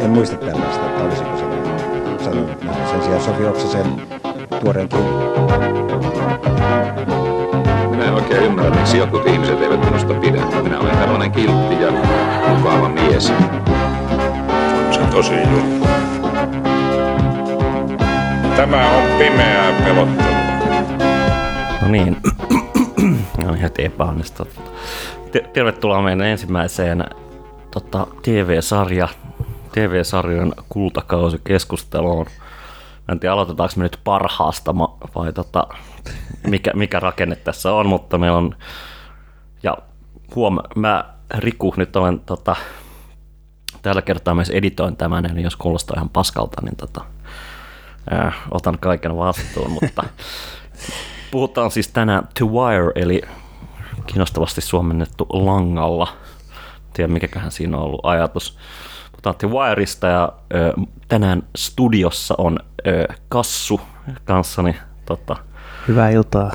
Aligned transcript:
en 0.00 0.10
muista 0.10 0.36
tällaista, 0.36 0.86
että 0.86 1.04
olisiko 1.04 1.36
se 1.36 1.44
sanonut 2.24 2.62
näin. 2.62 2.88
Sen 2.88 3.02
sijaan 3.02 3.22
Sofi 3.22 3.46
Oksasen 3.46 3.86
tuoreen 4.60 4.88
Minä 7.90 8.04
en 8.04 8.14
oikein 8.14 8.44
ymmärrä, 8.44 8.70
miksi 8.70 8.98
jotkut 8.98 9.26
ihmiset 9.26 9.62
eivät 9.62 9.84
minusta 9.84 10.14
pidä. 10.14 10.42
Minä 10.62 10.80
olen 10.80 10.96
tällainen 10.96 11.32
kiltti 11.32 11.82
ja 11.82 11.92
mukava 12.48 12.88
mies. 12.88 13.26
Se 14.90 15.00
on 15.00 15.08
tosi 15.10 15.34
juttu. 15.34 15.88
Tämä 18.56 18.90
on 18.90 19.18
pimeää 19.18 19.72
pelottelua. 19.84 20.38
No 21.82 21.88
niin, 21.88 22.16
no 23.44 23.54
heti 23.62 23.84
epäonnistunut. 23.84 24.52
Tervetuloa 25.52 26.02
meidän 26.02 26.26
ensimmäiseen 26.26 27.04
tota, 27.70 28.06
TV-sarja, 28.22 29.08
TV-sarjan 29.78 30.52
kultakausikeskusteluun. 30.68 32.26
Mä 33.08 33.12
en 33.12 33.20
tiedä, 33.20 33.32
aloitetaanko 33.32 33.74
me 33.76 33.82
nyt 33.82 34.00
parhaasta 34.04 34.74
vai 35.14 35.32
tota, 35.32 35.66
mikä, 36.46 36.70
mikä 36.74 37.00
rakenne 37.00 37.36
tässä 37.36 37.72
on, 37.72 37.86
mutta 37.86 38.18
meillä 38.18 38.38
on, 38.38 38.56
ja 39.62 39.76
huom, 40.34 40.58
mä 40.76 41.14
Riku 41.38 41.74
nyt 41.76 41.96
olen 41.96 42.20
tota, 42.20 42.56
tällä 43.82 44.02
kertaa 44.02 44.34
myös 44.34 44.50
editoin 44.50 44.96
tämän, 44.96 45.26
eli 45.26 45.42
jos 45.42 45.56
kuulostaa 45.56 45.94
ihan 45.96 46.08
paskalta, 46.08 46.62
niin 46.62 46.76
tota, 46.76 47.04
ää, 48.10 48.32
otan 48.50 48.78
kaiken 48.78 49.16
vastuun, 49.16 49.70
mutta 49.70 50.04
puhutaan 51.30 51.70
siis 51.70 51.88
tänään 51.88 52.28
To 52.38 52.46
Wire, 52.46 52.92
eli 52.94 53.22
kiinnostavasti 54.06 54.60
suomennettu 54.60 55.26
langalla. 55.28 56.08
Tiedä, 56.92 57.12
mikäköhän 57.12 57.52
siinä 57.52 57.76
on 57.76 57.82
ollut 57.82 58.06
ajatus. 58.06 58.58
The 59.22 59.48
Wireista 59.48 60.06
ja 60.06 60.32
ö, 60.54 60.72
tänään 61.08 61.42
studiossa 61.56 62.34
on 62.38 62.58
ö, 62.86 63.14
Kassu 63.28 63.80
kanssani. 64.24 64.76
Tota, 65.06 65.36
Hyvää 65.88 66.10
iltaa. 66.10 66.52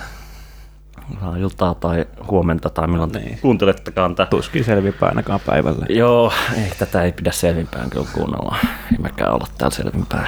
Hyvää 1.10 1.38
iltaa 1.38 1.76
tai 1.76 2.06
huomenta 2.32 2.70
tai 2.70 2.88
milloin 2.88 3.12
niin. 3.12 3.40
kuuntelettekaan 3.42 4.16
tätä. 4.16 4.30
Tuskin 4.30 4.64
selvinpäin 4.64 5.10
ainakaan 5.10 5.40
päivällä. 5.46 5.86
Joo, 5.90 6.34
ei, 6.58 6.72
tätä 6.80 7.02
ei 7.02 7.12
pidä 7.12 7.32
selvinpäin 7.32 7.90
kyllä 7.90 8.08
kuunnella. 8.14 8.56
Ei 8.92 8.98
mäkään 8.98 9.34
olla 9.34 9.48
täällä 9.58 9.76
selvinpäin. 9.76 10.28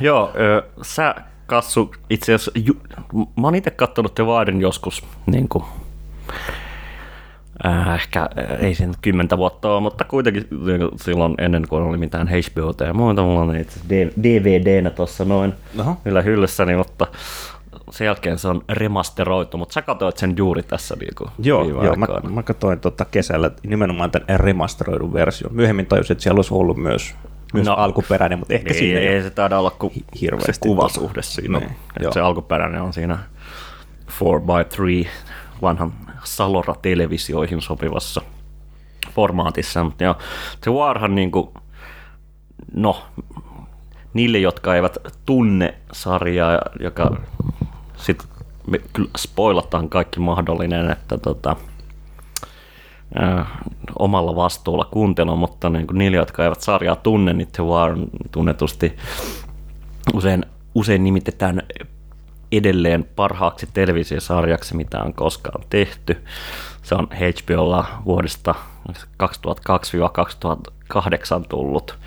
Joo, 0.00 0.32
ö, 0.40 0.62
sä 0.82 1.14
Kassu, 1.46 1.94
itse 2.10 2.34
asiassa, 2.34 2.50
ju, 2.54 2.74
mä 3.12 3.46
oon 3.46 3.54
itse 3.54 3.70
kattonut 3.70 4.14
The 4.14 4.24
Wiren 4.24 4.60
joskus, 4.60 5.04
niin 5.26 5.48
kuin, 5.48 5.64
äh, 7.66 7.94
ehkä 7.94 8.20
äh, 8.22 8.64
ei 8.64 8.74
sen 8.74 8.94
kymmentä 9.02 9.38
vuotta 9.38 9.72
ole, 9.72 9.80
mutta 9.80 10.04
kuitenkin 10.04 10.46
silloin 10.96 11.34
ennen 11.38 11.68
kuin 11.68 11.82
oli 11.82 11.98
mitään 11.98 12.28
HBO 12.28 12.86
ja 12.86 12.94
muuta, 12.94 13.22
mulla 13.22 13.40
on 13.40 13.56
itse 13.56 13.80
DVD-nä 14.22 14.90
tuossa 14.90 15.24
noin 15.24 15.52
Oho. 15.78 15.96
yllä 16.04 16.22
hyllyssäni, 16.22 16.76
mutta 16.76 17.06
sen 17.90 18.04
jälkeen 18.04 18.38
se 18.38 18.48
on 18.48 18.62
remasteroitu, 18.68 19.58
mutta 19.58 19.72
sä 19.72 19.82
katsoit 19.82 20.16
sen 20.16 20.34
juuri 20.36 20.62
tässä 20.62 20.96
niin 21.00 21.14
kuin 21.18 21.30
Joo, 21.38 21.64
joo 21.64 21.96
mä, 21.96 22.06
mä 22.30 22.42
katsoin 22.42 22.80
tota 22.80 23.04
kesällä 23.04 23.50
nimenomaan 23.62 24.10
tämän 24.10 24.40
remasteroidun 24.40 25.12
version. 25.12 25.54
Myöhemmin 25.54 25.86
tajusin, 25.86 26.14
että 26.14 26.22
siellä 26.22 26.38
olisi 26.38 26.54
ollut 26.54 26.76
myös 26.76 27.14
myös 27.54 27.66
no, 27.66 27.74
alkuperäinen, 27.74 28.38
mutta 28.38 28.54
ehkä 28.54 28.70
niin, 28.70 28.78
siinä 28.78 29.00
ei, 29.00 29.06
ei 29.06 29.22
se 29.22 29.30
taida 29.30 29.58
olla 29.58 29.70
kuin 29.70 29.92
hirveästi 30.20 30.52
se 30.52 30.60
kuvasuhde 30.60 31.22
siinä. 31.22 31.58
Niin, 31.58 32.12
se 32.12 32.20
alkuperäinen 32.20 32.82
on 32.82 32.92
siinä 32.92 33.18
4x3 34.08 35.08
vanhan 35.62 35.92
Salora-televisioihin 36.24 37.62
sopivassa 37.62 38.22
formaatissa. 39.14 39.86
Joo, 40.00 40.16
se 40.64 40.70
Warhan 40.70 41.14
niin 41.14 41.30
kuin, 41.30 41.48
no, 42.74 43.02
niille, 44.14 44.38
jotka 44.38 44.74
eivät 44.74 44.98
tunne 45.26 45.74
sarjaa, 45.92 46.60
joka 46.80 47.16
sitten 47.96 48.28
me 48.66 48.78
kyllä 48.92 49.10
spoilataan 49.18 49.88
kaikki 49.88 50.20
mahdollinen, 50.20 50.90
että 50.90 51.18
tota, 51.18 51.56
äh, 53.22 53.46
omalla 53.98 54.36
vastuulla 54.36 54.84
kuuntelua, 54.84 55.36
mutta 55.36 55.70
niin 55.70 55.86
kuin 55.86 55.98
niille, 55.98 56.16
jotka 56.16 56.44
eivät 56.44 56.60
sarjaa 56.60 56.96
tunne, 56.96 57.32
niin 57.32 57.48
The 57.52 57.64
War 57.64 57.96
tunnetusti 58.30 58.96
usein, 60.14 60.46
usein 60.74 61.04
nimitetään 61.04 61.62
edelleen 62.52 63.04
parhaaksi 63.16 63.68
televisiosarjaksi, 63.74 64.76
mitä 64.76 65.02
on 65.02 65.14
koskaan 65.14 65.64
tehty. 65.70 66.24
Se 66.82 66.94
on 66.94 67.08
HBOlla 67.12 67.86
vuodesta 68.04 68.54
2002-2008 68.92 68.94
tullut. 71.48 71.98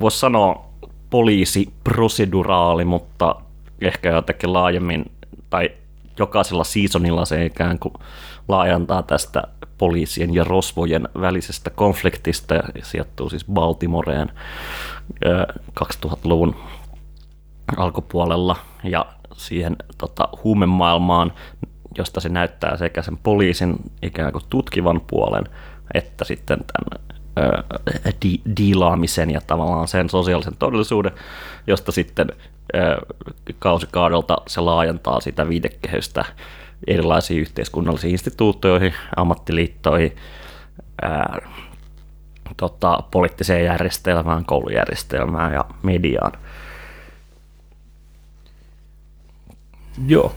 Voisi 0.00 0.18
sanoa 0.18 0.68
poliisiproseduraali, 1.10 2.84
mutta 2.84 3.36
ehkä 3.80 4.10
jotenkin 4.10 4.52
laajemmin, 4.52 5.10
tai 5.50 5.70
jokaisella 6.18 6.64
seasonilla 6.64 7.24
se 7.24 7.44
ikään 7.44 7.78
kuin 7.78 7.94
laajentaa 8.48 9.02
tästä 9.02 9.42
poliisien 9.78 10.34
ja 10.34 10.44
rosvojen 10.44 11.08
välisestä 11.20 11.70
konfliktista 11.70 12.54
ja 12.54 12.62
sijoittuu 12.82 13.30
siis 13.30 13.44
Baltimoreen 13.44 14.32
2000-luvun 15.80 16.56
alkupuolella 17.76 18.56
ja 18.84 19.06
siihen 19.32 19.76
tota, 19.98 20.28
huumemaailmaan, 20.44 21.32
josta 21.98 22.20
se 22.20 22.28
näyttää 22.28 22.76
sekä 22.76 23.02
sen 23.02 23.16
poliisin 23.16 23.76
ikään 24.02 24.32
kuin 24.32 24.44
tutkivan 24.50 25.00
puolen 25.00 25.44
että 25.94 26.24
sitten 26.24 26.58
tämän 26.58 27.04
ö, 27.38 27.62
di- 28.24 28.40
diilaamisen 28.56 29.30
ja 29.30 29.40
tavallaan 29.46 29.88
sen 29.88 30.10
sosiaalisen 30.10 30.56
todellisuuden, 30.58 31.12
josta 31.66 31.92
sitten 31.92 32.28
ö, 32.76 32.96
kausikaudelta 33.58 34.36
se 34.46 34.60
laajentaa 34.60 35.20
sitä 35.20 35.48
viitekehystä 35.48 36.24
erilaisiin 36.86 37.40
yhteiskunnallisiin 37.40 38.10
instituutioihin, 38.10 38.94
ammattiliittoihin, 39.16 40.16
ää, 41.02 41.38
tota, 42.56 43.02
poliittiseen 43.10 43.64
järjestelmään, 43.64 44.44
koulujärjestelmään 44.44 45.52
ja 45.52 45.64
mediaan. 45.82 46.32
Joo, 50.06 50.34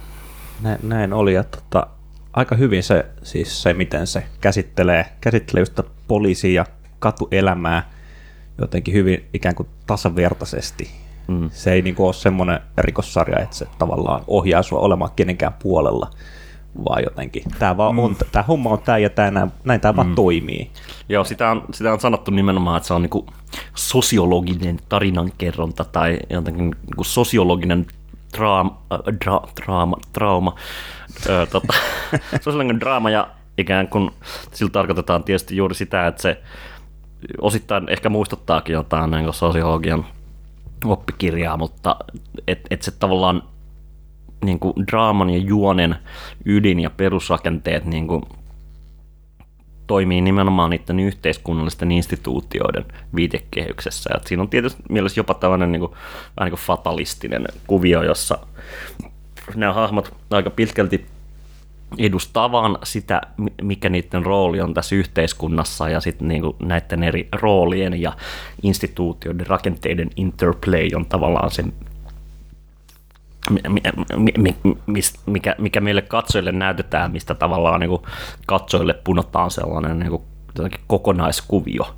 näin, 0.62 0.80
näin 0.84 1.14
oli. 1.14 1.34
Ja 1.34 1.44
tota, 1.44 1.88
aika 2.34 2.56
hyvin 2.56 2.84
se, 2.84 3.06
siis 3.24 3.64
se, 3.64 3.74
miten 3.74 4.08
se 4.08 4.24
käsittelee, 4.42 5.06
käsittelee 5.22 5.62
just 5.62 5.80
poliisia 6.08 6.62
ja 6.62 6.66
katuelämää 7.00 7.90
jotenkin 8.58 8.94
hyvin 8.94 9.26
ikään 9.34 9.56
kuin 9.56 9.70
tasavertaisesti. 9.88 10.92
Mm. 11.28 11.50
Se 11.54 11.74
ei 11.74 11.82
niin 11.82 11.96
kuin 11.96 12.06
ole 12.06 12.14
semmoinen 12.14 12.60
rikossarja, 12.78 13.40
että 13.40 13.56
se 13.56 13.68
tavallaan 13.80 14.22
ohjaa 14.28 14.64
sua 14.64 14.80
olemaan 14.80 15.12
kenenkään 15.16 15.54
puolella, 15.54 16.10
vaan 16.86 17.04
jotenkin 17.04 17.44
tämä, 17.60 17.78
vaan 17.78 18.00
on, 18.00 18.12
mm. 18.12 18.18
tämä 18.32 18.44
homma 18.44 18.70
on 18.70 18.80
tämä 18.80 18.98
ja 18.98 19.10
tämä, 19.10 19.32
näin, 19.32 19.52
näin 19.64 19.82
tämä 19.82 19.92
mm. 19.92 19.98
vaan 19.98 20.16
toimii. 20.16 20.72
Joo, 21.10 21.24
sitä 21.24 21.52
on, 21.52 21.66
sitä 21.74 21.94
on 21.94 22.00
sanottu 22.00 22.32
nimenomaan, 22.32 22.78
että 22.78 22.88
se 22.88 22.94
on 22.94 23.02
niin 23.02 23.26
sosiologinen 23.76 24.80
tarinankerronta 24.90 25.84
tai 25.84 26.20
jotenkin 26.30 26.66
niin 26.66 27.06
sosiologinen 27.06 27.86
draama, 28.38 28.82
äh, 28.94 29.00
dra, 29.26 29.42
draama, 29.62 29.98
trauma. 30.14 30.56
Ö, 31.30 31.46
tota, 31.46 31.74
sosiologinen 32.42 32.80
draama 32.80 33.10
ja 33.10 33.28
ikään 33.58 33.88
kuin 33.88 34.12
sillä 34.52 34.72
tarkoitetaan 34.72 35.24
tietysti 35.24 35.56
juuri 35.58 35.76
sitä, 35.76 36.08
että 36.08 36.22
se 36.22 36.42
osittain 37.42 37.90
ehkä 37.90 38.10
muistuttaakin 38.10 38.74
jotain 38.74 39.12
niin 39.12 39.34
sosiologian 39.34 40.06
oppikirjaa, 40.86 41.58
mutta 41.58 41.96
että 42.48 42.68
et 42.72 42.82
se 42.82 42.92
tavallaan 42.92 43.44
niin 44.46 44.60
kuin 44.60 44.74
draaman 44.92 45.30
ja 45.30 45.38
juonen 45.38 45.96
ydin 46.46 46.80
ja 46.80 46.90
perusrakenteet 46.90 47.86
niin 47.86 48.08
kuin 48.08 48.24
toimii 49.92 50.22
nimenomaan 50.22 50.70
niiden 50.70 51.00
yhteiskunnallisten 51.00 51.92
instituutioiden 51.92 52.86
viitekehyksessä. 53.16 54.10
Et 54.18 54.28
siinä 54.28 54.44
on 54.44 54.50
tietysti 54.50 54.84
mielessä 54.90 55.20
jopa 55.20 55.34
tällainen 55.34 55.72
niin 55.72 55.80
kuin, 55.80 55.92
vähän 56.40 56.46
niin 56.46 56.52
kuin 56.52 56.60
fatalistinen 56.60 57.46
kuvio, 57.68 58.04
jossa 58.04 58.38
nämä 59.56 59.74
hahmot 59.74 60.14
aika 60.30 60.50
pitkälti 60.50 61.06
edustaa 61.98 62.50
sitä, 62.84 63.22
mikä 63.62 63.90
niiden 63.90 64.26
rooli 64.26 64.62
on 64.62 64.74
tässä 64.74 64.96
yhteiskunnassa 64.96 65.90
ja 65.90 66.00
sitten 66.00 66.28
niinku 66.28 66.56
näiden 66.60 67.04
eri 67.04 67.28
roolien 67.32 68.02
ja 68.02 68.14
instituutioiden 68.64 69.48
rakenteiden 69.48 70.10
interplay 70.16 70.88
on 70.96 71.06
tavallaan 71.06 71.52
se, 71.52 71.64
mikä, 75.26 75.56
mikä 75.58 75.82
meille 75.82 76.02
katsojille 76.02 76.52
näytetään, 76.52 77.12
mistä 77.12 77.36
tavallaan 77.36 77.80
niinku 77.80 78.08
katsojille 78.48 78.94
punotaan 78.94 79.52
sellainen 79.52 80.00
niinku 80.00 80.26
kokonaiskuvio. 80.88 81.96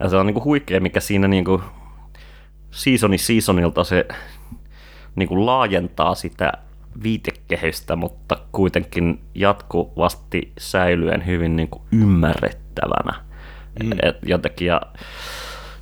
Ja 0.00 0.08
se 0.08 0.16
on 0.16 0.26
niinku 0.26 0.44
huikea, 0.44 0.80
mikä 0.80 1.00
siinä 1.00 1.28
niinku 1.28 1.62
seasoni 2.70 3.18
seasonilta 3.18 3.84
se 3.84 4.08
niinku 5.16 5.46
laajentaa 5.46 6.14
sitä 6.14 6.52
viitekehystä, 7.02 7.96
mutta 7.96 8.36
kuitenkin 8.52 9.20
jatkuvasti 9.34 10.52
säilyen 10.58 11.26
hyvin 11.26 11.56
niin 11.56 11.68
kuin 11.68 11.82
ymmärrettävänä. 11.92 13.24
Mm. 13.82 13.92
Et 14.02 14.16
jotenkin, 14.26 14.66
ja 14.66 14.80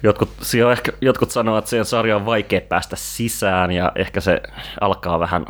jotkut, 0.04 0.30
ehkä, 0.72 0.92
jotkut 1.00 1.30
sanoo, 1.30 1.58
että 1.58 1.70
siihen 1.70 1.84
sarjaan 1.84 2.20
on 2.20 2.26
vaikea 2.26 2.60
päästä 2.60 2.96
sisään 2.96 3.72
ja 3.72 3.92
ehkä 3.96 4.20
se 4.20 4.40
alkaa 4.80 5.18
vähän 5.18 5.46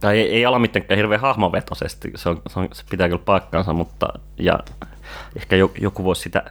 tai 0.00 0.18
ei, 0.18 0.34
ei 0.34 0.46
ala 0.46 0.58
mitenkään 0.58 0.96
hirveän 0.96 1.20
hahmovetoisesti, 1.20 2.12
se, 2.16 2.28
on, 2.28 2.42
se, 2.48 2.60
on, 2.60 2.68
se 2.72 2.84
pitää 2.90 3.08
kyllä 3.08 3.22
paikkansa, 3.24 3.72
mutta 3.72 4.08
ja 4.38 4.58
ehkä 5.36 5.56
joku 5.80 6.04
voisi 6.04 6.22
sitä 6.22 6.44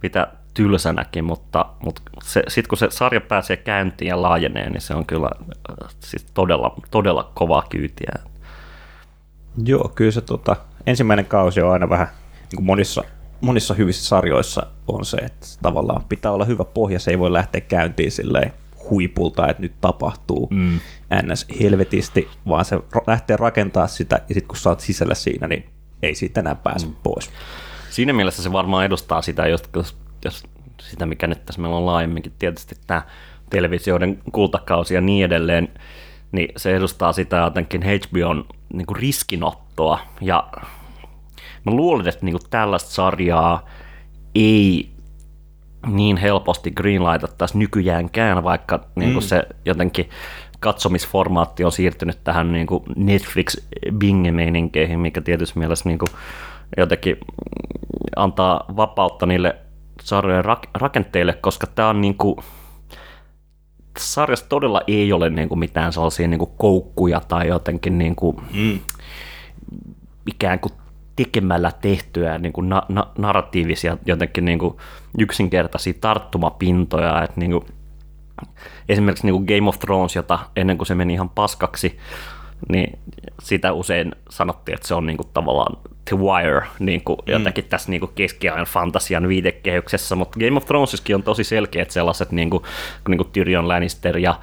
pitää 0.00 0.26
tylsänäkin, 0.54 1.24
mutta, 1.24 1.66
mutta 1.84 2.02
sitten 2.48 2.68
kun 2.68 2.78
se 2.78 2.86
sarja 2.90 3.20
pääsee 3.20 3.56
käyntiin 3.56 4.08
ja 4.08 4.22
laajenee, 4.22 4.70
niin 4.70 4.80
se 4.80 4.94
on 4.94 5.06
kyllä 5.06 5.30
siis 6.00 6.26
todella, 6.34 6.74
todella 6.90 7.30
kovaa 7.34 7.66
kyytiä. 7.68 8.12
Joo, 9.64 9.92
kyllä 9.94 10.10
se 10.10 10.20
tota, 10.20 10.56
ensimmäinen 10.86 11.26
kausi 11.26 11.62
on 11.62 11.72
aina 11.72 11.88
vähän, 11.88 12.08
niin 12.36 12.56
kuin 12.56 12.66
monissa, 12.66 13.04
monissa 13.40 13.74
hyvissä 13.74 14.08
sarjoissa 14.08 14.66
on 14.88 15.04
se, 15.04 15.16
että 15.16 15.46
tavallaan 15.62 16.04
pitää 16.08 16.32
olla 16.32 16.44
hyvä 16.44 16.64
pohja, 16.64 16.98
se 16.98 17.10
ei 17.10 17.18
voi 17.18 17.32
lähteä 17.32 17.60
käyntiin 17.60 18.12
silleen 18.12 18.52
huipulta, 18.90 19.48
että 19.48 19.62
nyt 19.62 19.72
tapahtuu 19.80 20.48
mm. 20.50 20.80
ns. 21.22 21.46
helvetisti, 21.60 22.28
vaan 22.48 22.64
se 22.64 22.78
lähtee 23.06 23.36
rakentaa 23.36 23.86
sitä, 23.86 24.16
ja 24.16 24.34
sitten 24.34 24.48
kun 24.48 24.56
sä 24.56 24.70
oot 24.70 24.80
sisällä 24.80 25.14
siinä, 25.14 25.48
niin 25.48 25.64
ei 26.02 26.14
siitä 26.14 26.40
enää 26.40 26.54
pääse 26.54 26.86
mm. 26.86 26.94
pois. 27.02 27.30
Siinä 27.90 28.12
mielessä 28.12 28.42
se 28.42 28.52
varmaan 28.52 28.84
edustaa 28.84 29.22
sitä, 29.22 29.46
jos, 29.46 29.62
jos 30.24 30.44
sitä 30.80 31.06
mikä 31.06 31.26
nyt 31.26 31.46
tässä 31.46 31.60
meillä 31.60 31.76
on 31.76 31.86
laajemminkin, 31.86 32.32
tietysti 32.38 32.74
tämä 32.86 33.02
televisioiden 33.50 34.22
kultakausi 34.32 34.94
ja 34.94 35.00
niin 35.00 35.24
edelleen, 35.24 35.68
niin 36.32 36.48
se 36.56 36.76
edustaa 36.76 37.12
sitä 37.12 37.36
jotenkin 37.36 37.82
HBOn 37.82 38.44
niin 38.72 38.86
kuin 38.86 38.96
riskinottoa, 38.96 39.98
ja 40.20 40.48
mä 41.66 41.76
luulen, 41.76 42.08
että 42.08 42.24
niin 42.24 42.32
kuin 42.32 42.50
tällaista 42.50 42.90
sarjaa 42.90 43.66
ei 44.34 44.90
niin 45.86 46.16
helposti 46.16 46.70
greenlightattaisi 46.70 47.58
nykyjäänkään, 47.58 48.44
vaikka 48.44 48.84
niin 48.94 49.12
kuin 49.12 49.24
mm. 49.24 49.28
se 49.28 49.42
jotenkin 49.64 50.10
katsomisformaatti 50.60 51.64
on 51.64 51.72
siirtynyt 51.72 52.24
tähän 52.24 52.52
niin 52.52 52.66
kuin 52.66 52.84
Netflix 52.96 53.56
binge 53.98 54.32
mikä 54.96 55.20
tietysti 55.20 55.58
mielessä 55.58 55.88
niin 55.88 55.98
kuin 55.98 56.08
jotenkin 56.76 57.16
antaa 58.16 58.64
vapautta 58.76 59.26
niille 59.26 59.56
sarjojen 60.02 60.44
rak- 60.44 60.70
rakenteille, 60.74 61.32
koska 61.32 61.66
tämä 61.66 61.88
on 61.88 62.00
niin 62.00 62.14
kuin, 62.14 62.36
sarjassa 63.98 64.46
todella 64.48 64.80
ei 64.86 65.12
ole 65.12 65.30
niin 65.30 65.48
kuin 65.48 65.58
mitään 65.58 65.92
sellaisia 65.92 66.28
niin 66.28 66.38
kuin 66.38 66.50
koukkuja 66.56 67.20
tai 67.20 67.48
jotenkin 67.48 67.98
niin 67.98 68.16
kuin, 68.16 68.36
mm. 68.54 68.80
ikään 70.26 70.58
kuin 70.58 70.72
tekemällä 71.16 71.72
tehtyä 71.80 72.38
niin 72.38 72.52
kuin 72.52 72.68
na- 72.68 72.86
na- 72.88 73.10
narratiivisia 73.18 73.96
jotenkin 74.06 74.44
niin 74.44 74.58
kuin 74.58 74.76
yksinkertaisia 75.18 75.94
tarttumapintoja, 76.00 77.22
että 77.22 77.40
niin 77.40 77.50
kuin, 77.50 77.64
esimerkiksi 78.88 79.26
niin 79.26 79.34
kuin 79.34 79.44
Game 79.44 79.68
of 79.68 79.78
Thrones, 79.78 80.16
jota 80.16 80.38
ennen 80.56 80.78
kuin 80.78 80.86
se 80.86 80.94
meni 80.94 81.12
ihan 81.12 81.28
paskaksi, 81.28 81.98
niin 82.68 82.98
sitä 83.42 83.72
usein 83.72 84.12
sanottiin, 84.30 84.74
että 84.74 84.88
se 84.88 84.94
on 84.94 85.06
niin 85.06 85.16
kuin 85.16 85.28
tavallaan 85.34 85.76
The 86.04 86.16
Wire 86.16 86.66
niin 86.78 87.04
kuin 87.04 87.18
mm. 87.26 87.32
jotenkin 87.32 87.64
tässä 87.64 87.90
niin 87.90 88.00
kuin 88.00 88.12
keskiajan 88.14 88.66
fantasian 88.66 89.28
viitekehyksessä, 89.28 90.14
mutta 90.14 90.38
Game 90.40 90.56
of 90.56 90.66
Thronesiskin 90.66 91.16
on 91.16 91.22
tosi 91.22 91.44
selkeät 91.44 91.90
sellaiset, 91.90 92.32
niin 92.32 92.50
kuin, 92.50 92.62
niin 93.08 93.18
kuin 93.18 93.30
Tyrion 93.32 93.68
Lannister 93.68 94.18
ja 94.18 94.40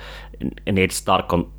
Ned 0.71 0.91
Stark 0.91 1.33
on 1.33 1.51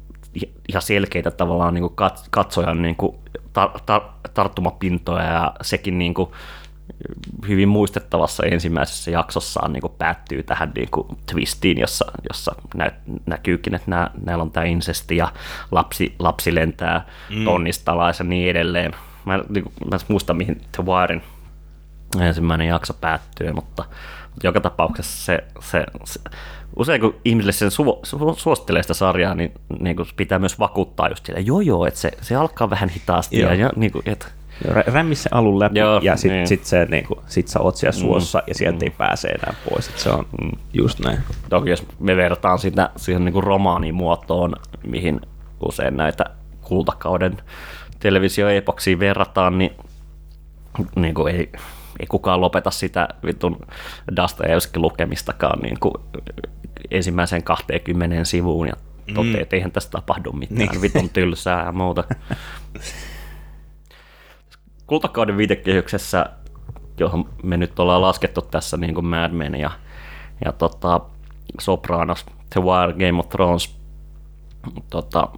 ihan 0.69 0.83
selkeitä 0.83 1.31
tavallaan 1.31 1.75
niin 1.75 1.83
kuin 1.83 2.11
katsojan 2.31 2.83
niin 2.83 2.97
kuin 2.97 3.17
tar- 3.37 3.81
tar- 3.81 4.31
tarttumapintoja 4.35 5.25
ja 5.25 5.53
sekin 5.63 5.99
niin 5.99 6.15
kuin 6.15 6.31
hyvin 7.49 7.69
muistettavassa 7.69 8.47
ensimmäisessä 8.47 9.11
jaksossaan 9.11 9.73
niin 9.73 9.81
kuin 9.81 9.93
päättyy 9.99 10.43
tähän 10.43 10.73
niin 10.75 10.89
kuin 10.91 11.07
twistiin, 11.33 11.79
jossa, 11.79 12.13
jossa 12.29 12.55
nä, 12.75 12.93
näkyykin, 13.27 13.75
että 13.75 13.91
nää, 13.91 14.11
näillä 14.25 14.43
on 14.43 14.51
tämä 14.51 14.67
insesti 14.67 15.17
ja 15.17 15.33
lapsi, 15.71 16.15
lapsi 16.19 16.55
lentää 16.55 17.07
mm. 17.31 17.45
tonnistalais 17.45 18.19
ja 18.19 18.25
niin 18.25 18.51
edelleen. 18.51 18.93
Mä, 19.25 19.37
niin 19.49 19.65
kuin, 19.65 19.73
mä 19.91 19.97
en 19.97 20.01
muista, 20.09 20.35
mihin 20.35 20.61
The 20.73 20.85
Wirein 20.85 21.23
ensimmäinen 22.21 22.67
jakso 22.67 22.95
päättyy, 22.95 23.53
mutta 23.53 23.85
joka 24.43 24.61
tapauksessa 24.61 25.25
se, 25.25 25.45
se, 25.61 25.85
se 26.05 26.21
usein 26.77 27.01
kun 27.01 27.15
ihmisille 27.25 27.53
sen 27.53 27.71
su, 27.71 28.01
su, 28.03 28.35
suosittelee 28.37 28.83
sitä 28.83 28.95
sarjaa, 28.95 29.35
niin, 29.35 29.53
niin 29.79 29.97
kuin 29.97 30.09
pitää 30.17 30.39
myös 30.39 30.59
vakuuttaa 30.59 31.09
just 31.09 31.27
sillä, 31.27 31.41
joo 31.41 31.61
joo, 31.61 31.87
että 31.87 32.01
se, 32.01 32.11
se 32.21 32.35
alkaa 32.35 32.71
vähän 32.71 32.89
hitaasti. 32.89 33.41
Joo. 33.41 33.51
Ja, 33.51 33.57
ja, 33.57 33.71
niin 33.77 33.93
kuin, 33.93 34.03
että, 34.07 34.27
Rämmi 34.87 35.15
se 35.15 35.29
alun 35.33 35.61
läpi 35.61 35.79
Joo, 35.79 36.01
ja 36.03 36.17
sitten 36.17 36.37
niin. 36.37 36.49
sit 36.49 36.65
se, 36.65 36.85
niin 36.91 37.07
kuin, 37.07 37.21
sit 37.27 37.49
sä 37.49 37.61
oot 37.61 37.77
siellä 37.77 37.97
mm. 37.97 38.01
suossa 38.01 38.39
mm. 38.39 38.45
ja 38.47 38.55
sieltä 38.55 38.79
mm. 38.79 38.83
ei 38.83 38.91
pääse 38.91 39.29
enää 39.29 39.55
pois. 39.69 39.89
Et 39.89 39.99
se 39.99 40.11
on 40.11 40.27
mm. 40.43 40.51
just 40.73 41.01
näin. 41.01 41.19
Toki 41.49 41.71
jos 41.71 41.87
me 41.99 42.17
vertaan 42.17 42.59
sitä 42.59 42.91
siihen 42.97 43.25
niin 43.25 43.33
kuin 43.33 43.45
romaanimuotoon, 43.45 44.53
mihin 44.87 45.21
usein 45.61 45.97
näitä 45.97 46.25
kultakauden 46.61 47.37
televisioepoksiin 48.01 48.99
verrataan, 48.99 49.59
niin, 49.59 49.73
niin 50.97 51.15
kuin 51.15 51.35
ei, 51.35 51.53
ei 52.01 52.07
kukaan 52.07 52.41
lopeta 52.41 52.71
sitä 52.71 53.09
vitun 53.25 53.61
Dostoevskin 54.17 54.83
lukemistakaan 54.83 55.61
niin 55.61 55.81
kuin 55.81 55.95
ensimmäisen 56.91 57.43
20 57.43 58.25
sivuun 58.25 58.69
ja 58.69 58.75
toteaa, 59.15 59.35
mm. 59.35 59.43
että 59.43 59.57
eihän 59.57 59.73
tästä 59.73 59.91
tapahdu 59.91 60.33
mitään, 60.33 60.59
niin. 60.59 60.83
vitun 60.83 61.09
tylsää 61.09 61.65
ja 61.65 61.73
muuta. 61.73 62.05
kultakauden 64.87 65.37
viitekehyksessä, 65.37 66.31
johon 66.99 67.31
me 67.43 67.57
nyt 67.57 67.79
ollaan 67.79 68.03
laskettu 68.03 68.43
tässä 68.43 68.77
niin 68.77 68.95
kuin 68.95 69.07
Mad 69.07 69.33
Men 69.33 69.55
ja, 69.55 69.71
ja 70.45 70.53
tota, 70.53 71.01
Sopranos, 71.61 72.27
The 72.51 72.61
Wire, 72.61 72.93
Game 72.93 73.21
of 73.21 73.29
Thrones, 73.29 73.77
tota, 74.91 75.29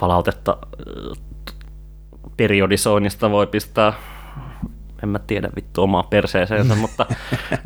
palautetta 0.00 0.58
äh, 0.62 1.24
periodisoinnista 2.36 3.30
voi 3.30 3.46
pistää 3.46 3.92
en 5.02 5.08
mä 5.08 5.18
tiedä 5.18 5.48
vittu 5.56 5.82
omaa 5.82 6.02
perseeseensä, 6.02 6.74
mutta, 6.84 7.06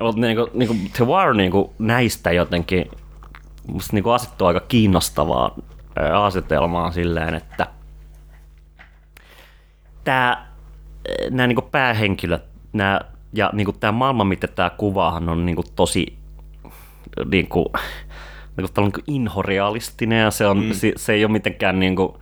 mutta 0.00 0.20
niin 0.20 0.36
kuin, 0.36 0.50
niin 0.54 0.66
kuin 0.66 0.90
The 0.96 1.06
Wire 1.06 1.34
niin 1.34 1.50
kuin 1.50 1.70
näistä 1.78 2.32
jotenkin 2.32 2.90
musta 3.66 3.96
niin 3.96 4.02
kuin 4.02 4.14
asettuu 4.14 4.46
aika 4.46 4.60
kiinnostavaa 4.60 5.54
asetelmaa 6.12 6.90
silleen, 6.90 7.34
että– 7.34 7.66
tämä, 10.04 10.46
nämä 11.30 11.46
niin 11.46 11.58
päähenkilöt 11.70 12.44
nämä, 12.72 13.00
ja 13.32 13.50
niin 13.52 13.78
tämä 13.80 13.92
maailma, 13.92 14.24
mitä 14.24 14.46
tämä 14.46 14.70
kuvaahan 14.70 15.28
on 15.28 15.46
niin 15.46 15.56
tosi 15.76 16.18
niin 17.30 17.48
kuin, 17.48 17.66
niin 18.56 18.68
kuin, 18.74 18.84
niin 18.84 19.04
inhorealistinen 19.06 20.20
ja 20.20 20.30
se, 20.30 20.46
on, 20.46 20.64
mm. 20.64 20.72
se, 20.72 20.92
se 20.96 21.12
ei 21.12 21.24
ole 21.24 21.32
mitenkään 21.32 21.80
niin 21.80 21.96
kuin, 21.96 22.12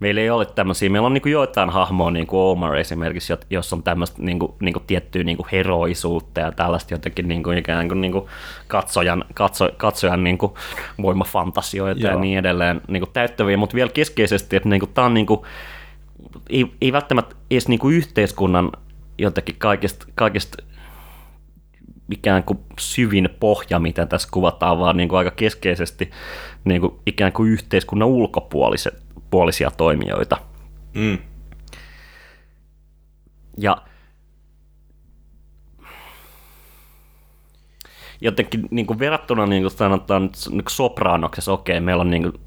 meillä 0.00 0.20
ei 0.20 0.30
ole 0.30 0.46
tämmöisiä, 0.46 0.90
meillä 0.90 1.06
on 1.06 1.14
niin 1.14 1.22
kuin 1.22 1.32
joitain 1.32 1.70
hahmoja, 1.70 2.10
niin 2.10 2.26
kuin 2.26 2.40
Omar 2.40 2.76
esimerkiksi, 2.76 3.32
jos 3.50 3.72
on 3.72 3.82
tämmöistä 3.82 4.22
niin 4.22 4.38
kuin, 4.38 4.52
niin 4.60 4.72
kuin 4.72 4.84
tiettyä 4.86 5.24
niin 5.24 5.36
kuin 5.36 5.46
heroisuutta 5.52 6.40
ja 6.40 6.52
tällaista 6.52 6.94
jotenkin 6.94 7.28
niin 7.28 7.42
kuin, 7.42 7.58
ikään 7.58 7.88
kuin, 7.88 8.00
niin 8.00 8.12
kuin 8.12 8.26
katsojan, 8.68 9.24
katso, 9.34 9.70
katsojan 9.76 10.24
niin 10.24 10.38
kuin 10.38 10.52
voimafantasioita 11.02 12.00
Joo. 12.00 12.12
ja 12.12 12.18
niin 12.18 12.38
edelleen 12.38 12.80
niin 12.88 13.00
kuin 13.00 13.12
täyttäviä, 13.12 13.56
mutta 13.56 13.74
vielä 13.74 13.90
keskeisesti, 13.94 14.56
että 14.56 14.68
niin 14.68 14.80
kuin, 14.80 14.92
tämä 14.94 15.06
on 15.06 15.14
niin 15.14 15.26
kuin, 15.26 15.40
ei, 16.50 16.66
ei 16.80 16.92
välttämättä 16.92 17.36
edes 17.50 17.68
niin 17.68 17.80
kuin 17.80 17.94
yhteiskunnan 17.94 18.72
jotenkin 19.18 19.56
kaikista, 19.58 20.06
kaikista 20.14 20.62
ikään 22.12 22.42
kuin 22.42 22.58
syvin 22.78 23.28
pohja, 23.40 23.78
mitä 23.78 24.06
tässä 24.06 24.28
kuvataan, 24.32 24.78
vaan 24.78 24.96
niin 24.96 25.08
kuin 25.08 25.18
aika 25.18 25.30
keskeisesti 25.30 26.10
niin 26.64 26.80
kuin 26.80 26.94
ikään 27.06 27.32
kuin 27.32 27.50
yhteiskunnan 27.50 28.08
ulkopuolisia 29.28 29.70
toimijoita. 29.70 30.36
Mm. 30.94 31.18
Ja 33.58 33.76
jotenkin 38.20 38.68
niin 38.70 38.86
kuin 38.86 38.98
verrattuna 38.98 39.46
niin 39.46 39.62
kuin 39.62 39.70
sanotaan 39.70 40.22
niin 40.22 40.64
kuin 40.64 40.70
sopranoksessa, 40.70 41.52
okei, 41.52 41.80
meillä 41.80 42.00
on 42.00 42.10
niin 42.10 42.22
kuin 42.22 42.40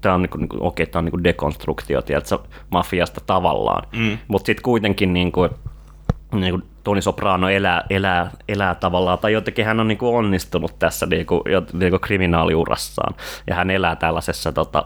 tämä 0.00 0.14
on, 0.14 0.22
niinku, 0.22 0.38
niinku, 0.38 0.56
okei, 0.60 0.86
tämä 0.86 1.00
on 1.00 1.04
niinku 1.04 1.24
dekonstruktio, 1.24 2.02
tiedätkö, 2.02 2.38
mafiasta 2.70 3.20
tavallaan, 3.26 3.88
mm. 3.96 4.18
mutta 4.28 4.46
sitten 4.46 4.62
kuitenkin 4.62 5.12
niinku, 5.12 5.48
niinku 6.32 6.66
Toni 6.84 7.02
Soprano 7.02 7.48
elää, 7.48 7.84
elää, 7.90 8.30
elää 8.48 8.74
tavallaan, 8.74 9.18
tai 9.18 9.32
jotenkin 9.32 9.64
hän 9.64 9.80
on 9.80 9.88
niinku 9.88 10.16
onnistunut 10.16 10.78
tässä 10.78 11.06
niinku, 11.06 11.44
niinku 11.72 11.98
kriminaaliurassaan, 11.98 13.14
ja 13.46 13.54
hän 13.54 13.70
elää 13.70 13.96
tällaisessa 13.96 14.52
tota, 14.52 14.84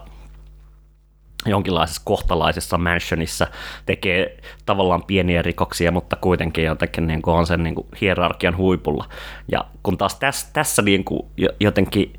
jonkinlaisessa 1.45 2.01
kohtalaisessa 2.05 2.77
mansionissa, 2.77 3.47
tekee 3.85 4.37
tavallaan 4.65 5.03
pieniä 5.03 5.41
rikoksia, 5.41 5.91
mutta 5.91 6.15
kuitenkin 6.15 6.63
jotenkin 6.63 7.07
niin 7.07 7.21
kuin 7.21 7.35
on 7.35 7.47
sen 7.47 7.63
niin 7.63 7.75
kuin 7.75 7.87
hierarkian 8.01 8.57
huipulla. 8.57 9.09
Ja 9.51 9.65
kun 9.83 9.97
taas 9.97 10.15
tässä, 10.15 10.47
tässä 10.53 10.81
niin 10.81 11.03
kuin 11.03 11.21
jotenkin 11.59 12.13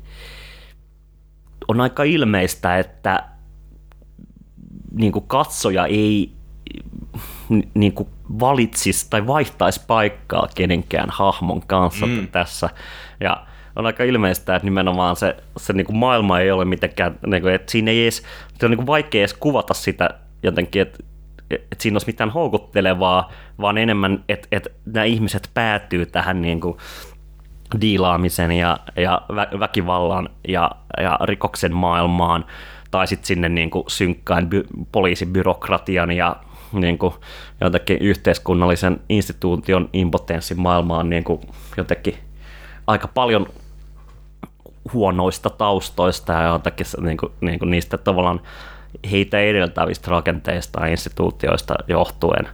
on 1.67 1.81
aika 1.81 2.03
ilmeistä, 2.03 2.79
että 2.79 3.23
niin 4.91 5.11
kuin 5.11 5.27
katsoja 5.27 5.85
ei 5.85 6.31
niin 7.73 7.93
kuin 7.93 8.09
valitsisi 8.39 9.09
tai 9.09 9.27
vaihtaisi 9.27 9.81
paikkaa 9.87 10.47
kenenkään 10.55 11.09
hahmon 11.09 11.67
kanssa 11.67 12.05
mm. 12.05 12.27
tässä. 12.27 12.69
Ja 13.19 13.45
on 13.75 13.85
aika 13.85 14.03
ilmeistä, 14.03 14.55
että 14.55 14.65
nimenomaan 14.65 15.15
se, 15.15 15.35
se 15.57 15.73
niin 15.73 15.85
kuin 15.85 15.97
maailma 15.97 16.39
ei 16.39 16.51
ole 16.51 16.65
mitenkään, 16.65 17.19
niin 17.27 17.41
kuin, 17.41 17.53
että 17.53 17.71
siinä 17.71 17.91
ei 17.91 18.03
edes, 18.03 18.23
se 18.59 18.65
on 18.65 18.71
niin 18.71 18.77
kuin 18.77 18.87
vaikea 18.87 19.21
edes 19.21 19.33
kuvata 19.33 19.73
sitä 19.73 20.09
jotenkin, 20.43 20.81
että 20.81 21.03
että 21.53 21.75
siinä 21.79 21.95
olisi 21.95 22.07
mitään 22.07 22.29
houkuttelevaa, 22.29 23.31
vaan 23.61 23.77
enemmän, 23.77 24.23
että, 24.29 24.47
että 24.51 24.69
nämä 24.85 25.03
ihmiset 25.03 25.49
päätyy 25.53 26.05
tähän 26.05 26.41
niin 26.41 26.61
kuin 26.61 26.77
diilaamisen 27.81 28.51
ja, 28.51 28.79
ja 28.95 29.21
vä- 29.31 29.59
väkivallan 29.59 30.29
ja, 30.47 30.71
ja 31.01 31.19
rikoksen 31.23 31.73
maailmaan, 31.73 32.45
tai 32.91 33.07
sitten 33.07 33.27
sinne 33.27 33.49
niin 33.49 33.69
kuin 33.69 33.83
synkkään 33.87 34.49
by- 34.49 34.67
poliisibyrokratian 34.91 36.11
ja 36.11 36.35
niin 36.71 36.97
kuin 36.97 37.13
jotenkin 37.61 37.97
yhteiskunnallisen 37.97 38.99
instituution 39.09 39.89
impotenssin 39.93 40.61
maailmaan 40.61 41.09
niin 41.09 41.23
kuin 41.23 41.41
jotenkin 41.77 42.15
aika 42.87 43.07
paljon 43.07 43.47
huonoista 44.93 45.49
taustoista 45.49 46.33
ja 46.33 46.47
jotenkin 46.47 46.85
se, 46.85 47.01
niin 47.01 47.17
kuin, 47.17 47.31
niin 47.41 47.59
kuin 47.59 47.71
niistä 47.71 47.97
tavallaan 47.97 48.41
heitä 49.11 49.39
edeltävistä 49.39 50.11
rakenteista 50.11 50.81
ja 50.81 50.87
instituutioista 50.87 51.73
johtuen. 51.87 52.49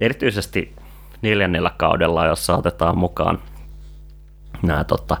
Erityisesti 0.00 0.76
neljännellä 1.22 1.70
kaudella, 1.76 2.26
jossa 2.26 2.56
otetaan 2.56 2.98
mukaan 2.98 3.38
nämä 4.62 4.84
tota, 4.84 5.16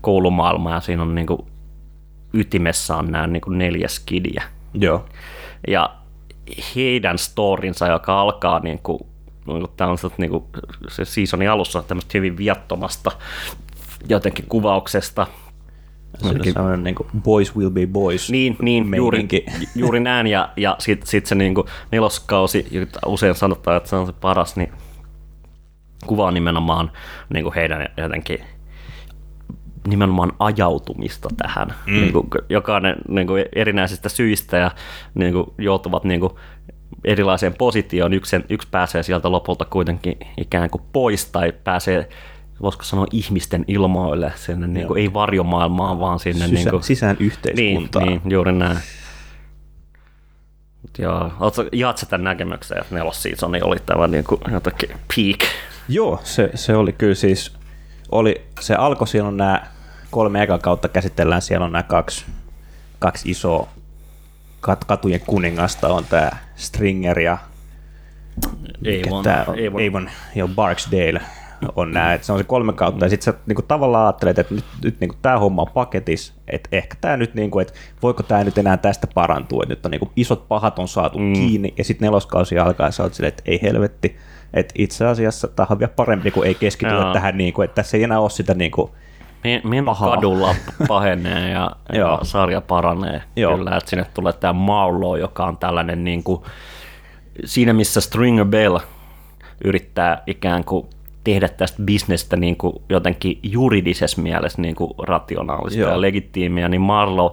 koulumaailma 0.00 0.70
ja 0.70 0.80
siinä 0.80 1.02
on 1.02 1.14
niin 1.14 1.26
kuin, 1.26 1.40
ytimessä 2.32 2.96
on 2.96 3.12
nämä 3.12 3.26
niin 3.26 3.40
kuin 3.40 3.58
neljä 3.58 3.88
skidiä. 3.88 4.42
Joo. 4.74 5.04
Ja 5.68 5.90
heidän 6.76 7.18
storinsa, 7.18 7.86
joka 7.86 8.20
alkaa 8.20 8.58
niin 8.58 8.78
kuin, 8.82 8.98
niin 9.46 9.60
kuin 9.60 9.72
tämmöiset, 9.76 10.18
niin 10.18 10.30
kuin, 10.30 10.44
se 10.88 11.04
seasonin 11.04 11.50
alussa 11.50 11.82
tämmöistä 11.82 12.10
hyvin 12.14 12.36
viattomasta 12.36 13.10
jotenkin 14.08 14.44
kuvauksesta, 14.48 15.26
Se 16.52 16.60
on 16.60 16.84
niin 16.84 16.94
kuin 16.94 17.08
boys 17.22 17.56
will 17.56 17.70
be 17.70 17.86
boys 17.86 18.30
niin, 18.30 18.56
niin 18.62 18.94
juuri, 18.96 19.28
juuri 19.74 20.00
näin, 20.00 20.26
ja, 20.26 20.48
ja 20.56 20.76
sitten 20.78 21.06
sit 21.06 21.26
se 21.26 21.34
niin 21.34 21.54
kuin 21.54 21.66
neloskausi, 21.92 22.66
jota 22.70 23.00
usein 23.06 23.34
sanotaan, 23.34 23.76
että 23.76 23.88
se 23.88 23.96
on 23.96 24.06
se 24.06 24.12
paras, 24.12 24.56
niin 24.56 24.72
kuvaa 26.06 26.30
nimenomaan 26.30 26.90
niin 27.34 27.42
kuin 27.42 27.54
heidän 27.54 27.88
jotenkin 27.96 28.38
nimenomaan 29.88 30.32
ajautumista 30.38 31.28
tähän. 31.36 31.68
Mm. 31.86 31.92
Niin 31.92 32.12
kuin, 32.12 32.26
jokainen 32.48 32.96
niin 33.08 33.26
kuin 33.26 33.44
erinäisistä 33.54 34.08
syistä 34.08 34.56
ja 34.56 34.70
niin 35.14 35.32
kuin, 35.32 35.46
joutuvat 35.58 36.04
niin 36.04 36.20
kuin, 36.20 36.32
erilaiseen 37.04 37.54
positioon. 37.54 38.12
Yksi, 38.12 38.36
yksi 38.48 38.68
pääsee 38.70 39.02
sieltä 39.02 39.32
lopulta 39.32 39.64
kuitenkin 39.64 40.16
ikään 40.36 40.70
kuin 40.70 40.82
pois 40.92 41.26
tai 41.26 41.52
pääsee 41.64 42.08
voisiko 42.62 42.84
sanoa 42.84 43.06
ihmisten 43.12 43.64
ilmoille, 43.68 44.32
sinne 44.36 44.66
niin 44.66 44.86
kuin, 44.86 45.00
ei 45.00 45.12
varjomaailmaan, 45.12 46.00
vaan 46.00 46.18
sinne 46.18 46.44
Sisä, 46.46 46.54
niin 46.54 46.70
kuin, 46.70 46.82
sisään 46.82 47.16
niin, 47.18 47.26
yhteiskuntaan. 47.26 48.06
niin, 48.06 48.20
juuri 48.28 48.52
näin. 48.52 48.78
Ootko, 51.40 51.64
jaat 51.72 51.98
sä 51.98 52.06
tämän 52.06 52.24
näkemyksen, 52.24 52.78
että 52.78 52.94
nelosseasoni 52.94 53.62
oli 53.62 53.76
tämä 53.86 54.06
niin 54.06 54.24
kuin, 54.24 54.40
jotenkin 54.52 54.88
peak? 54.88 55.50
Joo, 55.88 56.20
se, 56.24 56.50
se 56.54 56.76
oli 56.76 56.92
kyllä 56.92 57.14
siis, 57.14 57.52
oli, 58.12 58.42
se 58.60 58.74
alkoi, 58.74 59.08
siellä 59.08 59.28
on 59.28 59.36
nämä 59.36 59.62
kolme 60.10 60.42
eka 60.42 60.58
kautta 60.58 60.88
käsitellään, 60.88 61.42
siellä 61.42 61.66
on 61.66 61.72
nämä 61.72 61.82
kaksi, 61.82 62.24
kaksi 62.98 63.30
isoa 63.30 63.68
kat, 64.60 64.84
katujen 64.84 65.20
kuningasta, 65.20 65.88
on 65.88 66.04
tämä 66.04 66.30
Stringer 66.56 67.20
ja 67.20 67.38
Avon, 69.06 69.24
Avon. 69.28 69.88
Avon 69.88 70.10
ja 70.34 70.48
Barksdale 70.48 71.20
on 71.76 71.92
nämä, 71.92 72.14
että 72.14 72.26
se 72.26 72.32
on 72.32 72.38
se 72.38 72.44
kolme 72.44 72.72
kautta, 72.72 73.04
ja 73.04 73.08
sitten 73.08 73.24
sä 73.24 73.38
niinku 73.46 73.62
tavallaan 73.62 74.06
ajattelet, 74.06 74.38
että 74.38 74.54
nyt, 74.54 74.64
nyt 74.84 75.00
niinku 75.00 75.16
tämä 75.22 75.38
homma 75.38 75.62
on 75.62 75.68
paketis, 75.74 76.34
että 76.48 76.68
ehkä 76.72 76.96
tämä 77.00 77.16
nyt, 77.16 77.34
niinku, 77.34 77.58
että 77.58 77.74
voiko 78.02 78.22
tämä 78.22 78.44
nyt 78.44 78.58
enää 78.58 78.76
tästä 78.76 79.06
parantua, 79.14 79.62
että 79.62 79.72
nyt 79.72 79.84
on 79.84 79.90
niinku 79.90 80.10
isot 80.16 80.48
pahat 80.48 80.78
on 80.78 80.88
saatu 80.88 81.18
mm. 81.18 81.32
kiinni, 81.32 81.74
ja 81.78 81.84
sitten 81.84 82.06
neloskausi 82.06 82.58
alkaa, 82.58 82.86
ja 82.86 82.90
sä 82.90 83.02
oot 83.02 83.14
silleen, 83.14 83.28
että 83.28 83.42
ei 83.46 83.62
helvetti, 83.62 84.16
että 84.54 84.74
itse 84.78 85.06
asiassa 85.06 85.48
tämä 85.48 85.66
on 85.70 85.78
vielä 85.78 85.92
parempi, 85.96 86.30
kun 86.30 86.46
ei 86.46 86.54
keskitytä 86.54 87.00
Joo. 87.00 87.12
tähän, 87.12 87.38
niinku, 87.38 87.62
että 87.62 87.74
tässä 87.74 87.96
ei 87.96 88.02
enää 88.02 88.20
ole 88.20 88.30
sitä 88.30 88.54
niinku, 88.54 88.90
Pahaa. 89.84 90.14
kadulla 90.14 90.54
pahenee 90.88 91.50
ja, 91.50 91.70
ja 92.00 92.18
sarja 92.22 92.60
paranee. 92.60 93.22
Joo. 93.36 93.56
Kyllä, 93.56 93.76
että 93.76 93.90
sinne 93.90 94.06
tulee 94.14 94.32
tämä 94.32 94.52
Marlow, 94.52 95.18
joka 95.18 95.44
on 95.44 95.56
tällainen 95.56 96.04
niin 96.04 96.22
kuin, 96.22 96.42
siinä 97.44 97.72
missä 97.72 98.00
Stringer 98.00 98.44
Bell 98.44 98.78
yrittää 99.64 100.22
ikään 100.26 100.64
kuin 100.64 100.86
tehdä 101.24 101.48
tästä 101.48 101.82
bisnestä 101.82 102.36
niin 102.36 102.56
kuin 102.56 102.74
jotenkin 102.88 103.38
juridisessa 103.42 104.22
mielessä 104.22 104.62
niin 104.62 104.74
kuin 104.74 104.92
rationaalista 104.98 105.80
Joo. 105.80 105.90
ja 105.90 106.00
legitiimiä, 106.00 106.68
niin 106.68 106.80
Marlow, 106.80 107.32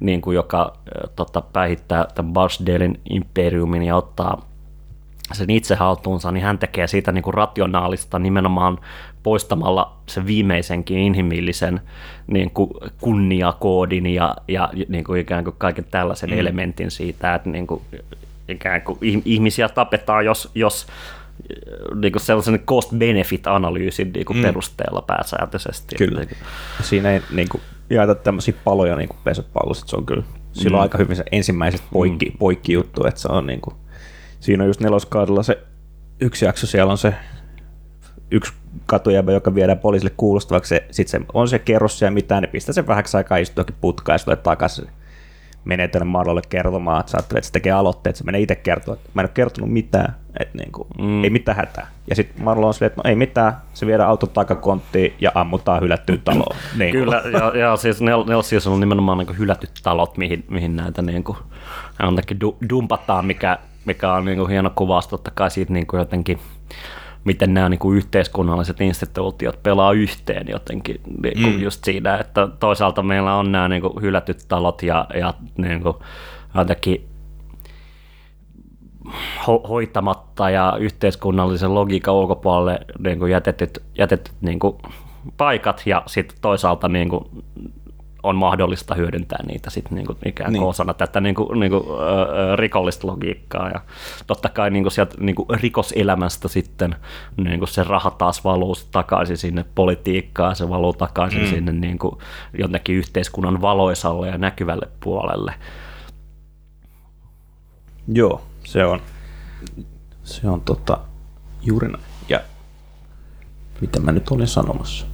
niin 0.00 0.20
kuin 0.20 0.34
joka 0.34 0.76
tota, 1.16 1.40
päihittää 1.40 2.06
tämän 2.14 2.32
Barsdalen 2.32 2.98
imperiumin 3.10 3.82
ja 3.82 3.96
ottaa 3.96 4.50
sen 5.32 5.50
itse 5.50 5.74
haltuunsa, 5.74 6.32
niin 6.32 6.44
hän 6.44 6.58
tekee 6.58 6.86
siitä 6.86 7.12
niin 7.12 7.22
kuin 7.22 7.34
rationaalista 7.34 8.18
nimenomaan 8.18 8.78
poistamalla 9.22 9.96
sen 10.06 10.26
viimeisenkin 10.26 10.98
inhimillisen 10.98 11.80
niin 12.26 12.50
kuin 12.50 12.70
kunniakoodin 13.00 14.06
ja, 14.06 14.36
ja 14.48 14.70
niin 14.88 15.04
kuin 15.04 15.20
ikään 15.20 15.44
kuin 15.44 15.54
kaiken 15.58 15.84
tällaisen 15.90 16.30
mm. 16.30 16.38
elementin 16.38 16.90
siitä, 16.90 17.34
että 17.34 17.50
niin 17.50 17.66
kuin 17.66 17.82
ikään 18.48 18.82
kuin 18.82 18.98
ih- 18.98 19.22
ihmisiä 19.24 19.68
tapetaan, 19.68 20.24
jos, 20.24 20.50
jos 20.54 20.86
niin 21.94 22.12
kuin 22.12 22.22
sellaisen 22.22 22.60
cost-benefit-analyysin 22.60 24.12
niin 24.12 24.26
kuin 24.26 24.36
mm. 24.36 24.42
perusteella 24.42 25.02
pääsääntöisesti. 25.02 25.96
Kyllä. 25.96 26.22
Että- 26.22 26.36
siinä 26.82 27.10
ei 27.10 27.22
niinku, 27.30 27.60
jaeta 27.90 28.14
tämmöisiä 28.14 28.54
paloja 28.64 28.96
niinku 28.96 29.16
pesäpallosta, 29.24 29.90
se 29.90 29.96
on 29.96 30.06
kyllä, 30.06 30.22
sillä 30.52 30.76
on 30.76 30.82
aika 30.82 30.98
hyvin 30.98 31.16
se 31.16 31.24
ensimmäiset 31.32 31.82
poikki, 31.92 32.34
poikki 32.38 32.72
juttu, 32.72 33.06
että 33.06 33.20
se 33.20 33.28
on 33.28 33.46
niinku, 33.46 33.72
siinä 34.40 34.62
on 34.64 34.68
just 34.68 34.80
neloskaudella 34.80 35.42
se 35.42 35.58
yksi 36.20 36.44
jakso, 36.44 36.66
siellä 36.66 36.92
on 36.92 36.98
se 36.98 37.14
yksi 38.30 38.52
katujäbä, 38.86 39.32
joka 39.32 39.54
viedään 39.54 39.78
poliisille 39.78 40.12
kuulostavaksi, 40.16 40.68
se, 40.68 40.84
sit 40.90 41.08
se 41.08 41.20
on 41.32 41.48
se 41.48 41.58
kerros 41.58 41.98
siellä 41.98 42.14
mitään, 42.14 42.42
ne 42.42 42.46
pistää 42.46 42.72
sen 42.72 42.86
vähäksi 42.86 43.16
aikaa 43.16 43.38
istuakin 43.38 43.76
putkaan 43.80 44.14
ja 44.14 44.18
sitten 44.18 44.36
tulee 44.36 44.42
takaisin 44.44 44.88
menee 45.64 45.88
tänne 45.88 46.04
Marlolle 46.04 46.42
kertomaan, 46.48 47.00
että 47.00 47.12
sä 47.12 47.18
ajattelet, 47.18 47.38
että 47.38 47.46
se 47.46 47.52
tekee 47.52 47.72
aloitteet, 47.72 48.16
se 48.16 48.24
menee 48.24 48.40
itse 48.40 48.54
kertoa, 48.54 48.94
että 48.94 49.10
mä 49.14 49.22
en 49.22 49.24
ole 49.24 49.30
kertonut 49.34 49.72
mitään, 49.72 50.16
että 50.40 50.58
niinku, 50.58 50.86
mm. 50.98 51.24
ei 51.24 51.30
mitään 51.30 51.56
hätää. 51.56 51.86
Ja 52.06 52.16
sitten 52.16 52.44
Marlo 52.44 52.66
on 52.66 52.74
silleen, 52.74 52.86
että 52.86 53.00
no 53.04 53.10
ei 53.10 53.16
mitään, 53.16 53.52
se 53.74 53.86
viedään 53.86 54.08
auton 54.08 54.28
takakonttiin 54.28 55.14
ja 55.20 55.32
ammutaan 55.34 55.82
hylättyyn 55.82 56.20
taloon. 56.24 56.56
Niin 56.78 56.92
Kyllä, 56.92 57.22
ja, 57.32 57.58
ja 57.58 57.76
siis 57.76 58.00
Nel, 58.00 58.24
Nel 58.24 58.42
Season 58.42 58.72
on 58.72 58.80
nimenomaan 58.80 59.18
niin 59.18 59.38
hylätyt 59.38 59.70
talot, 59.82 60.16
mihin, 60.16 60.44
mihin 60.48 60.76
näitä 60.76 61.02
niin 61.02 61.24
kuin, 61.24 61.38
jotenkin 62.02 62.40
du, 62.40 62.56
dumpataan, 62.70 63.24
mikä, 63.24 63.58
mikä 63.84 64.12
on 64.12 64.24
niin 64.24 64.38
kuin 64.38 64.50
hieno 64.50 64.70
kuvaus 64.74 65.08
totta 65.08 65.30
kai 65.34 65.50
siitä 65.50 65.72
niin 65.72 65.86
kuin 65.86 65.98
jotenkin, 65.98 66.38
miten 67.24 67.54
nämä 67.54 67.68
niin 67.68 67.78
kuin 67.78 67.96
yhteiskunnalliset 67.96 68.80
instituutiot 68.80 69.62
pelaa 69.62 69.92
yhteen 69.92 70.46
jotenkin 70.48 71.00
niin 71.22 71.42
kuin 71.42 71.54
mm. 71.54 71.62
just 71.62 71.84
siinä, 71.84 72.18
että 72.18 72.48
toisaalta 72.60 73.02
meillä 73.02 73.34
on 73.34 73.52
nämä 73.52 73.68
niin 73.68 73.82
kuin 73.82 74.02
hylätyt 74.02 74.44
talot 74.48 74.82
ja, 74.82 75.06
ja 75.14 75.34
niin 75.56 75.82
kuin 75.82 75.96
jotenkin 76.54 77.09
ho- 79.48 79.68
hoitamatta 79.68 80.50
ja 80.50 80.76
yhteiskunnallisen 80.80 81.74
logiikan 81.74 82.14
ulkopuolelle 82.14 82.78
niin 82.98 83.18
kuin 83.18 83.32
jätetyt, 83.32 83.82
jätetyt 83.98 84.34
niin 84.40 84.58
kuin 84.58 84.76
paikat 85.36 85.82
ja 85.86 86.02
sitten 86.06 86.38
toisaalta 86.40 86.88
niin 86.88 87.08
kuin 87.08 87.24
on 88.22 88.36
mahdollista 88.36 88.94
hyödyntää 88.94 89.38
niitä 89.46 89.70
sitten 89.70 89.94
niin 89.94 90.06
kuin 90.06 90.18
ikään 90.26 90.52
kuin 90.52 90.60
Niin. 90.60 90.68
osana 90.68 90.94
tätä 90.94 91.20
niin 91.20 91.34
kuin, 91.34 91.60
niin 91.60 91.70
kuin, 91.72 91.82
ö, 91.86 92.56
rikollista 92.56 93.06
logiikkaa 93.06 93.68
ja 93.68 93.80
totta 94.26 94.48
kai 94.48 94.70
niin 94.70 94.84
kuin 94.84 94.92
sieltä 94.92 95.14
niin 95.20 95.34
kuin 95.34 95.46
rikoselämästä 95.60 96.48
sitten 96.48 96.94
niin 97.36 97.58
kuin 97.58 97.68
se 97.68 97.84
raha 97.84 98.10
taas 98.10 98.44
valuu 98.44 98.76
takaisin 98.90 99.36
sinne 99.36 99.64
politiikkaan, 99.74 100.56
se 100.56 100.68
valuu 100.68 100.92
takaisin 100.92 101.40
mm. 101.42 101.46
sinne 101.46 101.72
niin 101.72 101.98
kuin 101.98 102.18
jonnekin 102.58 102.96
yhteiskunnan 102.96 103.60
valoisalle 103.60 104.28
ja 104.28 104.38
näkyvälle 104.38 104.88
puolelle. 105.04 105.54
Joo, 108.08 108.40
se 108.70 108.84
on, 108.84 109.00
se 110.24 110.48
on 110.48 110.60
tota, 110.60 110.98
juuri 111.62 111.88
näin. 111.88 112.04
Ja 112.28 112.40
mitä 113.80 114.00
mä 114.00 114.12
nyt 114.12 114.28
olin 114.28 114.46
sanomassa? 114.46 115.06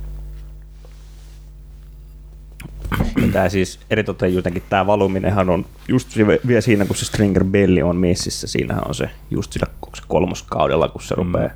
Tämä 3.33 3.49
siis 3.49 3.81
eritoten 3.91 4.35
jotenkin 4.35 4.63
tämä 4.71 4.87
valuminenhan 4.87 5.51
on 5.51 5.67
just 5.89 6.09
vielä 6.47 6.61
siinä, 6.61 6.85
kun 6.85 6.97
se 6.97 7.05
Stringer 7.05 7.45
Belli 7.45 7.83
on 7.83 7.97
messissä, 7.97 8.47
siinähän 8.47 8.89
on 8.89 8.95
se 8.95 9.11
just 9.31 9.53
sillä 9.53 9.67
kolmoskaudella, 10.09 10.89
kun 10.89 11.03
se 11.03 11.15
mm. 11.15 11.19
rupeaa 11.19 11.51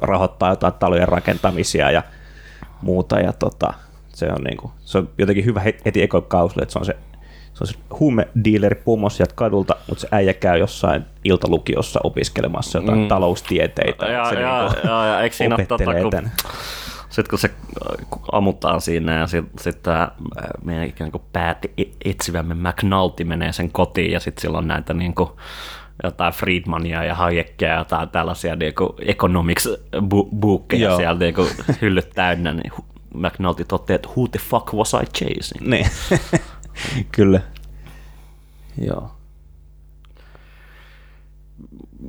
rahoittaa 0.00 0.50
jotain 0.50 0.72
talojen 0.72 1.08
rakentamisia 1.08 1.90
ja 1.90 2.02
muuta 2.82 3.20
ja 3.20 3.32
tota, 3.32 3.74
se 4.08 4.26
on, 4.26 4.44
niinku, 4.44 4.72
se 4.84 4.98
on 4.98 5.08
jotenkin 5.18 5.44
hyvä 5.44 5.60
he- 5.60 5.80
heti 5.84 6.02
ekokausille, 6.02 6.62
että 6.62 6.72
se 6.72 6.78
on 6.78 6.84
se 6.84 6.96
se 7.56 7.64
on 7.64 7.68
se 7.68 7.74
huumedealeri 8.00 8.80
pomos 8.84 9.16
sieltä 9.16 9.34
kadulta, 9.34 9.76
mutta 9.88 10.00
se 10.00 10.08
äijä 10.12 10.34
käy 10.34 10.58
jossain 10.58 11.04
iltalukiossa 11.24 12.00
opiskelemassa 12.04 12.78
jotain 12.78 12.98
mm. 12.98 13.08
taloustieteitä. 13.08 14.06
Ja, 14.06 14.30
se 14.30 14.40
ja, 14.40 14.62
niinku 14.62 14.88
ja, 14.88 15.06
ja, 15.06 15.20
eikö 15.20 15.36
siinä 15.36 15.56
tota, 15.68 15.84
kun, 15.84 16.30
sitten 17.10 17.30
kun 17.30 17.38
se 17.38 17.50
äh, 17.50 18.06
ammutaan 18.32 18.80
siinä 18.80 19.18
ja 19.18 19.26
sitten 19.26 19.58
sit 19.58 19.82
tämä 19.82 20.08
meidän 20.64 20.84
ikään 20.84 21.10
kuin 21.10 21.22
päät 21.32 21.58
etsivämme 22.04 22.54
McNulty 22.54 23.24
menee 23.24 23.52
sen 23.52 23.72
kotiin 23.72 24.12
ja 24.12 24.20
sitten 24.20 24.42
sillä 24.42 24.58
on 24.58 24.68
näitä 24.68 24.94
niin 24.94 25.14
kuin, 25.14 25.30
jotain 26.04 26.32
Friedmania 26.32 27.04
ja 27.04 27.14
Hayekia 27.14 27.68
ja 27.68 27.78
jotain 27.78 28.08
tällaisia 28.08 28.56
niin 28.56 28.74
kuin 28.74 28.90
economics 28.98 29.68
bu- 29.96 30.28
bookkeja 30.36 30.88
Joo. 30.88 30.96
siellä 30.96 31.18
niin 31.18 31.34
kuin 31.34 31.48
hyllyt 31.82 32.10
täynnä, 32.14 32.52
niin 32.52 32.72
McNulty 33.14 33.64
toteaa, 33.64 33.94
että 33.94 34.08
who 34.08 34.28
the 34.28 34.38
fuck 34.38 34.74
was 34.74 34.94
I 34.94 35.06
chasing? 35.06 35.68
Niin, 35.68 35.86
kyllä. 37.16 37.40
Joo. 38.80 39.10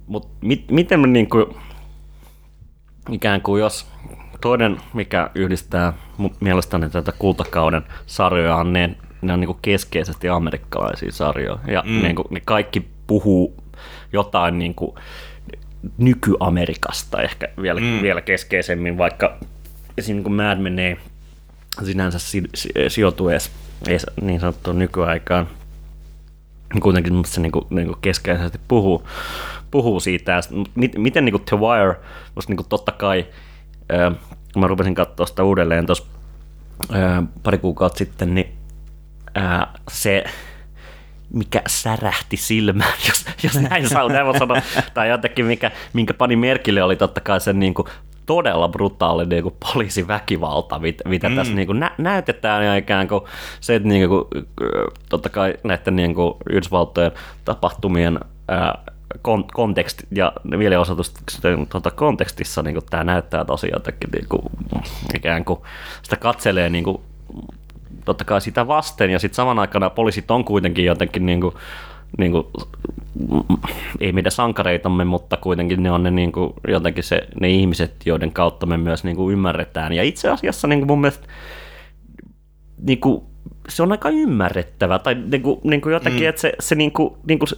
Mutta 0.07 0.27
mit, 0.41 0.71
miten 0.71 0.99
me 0.99 1.07
niin 1.07 1.29
kuin, 1.29 1.45
ikään 3.11 3.41
kuin 3.41 3.59
jos 3.59 3.87
toinen, 4.41 4.77
mikä 4.93 5.29
yhdistää 5.35 5.93
mun 6.17 6.35
mielestäni 6.39 6.89
tätä 6.89 7.11
kultakauden 7.11 7.83
sarjoja, 8.05 8.55
on 8.55 8.73
ne, 8.73 8.95
ne 9.21 9.33
on 9.33 9.39
niin 9.39 9.47
kuin 9.47 9.59
keskeisesti 9.61 10.29
amerikkalaisia 10.29 11.11
sarjoja. 11.11 11.59
Ja 11.67 11.83
mm. 11.85 12.01
niin 12.01 12.15
kuin, 12.15 12.27
ne 12.29 12.41
kaikki 12.45 12.87
puhuu 13.07 13.63
jotain 14.13 14.59
niin 14.59 14.75
kuin 14.75 14.95
nyky-Amerikasta 15.97 17.21
ehkä 17.21 17.47
vielä, 17.61 17.79
mm. 17.79 18.01
vielä 18.01 18.21
keskeisemmin, 18.21 18.97
vaikka 18.97 19.37
esim. 19.97 20.15
niin 20.15 20.23
kuin 20.23 20.33
Mad 20.33 20.57
Men 20.57 20.79
ei 20.79 20.97
sinänsä 21.85 22.19
si, 22.19 22.43
si, 22.55 22.69
sijoitu 22.87 23.29
edes 23.29 23.51
niin 24.21 24.39
sanottuun 24.39 24.79
nykyaikaan, 24.79 25.47
kuitenkin 26.81 27.25
se 27.25 27.41
niinku, 27.41 27.67
niinku 27.69 27.97
keskeisesti 28.01 28.59
puhuu, 28.67 29.07
puhuu 29.71 29.99
siitä. 29.99 30.41
Miten 30.97 31.25
niinku 31.25 31.39
The 31.39 31.57
Wire, 31.57 31.99
musta 32.35 32.51
niinku 32.51 32.65
totta 32.69 32.91
kai, 32.91 33.25
ää, 33.89 34.11
kun 34.53 34.61
mä 34.61 34.67
rupesin 34.67 34.95
katsoa 34.95 35.25
sitä 35.25 35.43
uudelleen 35.43 35.85
tuossa 35.85 36.03
pari 37.43 37.57
kuukautta 37.57 37.97
sitten, 37.97 38.35
niin 38.35 38.53
ää, 39.35 39.73
se 39.89 40.23
mikä 41.33 41.61
särähti 41.67 42.37
silmään, 42.37 42.93
jos, 43.07 43.25
jos 43.43 43.55
näin 43.55 43.89
saa 43.89 44.09
näin 44.09 44.39
sanoa, 44.39 44.61
tai 44.93 45.09
jotenkin 45.09 45.45
mikä, 45.45 45.71
minkä 45.93 46.13
pani 46.13 46.35
merkille 46.35 46.83
oli 46.83 46.95
totta 46.95 47.21
kai 47.21 47.41
sen 47.41 47.59
niin 47.59 47.73
kuin 47.73 47.87
todella 48.27 48.67
brutaali 48.67 49.25
niin 49.25 49.43
kuin 49.43 49.55
poliisiväkivalta, 49.73 50.79
mit, 50.79 51.01
mitä 51.05 51.29
mm. 51.29 51.35
tässä 51.35 51.53
niin 51.53 51.67
kuin 51.67 51.79
nä, 51.79 51.91
näytetään 51.97 52.65
ja 52.65 52.75
ikään 52.75 53.07
kuin 53.07 53.21
se, 53.61 53.75
että 53.75 53.87
niin 53.87 54.09
kuin, 54.09 54.23
totta 55.09 55.29
kai 55.29 55.53
näiden 55.63 55.95
niin 55.95 56.15
kuin 56.15 56.33
Yhdysvaltojen 56.49 57.11
tapahtumien 57.45 58.19
ää, 58.47 58.83
kon, 59.21 59.45
konteksti 59.53 60.07
ja 60.11 60.33
mielenosoitusten 60.43 61.67
tuota, 61.67 61.91
kontekstissa 61.91 62.63
niin 62.63 62.73
kuin 62.73 62.85
tämä 62.89 63.03
näyttää 63.03 63.45
tosiaan 63.45 63.75
jotenkin 63.79 64.09
niin 64.11 64.27
kuin, 64.29 64.41
ikään 65.15 65.45
kuin 65.45 65.59
sitä 66.03 66.15
katselee 66.15 66.69
niin 66.69 66.83
kuin, 66.83 67.01
totta 68.05 68.25
kai 68.25 68.41
sitä 68.41 68.67
vasten, 68.67 69.09
ja 69.09 69.19
sitten 69.19 69.35
saman 69.35 69.59
aikana 69.59 69.89
poliisit 69.89 70.31
on 70.31 70.45
kuitenkin 70.45 70.85
jotenkin 70.85 71.25
niin 71.25 71.41
kuin, 71.41 71.55
niin 72.17 72.31
kuin, 72.31 72.47
ei 73.99 74.11
meidän 74.11 74.31
sankareitamme, 74.31 75.05
mutta 75.05 75.37
kuitenkin 75.37 75.83
ne 75.83 75.91
on 75.91 76.03
ne, 76.03 76.11
niin 76.11 76.31
kuin, 76.31 76.53
jotenkin 76.67 77.03
se, 77.03 77.27
ne 77.41 77.49
ihmiset, 77.49 77.95
joiden 78.05 78.31
kautta 78.31 78.65
me 78.65 78.77
myös 78.77 79.03
niin 79.03 79.15
kuin, 79.15 79.33
ymmärretään. 79.33 79.93
Ja 79.93 80.03
itse 80.03 80.29
asiassa 80.29 80.67
niin 80.67 80.79
kuin 80.79 80.87
mun 80.87 81.01
mielestä 81.01 81.27
niin 82.81 82.99
kuin, 82.99 83.23
se 83.69 83.83
on 83.83 83.91
aika 83.91 84.09
ymmärrettävä, 84.09 84.99
tai 84.99 85.15
niin 85.15 85.41
kuin, 85.41 85.59
niin 85.63 85.81
kuin 85.81 85.93
jotenkin, 85.93 86.23
mm. 86.23 86.29
että 86.29 86.41
se, 86.41 86.53
se, 86.59 86.75
niin 86.75 86.91
kuin, 86.91 87.13
niin 87.27 87.39
kuin, 87.39 87.49
se, 87.49 87.55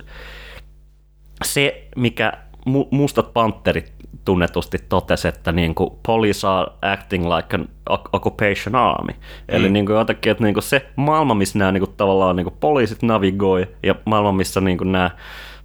se, 1.43 1.88
mikä 1.95 2.33
mu- 2.69 2.88
mustat 2.91 3.34
panterit 3.34 3.93
tunnetusti 4.25 4.77
totesi, 4.89 5.27
että 5.27 5.51
niin 5.51 5.75
kuin, 5.75 5.89
police 6.05 6.47
are 6.47 6.71
acting 6.82 7.36
like 7.36 7.55
an 7.55 7.69
oc- 7.89 8.10
occupation 8.13 8.75
army. 8.75 9.12
Mm. 9.12 9.19
Eli 9.49 9.69
niin 9.69 9.86
kuin, 9.86 9.97
jotenkin, 9.97 10.32
että 10.32 10.43
niin 10.43 10.53
kuin, 10.53 10.63
se 10.63 10.89
maailma, 10.95 11.34
missä 11.34 11.60
nämä 11.60 11.71
niin 11.71 11.82
kuin, 11.82 11.95
tavallaan 11.97 12.36
niin 12.36 12.43
kuin, 12.43 12.55
poliisit 12.60 13.03
navigoi 13.03 13.67
ja 13.84 13.95
maailma, 14.05 14.32
missä 14.32 14.62
niin 14.62 14.77
kuin, 14.77 14.91
nämä 14.91 15.12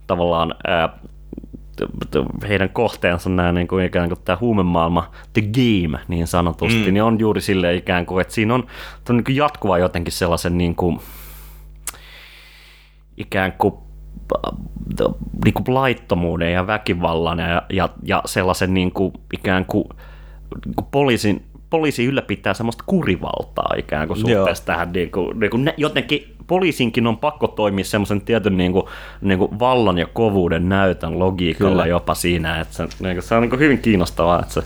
tavallaan 0.06 0.54
ää, 0.66 0.98
heidän 2.48 2.68
kohteensa 2.68 3.30
nämä 3.30 3.52
niin 3.52 3.68
kuin, 3.68 3.84
ikään 3.84 4.08
kuin 4.08 4.20
tämä 4.24 4.38
huumemaailma, 4.40 5.10
the 5.32 5.42
game 5.42 5.98
niin 6.08 6.26
sanotusti, 6.26 6.86
mm. 6.86 6.94
niin 6.94 7.02
on 7.02 7.18
juuri 7.18 7.40
sille 7.40 7.74
ikään 7.74 8.06
kuin, 8.06 8.22
että 8.22 8.34
siinä 8.34 8.54
on, 8.54 8.66
on 9.10 9.16
niin 9.16 9.24
kuin 9.24 9.36
jatkuva 9.36 9.78
jotenkin 9.78 10.12
sellaisen 10.12 10.58
niin 10.58 10.74
kuin, 10.74 11.00
ikään 13.16 13.52
kuin 13.52 13.74
niin 15.44 15.54
kuin 15.54 15.74
laittomuuden 15.74 16.52
ja 16.52 16.66
väkivallan 16.66 17.38
ja, 17.38 17.62
ja, 17.70 17.88
ja 18.02 18.22
sellaisen 18.26 18.74
niin 18.74 18.92
kuin, 18.92 19.12
ikään 19.32 19.64
kuin, 19.64 19.84
niin 20.66 20.74
kuin 20.76 20.86
poliisin, 20.90 21.42
poliisi 21.70 22.04
ylläpitää 22.04 22.54
semmoista 22.54 22.84
kurivaltaa 22.86 23.74
ikään 23.78 24.08
kuin 24.08 24.20
suhteessa 24.20 24.66
tähän. 24.66 24.92
Niin 24.92 25.10
kuin, 25.10 25.40
niin 25.40 25.50
kuin 25.50 25.64
ne, 25.64 25.74
jotenkin 25.76 26.34
poliisinkin 26.46 27.06
on 27.06 27.16
pakko 27.16 27.48
toimia 27.48 27.84
semmoisen 27.84 28.20
tietyn 28.20 28.56
niin 28.56 28.72
kuin, 28.72 28.84
niin 29.20 29.38
kuin 29.38 29.58
vallan 29.58 29.98
ja 29.98 30.06
kovuuden 30.06 30.68
näytön 30.68 31.18
logiikalla 31.18 31.70
Kyllä. 31.70 31.86
jopa 31.86 32.14
siinä. 32.14 32.60
Että 32.60 32.74
se, 32.74 32.82
niin 32.82 33.14
kuin, 33.14 33.22
se 33.22 33.34
on 33.34 33.42
niin 33.42 33.50
kuin 33.50 33.60
hyvin 33.60 33.78
kiinnostavaa. 33.78 34.40
Että 34.40 34.54
se, 34.54 34.62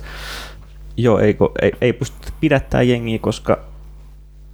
Joo, 1.00 1.18
ei, 1.18 1.37
ei, 1.62 1.72
ei 1.80 1.92
pysty 1.92 2.32
pidättää 2.40 2.82
jengiä, 2.82 3.18
koska 3.18 3.67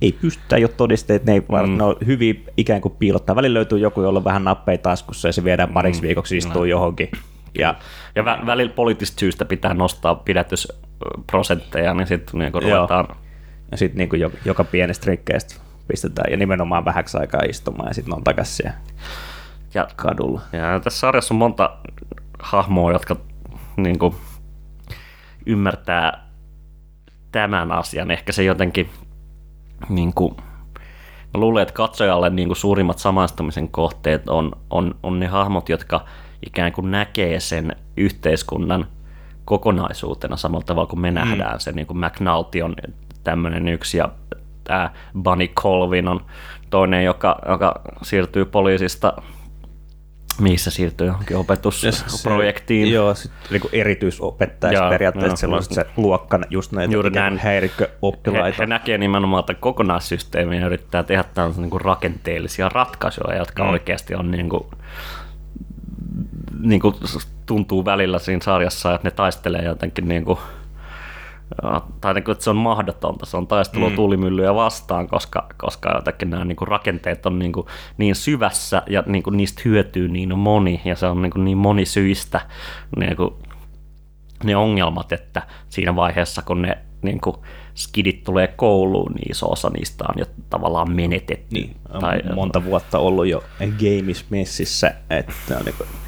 ei 0.04 0.12
pystytä 0.12 0.58
jo 0.58 0.68
todisteet, 0.68 1.24
ne, 1.24 1.32
ei, 1.32 1.40
mm. 1.40 1.78
ne 1.78 1.84
on 1.84 1.96
hyvin 2.06 2.44
ikään 2.56 2.80
kuin 2.80 2.94
piilottaa. 2.98 3.36
Välillä 3.36 3.56
löytyy 3.56 3.78
joku, 3.78 4.02
jolla 4.02 4.18
on 4.18 4.24
vähän 4.24 4.44
nappeja 4.44 4.78
taskussa 4.78 5.28
ja 5.28 5.32
se 5.32 5.44
viedään 5.44 5.68
pariksi 5.68 6.00
mm. 6.00 6.06
viikoksi 6.06 6.36
istuu 6.36 6.62
no. 6.62 6.64
johonkin. 6.64 7.10
Ja, 7.58 7.74
ja 8.14 8.22
vä- 8.22 8.46
välillä 8.46 8.72
poliittisista 8.72 9.20
syystä 9.20 9.44
pitää 9.44 9.74
nostaa 9.74 10.14
pidätysprosentteja, 10.14 11.94
niin 11.94 12.06
sitten 12.06 12.38
niin 12.38 12.54
ruvetaan 12.54 13.08
ja 13.70 13.76
sitten 13.76 13.98
niin 13.98 14.20
joka, 14.20 14.36
joka 14.44 14.64
pienestä 14.64 15.06
rikkeestä 15.10 15.54
pistetään 15.88 16.30
ja 16.30 16.36
nimenomaan 16.36 16.84
vähäksi 16.84 17.18
aikaa 17.18 17.40
istumaan 17.48 17.88
ja 17.88 17.94
sitten 17.94 18.14
on 18.14 18.24
takaisin 18.24 18.56
siellä 18.56 18.78
ja 19.74 19.88
kadulla. 19.96 20.40
Ja 20.52 20.80
tässä 20.80 20.98
sarjassa 20.98 21.34
on 21.34 21.38
monta 21.38 21.76
hahmoa, 22.38 22.92
jotka 22.92 23.16
niin 23.76 23.98
kuin, 23.98 24.14
ymmärtää 25.46 26.24
tämän 27.32 27.72
asian. 27.72 28.10
Ehkä 28.10 28.32
se 28.32 28.44
jotenkin, 28.44 28.90
niin 29.88 30.14
kuin, 30.14 30.36
mä 31.34 31.40
luulen, 31.40 31.62
että 31.62 31.74
katsojalle 31.74 32.30
niin 32.30 32.48
kuin 32.48 32.56
suurimmat 32.56 32.98
samaistumisen 32.98 33.68
kohteet 33.68 34.28
on, 34.28 34.52
on, 34.70 34.94
on 35.02 35.20
ne 35.20 35.26
hahmot, 35.26 35.68
jotka 35.68 36.04
ikään 36.46 36.72
kuin 36.72 36.90
näkee 36.90 37.40
sen 37.40 37.76
yhteiskunnan 37.96 38.86
kokonaisuutena 39.44 40.36
samalla 40.36 40.64
tavalla 40.64 40.86
kuin 40.86 41.00
me 41.00 41.10
nähdään 41.10 41.60
se. 41.60 41.72
Niin 41.72 41.86
kuin 41.86 41.98
McNulty 41.98 42.60
on 42.60 42.76
tämmöinen 43.24 43.68
yksi 43.68 43.98
ja 43.98 44.08
tämä 44.64 44.90
Bunny 45.22 45.48
Colvin 45.48 46.08
on 46.08 46.20
toinen, 46.70 47.04
joka, 47.04 47.38
joka 47.48 47.80
siirtyy 48.02 48.44
poliisista 48.44 49.12
se 50.56 50.70
siirtyy 50.70 51.06
johonkin 51.06 51.36
opetusprojektiin. 51.36 52.92
Joo, 52.92 53.14
sit 53.14 53.32
niinku 53.50 53.68
erityisopettajaksi 53.72 54.82
Joo, 54.82 54.90
periaatteessa, 54.90 55.36
silloin 55.36 55.62
se 55.62 55.86
luokka 55.96 56.40
just 56.50 56.72
näitä 56.72 56.92
Juuri 56.92 57.10
näin. 57.10 57.38
häirikköoppilaita. 57.38 58.56
He, 58.58 58.62
he 58.62 58.66
näkee 58.66 58.98
nimenomaan 58.98 59.44
tämän 59.44 59.60
kokonaissysteemin 59.60 60.60
ja 60.60 60.66
yrittää 60.66 61.02
tehdä 61.02 61.24
tällaisia 61.34 61.62
niin 61.62 61.80
rakenteellisia 61.80 62.68
ratkaisuja, 62.68 63.36
jotka 63.36 63.64
mm. 63.64 63.70
oikeasti 63.70 64.14
on 64.14 64.30
niin 64.30 64.48
kuin, 64.48 64.64
niin 66.60 66.80
kuin 66.80 66.94
tuntuu 67.46 67.84
välillä 67.84 68.18
siinä 68.18 68.44
sarjassa, 68.44 68.94
että 68.94 69.08
ne 69.08 69.10
taistelee 69.10 69.62
jotenkin 69.64 70.08
niin 70.08 70.24
kuin, 70.24 70.38
tai 72.00 72.14
niin 72.14 72.24
kuin, 72.24 72.32
että 72.32 72.44
se 72.44 72.50
on 72.50 72.56
mahdotonta, 72.56 73.26
se 73.26 73.36
on 73.36 73.46
taistelu 73.46 73.90
mm. 73.90 73.96
tuulimyllyjä 73.96 74.54
vastaan, 74.54 75.08
koska, 75.08 75.46
koska 75.56 75.92
jotenkin 75.94 76.30
nämä 76.30 76.44
niin 76.44 76.56
kuin 76.56 76.68
rakenteet 76.68 77.26
on 77.26 77.38
niin, 77.38 77.52
kuin 77.52 77.66
niin 77.98 78.14
syvässä 78.14 78.82
ja 78.86 79.02
niin 79.06 79.22
kuin 79.22 79.36
niistä 79.36 79.62
hyötyy 79.64 80.08
niin 80.08 80.38
moni 80.38 80.80
ja 80.84 80.96
se 80.96 81.06
on 81.06 81.22
niin, 81.22 81.32
kuin 81.32 81.44
niin 81.44 81.58
monisyistä 81.58 82.40
niin 82.98 83.16
kuin 83.16 83.34
ne 84.44 84.56
ongelmat, 84.56 85.12
että 85.12 85.42
siinä 85.68 85.96
vaiheessa 85.96 86.42
kun 86.42 86.62
ne 86.62 86.78
niin 87.02 87.20
kuin 87.20 87.36
skidit 87.74 88.24
tulee 88.24 88.46
kouluun, 88.46 89.12
niin 89.12 89.30
iso 89.30 89.52
osa 89.52 89.70
niistä 89.70 90.04
on 90.08 90.14
jo 90.18 90.24
tavallaan 90.50 90.90
menetetty. 90.90 91.54
Niin, 91.54 91.76
tai, 92.00 92.20
monta 92.34 92.64
vuotta 92.64 92.98
ollut 92.98 93.26
jo 93.26 93.44
Games 93.60 94.30
Messissä, 94.30 94.94
että 95.10 95.58
on 95.58 95.64
niin 95.64 96.03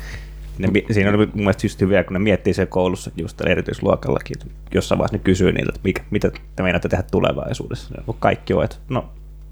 ne, 0.59 0.69
siinä 0.90 1.11
oli 1.11 1.16
mun 1.16 1.31
mielestä 1.35 1.66
just 1.66 1.81
hyviä, 1.81 2.05
kun 2.05 2.12
ne 2.12 2.19
miettii 2.19 2.55
se 2.55 2.66
koulussa 2.66 3.11
just 3.16 3.40
erityisluokallakin, 3.40 4.37
että 4.40 4.55
jossain 4.75 4.99
vaiheessa 4.99 5.16
ne 5.16 5.23
kysyy 5.25 5.53
niiltä, 5.53 5.69
että 5.75 5.81
mikä, 5.85 6.03
mitä 6.11 6.31
te 6.57 6.62
meinaatte 6.62 6.88
tehdä 6.88 7.05
tulevaisuudessa. 7.11 7.95
Ja 7.97 8.03
kun 8.07 8.16
kaikki 8.19 8.55
on, 8.55 8.64
että 8.64 8.77
no 8.88 9.09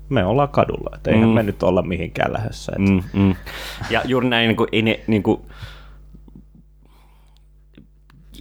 me 0.08 0.24
ollaan 0.24 0.48
kadulla, 0.48 0.96
että 0.96 1.10
eihän 1.10 1.28
Mm. 1.28 1.34
me 1.34 1.42
nyt 1.42 1.62
olla 1.62 1.82
mihinkään 1.82 2.32
lähdössä. 2.32 2.72
Että, 2.78 2.90
Mm, 2.90 3.22
mm. 3.22 3.34
Ja 3.90 4.02
juuri 4.04 4.28
näin, 4.28 4.48
niin 4.48 4.56
kuin, 4.56 4.68
ei, 4.72 4.82
ne, 4.82 5.00
niin 5.06 5.22
kuin, 5.22 5.40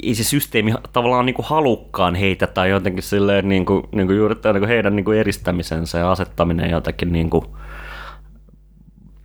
ei 0.04 0.16
se 0.16 0.24
systeemi 0.24 0.74
tavallaan 0.94 1.26
niin 1.26 1.34
kuin 1.34 1.46
halukkaan 1.46 2.16
heitä 2.16 2.48
tai 2.48 2.70
jotenkin 2.70 3.04
silleen 3.04 3.50
niin 3.50 3.66
kuin, 3.66 3.84
niin 3.92 4.08
kuin 4.08 4.18
juuri 4.18 4.36
niin 4.44 4.60
kuin 4.60 4.68
heidän 4.68 4.96
niin 4.96 5.06
kuin 5.06 5.18
eristämisensä 5.18 5.98
ja 5.98 6.12
asettaminen 6.12 6.70
jotenkin 6.70 7.12
niin 7.12 7.30
kuin 7.30 7.46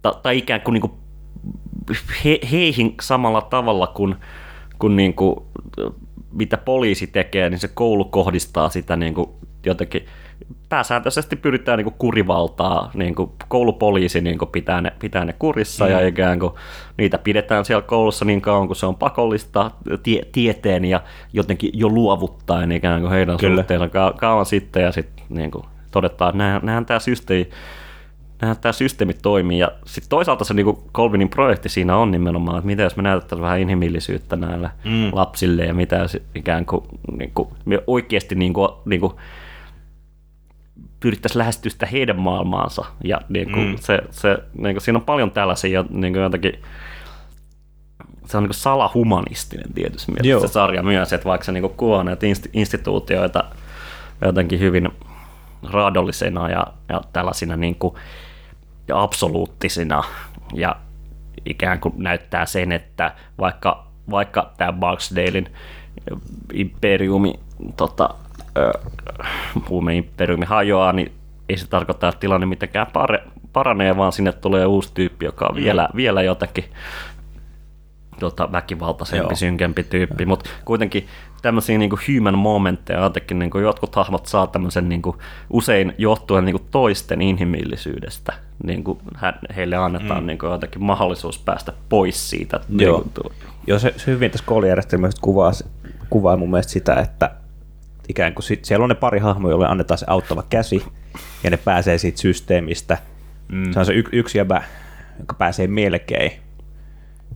tai, 0.02 0.12
tai 0.22 0.38
ikään 0.38 0.60
kuin, 0.60 0.72
niin 0.72 0.80
kuin 0.80 0.92
he, 2.24 2.38
heihin 2.52 2.94
samalla 3.00 3.40
tavalla 3.40 3.86
kuin, 3.86 4.16
kuin, 4.78 4.96
niin 4.96 5.14
kuin 5.14 5.36
mitä 6.32 6.56
poliisi 6.56 7.06
tekee, 7.06 7.50
niin 7.50 7.58
se 7.58 7.68
koulu 7.68 8.04
kohdistaa 8.04 8.68
sitä 8.68 8.96
niin 8.96 9.14
kuin 9.14 9.30
jotenkin 9.66 10.06
pääsääntöisesti 10.68 11.36
pyritään 11.36 11.78
niin 11.78 11.84
kuin 11.84 11.94
kurivaltaa, 11.98 12.90
niin 12.94 13.14
kuin 13.14 13.30
koulupoliisi 13.48 14.20
niin 14.20 14.38
kuin 14.38 14.50
pitää, 14.50 14.80
ne, 14.80 14.92
pitää 14.98 15.24
ne 15.24 15.34
kurissa 15.38 15.84
mm. 15.84 15.90
ja 15.90 16.06
ikään 16.06 16.38
kuin 16.38 16.52
niitä 16.98 17.18
pidetään 17.18 17.64
siellä 17.64 17.82
koulussa 17.82 18.24
niin 18.24 18.40
kauan 18.40 18.66
kuin 18.66 18.76
se 18.76 18.86
on 18.86 18.96
pakollista 18.96 19.70
tie, 20.02 20.22
tieteen 20.32 20.84
ja 20.84 21.00
jotenkin 21.32 21.70
jo 21.74 21.88
luovuttaen 21.88 22.72
ikään 22.72 23.00
kuin 23.00 23.12
heidän 23.12 23.36
Kyllä. 23.36 23.56
suhteensa 23.56 23.88
ka, 23.88 24.14
kauan 24.20 24.46
sitten 24.46 24.82
ja 24.82 24.92
sitten 24.92 25.24
niin 25.28 25.50
kuin 25.50 25.64
todetaan, 25.90 26.28
että 26.28 26.38
näinhän, 26.38 26.60
näinhän 26.64 26.86
tämä 26.86 27.00
systeemi 27.00 27.50
näinhän 28.40 28.56
tämä 28.60 28.72
systeemi 28.72 29.14
toimii. 29.14 29.58
Ja 29.58 29.72
sitten 29.86 30.08
toisaalta 30.08 30.44
se 30.44 30.54
niin 30.54 30.76
Colvinin 30.94 31.28
projekti 31.28 31.68
siinä 31.68 31.96
on 31.96 32.10
nimenomaan, 32.10 32.58
että 32.58 32.66
miten 32.66 32.84
jos 32.84 32.96
me 32.96 33.02
näytettäisiin 33.02 33.42
vähän 33.42 33.60
inhimillisyyttä 33.60 34.36
näille 34.36 34.70
mm. 34.84 35.10
lapsille 35.12 35.64
ja 35.64 35.74
mitä 35.74 35.96
jos 35.96 36.16
ikään 36.34 36.66
kuin, 36.66 36.84
niin 37.18 37.30
kuin 37.34 37.48
me 37.64 37.82
oikeasti 37.86 38.34
niin 38.34 38.52
kuin, 38.52 38.68
niin 38.84 39.00
kuin 39.00 39.12
pyrittäisiin 41.00 41.38
lähestyä 41.38 41.70
sitä 41.70 41.86
heidän 41.86 42.20
maailmaansa. 42.20 42.84
Ja 43.04 43.20
niin 43.28 43.52
kuin 43.52 43.68
mm. 43.68 43.76
se, 43.80 43.98
se, 44.10 44.38
niin 44.58 44.74
kuin, 44.74 44.82
siinä 44.82 44.98
on 44.98 45.04
paljon 45.04 45.30
tällaisia 45.30 45.84
niin 45.90 46.12
kuin 46.12 46.22
jotakin, 46.22 46.52
se 48.26 48.36
on 48.36 48.42
niin 48.42 48.48
kuin 48.48 48.54
salahumanistinen 48.54 49.72
tietysti 49.74 50.12
mielessä 50.12 50.30
Joo. 50.30 50.40
se 50.40 50.48
sarja 50.48 50.82
myös, 50.82 51.12
että 51.12 51.28
vaikka 51.28 51.44
se 51.44 51.52
niin 51.52 51.70
kuvaa 51.70 52.04
näitä 52.04 52.26
insti- 52.26 52.50
instituutioita 52.52 53.44
jotenkin 54.20 54.60
hyvin 54.60 54.88
raadollisena 55.62 56.50
ja, 56.50 56.66
ja 56.88 57.00
tällaisina 57.12 57.56
niin 57.56 57.74
kuin, 57.74 57.94
ja 58.88 59.02
absoluuttisina. 59.02 60.04
Ja 60.54 60.76
ikään 61.44 61.80
kuin 61.80 61.94
näyttää 61.96 62.46
sen, 62.46 62.72
että 62.72 63.14
vaikka, 63.38 63.86
vaikka 64.10 64.52
tämä 64.56 64.72
Barksdalein 64.72 65.48
imperiumi 66.52 67.34
tota, 67.76 68.14
huumeimperiumi 69.68 70.46
hajoaa, 70.46 70.92
niin 70.92 71.12
ei 71.48 71.56
se 71.56 71.68
tarkoita, 71.68 72.08
että 72.08 72.20
tilanne 72.20 72.46
mitenkään 72.46 72.86
pare, 72.92 73.22
paranee, 73.52 73.96
vaan 73.96 74.12
sinne 74.12 74.32
tulee 74.32 74.66
uusi 74.66 74.90
tyyppi, 74.94 75.24
joka 75.24 75.46
on 75.46 75.56
vielä, 75.56 75.88
vielä 75.96 76.22
jotakin 76.22 76.64
tota, 78.20 78.52
väkivaltaisempi, 78.52 79.24
Joo. 79.24 79.36
synkempi 79.36 79.82
tyyppi, 79.82 80.26
mutta 80.26 80.50
kuitenkin 80.64 81.08
tämmöisiä 81.42 81.78
niin 81.78 81.90
human 81.90 82.38
momentteja, 82.38 83.02
jotenkin 83.02 83.38
niin 83.38 83.50
kuin 83.50 83.64
jotkut 83.64 83.96
hahmot 83.96 84.26
saa 84.26 84.46
tämmöisen 84.46 84.88
niin 84.88 85.02
kuin, 85.02 85.16
usein 85.50 85.94
johtuen 85.98 86.44
niin 86.44 86.56
kuin 86.56 86.68
toisten 86.70 87.22
inhimillisyydestä, 87.22 88.32
niin 88.64 88.84
kuin 88.84 88.98
heille 89.56 89.76
annetaan 89.76 90.22
mm. 90.22 90.26
niin 90.26 90.38
kuin, 90.38 90.52
jotenkin 90.52 90.82
mahdollisuus 90.82 91.38
päästä 91.38 91.72
pois 91.88 92.30
siitä. 92.30 92.60
Niin 92.68 92.86
Joo. 92.86 93.00
kuin, 93.00 93.10
tuo- 93.14 93.32
Joo, 93.66 93.78
se, 93.78 93.94
se 93.96 94.06
hyvin 94.10 94.30
tässä 94.30 94.46
koulujärjestelmässä 94.46 95.18
kuvaa, 95.22 95.52
kuvaa 96.10 96.36
mun 96.36 96.50
mielestä 96.50 96.72
sitä, 96.72 96.94
että 96.94 97.30
ikään 98.08 98.34
kuin 98.34 98.44
sit, 98.44 98.64
siellä 98.64 98.82
on 98.82 98.88
ne 98.88 98.94
pari 98.94 99.18
hahmoa, 99.18 99.50
joille 99.50 99.66
annetaan 99.66 99.98
se 99.98 100.06
auttava 100.08 100.42
käsi, 100.50 100.82
ja 101.44 101.50
ne 101.50 101.56
pääsee 101.56 101.98
siitä 101.98 102.20
systeemistä. 102.20 102.98
Mm. 103.48 103.72
Se 103.72 103.78
on 103.80 103.86
se 103.86 103.92
y, 103.92 104.04
yksi 104.12 104.38
jäbä, 104.38 104.62
joka 105.18 105.34
pääsee 105.34 105.66
melkein. 105.66 106.32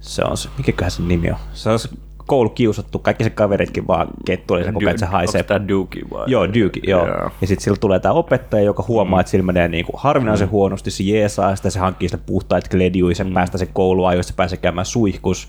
Se 0.01 0.23
on 0.25 0.37
se, 0.37 0.49
mikäköhän 0.59 0.91
sen 0.91 1.09
nimi 1.09 1.31
on? 1.31 1.37
Se 1.53 1.71
on 1.71 1.79
se 1.79 1.89
koulukiusattu, 2.27 2.99
kaikki 2.99 3.25
se 3.25 3.31
kaveritkin 3.31 3.87
vaan 3.87 4.09
kettuilee 4.27 4.65
sen 4.65 4.75
koko 4.75 4.85
ajan, 4.85 4.91
että 4.91 5.07
se 5.07 5.13
haisee. 5.13 5.45
Onko 5.51 5.69
Dookie 5.69 6.03
vai? 6.11 6.25
Joo, 6.27 6.49
Duke, 6.49 6.81
joo. 6.83 7.07
Joo. 7.07 7.31
Ja 7.41 7.47
sitten 7.47 7.65
sillä 7.65 7.77
tulee 7.81 8.01
tämä 8.01 8.13
opettaja, 8.13 8.65
joka 8.65 8.85
huomaa, 8.89 9.19
mm. 9.19 9.21
että 9.21 9.31
sillä 9.31 9.45
menee 9.45 9.69
niinku 9.69 9.93
harvinaisen 9.97 10.49
mm. 10.49 10.51
huonosti, 10.51 10.91
se 10.91 11.03
jeesaa, 11.03 11.51
ja 11.51 11.57
sitten 11.57 11.73
se 11.73 11.79
hankkii 11.79 12.09
sitä 12.09 12.23
puhtaita 12.27 12.69
gledjuja, 12.71 13.15
sen 13.15 13.27
mm. 13.27 13.35
päästä 13.35 13.59
se 13.59 13.67
koulua, 13.67 14.15
josta 14.15 14.31
se 14.31 14.37
pääsee 14.37 14.59
käymään 14.59 14.87
suihkus. 14.87 15.49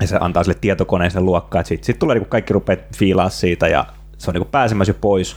Ja 0.00 0.06
se 0.06 0.18
antaa 0.20 0.44
sille 0.44 0.58
tietokoneen 0.60 1.10
sinne 1.10 1.24
luokkaan, 1.24 1.60
että 1.60 1.68
sitten 1.68 1.86
sit 1.86 1.98
tulee 1.98 2.14
niinku 2.14 2.28
kaikki 2.28 2.52
rupeaa 2.52 2.82
fiilaa 2.96 3.28
siitä, 3.28 3.68
ja 3.68 3.86
se 4.18 4.30
on 4.30 4.34
niinku 4.34 4.48
pääsemässä 4.50 4.90
jo 4.90 4.98
pois. 5.00 5.36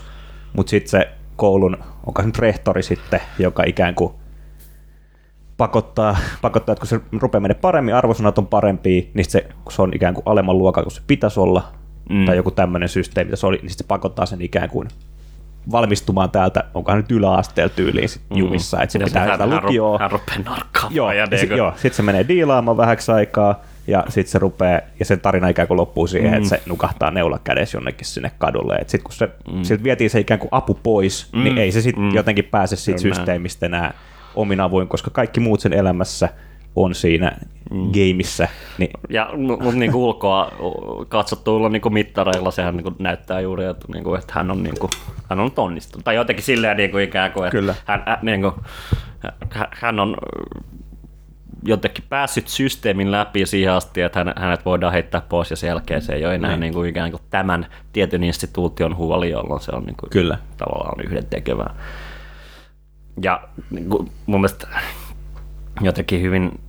Mutta 0.54 0.70
sitten 0.70 0.90
se 0.90 1.08
koulun, 1.36 1.78
onko 2.08 2.22
se 2.22 2.26
nyt 2.26 2.40
rehtori 2.40 2.84
sitten, 2.84 3.20
joka 3.40 3.64
ikään 3.64 3.96
kuin 3.96 4.14
pakottaa, 5.62 6.18
pakottaa, 6.42 6.74
että 6.74 6.80
kun 6.80 6.88
se 6.88 7.00
rupeaa 7.22 7.42
mennä 7.42 7.56
paremmin, 7.56 7.96
arvosanat 7.96 8.38
on 8.38 8.48
parempia, 8.48 9.02
niin 9.14 9.30
se, 9.30 9.48
kun 9.64 9.72
se 9.72 9.82
on 9.82 9.92
ikään 9.96 10.14
kuin 10.14 10.24
alemman 10.26 10.58
luokan 10.58 10.84
kuin 10.84 10.92
se 10.92 11.02
pitäisi 11.08 11.40
olla, 11.40 11.64
mm. 12.10 12.26
tai 12.26 12.36
joku 12.36 12.52
tämmöinen 12.52 12.90
systeemi, 12.90 13.38
se 13.38 13.48
oli, 13.48 13.60
niin 13.62 13.70
se 13.70 13.84
pakottaa 13.88 14.26
sen 14.26 14.42
ikään 14.42 14.70
kuin 14.70 14.88
valmistumaan 15.72 16.30
täältä, 16.30 16.64
onkohan 16.74 16.98
nyt 16.98 17.12
yläasteella 17.12 17.74
tyyliin 17.76 18.10
sit 18.10 18.22
jumissa, 18.36 18.82
että 18.82 18.94
se 18.94 19.00
Ja 19.00 19.06
pitää 19.06 19.32
sitä 19.32 19.48
lukioa. 19.48 20.00
hän 20.00 20.12
rupeaa 20.12 20.40
narkkaamaan. 20.40 20.96
Joo, 20.96 21.12
ja 21.12 21.28
ja 21.32 21.38
sit, 21.38 21.50
joo, 21.50 21.74
sit 21.76 21.94
se 21.94 22.02
menee 22.02 22.28
diilaamaan 22.28 22.78
vähäksi 22.78 23.12
aikaa, 23.12 23.62
ja 23.88 24.04
sitten 24.10 24.32
se 24.32 24.40
rupeaa, 24.40 24.80
ja 25.00 25.06
sen 25.06 25.20
tarina 25.20 25.48
ikään 25.48 25.68
kuin 25.68 25.78
loppuu 25.78 26.08
siihen, 26.08 26.32
mm. 26.32 26.38
että 26.38 26.50
se 26.50 26.62
nukahtaa 26.66 27.12
neula 27.12 27.40
kädessä 27.44 27.78
jonnekin 27.78 28.08
sinne 28.08 28.32
kadulle. 28.38 28.76
Et 28.76 28.90
sit 28.90 29.04
kun 29.04 29.14
se, 29.14 29.30
mm. 29.54 29.64
siltä 29.64 29.84
vietiin 29.84 30.10
se 30.10 30.20
ikään 30.20 30.40
kuin 30.40 30.50
apu 30.52 30.80
pois, 30.84 31.30
mm. 31.34 31.44
niin 31.44 31.58
ei 31.58 31.72
se 31.72 31.82
sitten 31.82 32.04
mm. 32.04 32.16
jotenkin 32.16 32.46
pääse 32.46 32.76
siitä 32.76 33.02
Kyllä. 33.02 33.16
systeemistä 33.16 33.66
enää 33.66 33.94
omin 34.36 34.60
avuin, 34.60 34.88
koska 34.88 35.12
kaikki 35.12 35.40
muut 35.40 35.60
sen 35.60 35.74
elämässä 35.74 36.30
on 36.76 36.96
siinä 36.96 37.38
mm. 37.72 37.92
gameissa. 37.92 38.48
Niin, 38.78 38.92
Ja 39.10 39.30
mutta 39.36 39.72
niin 39.72 39.96
ulkoa 39.96 40.52
katsottuilla 41.08 41.70
niin 41.70 41.82
kuin 41.82 41.94
mittareilla 41.94 42.52
sehän 42.52 42.78
niin 42.78 42.84
kuin 42.84 42.96
näyttää 43.00 43.40
juuri, 43.40 43.66
että, 43.66 43.86
niin 43.94 44.04
kuin, 44.04 44.20
että 44.20 44.34
hän 44.36 44.52
on, 44.52 44.64
niin 44.64 44.80
kuin, 44.80 44.90
hän 45.30 45.40
on 45.40 45.52
onnistunut. 45.58 46.06
Tai 46.06 46.16
jotenkin 46.16 46.46
silleen 46.46 46.78
niin 46.78 46.92
kuin 46.92 47.04
ikään 47.04 47.32
kuin, 47.32 47.48
että 47.48 47.58
Kyllä. 47.58 47.76
Hän, 47.86 48.04
hän, 48.06 48.18
niin 48.22 48.42
kuin, 48.42 48.54
hän- 49.50 49.68
hän 49.72 50.00
on 50.00 50.18
jotenkin 51.64 52.04
päässyt 52.10 52.48
systeemin 52.48 53.12
läpi 53.12 53.46
siihen 53.46 53.74
asti, 53.74 54.02
että 54.02 54.20
hän, 54.20 54.34
hänet 54.38 54.66
voidaan 54.66 54.94
heittää 54.94 55.22
pois 55.30 55.50
ja 55.50 55.56
sen 55.56 55.68
jälkeen 55.68 56.02
se 56.02 56.14
ei 56.14 56.26
ole 56.26 56.36
enää 56.36 56.58
niin 56.58 56.74
kuin 56.74 56.90
ikään 56.90 57.12
kuin 57.12 57.22
tämän 57.30 57.68
tietyn 57.94 58.24
instituution 58.24 58.98
huoli, 58.98 59.30
jolloin 59.30 59.62
se 59.62 59.72
on 59.72 59.84
niin 59.84 59.98
kuin 60.00 60.10
Kyllä. 60.10 60.38
tavallaan 60.58 61.06
yhden 61.06 61.26
tekevää. 61.26 61.76
Ja 63.24 63.42
niin 63.70 63.90
mun 64.26 64.42
mielestä 64.42 64.68
jotenkin 65.82 66.22
hyvin 66.22 66.60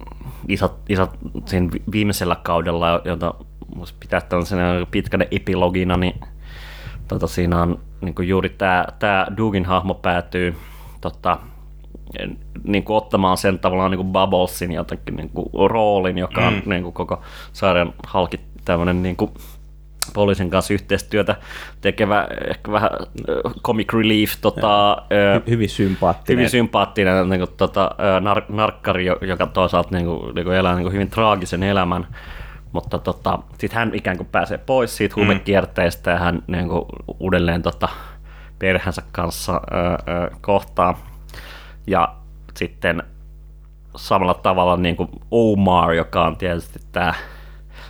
isot, 0.48 0.78
isot 0.88 1.10
siinä 1.46 1.68
vi- 1.72 1.82
viimeisellä 1.92 2.36
kaudella, 2.36 3.00
jota 3.04 3.34
musta 3.76 3.96
pitää 4.00 4.20
tällaisena 4.20 4.86
pitkänä 4.90 5.26
epilogina, 5.30 5.96
niin 5.96 6.20
tota, 7.08 7.26
siinä 7.26 7.62
on 7.62 7.78
niin 8.00 8.14
kuin 8.14 8.28
juuri 8.28 8.48
tämä 8.48 8.86
tää 8.98 9.26
Dugin 9.36 9.64
hahmo 9.64 9.94
päätyy 9.94 10.56
tota, 11.00 11.38
niin 12.64 12.84
kuin 12.84 12.96
ottamaan 12.96 13.36
sen 13.36 13.58
tavallaan 13.58 13.90
niin 13.90 13.98
kuin 13.98 14.12
Bubblesin 14.12 14.72
jotenkin 14.72 15.16
niin 15.16 15.28
kuin 15.28 15.70
roolin, 15.70 16.18
joka 16.18 16.46
on 16.46 16.54
mm. 16.54 16.62
niin 16.70 16.82
kuin 16.82 16.92
koko 16.92 17.22
sarjan 17.52 17.94
halki 18.06 18.40
tämmöinen 18.64 19.02
niin 19.02 19.16
kuin 19.16 19.30
poliisin 20.14 20.50
kanssa 20.50 20.74
yhteistyötä 20.74 21.36
tekevä, 21.80 22.28
ehkä 22.48 22.72
vähän 22.72 22.90
äh, 22.92 23.52
comic 23.62 23.92
relief, 23.92 24.32
tota, 24.40 24.96
hy- 25.38 25.50
hyvin 25.50 25.68
sympaattinen. 25.68 26.38
hyvin 26.38 26.50
sympaattinen 26.50 27.28
niin 27.28 27.40
kuin, 27.40 27.56
tota, 27.56 27.90
nar- 28.20 28.54
narkkari, 28.54 29.06
jo- 29.06 29.18
joka 29.20 29.46
toisaalta 29.46 29.88
niin 29.96 30.06
kuin, 30.06 30.34
niin 30.34 30.44
kuin 30.44 30.56
elää 30.56 30.74
niin 30.74 30.84
kuin 30.84 30.92
hyvin 30.92 31.10
traagisen 31.10 31.62
elämän, 31.62 32.06
mutta 32.72 32.98
tota, 32.98 33.38
sitten 33.58 33.78
hän 33.78 33.94
ikään 33.94 34.16
kuin 34.16 34.28
pääsee 34.32 34.58
pois 34.58 34.96
siitä 34.96 35.14
huumekierteestä 35.16 36.10
ja 36.10 36.18
hän 36.18 36.42
niin 36.46 36.68
kuin, 36.68 36.84
uudelleen 37.20 37.62
tota, 37.62 37.88
perheensä 38.58 39.02
kanssa 39.12 39.52
ö, 39.52 40.12
ö, 40.12 40.30
kohtaa. 40.40 40.98
Ja 41.86 42.14
sitten 42.56 43.02
samalla 43.96 44.34
tavalla 44.34 44.76
niin 44.76 44.96
kuin 44.96 45.08
Omar, 45.30 45.92
joka 45.92 46.24
on 46.24 46.36
tietysti 46.36 46.78
tämä 46.92 47.14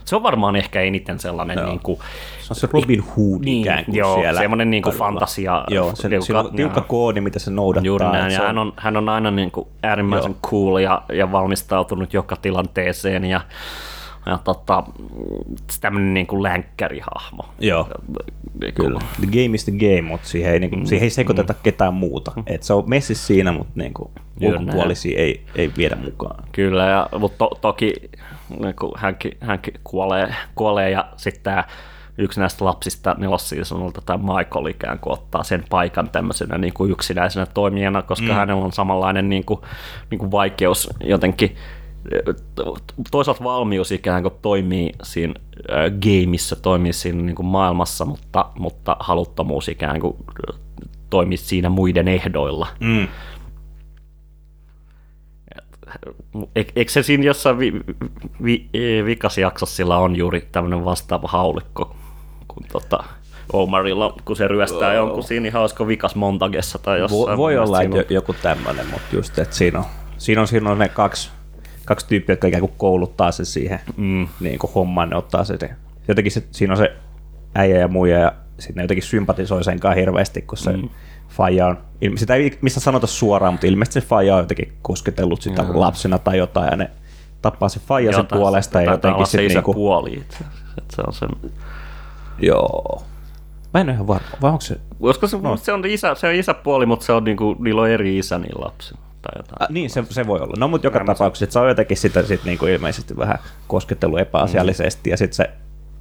se 0.05 0.17
on 0.17 0.23
varmaan 0.23 0.57
ehkä 0.57 0.81
eniten 0.81 1.19
sellainen 1.19 1.59
Joo. 1.59 1.67
niin 1.67 1.81
kuin, 1.81 1.99
Se 2.41 2.47
on 2.53 2.57
se 2.57 2.69
Robin 2.73 3.01
Hood 3.05 3.45
Niin, 3.45 3.61
ikään 3.61 3.85
kuin 3.85 3.95
joo, 3.97 4.15
siellä. 4.21 4.41
semmoinen 4.41 4.71
niin 4.71 4.83
kuin 4.83 4.97
fantasia- 4.97 5.65
Joo, 5.71 5.91
se, 5.97 6.09
tiukka- 6.09 6.27
sillä 6.27 6.41
on 6.41 6.53
tiukka 6.57 6.81
koodi, 6.81 7.21
mitä 7.21 7.39
se 7.39 7.51
noudattaa. 7.51 7.87
Juuri 7.87 8.05
näin, 8.07 8.31
Se 8.31 8.37
ja 8.37 8.47
hän 8.47 8.59
on, 8.59 8.73
hän 8.77 8.97
on 8.97 9.09
aina 9.09 9.31
niin 9.31 9.51
kuin 9.51 9.67
äärimmäisen 9.83 10.31
Joo. 10.43 10.51
cool 10.51 10.79
ja, 10.79 11.03
ja 11.13 11.33
valmistautunut 11.33 12.15
joka 12.15 12.37
tilanteeseen 12.37 13.25
ja, 13.25 13.41
ja 14.27 14.39
tota, 14.45 14.85
tämmöinen 15.81 16.15
niin 16.15 16.27
kuin 16.27 16.43
länkkärihahmo. 16.43 17.45
Joo. 17.61 17.89
Niin 18.61 18.75
kuin- 18.75 18.87
Kyllä. 18.87 19.01
The 19.21 19.27
game 19.27 19.55
is 19.55 19.65
the 19.65 19.73
game, 19.73 20.03
mutta 20.03 20.29
siihen 20.29 20.53
ei, 20.53 20.59
niinku, 20.61 20.77
Mm. 20.77 20.85
siihen 20.85 21.05
ei 21.05 21.11
sekoiteta 21.11 21.55
ketään 21.63 21.95
muuta. 21.95 22.33
Et 22.47 22.63
se 22.63 22.73
on 22.73 22.85
messi 22.87 23.15
siinä, 23.15 23.53
mutta 23.53 23.73
niinku, 23.75 24.11
Juuri 24.41 24.59
ulkopuolisia 24.59 25.19
ei, 25.19 25.45
ei 25.57 25.71
viedä 25.77 25.97
mukaan. 25.97 26.45
Kyllä, 26.53 26.87
ja, 26.87 27.09
mutta 27.19 27.39
to, 27.39 27.59
toki 27.61 27.93
niin 28.61 28.75
kuin 28.77 28.93
hänkin, 28.97 29.33
hänkin 29.41 29.75
kuolee, 29.85 30.35
kuolee 30.55 30.91
ja 30.91 31.09
sitten 31.17 31.43
tämä 31.43 31.65
yksi 32.19 32.41
näistä 32.41 32.65
lapsista 32.65 33.17
nelosseasonilta, 33.19 34.03
tämä 34.07 34.35
Michael 34.35 34.67
ikään 34.67 34.99
kuin 34.99 35.13
ottaa 35.13 35.43
sen 35.43 35.65
paikan 35.71 36.11
tämmöisenä 36.11 36.59
niin 36.59 36.75
kuin 36.75 36.91
yksinäisenä 36.91 37.47
toimijana, 37.47 38.03
koska 38.03 38.27
mm. 38.27 38.35
hänellä 38.35 38.65
on 38.65 38.73
samanlainen 38.73 39.29
niin 39.29 39.45
kuin, 39.45 39.61
niin 40.11 40.19
kuin 40.19 40.31
vaikeus 40.31 40.91
jotenkin 41.05 41.57
to- 42.55 42.77
toisaalta 43.11 43.45
valmius 43.45 43.93
ikään 43.93 44.23
kuin 44.23 44.35
toimii 44.43 44.93
siinä 45.03 45.35
äh, 45.71 45.93
gameissa, 46.01 46.57
toimii 46.57 46.93
siinä 46.93 47.23
niin 47.23 47.37
kuin 47.37 47.47
maailmassa, 47.47 48.05
mutta, 48.05 48.51
mutta 48.59 48.97
haluttomuus 49.01 49.69
ikään 49.69 50.01
kuin 50.01 50.17
äh, 50.49 50.61
toimii 51.11 51.39
siinä 51.39 51.69
muiden 51.69 52.09
ehdoilla. 52.09 52.67
Mm. 52.81 53.09
Eikö 56.57 56.93
se 56.93 57.03
siinä 57.03 57.25
jossain 57.25 57.59
vi, 57.59 57.73
vi, 58.45 58.69
vi, 58.73 59.05
vikasjaksossa 59.05 59.77
sillä 59.77 59.99
on 59.99 60.17
juuri 60.17 60.49
tämmöinen 60.53 60.85
vastaava 60.85 61.29
haulikko 61.29 61.97
kuin 62.49 62.67
tota 62.73 63.05
Omarilla, 63.53 64.17
kun 64.25 64.37
se 64.37 64.49
ryöstää 64.49 64.91
oh. 64.91 64.97
jonkun 64.97 65.23
siinä 65.23 65.49
ihan 65.49 65.63
olisiko 65.63 65.87
vikas 65.87 66.15
montagessa 66.15 66.79
tai 66.79 66.99
jossain. 66.99 67.21
Vo, 67.21 67.37
voi 67.37 67.59
olla, 67.59 67.83
että 67.83 67.97
siinä 67.97 68.07
joku 68.11 68.33
tämmöinen, 68.33 68.87
mutta 68.87 69.17
just, 69.17 69.39
että 69.39 69.57
siinä 69.57 69.79
on, 69.79 69.85
siinä 70.19 70.41
on, 70.41 70.49
siinä 70.49 70.71
on 70.71 70.79
ne 70.79 70.89
kaksi, 70.89 71.31
kaksi 71.85 72.07
tyyppiä, 72.07 72.33
jotka 72.33 72.49
ikään 72.49 72.61
kuin 72.61 72.73
kouluttaa 72.77 73.33
sen 73.33 73.47
siihen 73.47 73.81
mm. 73.97 74.29
niin 74.41 74.59
kuin 74.59 74.73
hommaan, 74.75 75.11
ne 75.11 75.17
ottaa 75.17 75.45
se, 75.45 75.59
jotenkin 76.09 76.33
se, 76.33 76.43
siinä 76.51 76.73
on 76.73 76.77
se 76.77 76.93
äijä 77.55 77.79
ja 77.79 77.89
muija 77.89 78.19
ja 78.19 78.33
sitten 78.59 78.77
ne 78.77 78.83
jotenkin 78.83 79.03
sympatisoi 79.03 79.65
sen 79.65 79.81
kanssa 79.81 80.01
hirveästi, 80.01 80.43
kun 80.43 80.59
se 80.59 80.73
mm. 80.73 80.89
Faija 81.33 81.67
on, 81.67 81.79
sitä 82.17 82.35
ei 82.35 82.59
missä 82.61 82.81
sanota 82.81 83.07
suoraan, 83.07 83.55
mutta 83.55 83.67
ilmeisesti 83.67 84.01
se 84.01 84.07
faija 84.07 84.35
on 84.35 84.41
jotenkin 84.41 84.73
kosketellut 84.83 85.43
sitä 85.43 85.63
mm. 85.63 85.69
lapsena 85.75 86.19
tai 86.19 86.39
jotain 86.39 86.69
ja 86.71 86.77
ne 86.77 86.91
tappaa 87.43 87.69
se 87.69 87.81
faija 87.81 88.13
sen 88.13 88.27
puolesta 88.27 88.81
ja 88.81 88.87
taitaa 88.87 89.11
jotenkin 89.11 89.27
se 89.27 89.45
isä 89.45 89.55
niinku, 89.55 89.75
puoli 89.75 90.13
itse 90.13 90.45
että 90.79 90.97
se 90.97 91.03
on 91.07 91.13
sen 91.13 91.53
joo. 92.39 93.03
Mä 93.75 93.81
en 93.81 93.87
ole 93.87 93.95
ihan 93.95 94.07
varma, 94.07 94.29
vai 94.43 94.51
onko 94.51 94.61
se, 94.61 94.81
Koska 95.01 95.27
se, 95.27 95.39
no. 95.39 95.57
se, 95.57 95.73
on 95.73 95.85
isä, 95.87 96.15
se 96.15 96.27
on 96.27 96.35
isäpuoli, 96.35 96.87
mutta 96.87 97.07
se 97.07 97.13
on 97.13 97.25
niinku, 97.25 97.57
niillä 97.59 97.83
on 97.83 97.91
eri 97.91 98.19
isä 98.19 98.39
niillä 98.39 98.65
lapsilla. 98.65 99.01
Tai 99.23 99.33
jotain. 99.37 99.57
Ah, 99.63 99.71
niin, 99.71 99.91
se, 99.91 100.05
se 100.11 100.27
voi 100.27 100.41
olla. 100.41 100.55
No, 100.59 100.69
mutta 100.69 100.87
joka 100.87 101.05
tapauksessa 101.05 101.53
se 101.53 101.59
on 101.59 101.69
jotenkin 101.69 101.97
sitä 101.97 102.23
sit 102.23 102.45
niinku 102.45 102.67
ilmeisesti 102.67 103.17
vähän 103.17 103.39
koskettelu 103.67 104.17
epäasiallisesti, 104.17 105.11
ja 105.11 105.17
sitten 105.17 105.37
se 105.37 105.51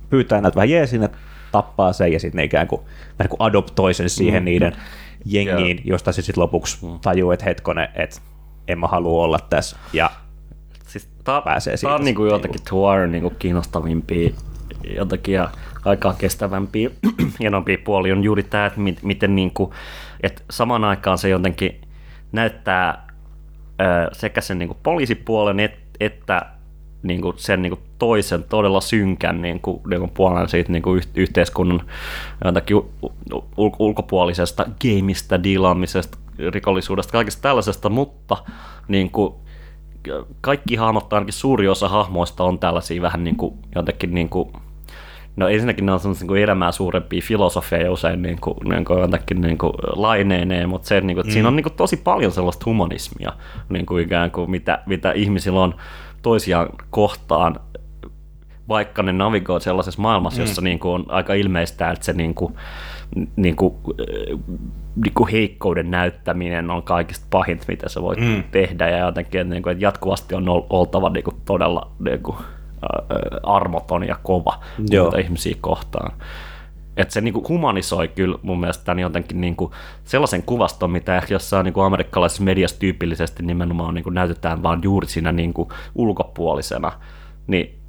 pyytää 0.09 0.41
näitä 0.41 0.55
vähän 0.55 0.69
jeesin, 0.69 1.03
että 1.03 1.17
tappaa 1.51 1.93
sen, 1.93 2.13
ja 2.13 2.19
sitten 2.19 2.37
ne 2.37 2.43
ikään 2.43 2.67
kuin, 2.67 2.81
vähän 2.81 3.15
niin 3.19 3.29
kuin 3.29 3.41
adoptoi 3.41 3.93
sen 3.93 4.09
siihen 4.09 4.43
mm. 4.43 4.45
niiden 4.45 4.75
jengiin, 5.25 5.81
josta 5.83 6.11
se 6.11 6.21
sitten 6.21 6.41
lopuksi 6.41 6.85
tajuu, 7.01 7.31
että 7.31 7.45
hetkonen, 7.45 7.89
että 7.95 8.21
en 8.67 8.79
mä 8.79 8.87
halua 8.87 9.23
olla 9.23 9.39
tässä. 9.49 9.77
Ja 9.93 10.09
Siis 10.91 11.09
tää, 11.23 11.41
pääsee 11.41 11.77
siitä 11.77 11.93
on 11.93 12.03
niinku 12.03 12.25
jotenkin 12.25 12.61
Tuar 12.69 13.07
niinku 13.07 13.29
kiinnostavimpia 13.29 14.29
jotakin 14.95 15.35
ja 15.35 15.49
aikaa 15.85 16.13
kestävämpiä, 16.13 16.89
hienompia 17.39 17.77
puoli 17.83 18.11
on 18.11 18.23
juuri 18.23 18.43
tämä, 18.43 18.65
että 18.65 18.79
mit, 18.79 19.03
miten 19.03 19.35
niinku, 19.35 19.73
että 20.23 20.41
samaan 20.49 20.83
aikaan 20.83 21.17
se 21.17 21.29
jotenkin 21.29 21.81
näyttää 22.31 23.07
ö, 23.81 24.09
sekä 24.11 24.41
sen 24.41 24.59
niinku 24.59 24.77
poliisipuolen 24.83 25.59
et, 25.59 25.79
että 25.99 26.45
niinku 27.03 27.33
sen 27.37 27.61
niinku 27.61 27.79
toisen 27.99 28.43
todella 28.43 28.81
synkän 28.81 29.41
niinku, 29.41 29.81
niinku 29.89 30.07
puolen 30.07 30.49
siitä 30.49 30.71
niinku 30.71 30.95
yh- 30.95 31.07
yhteiskunnan 31.15 31.81
ul- 33.57 33.75
ulkopuolisesta 33.79 34.65
gameista, 34.81 35.43
diilaamisesta, 35.43 36.17
rikollisuudesta, 36.49 37.11
kaikesta 37.11 37.41
tällaisesta, 37.41 37.89
mutta 37.89 38.37
niinku, 38.87 39.41
kaikki 40.41 40.75
hahmot, 40.75 41.09
tai 41.09 41.17
ainakin 41.17 41.33
suuri 41.33 41.67
osa 41.67 41.87
hahmoista 41.89 42.43
on 42.43 42.59
tällaisia 42.59 43.01
vähän 43.01 43.23
niin 43.23 43.35
kuin, 43.35 43.53
jotenkin 43.75 44.13
niin 44.13 44.29
kuin, 44.29 44.49
no 45.35 45.47
ensinnäkin 45.47 45.85
ne 45.85 45.91
on 45.91 45.99
semmoisia 45.99 46.27
niin 46.27 46.43
elämää 46.43 46.71
suurempia 46.71 47.21
filosofeja 47.23 47.91
usein 47.91 48.21
niin 48.21 48.37
kuin, 48.41 48.57
niin 48.63 48.85
kuin 48.85 48.99
jotenkin 48.99 49.41
niin 49.41 49.57
kuin 49.57 49.73
laineineen, 49.95 50.69
mutta 50.69 50.87
se, 50.87 51.01
niin 51.01 51.15
kuin, 51.15 51.25
että 51.25 51.33
siinä 51.33 51.47
on 51.47 51.55
niin 51.55 51.63
kuin 51.63 51.73
tosi 51.73 51.97
paljon 51.97 52.31
sellaista 52.31 52.63
humanismia, 52.65 53.33
niin 53.69 53.85
kuin 53.85 54.03
ikään 54.03 54.31
kuin 54.31 54.51
mitä, 54.51 54.83
mitä 54.85 55.11
ihmisillä 55.11 55.61
on 55.61 55.75
toisiaan 56.21 56.69
kohtaan, 56.89 57.59
vaikka 58.67 59.03
ne 59.03 59.11
navigoi 59.11 59.61
sellaisessa 59.61 60.01
maailmassa, 60.01 60.41
jossa 60.41 60.61
niin 60.61 60.79
kuin 60.79 60.91
on 60.91 61.05
aika 61.07 61.33
ilmeistä, 61.33 61.91
että 61.91 62.05
se 62.05 62.13
niin 62.13 62.33
kuin, 62.33 62.55
niin 63.35 63.55
kuin, 63.55 63.75
niin 64.95 65.13
kuin 65.13 65.31
heikkouden 65.31 65.91
näyttäminen 65.91 66.69
on 66.69 66.83
kaikista 66.83 67.25
pahinta, 67.29 67.65
mitä 67.67 67.89
sä 67.89 68.01
voit 68.01 68.19
mm. 68.19 68.43
tehdä, 68.51 68.89
ja 68.89 69.05
jotenkin, 69.05 69.41
että, 69.41 69.53
niin 69.53 69.63
kuin, 69.63 69.71
että 69.71 69.85
jatkuvasti 69.85 70.35
on 70.35 70.49
ol- 70.49 70.67
oltava 70.69 71.09
niin 71.09 71.23
kuin, 71.23 71.35
todella 71.45 71.91
niin 71.99 72.23
kuin, 72.23 72.37
armoton 73.43 74.07
ja 74.07 74.15
kova 74.23 74.59
Joo. 74.89 75.11
ihmisiä 75.19 75.55
kohtaan. 75.61 76.11
Että 77.01 77.13
se 77.13 77.21
niinku 77.21 77.45
humanisoi 77.49 78.07
kyllä 78.07 78.37
mun 78.41 78.59
mielestä 78.59 78.85
tämän 78.85 78.99
jotenkin 78.99 79.41
niinku 79.41 79.71
sellaisen 80.03 80.43
kuvaston, 80.43 80.91
mitä 80.91 81.17
ehkä 81.17 81.33
jossain 81.33 81.63
niinku 81.63 81.81
amerikkalaisessa 81.81 82.43
mediassa 82.43 82.79
tyypillisesti 82.79 83.43
nimenomaan 83.43 83.93
niinku 83.93 84.09
näytetään 84.09 84.63
vaan 84.63 84.79
juuri 84.83 85.07
siinä 85.07 85.31
niinku 85.31 85.71
ulkopuolisena. 85.95 86.91
Niin 87.47 87.81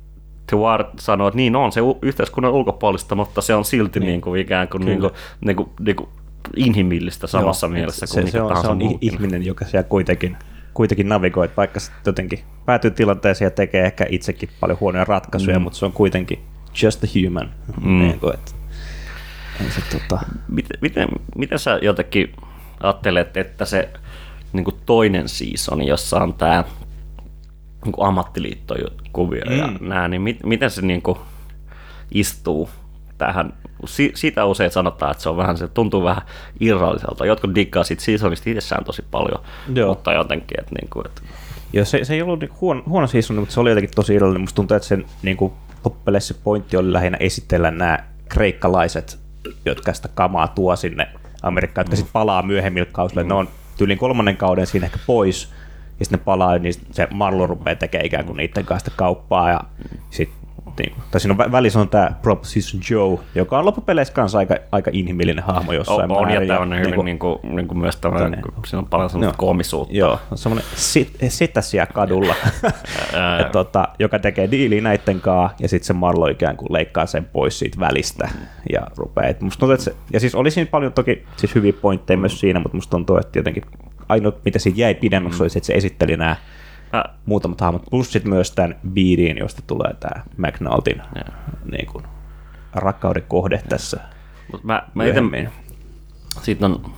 Tuar 0.51 0.85
sanoo, 0.98 1.29
että 1.29 1.37
niin 1.37 1.57
on 1.57 1.72
se 1.72 1.81
yhteiskunnan 2.03 2.53
ulkopuolista, 2.53 3.14
mutta 3.14 3.40
se 3.40 3.55
on 3.55 3.64
silti 3.64 4.01
niin. 4.01 4.07
niinku 4.07 4.35
ikään 4.35 4.68
kuin 4.68 4.85
niinku, 4.85 5.11
niinku, 5.40 5.72
niinku 5.81 6.09
inhimillistä 6.57 7.27
samassa 7.27 7.66
Joo, 7.66 7.72
mielessä 7.72 8.07
se, 8.07 8.14
kuin 8.14 8.33
se, 8.33 8.38
mikä 8.38 8.44
on, 8.44 8.62
se 8.62 8.68
on 8.68 8.79
muukin. 8.79 8.98
ihminen, 9.01 9.46
joka 9.46 9.64
siellä 9.64 9.88
kuitenkin, 9.88 10.37
kuitenkin 10.75 11.09
navigoi, 11.09 11.51
vaikka 11.57 11.81
se 11.81 11.92
jotenkin 12.07 12.38
päätyy 12.66 12.90
tilanteeseen 12.90 13.46
ja 13.46 13.51
tekee 13.51 13.85
ehkä 13.85 14.07
itsekin 14.09 14.48
paljon 14.61 14.81
huonoja 14.81 15.05
ratkaisuja, 15.05 15.59
mm. 15.59 15.62
mutta 15.62 15.79
se 15.79 15.85
on 15.85 15.92
kuitenkin 15.92 16.38
just 16.83 17.05
a 17.05 17.07
human. 17.14 17.51
Mm. 17.81 17.98
Niin 17.98 18.20
kuin, 18.20 18.35
että, 18.35 18.53
ei 19.61 19.71
se, 19.71 19.99
tota, 19.99 20.21
Miten, 20.49 20.79
miten, 20.81 21.09
miten 21.37 21.59
sä 21.59 21.79
jotenkin 21.83 22.37
ajattelet, 22.81 23.37
että 23.37 23.65
se 23.65 23.88
niin 24.53 24.65
kuin 24.65 24.77
toinen 24.87 25.29
season, 25.29 25.87
jossa 25.87 26.21
on 26.21 26.35
tämä 26.35 26.65
niin 27.85 27.95
ammattiliittokuvio 28.01 29.45
mm. 29.45 29.59
ja 29.59 29.73
nämä, 29.81 30.09
niin 30.09 30.23
mit, 30.23 30.43
miten 30.45 30.71
se 30.71 30.83
niin 30.83 31.03
kuin 31.03 31.19
istuu 32.11 32.69
tähän? 33.19 33.53
Si, 33.85 34.12
siitä 34.15 34.45
usein 34.45 34.71
sanotaan, 34.71 35.11
että 35.11 35.23
se 35.23 35.29
on 35.29 35.37
vähän, 35.37 35.57
se 35.57 35.69
tuntuu 35.69 36.05
vähän 36.05 36.23
irralliselta. 36.61 37.27
Jotkut 37.27 37.55
diggaa 37.55 37.85
siitä 37.85 38.03
seasonista 38.03 38.51
itsessään 38.51 38.85
tosi 38.85 39.05
paljon, 39.11 39.45
Joo. 39.75 39.88
mutta 39.88 40.12
jotenkin, 40.12 40.61
että, 40.61 40.75
niin 40.81 40.91
kuin, 40.91 41.07
että 41.07 41.23
Joo, 41.73 41.85
se, 41.85 42.05
se 42.05 42.15
ei 42.15 42.23
ollut 42.23 42.41
niinku 42.41 42.57
huono, 42.61 42.83
huono 42.87 43.07
season, 43.07 43.37
mutta 43.37 43.55
se 43.55 43.61
oli 43.61 43.71
jotenkin 43.71 43.95
tosi 43.95 44.15
illallinen. 44.15 44.41
Musta 44.41 44.57
tuntuu, 44.57 44.77
että 44.77 44.88
sen 44.88 45.05
niin 45.23 45.37
loppupeleissä 45.85 46.35
se 46.35 46.41
pointti 46.45 46.77
oli 46.77 46.93
lähinnä 46.93 47.19
esitellä 47.21 47.71
nämä 47.71 47.99
kreikkalaiset, 48.29 49.19
jotka 49.64 49.92
sitä 49.92 50.09
kamaa 50.14 50.48
tuo 50.48 50.76
sinne 50.76 51.09
Amerikkaan, 51.42 51.85
jotka 51.85 51.96
sitten 51.96 52.12
palaa 52.12 52.42
myöhemmillä 52.42 52.88
kausilla. 52.92 53.22
Ne 53.22 53.35
on 53.35 53.48
tyylin 53.78 53.98
kolmannen 53.98 54.37
kauden 54.37 54.66
siinä 54.66 54.87
ehkä 54.87 54.98
pois, 55.07 55.52
ja 55.98 56.05
sitten 56.05 56.18
ne 56.18 56.24
palaa, 56.24 56.59
niin 56.59 56.74
se 56.90 57.09
Marlo 57.11 57.46
rupeaa 57.46 57.76
tekemään 57.76 58.07
ikään 58.07 58.24
kuin 58.24 58.37
niiden 58.37 58.64
kanssa 58.64 58.90
kauppaa, 58.96 59.50
ja 59.50 59.61
sitten 60.11 60.38
niin, 60.79 60.93
tai 61.11 61.21
siinä 61.21 61.37
on 61.39 61.47
vä- 61.47 61.53
välissä 61.53 61.81
on 61.81 61.89
tämä 61.89 62.11
Proposition 62.23 62.83
Joe, 62.91 63.19
joka 63.35 63.59
on 63.59 63.65
loppupeleissä 63.65 64.15
kanssa 64.15 64.39
aika, 64.39 64.55
aika 64.73 64.91
inhimillinen 64.95 65.45
hahmo 65.45 65.73
jossain 65.73 66.11
on, 66.11 66.17
on 66.17 66.23
ja 66.23 66.27
määrin. 66.27 66.49
tämä 66.49 66.61
on 66.61 66.71
hyvin 66.71 66.83
niinku- 66.83 67.03
niin 67.03 67.19
kuin, 67.19 67.39
niin 67.43 67.69
kuin 67.69 67.79
myös 67.79 67.97
tämmöinen, 67.97 68.31
niin 68.31 68.43
kuin, 68.43 68.55
siinä 68.67 68.79
on 68.79 68.87
paljon 68.87 69.11
semmoista 69.11 69.39
koomisuutta. 69.39 69.95
Joo, 69.95 70.19
on 70.31 70.39
semmoinen 70.39 70.69
sit, 70.75 71.17
sitä 71.29 71.61
siellä 71.61 71.87
kadulla, 71.87 72.35
et, 73.41 73.53
tota, 73.53 73.89
joka 73.99 74.19
tekee 74.19 74.51
diiliä 74.51 74.81
näitten 74.81 75.21
kanssa, 75.21 75.57
ja 75.61 75.69
sitten 75.69 75.87
se 75.87 75.93
Marlo 75.93 76.27
ikään 76.27 76.57
kuin 76.57 76.73
leikkaa 76.73 77.07
sen 77.07 77.25
pois 77.25 77.59
siitä 77.59 77.81
välistä, 77.81 78.29
ja 78.73 78.81
rupeaa. 78.97 79.29
Et 79.29 79.41
musta 79.41 79.61
tuntuu, 79.61 79.75
että 79.75 79.85
se, 79.85 79.95
ja 80.13 80.21
siis 80.21 80.35
oli 80.35 80.51
siinä 80.51 80.71
paljon 80.71 80.93
toki 80.93 81.25
siis 81.37 81.55
hyviä 81.55 81.73
pointteja 81.73 82.17
myös 82.19 82.41
siinä, 82.41 82.61
mutta 82.61 82.77
musta 82.77 82.91
tuntuu, 82.91 83.17
että 83.17 83.39
jotenkin 83.39 83.63
ainoa, 84.09 84.33
mitä 84.45 84.59
siinä 84.59 84.79
jäi 84.79 84.95
pidemmäksi, 84.95 85.43
oli 85.43 85.51
se, 85.51 85.59
että 85.59 85.67
se 85.67 85.73
esitteli 85.73 86.17
nämä 86.17 86.37
Mä, 86.92 87.05
muutamat 87.26 87.61
hahmot, 87.61 87.83
plus 87.90 88.12
sitten 88.12 88.33
myös 88.33 88.50
tämän 88.50 88.76
Beadin, 88.88 89.38
josta 89.38 89.62
tulee 89.66 89.94
tämä 90.00 90.22
McNaltin 90.37 91.02
niin 91.70 91.87
kuin, 91.87 92.05
rakkauden 92.72 93.24
kohde 93.28 93.62
tässä 93.68 94.00
mut 94.52 94.64
mä, 94.64 94.83
mä 94.94 95.05
myöhemmin. 95.05 95.48
siitä 96.42 96.66
on 96.66 96.92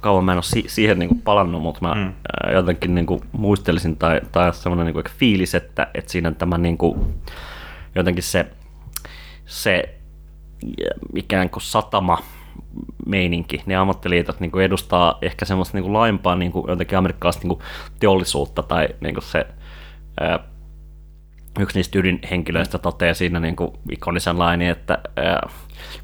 kauan 0.00 0.24
mä 0.24 0.32
en 0.32 0.36
ole 0.36 0.42
si- 0.42 0.64
siihen 0.66 0.98
niinku 0.98 1.14
palannut, 1.14 1.62
mutta 1.62 1.80
mä 1.88 1.94
mm. 1.94 2.12
jotenkin 2.52 2.94
niinku 2.94 3.20
muistelisin 3.32 3.96
tai, 3.96 4.20
tai 4.32 4.54
semmoinen 4.54 4.86
niinku 4.86 5.10
fiilis, 5.18 5.54
että, 5.54 5.86
että 5.94 6.12
siinä 6.12 6.32
tämä 6.32 6.58
niinku, 6.58 7.06
jotenkin 7.94 8.22
se, 8.22 8.46
se 9.46 9.98
ikään 11.16 11.50
kuin 11.50 11.62
satama 11.62 12.18
meininki, 13.06 13.62
ne 13.66 13.76
ammattiliitot 13.76 14.40
niin 14.40 14.50
kuin 14.50 14.64
edustaa 14.64 15.18
ehkä 15.22 15.44
semmoista 15.44 15.76
niin 15.76 15.82
kuin 15.82 15.92
laajempaa 15.92 16.36
niin 16.36 16.52
kuin 16.52 16.64
jotenkin 16.68 16.98
amerikkalaista 16.98 17.42
niin 17.42 17.56
kuin 17.56 17.66
teollisuutta 18.00 18.62
tai 18.62 18.88
niin 19.00 19.14
kuin 19.14 19.24
se 19.24 19.46
ää, 20.20 20.38
yksi 21.60 21.78
niistä 21.78 21.98
ydinhenkilöistä 21.98 22.78
toteaa 22.78 23.14
siinä 23.14 23.40
niin 23.40 23.56
kuin 23.56 23.70
ikonisen 23.90 24.38
lainin, 24.38 24.68
että 24.68 24.98
uh, 25.44 25.50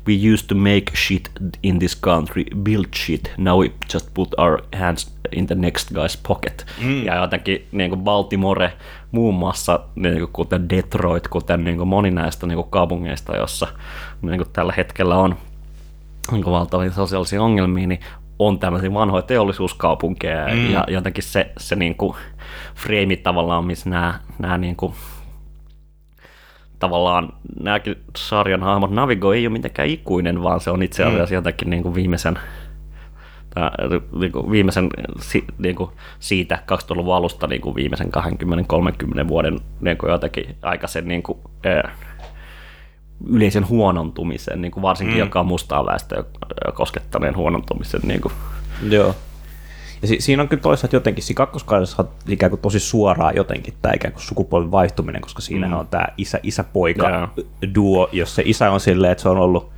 we 0.07 0.33
used 0.35 0.47
to 0.47 0.55
make 0.55 0.97
shit 1.07 1.31
in 1.63 1.79
this 1.79 2.01
country, 2.01 2.45
build 2.57 2.87
shit, 2.97 3.33
now 3.37 3.61
we 3.61 3.71
just 3.95 4.15
put 4.15 4.29
our 4.39 4.63
hands 4.77 5.19
in 5.33 5.47
the 5.47 5.55
next 5.55 5.91
guy's 5.93 6.21
pocket. 6.29 6.67
Mm. 6.83 7.05
Ja 7.05 7.17
jotenkin 7.17 7.69
niin 7.73 7.91
kuin 7.91 8.01
Baltimore 8.01 8.73
muun 9.13 9.35
muassa, 9.35 9.81
niin 9.95 10.19
kuin 10.19 10.33
kuten 10.33 10.69
Detroit, 10.69 11.29
kuten 11.29 11.65
niin 11.65 11.77
kuin 11.77 11.89
moni 11.89 12.11
näistä 12.11 12.47
niin 12.47 12.57
kuin 12.57 12.71
kaupungeista, 12.71 13.37
jossa 13.37 13.67
niin 14.23 14.39
kuin 14.39 14.51
tällä 14.53 14.73
hetkellä 14.77 15.17
on 15.17 15.37
niin 16.33 16.45
kuin 16.45 16.55
valtavia 16.55 16.91
sosiaalisia 16.91 17.43
ongelmia, 17.43 17.87
niin 17.87 18.01
on 18.39 18.59
tämmöisiä 18.59 18.95
vanhoja 18.95 19.23
teollisuuskaupunkeja 19.23 20.49
mm. 20.55 20.71
ja 20.71 20.85
jotenkin 20.89 21.25
se, 21.25 21.53
se 21.59 21.77
niin 21.77 21.95
kuin 21.95 22.17
frame 22.75 23.17
tavallaan, 23.17 23.65
missä 23.65 23.91
nämä, 23.91 24.21
nämä 24.39 24.59
niin 24.59 24.77
kuin 24.77 24.95
tavallaan 26.79 27.33
nämäkin 27.61 27.97
sarjan 28.17 28.63
hahmot 28.63 28.91
navigoi 28.91 29.37
ei 29.37 29.47
ole 29.47 29.53
mitenkään 29.53 29.89
ikuinen, 29.89 30.43
vaan 30.43 30.61
se 30.61 30.71
on 30.71 30.83
itse 30.83 31.05
asiassa 31.05 31.35
mm. 31.35 31.35
jotenkin 31.35 31.71
niin 31.71 31.83
kuin 31.83 31.95
viimeisen 31.95 32.39
Tää, 33.55 33.71
niin 34.19 34.33
kuin 34.33 34.51
viimeisen, 34.51 34.89
niin 35.59 35.77
kuin 35.77 35.91
siitä 36.19 36.63
2000-luvun 36.73 37.15
alusta 37.15 37.47
niin 37.47 37.61
kuin 37.61 37.75
viimeisen 37.75 38.11
20-30 39.25 39.29
vuoden 39.29 39.59
niin 39.81 39.99
kuin 39.99 40.11
jotenkin 40.11 40.57
aikaisen 40.63 41.09
niin 41.09 41.23
kuin, 41.23 41.39
ää, 41.65 41.97
yleisen 43.27 43.69
huonontumisen, 43.69 44.63
niin 44.63 44.73
kuin 44.73 44.83
varsinkin 44.83 45.17
mm. 45.17 45.21
joka 45.21 45.41
on 45.41 45.47
mustaa 45.47 45.87
väestöä 45.87 46.25
koskettaneen 46.75 47.37
huonontumisen. 47.37 48.01
Niin 48.05 48.21
kuin. 48.21 48.35
Joo. 48.91 49.15
Ja 50.03 50.09
si- 50.09 50.21
siinä 50.21 50.43
on 50.43 50.49
kyllä 50.49 50.63
toisaalta 50.63 50.97
jotenkin, 50.97 51.25
siinä 51.25 51.37
kakkoskaudessa 51.37 52.05
ikään 52.29 52.51
kuin 52.51 52.61
tosi 52.61 52.81
suoraa 52.81 53.33
jotenkin 53.33 53.75
tämä 53.83 53.95
ikään 53.95 54.13
kuin 54.13 54.23
sukupolven 54.23 54.71
vaihtuminen, 54.71 55.23
koska 55.23 55.43
siinä 55.43 55.67
mm. 55.67 55.73
on 55.73 55.89
tämä 55.89 56.05
isä, 56.17 56.41
isä-poika 56.43 57.11
Joo. 57.11 57.29
duo, 57.75 58.09
jos 58.13 58.35
se 58.35 58.43
isä 58.47 58.71
on 58.71 58.81
silleen, 58.81 59.13
että 59.13 59.23
se 59.23 59.29
on 59.29 59.39
ollut 59.39 59.71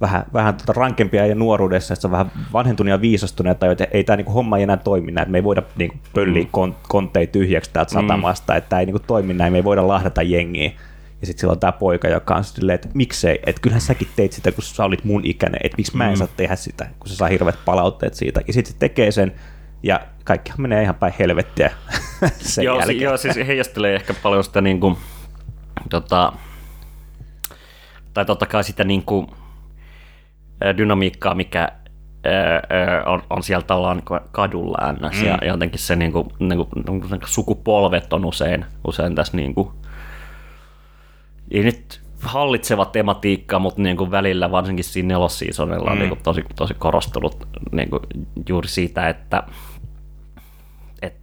vähän, 0.00 0.24
vähän 0.32 0.54
tuota 0.54 0.72
rankempia 0.72 1.26
ja 1.26 1.34
nuoruudessa, 1.34 1.94
että 1.94 2.00
se 2.00 2.06
on 2.06 2.10
vähän 2.10 2.30
vanhentunut 2.52 2.90
ja 2.90 3.00
viisastunut, 3.00 3.58
tai 3.58 3.72
että 3.72 3.86
ei 3.90 4.04
tämä 4.04 4.16
niinku 4.16 4.32
homma 4.32 4.56
ei 4.56 4.62
enää 4.62 4.76
toimi 4.76 5.12
näin, 5.12 5.22
että 5.22 5.32
me 5.32 5.38
ei 5.38 5.44
voida 5.44 5.62
niinku 5.76 5.96
pölliä 6.14 6.42
mm. 6.42 6.48
kon, 6.50 6.74
kontteja 6.88 7.26
tyhjäksi 7.26 7.70
täältä 7.72 7.92
satamasta, 7.92 8.56
että 8.56 8.68
tämä 8.68 8.80
ei 8.80 8.86
niinku 8.86 9.02
toimi 9.06 9.34
näin, 9.34 9.52
me 9.52 9.58
ei 9.58 9.64
voida 9.64 9.88
lahdata 9.88 10.22
jengiä. 10.22 10.70
Ja 11.20 11.26
sitten 11.26 11.40
sillä 11.40 11.52
on 11.52 11.60
tämä 11.60 11.72
poika, 11.72 12.08
joka 12.08 12.34
on 12.34 12.44
silleen, 12.44 12.74
että 12.74 12.88
miksei, 12.94 13.38
että 13.46 13.62
kyllähän 13.62 13.80
säkin 13.80 14.08
teit 14.16 14.32
sitä, 14.32 14.52
kun 14.52 14.64
sä 14.64 14.84
olit 14.84 15.04
mun 15.04 15.24
ikäinen, 15.24 15.60
että 15.64 15.76
miksi 15.76 15.96
mä 15.96 16.10
en 16.10 16.16
saa 16.16 16.28
tehdä 16.36 16.56
sitä, 16.56 16.88
kun 16.98 17.08
se 17.08 17.14
saa 17.14 17.28
hirveät 17.28 17.58
palautteet 17.64 18.14
siitä. 18.14 18.40
Ja 18.46 18.52
sitten 18.52 18.72
se 18.72 18.78
tekee 18.78 19.10
sen, 19.10 19.32
ja 19.82 20.00
kaikkihan 20.24 20.60
menee 20.60 20.82
ihan 20.82 20.94
päin 20.94 21.14
helvettiä 21.18 21.72
sen 22.38 22.64
joo, 22.64 22.78
jälkeen. 22.78 23.00
joo, 23.00 23.16
siis 23.16 23.36
heijastelee 23.36 23.94
ehkä 23.94 24.14
paljon 24.22 24.44
sitä 24.44 24.60
niin 24.60 24.80
kuin, 24.80 24.96
tota, 25.90 26.32
tai 28.14 28.24
totta 28.24 28.46
kai 28.46 28.64
sitä 28.64 28.84
niin 28.84 29.02
kuin, 29.02 29.26
dynamiikkaa, 30.76 31.34
mikä 31.34 31.68
on, 33.06 33.22
on 33.30 33.42
siellä 33.42 33.66
tavallaan 33.66 33.96
niin 33.96 34.20
kadulla 34.32 34.92
ns. 34.92 35.20
Mm. 35.20 35.26
Ja 35.26 35.38
jotenkin 35.46 35.78
se 35.78 35.96
niin 35.96 36.12
kuin, 36.12 36.28
niin 36.38 36.56
kuin, 36.56 36.68
niin 36.86 37.00
kuin 37.00 37.20
sukupolvet 37.26 38.12
on 38.12 38.24
usein, 38.24 38.64
usein 38.86 39.14
tässä 39.14 39.36
niin 39.36 39.54
kuin, 39.54 39.68
ei 41.50 41.62
nyt 41.62 42.00
hallitseva 42.22 42.84
tematiikka, 42.84 43.58
mutta 43.58 43.82
niin 43.82 43.96
kuin 43.96 44.10
välillä 44.10 44.50
varsinkin 44.50 44.84
siinä 44.84 45.08
nelosseasonilla 45.08 45.90
on 45.90 45.96
Mm. 45.96 46.00
niin 46.00 46.08
kuin 46.08 46.20
tosi, 46.22 46.44
tosi 46.56 46.74
korostunut 46.74 47.48
niin 47.72 47.90
kuin 47.90 48.02
juuri 48.48 48.68
siitä, 48.68 49.08
että 49.08 49.42
et, 51.02 51.14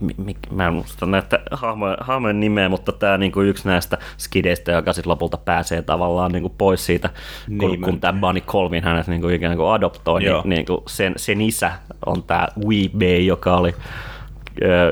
mi, 0.00 0.14
mi, 0.18 0.36
mä 0.50 0.66
en 0.66 0.72
muista 0.74 1.06
näitä 1.06 1.38
hahmojen, 1.50 1.96
hahmojen 2.00 2.40
nimeä, 2.40 2.68
mutta 2.68 2.92
tämä 2.92 3.18
niinku 3.18 3.40
yksi 3.40 3.68
näistä 3.68 3.98
skideistä, 4.18 4.72
joka 4.72 4.92
sitten 4.92 5.10
lopulta 5.10 5.36
pääsee 5.36 5.82
tavallaan 5.82 6.32
niinku 6.32 6.48
pois 6.58 6.86
siitä, 6.86 7.08
kun, 7.58 7.58
Niin, 7.70 7.80
kun 7.80 7.94
mä- 7.94 8.00
tämä 8.00 8.20
Bunny 8.20 8.40
Colvin 8.40 8.84
hänet 8.84 9.06
niinku 9.06 9.28
ikään 9.28 9.56
kuin 9.56 9.72
adoptoi, 9.72 10.24
Joo. 10.24 10.42
niin, 10.44 10.48
niinku 10.48 10.82
sen, 10.88 11.12
sen 11.16 11.40
isä 11.40 11.72
on 12.06 12.22
tämä 12.22 12.48
Wee 12.66 12.88
Bay, 12.98 13.18
joka 13.20 13.56
oli 13.56 13.74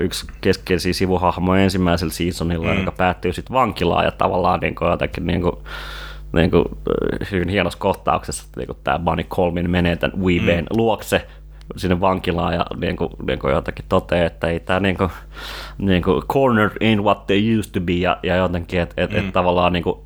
yksi 0.02 0.26
keskeisiä 0.40 0.92
sivuhahmoja 0.92 1.62
ensimmäisellä 1.62 2.12
seasonilla, 2.12 2.72
mm. 2.72 2.78
joka 2.78 2.92
päättyy 2.92 3.32
sitten 3.32 3.54
vankilaan 3.54 4.04
ja 4.04 4.10
tavallaan 4.10 4.60
niinku 4.60 4.84
jotenkin 4.84 5.26
niinku, 5.26 5.62
niinku, 6.32 6.64
ö, 6.88 7.24
hyvin 7.32 7.48
hienossa 7.48 7.78
kohtauksessa, 7.78 8.44
että 8.46 8.60
niinku 8.60 8.76
tämä 8.84 8.98
Bunny 8.98 9.24
Colvin 9.24 9.70
menee 9.70 9.96
tämän 9.96 10.20
Wee 10.20 10.40
Bayn 10.40 10.66
luokse 10.70 11.26
sinne 11.76 12.00
vankilaan 12.00 12.54
ja 12.54 12.66
niin 12.76 12.96
kuin, 12.96 13.10
niin 13.26 13.38
kuin 13.38 13.52
jotenkin 13.54 13.84
toteaa, 13.88 14.26
että 14.26 14.46
ei 14.46 14.60
tämä 14.60 14.80
niin 14.80 14.96
kuin, 14.96 15.10
niin 15.78 16.02
kuin 16.02 16.22
corner 16.22 16.70
ain't 16.70 17.02
what 17.02 17.26
they 17.26 17.58
used 17.58 17.72
to 17.72 17.80
be 17.80 17.92
ja, 17.92 18.16
ja 18.22 18.36
jotenkin, 18.36 18.80
että 18.80 19.02
et, 19.04 19.10
mm. 19.10 19.18
et 19.18 19.32
tavallaan 19.32 19.72
niin 19.72 19.82
kuin, 19.82 19.98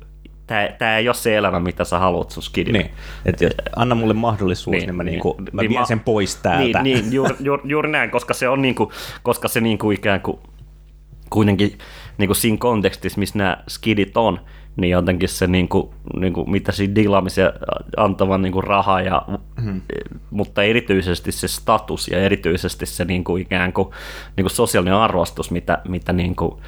tämä, 0.49 0.69
tämä 0.77 0.97
ei 0.97 1.07
ole 1.07 1.15
se 1.15 1.37
elämä, 1.37 1.59
mitä 1.59 1.83
sä 1.83 1.99
haluat 1.99 2.31
sun 2.31 2.43
skidille. 2.43 2.77
Niin, 2.77 2.91
että 3.25 3.43
jos 3.43 3.53
anna 3.75 3.95
mulle 3.95 4.13
mahdollisuus, 4.13 4.71
niin, 4.71 4.87
niin 4.87 4.95
mä, 4.95 5.03
niinku, 5.03 5.35
mä 5.51 5.61
vien 5.61 5.85
sen 5.85 5.99
pois 5.99 6.35
täältä. 6.35 6.83
Niin, 6.83 6.97
niin 6.97 7.13
juuri, 7.13 7.35
juuri, 7.39 7.63
juuri 7.65 7.89
näin, 7.89 8.11
koska 8.11 8.33
se 8.33 8.49
on 8.49 8.61
niinku, 8.61 8.91
koska 9.23 9.47
se 9.47 9.61
niinku 9.61 9.91
ikään 9.91 10.21
kuin 10.21 10.39
kuitenkin 11.29 11.77
niinku 12.17 12.33
siinä 12.33 12.57
kontekstissa, 12.57 13.19
missä 13.19 13.37
nämä 13.37 13.57
skidit 13.67 14.17
on, 14.17 14.39
niin 14.75 14.91
jotenkin 14.91 15.29
se, 15.29 15.47
niinku, 15.47 15.93
niinku, 16.19 16.45
mitä 16.45 16.71
siinä 16.71 16.95
dilaamisen 16.95 17.51
antavan 17.97 18.41
niinku 18.41 18.61
raha, 18.61 19.01
ja, 19.01 19.21
mm. 19.61 19.81
mutta 20.31 20.63
erityisesti 20.63 21.31
se 21.31 21.47
status 21.47 22.07
ja 22.07 22.19
erityisesti 22.19 22.85
se 22.85 23.05
niinku 23.05 23.37
ikään 23.37 23.73
kuin 23.73 23.87
niinku 24.37 24.49
sosiaalinen 24.49 24.95
arvostus, 24.95 25.51
mitä, 25.51 25.81
mitä 25.87 26.13
niinku, 26.13 26.61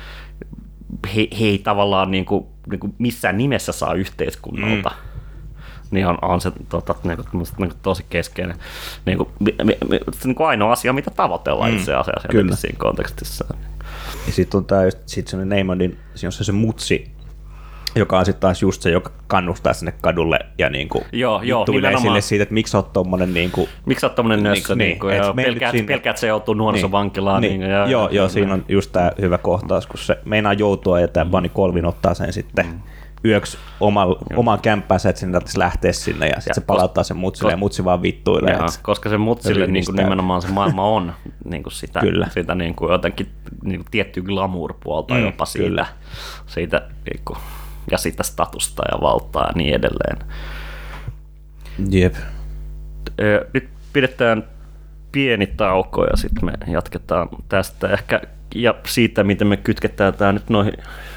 he, 1.15 1.27
he 1.39 1.45
ei 1.45 1.57
tavallaan 1.57 2.11
niinku, 2.11 2.51
niinku 2.69 2.89
missään 2.97 3.37
nimessä 3.37 3.71
saa 3.71 3.93
yhteiskunnalta. 3.93 4.89
Mm 4.89 5.11
niin 5.91 6.07
on, 6.07 6.17
on 6.21 6.41
se 6.41 6.51
tota, 6.69 6.95
niin 7.03 7.17
kuin, 7.17 7.27
niin 7.57 7.69
kuin, 7.69 7.79
tosi 7.81 8.05
keskeinen 8.09 8.57
niin 9.05 9.17
kuin, 9.17 9.29
mi, 9.39 9.77
se, 10.13 10.27
niin 10.27 10.35
kuin 10.35 10.47
ainoa 10.47 10.71
asia, 10.71 10.93
mitä 10.93 11.11
tavoitellaan 11.11 11.71
mm, 11.71 11.77
itse 11.77 11.93
asiassa 11.93 12.27
kyllä. 12.27 12.55
siinä 12.55 12.77
kontekstissa. 12.79 13.45
Ja 14.25 14.31
sitten 14.31 14.57
on 14.57 14.65
tämä 14.65 14.83
just 14.83 14.97
sit 15.05 15.27
semmoinen 15.27 15.49
Neymandin, 15.49 15.99
siinä 16.15 16.27
on 16.27 16.31
se, 16.31 16.43
se 16.43 16.51
mutsi, 16.51 17.11
joka 17.95 18.19
on 18.19 18.25
sitten 18.25 18.41
taas 18.41 18.61
just 18.61 18.81
se, 18.81 18.89
joka 18.91 19.11
kannustaa 19.27 19.73
sinne 19.73 19.93
kadulle 20.01 20.39
ja 20.57 20.69
niinku 20.69 21.03
Joo, 21.11 21.41
joo, 21.41 21.59
juttuilee 21.61 21.89
nimenomaan. 21.89 22.01
sille 22.01 22.21
siitä, 22.21 22.43
että 22.43 22.53
miksi 22.53 22.77
oot 22.77 22.93
tommonen 22.93 23.33
niinku, 23.33 23.69
Miksi 23.85 24.01
sä 24.01 24.07
oot 24.07 24.15
tommonen 24.15 24.43
nössö, 24.43 24.75
Niin, 24.75 24.87
niin, 24.87 24.99
kuin, 24.99 25.15
ja 25.15 25.33
meillä 25.33 25.51
pelkäät, 25.53 25.71
sinne- 25.71 25.87
pelkäät 25.87 26.17
se 26.17 26.27
joutuu 26.27 26.53
nuorisovankilaan. 26.53 27.41
niin, 27.41 27.59
Niin, 27.59 27.71
ja, 27.71 27.77
joo, 27.77 28.09
joo, 28.09 28.09
ja, 28.25 28.29
siinä 28.29 28.53
on 28.53 28.65
just 28.69 28.91
tämä 28.91 29.11
hyvä 29.21 29.37
kohtaus, 29.37 29.87
kun 29.87 29.97
se 29.97 30.17
meinaa 30.25 30.53
joutua 30.53 30.99
ja 30.99 31.07
tämä 31.07 31.31
Bunny 31.31 31.49
Colvin 31.49 31.85
ottaa 31.85 32.13
sen 32.13 32.33
sitten 32.33 32.65
Mm. 32.65 32.79
yöksi 33.25 33.57
oman, 33.79 34.07
omaan 34.35 34.59
kämppäänsä, 34.61 35.09
että 35.09 35.19
sinne 35.19 35.33
tarvitsisi 35.33 35.59
lähteä 35.59 35.91
sinne 35.93 36.27
ja 36.27 36.35
sitten 36.41 36.55
se 36.55 36.61
palauttaa 36.61 37.03
sen 37.03 37.17
mutsille 37.17 37.51
ja 37.51 37.55
kos- 37.55 37.59
mutsi 37.59 37.85
vaan 37.85 38.01
vittuilee. 38.01 38.53
Joo, 38.53 38.65
että- 38.65 38.79
koska 38.83 39.09
se 39.09 39.17
mutsille 39.17 39.67
niin 39.67 39.85
kuin 39.85 39.95
nimenomaan 39.95 40.41
se 40.41 40.47
maailma 40.47 40.83
on 40.83 41.13
niin 41.51 41.63
kuin 41.63 41.73
sitä, 41.73 41.99
Kyllä. 41.99 42.27
sitä 42.29 42.55
niin 42.55 42.75
kuin 42.75 42.91
jotenkin 42.91 43.27
niin 43.63 43.79
kuin 43.79 43.87
tiettyä 43.91 44.23
glamour-puolta 44.23 45.13
Mm, 45.13 45.25
jopa 45.25 45.45
siitä, 45.45 45.67
kyllä. 45.67 45.85
siitä 46.45 46.81
niin 47.11 47.21
kuin, 47.25 47.37
ja 47.91 47.97
sitä 47.97 48.23
statusta 48.23 48.83
ja 48.91 49.01
valtaa 49.01 49.47
ja 49.47 49.53
niin 49.55 49.75
edelleen. 49.75 50.17
Jep. 51.89 52.15
Nyt 53.53 53.69
pidetään 53.93 54.43
pieni 55.11 55.47
tauko 55.47 56.05
ja 56.05 56.17
sitten 56.17 56.45
me 56.45 56.53
jatketaan 56.67 57.29
tästä 57.49 57.87
ehkä 57.87 58.21
ja 58.55 58.75
siitä, 58.85 59.23
miten 59.23 59.47
me 59.47 59.57
kytketään 59.57 60.13
tämä 60.13 60.31
nyt 60.31 60.49
noihin 60.49 60.73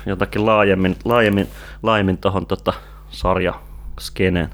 jotakin 0.07 0.47
laajemmin, 0.47 0.97
laajemmin, 1.05 1.49
laajemmin 1.83 2.19
tuohon 2.19 2.47
tota 2.47 2.73
sarjaskeneen. 3.11 4.49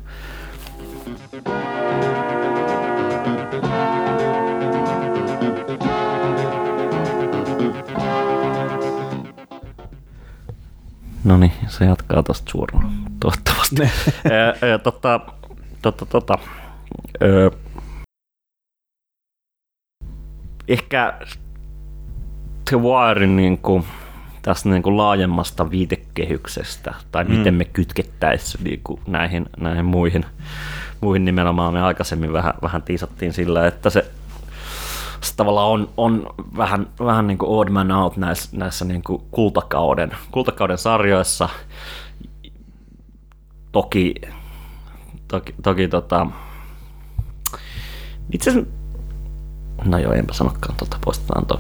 No 11.25 11.37
niin, 11.37 11.53
se 11.69 11.85
jatkaa 11.85 12.23
tosta 12.23 12.51
suoraan, 12.51 12.93
toivottavasti. 13.21 13.83
Ö, 14.31 14.55
ö, 14.63 14.79
tota, 14.85 15.21
tota, 15.83 16.07
tota, 16.07 16.39
ö, 17.23 17.51
ehkä 20.69 21.19
The 22.71 22.77
Wirein 22.81 23.37
niin 23.37 23.59
kuin, 23.59 23.85
tästä 24.43 24.69
niin 24.69 24.83
kuin 24.83 24.97
laajemmasta 24.97 25.71
viitekehyksestä, 25.71 26.95
tai 27.13 27.25
mm. 27.25 27.35
miten 27.35 27.55
me 27.55 27.65
kytkettäisiin 27.65 28.65
niin 28.65 28.81
kuin 28.85 29.01
näihin, 29.07 29.47
näihin 29.61 29.85
muihin, 29.85 30.25
muihin 31.01 31.25
nimenomaan 31.25 31.73
me 31.73 31.83
aikaisemmin 31.83 32.33
vähän, 32.33 32.55
vähän 32.63 32.83
tiisattiin 32.83 33.33
sillä, 33.33 33.67
että 33.67 33.91
se 33.91 34.11
tavallaan 35.37 35.69
on, 35.71 35.89
on 35.97 36.27
vähän, 36.57 36.87
vähän 37.05 37.27
niin 37.27 37.39
kuin 37.39 37.51
odd 37.51 37.71
man 37.71 37.93
out 37.93 38.17
näissä, 38.17 38.57
näissä 38.57 38.85
niin 38.85 39.03
kuin 39.03 39.23
kultakauden, 39.31 40.11
kultakauden 40.31 40.79
sarjoissa. 40.79 41.49
Toki, 43.73 44.15
toki, 45.29 45.55
toki 45.63 45.89
tota, 45.89 46.27
itse 48.33 48.51
asiassa 48.51 48.81
No 49.85 49.99
joo, 49.99 50.13
enpä 50.13 50.33
sanokaan 50.33 50.77
tuota, 50.77 50.99
poistetaan 51.05 51.47
toi. 51.47 51.59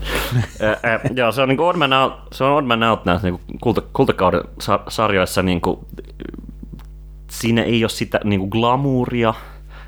Joo, 1.16 1.32
se 1.32 1.42
on 1.42 1.48
niinku 1.48 1.66
odd 1.66 1.78
man 1.78 1.92
out, 1.92 2.12
se 2.32 2.44
on 2.44 2.52
odd 2.52 2.66
man 2.66 2.82
out 2.82 3.04
näissä 3.04 3.26
niinku 3.26 3.40
kulta, 3.60 3.82
kultakauden 3.92 4.40
sa- 4.60 4.84
sarjoissa 4.88 5.42
niinku, 5.42 5.86
siinä 7.30 7.62
ei 7.62 7.84
ole 7.84 7.88
sitä 7.88 8.20
niinku 8.24 8.46
glamouria 8.46 9.34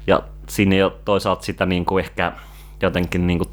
ja 0.07 0.23
siinä 0.49 0.75
ei 0.75 0.83
ole 0.83 0.93
toisaalta 1.05 1.45
sitä 1.45 1.67
niinku 1.67 1.99
ehkä 1.99 2.33
jotenkin 2.83 3.27
niinku 3.27 3.45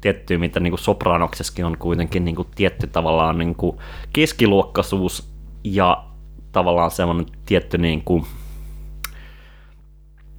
tiettyä, 0.00 0.38
mitä 0.38 0.60
niinku 0.60 0.76
Sopranoksessakin 0.76 1.64
on 1.64 1.78
kuitenkin 1.78 2.24
niinku 2.24 2.46
tietty 2.54 2.86
tavallaan 2.86 3.38
niinku 3.38 3.80
keskiluokkaisuus 4.12 5.32
ja 5.64 6.04
tavallaan 6.52 6.90
semmoinen 6.90 7.26
tietty 7.46 7.78
niinku, 7.78 8.26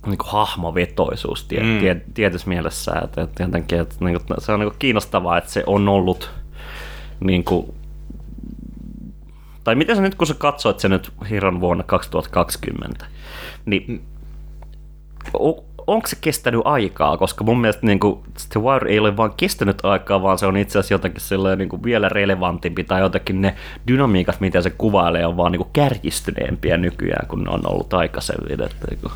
niin 0.06 0.18
kuin 0.18 0.32
hahmovetoisuus 0.32 1.44
tie, 1.44 1.64
mm. 1.64 1.80
tie, 1.80 2.02
tietyssä 2.14 2.48
mielessä. 2.48 2.92
Että, 3.04 3.22
että 3.22 3.44
jotenkin, 3.44 3.80
että, 3.80 3.96
niin 4.00 4.18
kuin, 4.28 4.42
se 4.42 4.52
on 4.52 4.60
niin 4.60 4.70
kuin 4.70 4.80
kiinnostavaa, 4.80 5.38
että 5.38 5.52
se 5.52 5.64
on 5.68 5.90
ollut 5.90 6.32
niin 7.20 7.44
kuin, 7.44 7.74
tai 9.64 9.76
miten 9.76 9.96
sä 9.96 10.02
nyt, 10.02 10.16
kun 10.16 10.28
sä 10.28 10.34
katsoit 10.34 10.80
sen 10.80 10.92
nyt 10.92 11.12
Hiron 11.30 11.60
vuonna 11.60 11.84
2020, 11.84 13.06
niin 13.66 14.04
o- 15.40 15.69
onko 15.90 16.08
se 16.08 16.18
kestänyt 16.22 16.62
aikaa, 16.66 17.18
koska 17.18 17.44
mun 17.44 17.62
mielestä 17.62 17.86
niin 17.86 18.00
kuin, 18.00 18.20
The 18.54 18.62
Wire 18.62 18.92
ei 18.92 19.00
ole 19.00 19.18
vaan 19.18 19.34
kestänyt 19.38 19.86
aikaa, 19.86 20.22
vaan 20.22 20.38
se 20.38 20.46
on 20.46 20.58
itse 20.58 20.80
asiassa 20.80 20.94
jotenkin 20.94 21.22
sellainen, 21.22 21.58
niin 21.58 21.70
kuin 21.70 21.84
vielä 21.84 22.10
relevantimpi 22.10 22.84
tai 22.84 23.02
jotenkin 23.02 23.42
ne 23.42 23.56
dynamiikat, 23.88 24.40
mitä 24.40 24.62
se 24.62 24.70
kuvailee, 24.70 25.26
on 25.26 25.38
vaan 25.38 25.52
niin 25.52 25.60
kuin 25.60 25.70
kärjistyneempiä 25.74 26.78
nykyään, 26.78 27.28
kun 27.28 27.44
ne 27.44 27.50
on 27.52 27.62
ollut 27.72 27.94
aikaisemmin. 27.94 28.52
Että, 28.52 28.88
niin 28.90 29.00
kuin. 29.02 29.12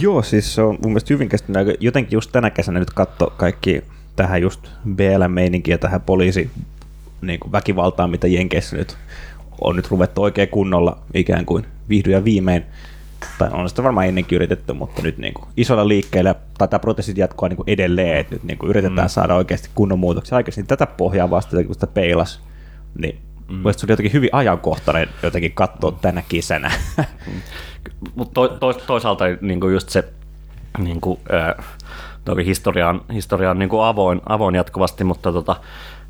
Joo, 0.00 0.22
siis 0.22 0.54
se 0.54 0.62
on 0.62 0.78
mun 0.82 0.92
mielestä 0.92 1.14
hyvin 1.14 1.28
kestänyt. 1.28 1.76
Jotenkin 1.80 2.16
just 2.16 2.32
tänä 2.32 2.50
kesänä 2.50 2.78
nyt 2.78 2.90
katso 2.90 3.32
kaikki 3.36 3.82
tähän 4.16 4.42
just 4.42 4.68
BL-meininkiä, 4.94 5.78
tähän 5.78 6.00
poliisi 6.00 6.50
niin 7.20 7.40
kuin 7.40 7.52
väkivaltaan, 7.52 8.10
mitä 8.10 8.26
Jenkeissä 8.26 8.76
nyt 8.76 8.96
on 9.60 9.76
nyt 9.76 9.90
ruvettu 9.90 10.22
oikein 10.22 10.48
kunnolla 10.48 10.98
ikään 11.14 11.46
kuin 11.46 11.66
vihdoin 11.88 12.14
ja 12.14 12.24
viimein 12.24 12.64
tai 13.38 13.48
on 13.52 13.68
sitä 13.68 13.82
varmaan 13.82 14.06
ennenkin 14.06 14.36
yritetty, 14.36 14.72
mutta 14.72 15.02
nyt 15.02 15.18
niin 15.18 15.34
kuin 15.34 15.48
isolla 15.56 15.88
liikkeellä, 15.88 16.34
tai 16.58 16.68
tämä 16.68 16.78
protestit 16.78 17.18
jatkoa 17.18 17.48
niin 17.48 17.56
kuin 17.56 17.70
edelleen, 17.70 18.18
että 18.18 18.34
nyt 18.34 18.44
niin 18.44 18.58
kuin 18.58 18.70
yritetään 18.70 19.06
mm. 19.06 19.08
saada 19.08 19.34
oikeasti 19.34 19.68
kunnon 19.74 19.98
muutoksia 19.98 20.36
aikaisemmin. 20.36 20.64
Niin 20.64 20.78
tätä 20.78 20.86
pohjaa 20.86 21.30
vasta, 21.30 21.64
kun 21.64 21.74
sitä 21.74 21.86
peilas, 21.86 22.42
niin 22.98 23.18
mm. 23.48 23.62
se 23.62 23.86
oli 23.86 23.92
jotenkin 23.92 24.12
hyvin 24.12 24.30
ajankohtainen 24.32 25.08
jotenkin 25.22 25.52
katsoa 25.52 25.92
tänä 25.92 26.22
kesänä. 26.28 26.70
Mutta 28.14 28.34
to, 28.34 28.48
to, 28.48 28.72
toisaalta 28.72 29.24
niin 29.40 29.60
kuin 29.60 29.74
just 29.74 29.88
se 29.88 30.04
niin 30.78 31.00
kuin, 31.00 31.20
äh, 31.34 31.66
toki 32.24 32.44
historia 32.44 32.88
on, 32.88 33.04
historia 33.12 33.50
on 33.50 33.58
niin 33.58 33.68
kuin 33.68 33.84
avoin, 33.84 34.20
avoin 34.28 34.54
jatkuvasti, 34.54 35.04
mutta 35.04 35.32
tota, 35.32 35.56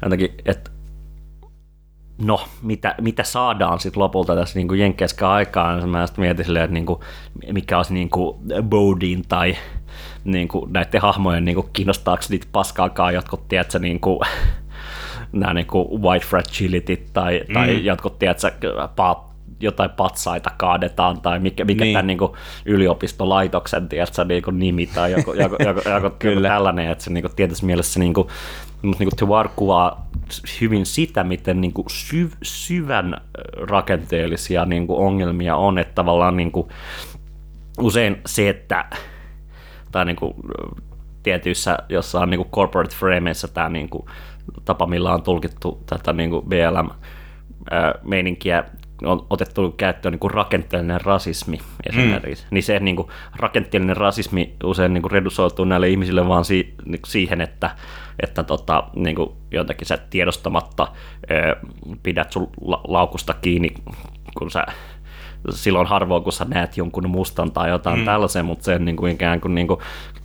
jotenkin, 0.02 0.34
että 0.44 0.70
no, 2.18 2.40
mitä, 2.62 2.94
mitä 3.00 3.22
saadaan 3.22 3.80
sitten 3.80 4.02
lopulta 4.02 4.34
tässä 4.34 4.58
niin 4.58 4.78
jenkkeiskään 4.78 5.32
aikaan, 5.32 5.78
niin 5.78 5.88
mä 5.88 6.06
sitten 6.06 6.22
mietin 6.24 6.44
silleen, 6.44 6.64
että 6.64 6.74
niin 6.74 6.86
kuin, 6.86 7.00
mikä 7.52 7.76
olisi 7.76 7.94
niin 7.94 8.10
kuin 8.10 8.38
Bodin 8.62 9.22
tai 9.28 9.56
niin 10.24 10.48
kuin 10.48 10.72
näiden 10.72 11.00
hahmojen 11.00 11.44
niin 11.44 11.54
kuin, 11.54 11.66
kiinnostaako 11.72 12.22
niitä 12.28 12.46
paskaakaan 12.52 13.14
jotkut, 13.14 13.48
tiedätkö, 13.48 13.78
niin 13.88 14.00
kuin, 14.00 14.20
nämä 15.32 15.54
niin 15.54 15.66
kuin 15.66 16.02
white 16.02 16.26
fragility 16.26 16.96
tai, 17.12 17.44
mm. 17.48 17.54
tai 17.54 17.84
jotkut, 17.84 18.18
tiedätkö, 18.18 18.88
paat, 18.96 19.26
jotain 19.60 19.90
patsaita 19.90 20.50
kaadetaan 20.56 21.20
tai 21.20 21.38
mikä, 21.38 21.64
mikä 21.64 21.84
niin. 21.84 21.94
tämän 21.94 22.06
niin 22.06 22.18
kuin, 22.18 22.32
yliopistolaitoksen 22.64 23.88
tiedätkö, 23.88 24.24
niin 24.24 24.42
kuin 24.42 24.58
nimi 24.58 24.86
tai 24.86 25.12
joku, 25.12 25.32
joku, 25.32 25.56
joku, 25.58 25.80
joku, 25.88 26.26
joku 26.28 26.40
tällainen, 26.42 26.90
että 26.90 27.04
se 27.04 27.10
niin 27.10 27.22
kuin, 27.22 27.36
tietyssä 27.36 27.66
mielessä 27.66 28.00
niin 28.00 28.14
kuin, 28.14 28.28
mutta 28.86 29.04
niin 29.04 29.16
Tuvar 29.18 29.48
kuvaa 29.56 30.08
hyvin 30.60 30.86
sitä, 30.86 31.24
miten 31.24 31.60
niin 31.60 31.72
kuin 31.72 31.90
syv, 31.90 32.30
syvän 32.42 33.20
rakenteellisia 33.68 34.64
niin 34.64 34.86
kuin 34.86 34.98
ongelmia 34.98 35.56
on, 35.56 35.78
että 35.78 35.94
tavallaan 35.94 36.36
niin 36.36 36.52
kuin 36.52 36.68
usein 37.80 38.20
se, 38.26 38.48
että 38.48 38.84
tai 39.92 40.04
niin 40.04 40.16
kuin 40.16 40.34
tietyissä 41.22 41.78
jossain 41.88 42.30
niin 42.30 42.38
kuin 42.38 42.50
corporate 42.50 42.96
frameissa 42.96 43.48
tämä 43.48 43.68
niin 43.68 43.88
kuin 43.88 44.06
tapa, 44.64 44.86
millä 44.86 45.14
on 45.14 45.22
tulkittu 45.22 45.82
tätä 45.86 46.12
niin 46.12 46.30
kuin 46.30 46.46
BLM-meininkiä 46.48 48.64
on 49.04 49.26
otettu 49.30 49.70
käyttöön 49.70 50.12
niin 50.12 50.20
kuin 50.20 50.30
rakenteellinen 50.30 51.00
rasismi 51.00 51.58
esimerkiksi, 51.88 52.44
mm. 52.44 52.48
niin 52.50 52.62
se 52.62 52.80
niin 52.80 52.96
kuin, 52.96 53.08
rakenteellinen 53.36 53.96
rasismi 53.96 54.56
usein 54.64 54.94
niin 54.94 55.02
kuin 55.02 55.12
redusoituu 55.12 55.64
näille 55.64 55.88
ihmisille 55.88 56.28
vaan 56.28 56.44
si, 56.44 56.74
niin 56.84 57.00
kuin 57.00 57.10
siihen, 57.10 57.40
että, 57.40 57.70
että 58.22 58.42
tota, 58.42 58.84
niin 58.96 59.16
kuin 59.16 59.30
jotenkin 59.50 59.86
sä 59.86 59.98
tiedostamatta 60.10 60.88
ö, 61.30 61.56
pidät 62.02 62.32
sun 62.32 62.50
laukusta 62.88 63.34
kiinni, 63.42 63.74
kun 64.38 64.50
sä 64.50 64.66
silloin 65.50 65.86
harvoin, 65.86 66.22
kun 66.22 66.32
sä 66.32 66.46
näet 66.48 66.76
jonkun 66.76 67.10
mustan 67.10 67.52
tai 67.52 67.70
jotain 67.70 67.98
mm. 67.98 68.04
tällaisen, 68.04 68.44
mutta 68.44 68.64
se 68.64 68.78
niin 68.78 68.96
kuin 68.96 69.12
ikään 69.12 69.40
kuin, 69.40 69.54
niin 69.54 69.66
kuin 69.66 69.80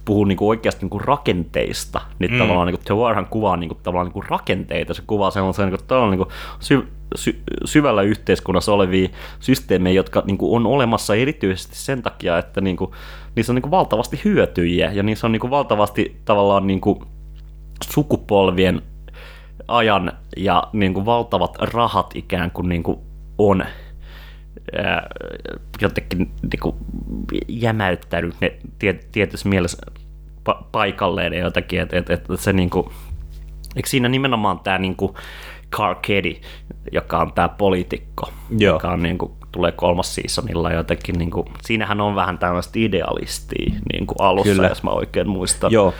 puhuu 0.05 0.25
niin 0.25 0.37
kuin 0.37 0.49
oikeasti 0.49 0.81
niin 0.81 0.89
kuin 0.89 1.03
rakenteista, 1.03 2.01
niin 2.19 2.31
mm. 2.31 2.37
tavallaan 2.37 2.67
niin 2.67 2.79
kuin 2.87 2.99
Warhan 2.99 3.27
kuvaa 3.29 3.57
niin 3.57 3.67
kuin, 3.67 3.79
tavallaan 3.83 4.05
niin 4.05 4.13
kuin 4.13 4.29
rakenteita, 4.29 4.93
se 4.93 5.03
kuvaa 5.07 5.31
sellaisen 5.31 5.69
niin 5.69 5.79
kuin, 5.87 6.09
niin 6.09 6.17
kuin 6.17 6.29
sy, 6.59 6.87
sy, 7.15 7.41
syvällä 7.65 8.01
yhteiskunnassa 8.01 8.73
olevia 8.73 9.09
systeemejä, 9.39 9.95
jotka 9.95 10.23
niin 10.25 10.37
kuin, 10.37 10.55
on 10.55 10.65
olemassa 10.65 11.15
erityisesti 11.15 11.75
sen 11.75 12.01
takia, 12.01 12.37
että 12.37 12.61
niin 12.61 12.77
kuin, 12.77 12.91
niissä 13.35 13.51
on 13.51 13.55
niin 13.55 13.61
kuin, 13.61 13.71
valtavasti 13.71 14.21
hyötyjiä 14.25 14.91
ja 14.91 15.03
niissä 15.03 15.27
on 15.27 15.31
niin 15.31 15.39
kuin, 15.39 15.51
valtavasti 15.51 16.21
tavallaan 16.25 16.67
niin 16.67 16.81
kuin, 16.81 16.99
sukupolvien 17.89 18.81
ajan 19.67 20.11
ja 20.37 20.63
niin 20.73 20.93
kuin, 20.93 21.05
valtavat 21.05 21.57
rahat 21.59 22.11
ikään 22.15 22.51
kuin, 22.51 22.69
niin 22.69 22.83
kuin 22.83 22.99
on 23.37 23.61
ää, 24.77 25.07
jotenkin 25.81 26.19
niin 26.19 26.59
kuin, 26.61 26.75
jämäyttänyt 27.47 28.35
ne 28.41 28.53
tietyssä 29.11 29.49
mielessä 29.49 29.77
pa- 30.49 30.63
paikalleen 30.71 31.33
ja 31.33 31.39
jotakin, 31.39 31.81
että 31.81 31.97
et, 31.97 32.09
et, 32.09 32.25
se 32.35 32.53
niin 32.53 32.69
kuin, 32.69 32.87
eikö 33.75 33.89
siinä 33.89 34.09
nimenomaan 34.09 34.59
tämä 34.59 34.77
niin 34.77 34.95
kuin 34.95 35.13
Carcedi, 35.71 36.41
joka 36.91 37.17
on 37.17 37.33
tämä 37.33 37.49
poliitikko, 37.49 38.31
Joo. 38.57 38.75
joka 38.75 38.91
on 38.91 39.03
niin 39.03 39.17
kuin, 39.17 39.31
tulee 39.51 39.71
kolmas 39.71 40.15
seasonilla 40.15 40.71
jotenkin, 40.71 41.17
niin 41.17 41.31
kuin, 41.31 41.47
siinähän 41.61 42.01
on 42.01 42.15
vähän 42.15 42.37
tämmöistä 42.37 42.71
idealistia 42.75 43.73
niin 43.93 44.07
kuin 44.07 44.17
alussa, 44.19 44.53
Kyllä. 44.53 44.67
jos 44.67 44.83
mä 44.83 44.89
oikein 44.89 45.29
muistan. 45.29 45.71
Joo, 45.71 45.93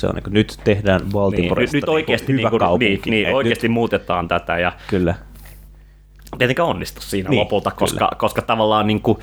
se 0.00 0.06
on 0.06 0.14
niin 0.14 0.22
kuin, 0.22 0.34
nyt 0.34 0.60
tehdään 0.64 1.00
Baltimoresta 1.12 1.76
niin, 1.76 1.80
nyt, 1.80 1.82
nyt 1.82 1.88
oikeasti, 1.88 2.32
niin 2.32 2.50
kuin, 2.50 2.78
niin, 2.78 3.00
niin, 3.06 3.34
oikeasti 3.34 3.68
nyt... 3.68 3.74
muutetaan 3.74 4.28
tätä 4.28 4.58
ja 4.58 4.72
Kyllä 4.86 5.14
tietenkään 6.38 6.68
onnistu 6.68 7.00
siinä 7.00 7.30
niin, 7.30 7.40
lopulta, 7.40 7.70
koska, 7.70 8.10
koska 8.18 8.42
tavallaan 8.42 8.86
niin 8.86 9.00
kuin, 9.00 9.18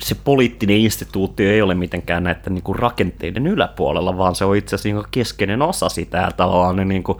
se 0.00 0.16
poliittinen 0.24 0.76
instituutio 0.76 1.50
ei 1.50 1.62
ole 1.62 1.74
mitenkään 1.74 2.24
näiden 2.24 2.54
niin 2.54 2.62
kuin 2.62 2.78
rakenteiden 2.78 3.46
yläpuolella, 3.46 4.18
vaan 4.18 4.34
se 4.34 4.44
on 4.44 4.56
itse 4.56 4.74
asiassa 4.74 4.98
niin 4.98 5.08
keskeinen 5.10 5.62
osa 5.62 5.88
sitä 5.88 6.18
ja 6.18 6.30
tavallaan 6.30 6.76
ne 6.76 6.84
niin 6.84 7.02
kuin 7.02 7.18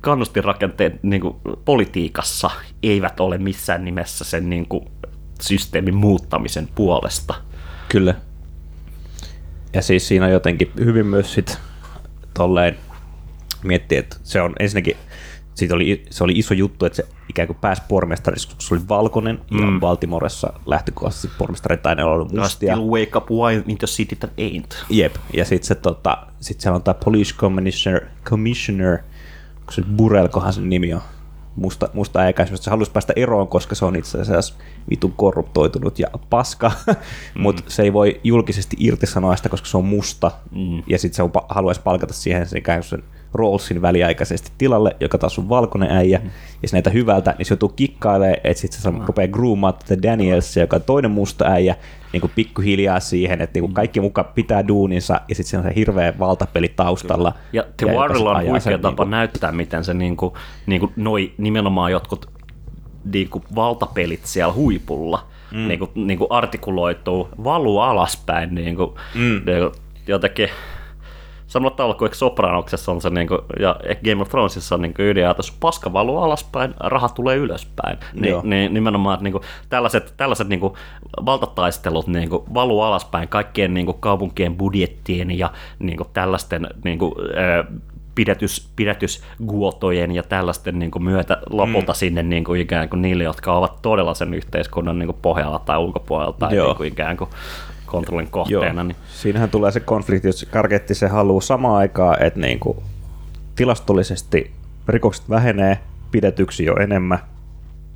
kannustinrakenteet 0.00 1.02
niin 1.02 1.20
kuin 1.22 1.36
politiikassa 1.64 2.50
eivät 2.82 3.20
ole 3.20 3.38
missään 3.38 3.84
nimessä 3.84 4.24
sen 4.24 4.50
niin 4.50 4.68
kuin 4.68 4.84
systeemin 5.40 5.94
muuttamisen 5.94 6.68
puolesta. 6.74 7.34
Kyllä. 7.88 8.14
Ja 9.72 9.82
siis 9.82 10.08
siinä 10.08 10.28
jotenkin 10.28 10.72
hyvin 10.76 11.06
myös 11.06 11.34
sit 11.34 11.58
tolleen 12.34 12.78
miettiä, 13.62 13.98
että 13.98 14.16
se 14.22 14.40
on 14.40 14.52
ensinnäkin 14.60 14.96
siitä 15.60 15.74
oli, 15.74 16.04
se 16.10 16.24
oli 16.24 16.32
iso 16.32 16.54
juttu, 16.54 16.84
että 16.84 16.96
se 16.96 17.08
ikään 17.28 17.48
kuin 17.48 17.56
pääsi 17.60 17.82
pormestariksi, 17.88 18.48
koska 18.48 18.62
se 18.62 18.74
oli 18.74 18.88
valkoinen, 18.88 19.40
mm. 19.50 19.58
ja 19.58 19.80
Baltimoressa 19.80 20.52
lähtökohtaisesti 20.66 21.28
pormestarit 21.38 21.86
aina 21.86 22.06
ollut 22.06 22.32
mustia. 22.32 22.74
Still 22.74 22.90
wake 22.90 23.10
up 23.16 23.30
why 23.30 23.62
in 23.66 23.78
the 23.78 23.86
city 23.86 24.16
that 24.16 24.30
ain't. 24.30 24.84
Jep, 24.90 25.16
ja 25.34 25.44
sitten 25.44 25.66
se, 25.66 25.74
tota, 25.74 26.26
sit 26.40 26.60
siellä 26.60 26.76
on 26.76 26.82
tämä 26.82 26.94
police 27.04 27.34
commissioner, 27.34 28.02
commissioner 28.24 28.98
kun 29.64 29.74
se 29.74 29.82
Burelkohan 29.96 30.52
sen 30.52 30.68
nimi 30.68 30.94
on, 30.94 31.00
musta, 31.56 31.88
musta 31.92 32.20
äikäisyys, 32.20 32.64
se 32.64 32.70
halusi 32.70 32.90
päästä 32.90 33.12
eroon, 33.16 33.48
koska 33.48 33.74
se 33.74 33.84
on 33.84 33.96
itse 33.96 34.20
asiassa 34.20 34.54
vitun 34.90 35.12
korruptoitunut 35.12 35.98
ja 35.98 36.08
paska, 36.30 36.72
mm. 36.86 36.94
mutta 37.42 37.62
se 37.68 37.82
ei 37.82 37.92
voi 37.92 38.20
julkisesti 38.24 38.76
irtisanoa 38.80 39.36
sitä, 39.36 39.48
koska 39.48 39.68
se 39.68 39.76
on 39.76 39.84
musta, 39.84 40.30
mm. 40.50 40.82
ja 40.86 40.98
sitten 40.98 41.16
se 41.16 41.40
haluaisi 41.48 41.80
palkata 41.80 42.14
siihen 42.14 42.46
sen 42.46 42.58
ikään 42.58 42.78
kuin 42.78 42.88
sen 42.88 43.02
Rawlsin 43.34 43.82
väliaikaisesti 43.82 44.52
tilalle, 44.58 44.96
joka 45.00 45.18
taas 45.18 45.38
on 45.38 45.48
valkoinen 45.48 45.90
äijä, 45.90 46.18
mm. 46.18 46.30
ja 46.62 46.68
se 46.68 46.76
näitä 46.76 46.90
hyvältä, 46.90 47.34
niin 47.38 47.46
se 47.46 47.52
joutuu 47.52 47.68
kikkailemaan, 47.68 48.36
että 48.44 48.60
sitten 48.60 48.80
se 48.80 48.90
mm. 48.90 49.00
rupeaa 49.06 49.28
groomaa 49.28 49.72
tätä 49.72 50.02
Daniels, 50.02 50.56
joka 50.56 50.76
on 50.76 50.82
toinen 50.82 51.10
musta 51.10 51.44
äijä, 51.44 51.76
niin 52.12 52.20
kuin 52.20 52.32
pikkuhiljaa 52.34 53.00
siihen, 53.00 53.40
että 53.40 53.54
niin 53.54 53.62
kuin 53.62 53.70
mm. 53.70 53.74
kaikki 53.74 54.00
mukaan 54.00 54.28
pitää 54.34 54.68
duuninsa, 54.68 55.20
ja 55.28 55.34
sitten 55.34 55.50
se 55.50 55.58
on 55.58 55.62
se 55.62 55.72
hirveä 55.74 56.18
valtapeli 56.18 56.72
taustalla. 56.76 57.32
Ja 57.52 57.64
The 57.76 57.86
Warrella 57.86 58.30
on 58.30 58.46
huikea 58.46 58.78
tapa 58.78 58.88
niin 58.88 58.96
kuin... 58.96 59.10
näyttää, 59.10 59.52
miten 59.52 59.84
se 59.84 59.94
niin 59.94 60.16
kuin, 60.16 60.34
niin 60.66 60.80
kuin 60.80 60.92
noi 60.96 61.32
nimenomaan 61.38 61.92
jotkut 61.92 62.30
niin 63.12 63.28
kuin 63.28 63.44
valtapelit 63.54 64.20
siellä 64.24 64.54
huipulla 64.54 65.26
mm. 65.52 65.68
niin 65.68 65.78
kuin, 65.78 65.90
niin 65.94 66.18
kuin 66.18 66.30
artikuloituu, 66.30 67.28
valuu 67.44 67.80
alaspäin 67.80 68.54
niin 68.54 68.76
kuin, 68.76 68.90
mm. 69.14 69.42
niin 69.46 69.58
kuin, 69.58 69.72
jotenkin 70.06 70.48
samalla 71.50 71.76
tavalla 71.76 71.94
kuin 71.94 72.14
Sopranoksessa 72.14 72.92
on 72.92 73.00
se, 73.00 73.10
niin 73.10 73.28
kuin, 73.28 73.40
ja 73.60 73.76
Game 74.04 74.22
of 74.22 74.28
Thronesissa 74.28 74.74
on 74.74 74.82
niin 74.82 74.94
ydinajatus, 74.98 75.52
paska 75.52 75.92
valuu 75.92 76.18
alaspäin, 76.18 76.74
raha 76.80 77.08
tulee 77.08 77.36
ylöspäin. 77.36 77.98
Ni, 78.14 78.28
niin 78.42 78.74
nimenomaan, 78.74 79.14
että 79.14 79.24
niin 79.24 79.32
kuin, 79.32 79.44
tällaiset, 79.68 80.14
tällaiset 80.16 80.48
niin 80.48 80.60
kuin, 80.60 80.74
valtataistelut 81.26 82.06
niin 82.06 82.30
kuin, 82.30 82.42
valuu 82.54 82.80
alaspäin 82.80 83.28
kaikkien 83.28 83.74
niin 83.74 83.86
kuin, 83.86 83.96
kaupunkien 84.00 84.56
budjettien 84.56 85.38
ja 85.38 85.52
niin 85.78 85.96
kuin, 85.96 86.08
tällaisten 86.12 86.66
niin 86.84 86.98
kuin, 86.98 87.12
pidätys, 88.14 88.68
pidätysguotojen 88.76 90.12
ja 90.12 90.22
tällaisten 90.22 90.78
niin 90.78 90.90
kuin 90.90 91.02
myötä 91.02 91.38
lopulta 91.50 91.92
mm. 91.92 91.96
sinne 91.96 92.22
niin 92.22 92.44
kuin 92.44 92.60
ikään 92.60 92.88
kuin 92.88 93.02
niille, 93.02 93.24
jotka 93.24 93.52
ovat 93.52 93.82
todella 93.82 94.14
sen 94.14 94.34
yhteiskunnan 94.34 94.98
niin 94.98 95.06
kuin 95.06 95.18
pohjalla 95.22 95.58
tai 95.58 95.78
ulkopuolella 95.78 96.32
tai 96.32 96.50
niin 96.50 96.76
kuin 96.76 96.88
ikään 96.88 97.16
kuin 97.16 97.30
kontrollin 97.90 98.30
kohteena. 98.30 98.84
Niin. 98.84 98.96
Siinähän 99.08 99.50
tulee 99.50 99.70
se 99.70 99.80
konflikti, 99.80 100.28
jos 100.28 100.46
Karketti 100.50 100.94
se 100.94 101.08
haluaa 101.08 101.40
samaan 101.40 101.76
aikaan, 101.76 102.22
että 102.22 102.40
niin 102.40 102.60
kuin 102.60 102.78
tilastollisesti 103.56 104.50
rikokset 104.88 105.30
vähenee, 105.30 105.78
pidetyksi 106.10 106.64
jo 106.64 106.76
enemmän, 106.76 107.18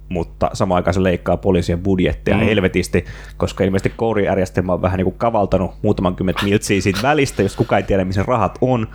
mutta 0.08 0.50
samaan 0.52 0.76
aikaan 0.76 0.94
se 0.94 1.02
leikkaa 1.02 1.36
poliisien 1.36 1.82
budjettia 1.82 2.36
mm. 2.36 2.40
helvetisti, 2.40 3.04
koska 3.36 3.64
ilmeisesti 3.64 3.92
kourijärjestelmä 3.96 4.72
on 4.72 4.82
vähän 4.82 4.96
niin 4.96 5.04
kuin 5.04 5.18
kavaltanut 5.18 5.70
muutaman 5.82 6.16
kymmentä 6.16 6.44
miltsiä 6.44 6.80
siitä 6.80 7.02
välistä, 7.02 7.42
jos 7.42 7.56
kukaan 7.56 7.80
ei 7.80 7.86
tiedä, 7.86 8.04
missä 8.04 8.24
rahat 8.26 8.58
on, 8.60 8.88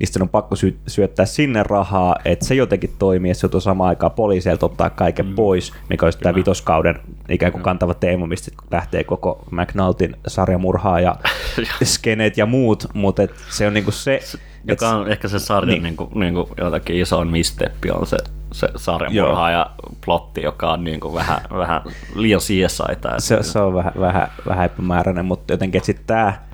niin 0.00 0.06
sitten 0.06 0.22
on 0.22 0.28
pakko 0.28 0.56
sy- 0.56 0.78
syöttää 0.86 1.26
sinne 1.26 1.62
rahaa, 1.62 2.16
että 2.24 2.44
se 2.44 2.54
jotenkin 2.54 2.90
toimii, 2.98 3.30
että 3.30 3.40
se 3.40 3.48
on 3.54 3.60
samaan 3.60 3.88
aikaan 3.88 4.12
poliiseilta 4.12 4.66
ottaa 4.66 4.90
kaiken 4.90 5.26
mm. 5.26 5.34
pois, 5.34 5.72
mikä 5.88 6.06
olisi 6.06 6.18
tämä 6.18 6.34
vitoskauden 6.34 7.00
ikään 7.28 7.52
kuin 7.52 7.62
kantava 7.62 7.94
teema, 7.94 8.26
mistä 8.26 8.50
lähtee 8.70 9.04
koko 9.04 9.44
McNaltin 9.50 10.16
sarjamurhaa 10.26 11.00
ja 11.00 11.16
skeneet 11.84 12.36
ja 12.36 12.46
muut, 12.46 12.86
mutta 12.94 13.22
et 13.22 13.34
se 13.50 13.66
on 13.66 13.74
niinku 13.74 13.90
se... 13.90 14.20
Joka 14.64 14.88
on 14.88 15.08
ehkä 15.08 15.28
se 15.28 15.38
sarjan 15.38 15.68
niin. 15.68 15.82
Niin 15.82 15.96
kuin, 15.96 16.10
niin 16.14 16.34
kuin 16.34 16.48
jotakin 16.56 16.96
isoin 16.96 17.28
misteppi 17.28 17.90
on 17.90 18.06
se, 18.06 18.16
se 18.52 18.68
sarjamurha 18.76 19.50
ja 19.50 19.70
plotti, 20.04 20.42
joka 20.42 20.72
on 20.72 20.84
niin 20.84 21.00
kuin 21.00 21.14
vähän, 21.14 21.40
vähän 21.50 21.82
liian 22.14 22.40
siesaita. 22.40 23.08
Se, 23.18 23.42
se, 23.42 23.58
on 23.58 23.74
vähän, 23.74 23.92
vähän, 24.00 24.28
vähän 24.46 24.66
epämääräinen, 24.66 25.24
mutta 25.24 25.52
jotenkin, 25.52 25.84
sitten 25.84 26.06
tämä 26.06 26.49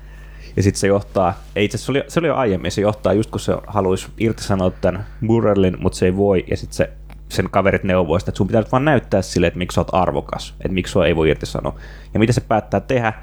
ja 0.57 0.63
sitten 0.63 0.79
se 0.79 0.87
johtaa, 0.87 1.33
ei 1.55 1.65
itse 1.65 1.77
se 1.77 1.91
oli, 1.91 2.03
se 2.07 2.19
oli 2.19 2.27
jo 2.27 2.35
aiemmin, 2.35 2.71
se 2.71 2.81
johtaa 2.81 3.13
just 3.13 3.31
kun 3.31 3.39
se 3.39 3.53
haluaisi 3.67 4.07
irtisanoa 4.17 4.71
tämän 4.71 5.05
Burrellin, 5.27 5.77
mutta 5.79 5.97
se 5.97 6.05
ei 6.05 6.17
voi, 6.17 6.45
ja 6.49 6.57
sitten 6.57 6.75
se 6.75 6.89
sen 7.29 7.49
kaverit 7.49 7.83
neuvoo 7.83 8.17
että 8.17 8.31
sun 8.35 8.47
pitää 8.47 8.61
nyt 8.61 8.71
vaan 8.71 8.85
näyttää 8.85 9.21
sille, 9.21 9.47
että 9.47 9.57
miksi 9.57 9.75
sä 9.75 9.81
oot 9.81 9.89
arvokas, 9.91 10.55
että 10.57 10.73
miksi 10.73 10.91
sua 10.91 11.05
ei 11.05 11.15
voi 11.15 11.29
irtisanoa. 11.29 11.79
Ja 12.13 12.19
mitä 12.19 12.33
se 12.33 12.41
päättää 12.41 12.79
tehdä? 12.79 13.13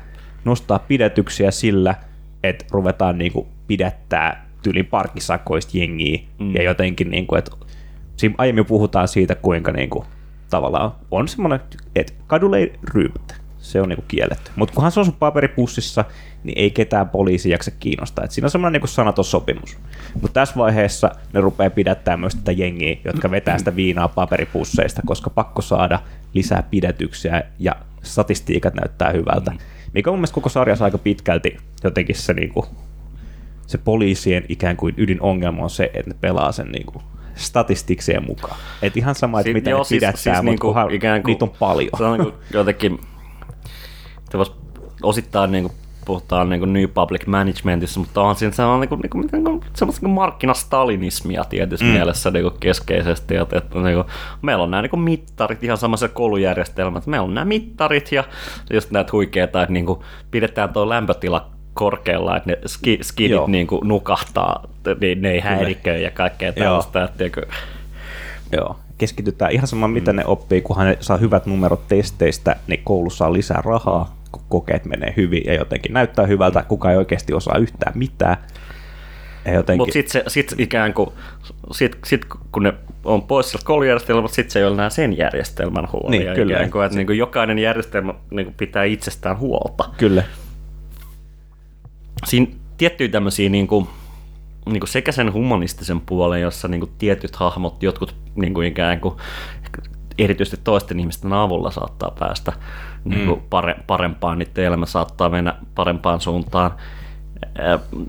Nostaa 0.44 0.78
pidätyksiä 0.78 1.50
sillä, 1.50 1.94
että 2.42 2.64
ruvetaan 2.70 3.18
niinku 3.18 3.48
pidättää 3.66 4.46
tyylin 4.62 4.86
parkkisakoista 4.86 5.78
jengiä 5.78 6.18
mm. 6.38 6.54
ja 6.54 6.62
jotenkin, 6.62 7.10
niinku, 7.10 7.34
että 7.34 7.50
siinä 8.16 8.34
aiemmin 8.38 8.66
puhutaan 8.66 9.08
siitä, 9.08 9.34
kuinka 9.34 9.72
niinku, 9.72 10.04
tavallaan 10.50 10.92
on 11.10 11.28
semmoinen, 11.28 11.60
että 11.96 12.12
kadulle 12.26 12.58
ei 12.58 12.72
ryypätä. 12.94 13.43
Se 13.64 13.80
on 13.80 13.88
niinku 13.88 14.04
kielletty. 14.08 14.50
Mutta 14.56 14.74
kunhan 14.74 14.92
se 14.92 15.00
on 15.00 15.06
sun 15.06 15.14
paperipussissa, 15.14 16.04
niin 16.44 16.58
ei 16.58 16.70
ketään 16.70 17.08
poliisi 17.08 17.50
jaksa 17.50 17.70
kiinnostaa. 17.70 18.24
Et 18.24 18.30
siinä 18.30 18.46
on 18.46 18.50
semmoinen 18.50 18.80
niin 18.80 18.88
sanaton 18.88 19.24
sopimus. 19.24 19.76
Mutta 20.14 20.40
tässä 20.40 20.54
vaiheessa 20.56 21.10
ne 21.32 21.40
rupeaa 21.40 21.70
pidättämään 21.70 22.20
myös 22.20 22.34
tätä 22.34 22.52
jengiä, 22.52 22.96
jotka 23.04 23.30
vetää 23.30 23.58
sitä 23.58 23.76
viinaa 23.76 24.08
paperipusseista, 24.08 25.02
koska 25.06 25.30
pakko 25.30 25.62
saada 25.62 26.00
lisää 26.34 26.62
pidätyksiä 26.70 27.42
ja 27.58 27.76
statistiikat 28.02 28.74
näyttää 28.74 29.10
hyvältä. 29.10 29.50
Mm. 29.50 29.58
Mikä 29.94 30.10
on 30.10 30.14
mun 30.14 30.18
mielestä 30.20 30.34
koko 30.34 30.48
sarjassa 30.48 30.84
aika 30.84 30.98
pitkälti 30.98 31.56
jotenkin 31.84 32.16
se, 32.16 32.32
niin 32.32 32.52
kuin, 32.52 32.66
se 33.66 33.78
poliisien 33.78 34.44
ikään 34.48 34.76
kuin 34.76 34.94
ydinongelma 34.96 35.62
on 35.62 35.70
se, 35.70 35.90
että 35.94 36.10
ne 36.10 36.16
pelaa 36.20 36.52
sen 36.52 36.66
niin 36.66 36.86
kuin, 36.86 37.04
statistikseen 37.34 38.26
mukaan. 38.26 38.56
Et 38.82 38.96
ihan 38.96 39.14
sama, 39.14 39.40
että 39.40 39.52
mitä 39.52 39.70
ne 39.70 39.76
siis, 39.76 39.88
pidättää, 39.88 40.22
siis 40.22 40.36
mutta 40.36 40.50
niinku, 40.50 40.74
ikään 40.90 41.22
kuin, 41.22 41.32
niitä 41.32 41.44
on 41.44 41.52
paljon. 41.58 41.90
Se 41.98 42.04
on 42.58 42.66
niin 42.78 43.00
kuin 44.38 44.46
jotenkin, 44.46 44.64
osittain 45.02 45.52
niin 45.52 45.64
kuin 45.64 45.74
puhutaan 46.04 46.48
niin 46.48 46.72
New 46.72 46.84
Public 46.94 47.26
Managementissa, 47.26 48.00
mutta 48.00 48.20
onhan 48.20 48.36
siinä 48.36 48.52
sellainen 48.52 48.80
niin 48.80 49.10
kuin, 49.10 49.28
niin 49.32 49.44
kuin, 49.44 49.60
semmoista 49.74 50.06
niin 50.06 50.14
markkinastalinismia 50.14 51.44
tietysti 51.44 51.84
mm. 51.84 51.90
mielessä 51.90 52.30
niin 52.30 52.42
kuin 52.42 52.54
keskeisesti, 52.60 53.36
että, 53.36 53.58
että 53.58 53.78
niin 53.78 53.96
kuin, 53.96 54.06
meillä 54.42 54.64
on 54.64 54.70
nämä 54.70 54.82
niin 54.82 54.90
kuin 54.90 55.00
mittarit, 55.00 55.64
ihan 55.64 55.78
samassa 55.78 56.08
koulujärjestelmät, 56.08 57.06
meillä 57.06 57.24
on 57.24 57.34
nämä 57.34 57.44
mittarit 57.44 58.12
ja 58.12 58.24
just 58.72 58.90
näitä 58.90 59.12
huikeita, 59.12 59.62
että 59.62 59.72
niin 59.72 59.86
kuin, 59.86 60.00
pidetään 60.30 60.72
tuo 60.72 60.88
lämpötila 60.88 61.50
korkealla, 61.74 62.36
että 62.36 62.50
ne 62.50 62.58
ski, 62.66 62.98
skidit 63.02 63.46
niin 63.46 63.66
kuin 63.66 63.88
nukahtaa, 63.88 64.64
niin 65.00 65.22
ne 65.22 65.30
ei 65.30 65.40
häiriköi 65.40 66.02
ja 66.02 66.10
kaikkea 66.10 66.52
tällaista. 66.52 66.98
Joo. 66.98 67.08
Että, 67.08 67.24
niin 67.24 67.32
kuin... 67.32 67.44
Joo 68.52 68.76
keskitytään 68.98 69.52
ihan 69.52 69.66
sama, 69.66 69.88
mitä 69.88 70.12
mm. 70.12 70.16
ne 70.16 70.24
oppii, 70.26 70.60
kunhan 70.60 70.86
ne 70.86 70.96
saa 71.00 71.16
hyvät 71.16 71.46
numerot 71.46 71.88
testeistä, 71.88 72.56
niin 72.66 72.80
koulussa 72.84 73.18
saa 73.18 73.32
lisää 73.32 73.62
rahaa, 73.64 74.14
kokeet 74.48 74.84
menee 74.84 75.14
hyvin 75.16 75.42
ja 75.46 75.54
jotenkin 75.54 75.92
näyttää 75.92 76.26
hyvältä, 76.26 76.62
kuka 76.62 76.90
ei 76.90 76.96
oikeasti 76.96 77.34
osaa 77.34 77.58
yhtään 77.58 77.98
mitään. 77.98 78.36
Jotenkin... 79.52 79.80
Mutta 79.80 79.92
sitten 79.92 80.22
sit 80.28 80.54
ikään 80.58 80.94
kuin, 80.94 81.10
sit, 81.72 81.98
sit, 82.04 82.26
kun 82.52 82.62
ne 82.62 82.72
on 83.04 83.22
pois 83.22 83.50
sieltä 83.50 83.66
koulujärjestelmältä, 83.66 84.34
sitten 84.34 84.50
se 84.50 84.58
ei 84.58 84.64
ole 84.64 84.74
enää 84.74 84.90
sen 84.90 85.18
järjestelmän 85.18 85.88
huoli. 85.92 86.18
Niin, 86.18 86.34
kyllä. 86.34 86.52
Ikään 86.52 86.70
kuin, 86.70 86.84
että 86.84 86.96
niin 86.96 87.06
kuin 87.06 87.18
jokainen 87.18 87.58
järjestelmä 87.58 88.14
niin 88.30 88.46
kuin 88.46 88.54
pitää 88.54 88.84
itsestään 88.84 89.38
huolta. 89.38 89.84
Kyllä. 89.96 90.22
Siinä 92.26 92.46
tiettyjä 92.76 93.08
tämmöisiä 93.08 93.48
niin 93.48 93.66
kuin, 93.66 93.88
niin 94.66 94.80
kuin 94.80 94.88
sekä 94.88 95.12
sen 95.12 95.32
humanistisen 95.32 96.00
puolen, 96.00 96.40
jossa 96.40 96.68
niin 96.68 96.80
kuin 96.80 96.92
tietyt 96.98 97.36
hahmot, 97.36 97.82
jotkut 97.82 98.14
niin 98.34 98.54
kuin 98.54 98.66
ikään 98.68 99.00
kuin 99.00 99.14
erityisesti 100.18 100.64
toisten 100.64 101.00
ihmisten 101.00 101.32
avulla 101.32 101.70
saattaa 101.70 102.10
päästä 102.18 102.52
niin 103.04 103.26
kuin 103.26 103.38
mm. 103.38 103.46
pare, 103.50 103.76
parempaan, 103.86 104.38
niiden 104.38 104.64
elämä 104.64 104.86
saattaa 104.86 105.28
mennä 105.28 105.54
parempaan 105.74 106.20
suuntaan. 106.20 106.70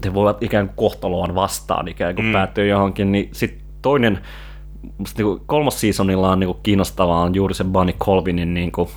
He 0.06 0.14
voivat 0.14 0.44
ikään 0.44 0.68
kuin 0.68 0.76
kohtaloon 0.76 1.36
vastaan 1.36 1.88
ikään 1.88 2.16
kuin 2.16 2.26
mm. 2.26 2.32
päätyy 2.32 2.68
johonkin, 2.68 3.12
niin 3.12 3.30
sitten 3.32 3.66
toinen, 3.82 4.20
niin 5.18 5.40
kolmas 5.46 5.82
seasonilla 5.82 6.32
on 6.32 6.40
niin 6.40 6.48
kuin 6.48 6.60
kiinnostavaa 6.64 7.22
on 7.22 7.36
juuri 7.36 7.54
se 7.54 7.64
Bunny 7.64 7.94
Colvinin 7.94 8.54
niin 8.54 8.72
kuin, 8.72 8.90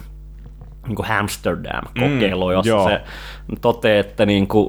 niin 0.87 0.97
kuin 0.97 1.11
Amsterdam-kokeilu, 1.11 2.47
mm, 2.47 2.53
jossa 2.53 2.71
joo. 2.71 2.89
se 2.89 3.01
toteaa, 3.61 4.01
että 4.01 4.27
niin 4.27 4.49
kuin, 4.49 4.69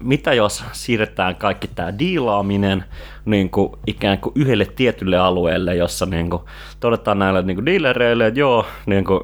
mitä 0.00 0.34
jos 0.34 0.64
siirretään 0.72 1.36
kaikki 1.36 1.68
tämä 1.68 1.98
diilaaminen 1.98 2.84
niin 3.24 3.50
kuin 3.50 3.72
ikään 3.86 4.18
kuin 4.18 4.32
yhdelle 4.34 4.64
tietylle 4.64 5.18
alueelle, 5.18 5.76
jossa 5.76 6.06
niin 6.06 6.30
kuin, 6.30 6.42
todetaan 6.80 7.18
näille 7.18 7.42
niin 7.42 7.56
kuin 7.56 7.66
dealereille, 7.66 8.26
että 8.26 8.40
joo, 8.40 8.66
niin 8.86 9.04
kuin, 9.04 9.20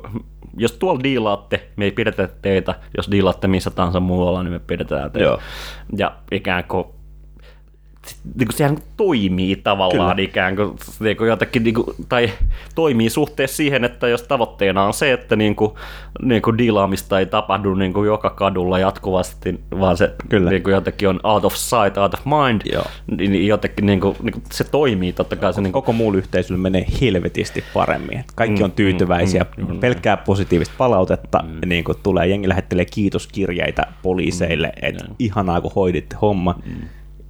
jos 0.56 0.72
tuolla 0.72 1.02
diilaatte, 1.02 1.68
me 1.76 1.84
ei 1.84 1.90
pidetä 1.90 2.28
teitä, 2.42 2.74
jos 2.96 3.10
diilaatte 3.10 3.48
missä 3.48 3.70
tahansa 3.70 4.00
muualla, 4.00 4.42
niin 4.42 4.52
me 4.52 4.58
pidetään 4.58 5.10
teitä. 5.10 5.28
Joo. 5.28 5.38
Ja 5.96 6.12
ikään 6.32 6.64
kuin 6.64 6.84
niin 8.34 8.48
kuin 8.48 8.56
sehän 8.56 8.78
toimii 8.96 9.56
tavallaan 9.56 10.16
Kyllä. 10.16 10.28
ikään 10.28 10.56
kuin, 10.56 10.76
niin 11.00 11.16
kuin 11.16 11.28
jotakin, 11.28 11.64
niin 11.64 11.74
kuin, 11.74 11.86
tai 12.08 12.30
toimii 12.74 13.10
suhteessa 13.10 13.56
siihen, 13.56 13.84
että 13.84 14.08
jos 14.08 14.22
tavoitteena 14.22 14.82
on 14.82 14.94
se, 14.94 15.12
että 15.12 15.36
niin 15.36 15.56
kuin, 15.56 15.72
niin 16.22 16.42
kuin 16.42 16.58
dealaamista 16.58 17.18
ei 17.18 17.26
tapahdu 17.26 17.74
niin 17.74 17.92
kuin 17.92 18.06
joka 18.06 18.30
kadulla 18.30 18.78
jatkuvasti, 18.78 19.60
vaan 19.80 19.96
se 19.96 20.14
Kyllä. 20.28 20.50
Niin 20.50 20.62
kuin 20.62 20.74
jotenkin 20.74 21.08
on 21.08 21.20
out 21.22 21.44
of 21.44 21.54
sight, 21.54 21.98
out 21.98 22.14
of 22.14 22.20
mind, 22.24 22.60
Joo. 22.72 22.84
niin 23.16 23.46
jotenkin 23.46 23.86
niin 23.86 24.00
kuin, 24.00 24.16
niin 24.22 24.32
kuin, 24.32 24.42
se 24.52 24.64
toimii 24.64 25.12
totta 25.12 25.36
kai. 25.36 25.54
Se, 25.54 25.60
niin 25.60 25.72
kuin... 25.72 25.82
Koko 25.82 25.92
muulla 25.92 26.18
yhteisöllä 26.18 26.60
menee 26.60 26.86
helvetisti 27.00 27.64
paremmin. 27.74 28.24
Kaikki 28.34 28.60
mm, 28.60 28.64
on 28.64 28.72
tyytyväisiä, 28.72 29.46
mm, 29.56 29.72
mm, 29.72 29.80
pelkkää 29.80 30.16
positiivista 30.16 30.74
palautetta, 30.78 31.38
mm. 31.42 31.68
niin 31.68 31.84
kuin 31.84 31.98
tulee, 32.02 32.26
jengi 32.26 32.48
lähettelee 32.48 32.84
kiitoskirjeitä 32.84 33.86
poliiseille, 34.02 34.66
mm, 34.66 34.88
että 34.88 35.04
mm. 35.04 35.14
ihanaa 35.18 35.60
kun 35.60 35.72
hoiditte 35.76 36.16
homma. 36.22 36.54
Mm. 36.66 36.88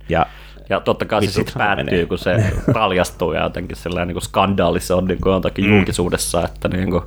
Ja 0.08 0.26
ja 0.68 0.80
totta 0.80 1.04
kai 1.04 1.26
se 1.26 1.32
sitten 1.32 1.54
päättyy, 1.58 1.84
menee. 1.84 2.06
kun 2.06 2.18
se 2.18 2.52
paljastuu 2.74 3.32
ja 3.32 3.42
jotenkin 3.42 3.76
sellainen 3.76 4.08
niin 4.08 4.14
kuin 4.14 4.22
skandaali 4.22 4.80
se 4.80 4.94
on 4.94 5.04
niin 5.04 5.20
kuin 5.20 5.32
jotakin 5.32 5.64
mm. 5.64 5.76
julkisuudessa, 5.76 6.44
että 6.44 6.68
niin 6.68 6.90
kuin 6.90 7.02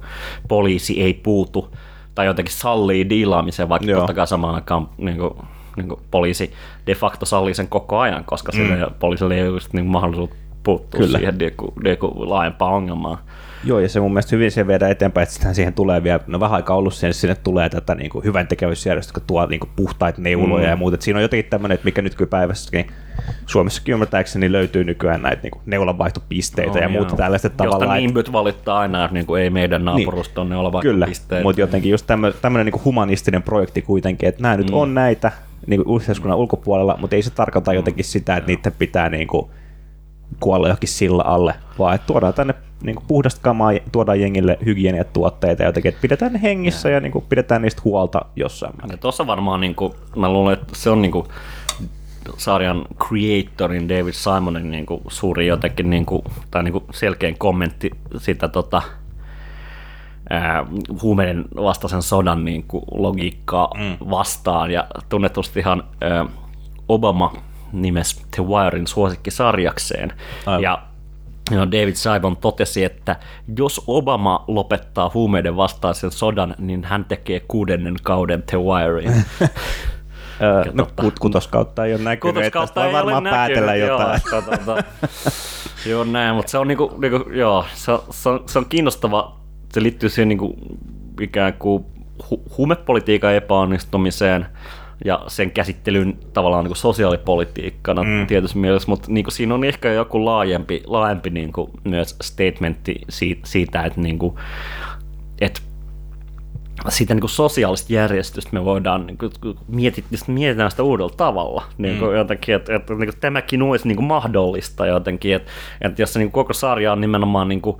poliisi 0.47 1.01
ei 1.01 1.13
puutu 1.13 1.75
tai 2.15 2.25
jotenkin 2.25 2.53
sallii 2.53 3.09
diilaamisen, 3.09 3.69
vaikka 3.69 3.91
Joo. 3.91 3.99
totta 3.99 4.13
kai 4.13 4.27
samaan 4.27 4.55
aikaan 4.55 4.89
niin 4.97 5.17
kuin, 5.17 5.33
niin 5.75 5.87
kuin 5.87 6.01
poliisi 6.11 6.53
de 6.87 6.95
facto 6.95 7.25
sallii 7.25 7.53
sen 7.53 7.67
koko 7.67 7.99
ajan, 7.99 8.23
koska 8.23 8.51
mm. 8.51 8.55
sille 8.55 8.87
poliisille 8.99 9.35
ei 9.35 9.47
ole 9.47 9.59
niin 9.73 9.85
mahdollisuus 9.85 10.29
puuttua 10.63 10.99
Kyllä. 10.99 11.17
siihen 11.17 11.37
niin 11.37 11.53
kuin, 11.57 11.71
niin 11.83 11.97
kuin 11.97 12.29
laajempaan 12.29 12.73
ongelmaan. 12.73 13.17
Joo, 13.63 13.79
ja 13.79 13.89
se 13.89 13.99
mun 13.99 14.13
mielestä 14.13 14.35
hyvin 14.35 14.51
se 14.51 14.67
viedään 14.67 14.91
eteenpäin, 14.91 15.23
että 15.23 15.33
sitten 15.33 15.55
siihen 15.55 15.73
tulee 15.73 16.03
vielä, 16.03 16.19
no 16.27 16.39
vähän 16.39 16.55
aikaa 16.55 16.77
ollut 16.77 16.93
sen, 16.93 17.13
sinne 17.13 17.35
tulee 17.35 17.69
tätä 17.69 17.95
niin 17.95 18.09
kuin 18.09 18.23
hyvän 18.23 18.47
tekevyysjärjestöä, 18.47 19.11
joka 19.15 19.27
tuo 19.27 19.45
niin 19.45 19.59
kuin 19.59 19.69
puhtaita 19.75 20.21
neuloja 20.21 20.63
mm. 20.63 20.69
ja 20.69 20.75
muuta. 20.75 20.97
Siinä 20.99 21.17
on 21.17 21.21
jotenkin 21.21 21.49
tämmöinen, 21.49 21.75
että 21.75 21.85
mikä 21.85 22.01
nykypäivässäkin 22.01 22.87
Suomessakin 23.45 23.93
ymmärtääkseni 23.93 24.51
löytyy 24.51 24.83
nykyään 24.83 25.21
näitä 25.21 25.41
niin 25.43 25.61
neulanvaihtopisteitä 25.65 26.71
oh, 26.71 26.77
ja 26.77 26.89
muuta 26.89 27.09
joo. 27.09 27.17
tällaista 27.17 27.49
tavalla. 27.49 27.85
Josta 27.85 27.95
nimböt 27.95 28.31
valittaa 28.31 28.79
aina, 28.79 29.03
että 29.05 29.13
niin 29.13 29.25
kuin 29.25 29.41
ei 29.41 29.49
meidän 29.49 29.85
naapurusta 29.85 30.41
niin, 30.43 30.49
neulanvaihtopisteitä. 30.49 31.29
Kyllä, 31.29 31.43
mutta 31.43 31.61
jotenkin 31.61 31.91
just 31.91 32.07
tämmöinen 32.41 32.65
niin 32.65 32.85
humanistinen 32.85 33.43
projekti 33.43 33.81
kuitenkin, 33.81 34.29
että 34.29 34.41
nämä 34.41 34.57
nyt 34.57 34.69
mm. 34.69 34.77
on 34.77 34.93
näitä 34.93 35.31
niin 35.67 35.83
kuin 35.83 35.95
yhteiskunnan 35.95 36.37
ulkopuolella, 36.37 36.97
mutta 37.01 37.15
ei 37.15 37.21
se 37.21 37.29
tarkoita 37.29 37.73
jotenkin 37.73 38.05
sitä, 38.05 38.37
että 38.37 38.51
niiden 38.51 38.73
pitää 38.79 39.09
niin 39.09 39.27
kuin 39.27 39.51
kuolla 40.39 40.67
johonkin 40.67 40.89
sillä 40.89 41.23
alle, 41.23 41.55
vaan 41.79 41.95
että 41.95 42.07
tuodaan 42.07 42.33
tänne 42.33 42.53
niin 42.83 42.95
kuin 42.95 43.05
puhdasta 43.07 43.41
kamaa, 43.41 43.71
tuodaan 43.91 44.21
jengille 44.21 44.57
hygieniatuotteita 44.65 45.63
ja 45.63 45.69
jotenkin, 45.69 45.89
että 45.89 46.01
pidetään 46.01 46.33
ne 46.33 46.41
hengissä 46.41 46.89
ja, 46.89 46.95
ja 46.95 47.01
niin 47.01 47.11
kuin 47.11 47.25
pidetään 47.29 47.61
niistä 47.61 47.81
huolta 47.85 48.25
jossain 48.35 48.73
määrin. 48.81 48.99
Tuossa 48.99 49.27
varmaan, 49.27 49.61
niin 49.61 49.75
kuin, 49.75 49.93
mä 50.15 50.33
luulen, 50.33 50.53
että 50.53 50.75
se 50.75 50.89
on 50.89 51.01
niin 51.01 51.11
kuin, 51.11 51.27
sarjan 52.37 52.85
creatorin 53.07 53.89
David 53.89 54.13
Simonin 54.13 54.71
niin 54.71 54.85
kuin, 54.85 55.01
suuri 55.07 55.47
jotenkin 55.47 55.89
niin 55.89 56.05
kuin, 56.05 56.21
tai 56.51 56.63
niin 56.63 56.71
kuin 56.71 56.83
selkeän 56.91 57.37
kommentti 57.37 57.91
sitä 58.17 58.47
tota, 58.47 58.81
ää, 60.29 60.65
huumeiden 61.01 61.45
vastaisen 61.55 62.01
sodan 62.01 62.45
niin 62.45 62.63
kuin, 62.63 62.83
logiikkaa 62.91 63.69
mm. 63.77 64.09
vastaan 64.09 64.71
ja 64.71 64.87
tunnetustihan 65.09 65.83
ää, 66.01 66.25
Obama 66.89 67.33
nimes 67.71 68.25
The 68.35 68.43
Wirein 68.43 68.87
suosikkisarjakseen. 68.87 70.13
Aivan. 70.45 70.63
Ja 70.63 70.86
David 71.51 71.95
Saibon 71.95 72.37
totesi, 72.37 72.83
että 72.83 73.15
jos 73.57 73.81
Obama 73.87 74.43
lopettaa 74.47 75.11
huumeiden 75.13 75.55
vastaisen 75.55 76.11
sodan, 76.11 76.55
niin 76.57 76.83
hän 76.83 77.05
tekee 77.05 77.41
kuudennen 77.47 77.95
kauden 78.03 78.43
The 78.43 78.57
Wirein. 78.57 79.25
No, 80.73 80.87
kut, 81.01 81.19
kutoskautta 81.19 81.85
ei 81.85 81.93
ole 81.93 82.03
näkynyt, 82.03 82.35
voi 82.35 82.43
ei 82.87 82.93
varmaan 82.93 83.23
päätellä 83.23 83.71
näkynyt, 83.71 83.89
jotain. 83.89 84.21
Joo, 84.31 84.39
että 84.39 84.57
tota, 84.57 84.83
joo 85.89 86.03
näin, 86.03 86.35
mutta 86.35 86.49
se 86.49 86.57
on, 86.57 86.67
niinku, 86.67 86.93
niinku, 86.97 87.29
joo, 87.29 87.65
se, 87.73 87.91
se, 88.09 88.29
on, 88.29 88.43
se 88.45 88.59
on 88.59 88.65
kiinnostava, 88.65 89.37
se 89.73 89.83
liittyy 89.83 90.09
siihen 90.09 90.29
niinku, 90.29 90.55
ikään 91.21 91.53
kuin 91.53 91.85
hu, 92.29 92.43
huumepolitiikan 92.57 93.33
epäonnistumiseen 93.33 94.45
ja 95.05 95.23
sen 95.27 95.51
käsittelyyn 95.51 96.17
tavallaan 96.33 96.63
niinku 96.63 96.75
sosiaalipolitiikkana 96.75 98.03
mm. 98.03 98.27
tietyssä 98.27 98.57
mielessä, 98.57 98.89
mutta 98.89 99.07
niinku, 99.11 99.31
siinä 99.31 99.55
on 99.55 99.63
ehkä 99.63 99.91
joku 99.93 100.25
laajempi, 100.25 100.83
laajempi 100.85 101.29
niinku, 101.29 101.69
myös 101.83 102.15
statementti 102.21 103.01
siitä, 103.43 103.83
että 103.83 104.01
niinku, 104.01 104.39
et 105.41 105.61
siitä 106.89 107.13
niin 107.13 107.21
kuin 107.21 107.29
sosiaalista 107.29 107.93
järjestystä 107.93 108.49
me 108.53 108.65
voidaan 108.65 109.07
niin 109.07 109.17
kuin, 109.17 109.31
mietit, 109.67 110.05
mietitään 110.27 110.71
sitä 110.71 110.83
uudella 110.83 111.13
tavalla. 111.17 111.63
Niin 111.77 111.99
kuin, 111.99 112.11
mm. 112.11 112.17
jotenkin, 112.17 112.55
että, 112.55 112.75
että 112.75 112.93
niin 112.93 113.09
kuin, 113.09 113.19
tämäkin 113.19 113.61
olisi 113.61 113.87
niin 113.87 113.95
kuin 113.95 114.07
mahdollista 114.07 114.85
jotenkin, 114.85 115.35
että, 115.35 115.51
että 115.81 116.01
jos 116.01 116.13
se 116.13 116.19
niin 116.19 116.31
kuin, 116.31 116.43
koko 116.43 116.53
sarja 116.53 116.91
on 116.91 117.01
nimenomaan 117.01 117.47
niin 117.47 117.61
kuin, 117.61 117.77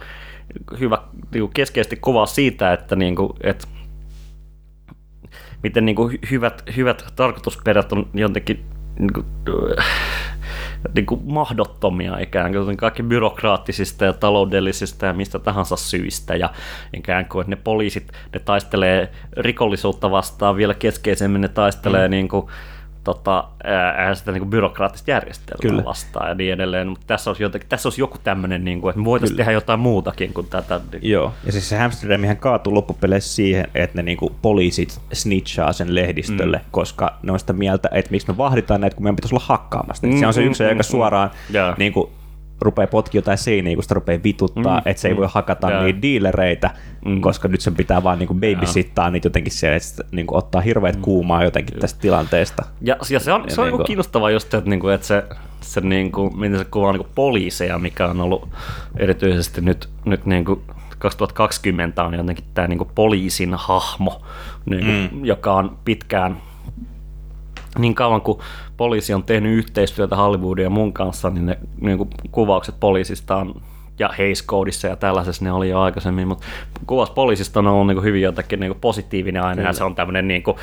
hyvä 0.80 0.98
niin 1.34 1.42
kuin 1.42 1.54
keskeisesti 1.54 1.96
kuvaa 1.96 2.26
siitä, 2.26 2.74
että, 2.74 2.96
niin 2.96 3.16
kuin, 3.16 3.30
että 3.42 3.68
miten 5.64 5.86
niin 5.86 5.96
kuin, 5.96 6.20
hyvät, 6.32 6.64
hyvät 6.76 7.06
tarkoitusperät 7.16 7.92
on 7.92 8.08
jotenkin 8.14 8.66
niin 9.00 9.14
kuin, 9.14 9.26
niin 10.96 11.06
kuin 11.06 11.22
mahdottomia 11.24 12.20
ikään 12.20 12.54
kuin 12.54 12.78
kaikki 12.78 13.04
byrokraattisista 13.04 14.06
ja 14.06 14.14
taloudellisista 14.14 15.06
ja 15.06 15.14
mistä 15.14 15.40
tahansa 15.40 15.76
syistä 15.76 16.36
ja 16.36 16.50
ikään 16.94 17.26
kuin, 17.26 17.42
että 17.42 17.50
ne 17.50 17.62
poliisit, 17.64 18.12
ne 18.34 18.40
taistelee 18.40 19.12
rikollisuutta 19.38 20.12
vastaan 20.12 20.56
vielä 20.56 20.74
keskeisemmin, 20.74 21.42
ne 21.42 21.48
taistelee 21.48 22.08
mm. 22.08 22.12
niin 22.12 22.28
kuin, 22.28 22.48
tota, 23.08 23.44
ää, 23.64 24.16
sitä 24.16 24.32
niin 24.32 24.42
kuin 24.42 24.50
byrokraattista 24.50 25.12
järjestelmää 25.12 25.62
Kyllä. 25.62 25.84
vastaan 25.86 26.30
ja 26.30 26.36
niin 26.36 26.54
edelleen, 26.54 26.88
mutta 26.88 27.08
tässä 27.08 27.30
olisi, 27.30 27.44
jotenkin, 27.44 27.70
tässä 27.70 27.88
olisi 27.88 28.02
joku 28.02 28.18
tämmöinen, 28.24 28.66
niin 28.66 28.82
kuin, 28.82 28.90
että 28.90 29.00
me 29.00 29.06
voitaisiin 29.06 29.38
tehdä 29.38 29.52
jotain 29.52 29.80
muutakin 29.80 30.34
kuin 30.34 30.48
tätä. 30.48 30.82
Joo, 31.02 31.34
ja 31.46 31.52
siis 31.52 31.70
se 31.70 31.80
Amsterdamihan 31.80 32.38
kaatuu 32.38 32.74
loppupeleissä 32.74 33.36
siihen, 33.36 33.68
että 33.76 33.98
ne 33.98 34.04
niinku 34.04 34.36
poliisit 34.42 35.02
snitchaa 35.14 35.74
sen 35.74 35.96
lehdistölle, 35.96 36.58
mm. 36.58 36.64
koska 36.72 37.18
ne 37.24 37.32
on 37.32 37.40
sitä 37.40 37.54
mieltä, 37.54 37.90
että 37.92 38.12
miksi 38.12 38.28
me 38.28 38.38
vahditaan 38.38 38.82
näitä, 38.82 38.96
kun 38.96 39.04
meidän 39.04 39.16
pitäisi 39.16 39.36
olla 39.36 39.46
hakkaamassa. 39.48 40.08
Mm, 40.08 40.20
se 40.20 40.28
on 40.28 40.34
se 40.34 40.42
mm, 40.42 40.48
yksi, 40.48 40.64
mm, 40.64 40.70
joka 40.70 40.80
mm. 40.80 40.84
suoraan 40.84 41.32
Joo. 41.54 41.74
niinku, 41.78 42.12
rupeaa 42.62 42.88
potki 42.88 43.18
jotain 43.18 43.38
seiniä, 43.38 43.76
kun 43.76 43.84
sitä 43.84 43.94
rupeaa 43.96 44.24
vituttaa, 44.24 44.78
Mm, 44.80 44.82
että 44.86 45.02
se 45.02 45.08
ei 45.08 45.14
mm. 45.14 45.18
voi 45.20 45.28
hakata 45.32 45.72
Joo. 45.72 45.84
niitä 45.84 46.02
dealereita, 46.02 46.70
Mm. 47.06 47.22
koska 47.22 47.48
nyt 47.48 47.62
sen 47.62 47.76
pitää 47.76 48.04
vaan 48.04 48.20
niinku 48.20 48.34
babysittaa 48.34 49.10
niitä 49.10 49.26
jotenkin 49.26 49.54
siellä, 49.54 49.78
että 49.78 50.04
niinku 50.12 50.36
ottaa 50.38 50.62
hirveät 50.62 50.96
kuumaa 50.96 51.44
jotenkin 51.44 51.80
tästä 51.80 52.02
tilanteesta. 52.02 52.66
Ja, 52.82 52.96
ja 53.10 53.20
se 53.20 53.34
on, 53.34 53.44
Ja 53.50 53.56
se 53.56 53.62
on 53.62 53.66
niinku- 53.66 53.78
niinku 53.78 53.88
kiinnostavaa 53.88 54.32
just, 54.32 54.54
että, 54.54 54.70
niinku, 54.70 54.88
että 54.88 55.08
se, 55.08 55.24
se 55.62 55.82
niinku, 55.82 56.30
miten 56.30 56.60
se 56.60 56.66
kuvaa 56.66 56.92
niinku 56.92 57.08
poliiseja, 57.16 57.80
mikä 57.80 58.08
on 58.08 58.22
ollut 58.22 58.50
erityisesti 58.98 59.62
nyt, 59.62 59.90
nyt 60.06 60.26
niinku 60.26 60.62
2020 61.00 62.04
on 62.04 62.14
jotenkin 62.14 62.46
tämä 62.54 62.68
niinku 62.68 62.92
poliisin 62.96 63.54
hahmo, 63.54 64.22
niinku, 64.66 65.16
mm. 65.16 65.26
joka 65.26 65.54
on 65.54 65.78
pitkään 65.86 66.38
niin 67.78 67.96
kauan 67.96 68.22
kuin 68.22 68.40
poliisi 68.78 69.14
on 69.14 69.24
tehnyt 69.24 69.58
yhteistyötä 69.58 70.16
Hollywoodin 70.16 70.64
ja 70.64 70.70
mun 70.70 70.94
kanssa, 70.94 71.30
niin 71.30 71.46
ne 71.46 71.58
niin 71.82 71.98
kuin 71.98 72.10
kuvaukset 72.32 72.76
poliisista 72.80 73.36
on 73.36 73.62
ja 74.00 74.10
Hays 74.18 74.46
Codeissa 74.46 74.88
ja 74.88 74.96
tällaisessa 74.96 75.44
ne 75.44 75.52
oli 75.52 75.70
jo 75.70 75.80
aikaisemmin, 75.80 76.28
mutta 76.28 76.46
kuvaus 76.88 77.10
poliisista 77.10 77.60
on 77.60 77.68
ollut 77.68 77.88
niin 77.88 77.96
kuin 77.96 78.06
hyvin 78.06 78.22
jotenkin 78.22 78.60
niin 78.60 78.72
kuin 78.72 78.82
positiivinen 78.82 79.44
aina 79.44 79.62
ja 79.62 79.74
se 79.74 79.84
on 79.84 79.96
tämmöinen 79.96 80.28
niin 80.28 80.44
kuin, 80.44 80.58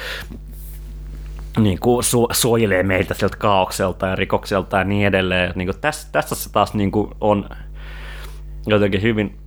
niin 1.58 1.78
kuin 1.80 2.04
su- 2.04 2.34
suojelee 2.34 2.82
meitä 2.82 3.14
sieltä 3.14 3.36
kaaukselta 3.36 4.06
ja 4.06 4.16
rikokselta 4.16 4.78
ja 4.78 4.84
niin 4.84 5.06
edelleen. 5.06 5.52
Niin 5.56 5.68
kuin 5.68 5.80
tässä, 5.80 6.08
tässä 6.12 6.34
se 6.34 6.52
taas 6.52 6.74
niin 6.74 6.90
kuin 6.90 7.10
on 7.20 7.48
jotenkin 8.66 9.02
hyvin 9.02 9.38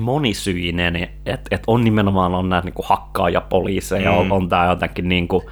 monisyinen, 0.00 0.96
että 1.26 1.48
et 1.50 1.62
on 1.66 1.84
nimenomaan 1.84 2.34
on 2.34 2.48
näitä 2.48 2.64
niin 2.64 2.84
hakkaaja 2.84 3.40
poliiseja, 3.40 4.10
mm. 4.10 4.18
on, 4.18 4.32
on 4.32 4.48
tämä 4.48 4.66
jotenkin 4.66 5.08
niin 5.08 5.28
kuin, 5.28 5.42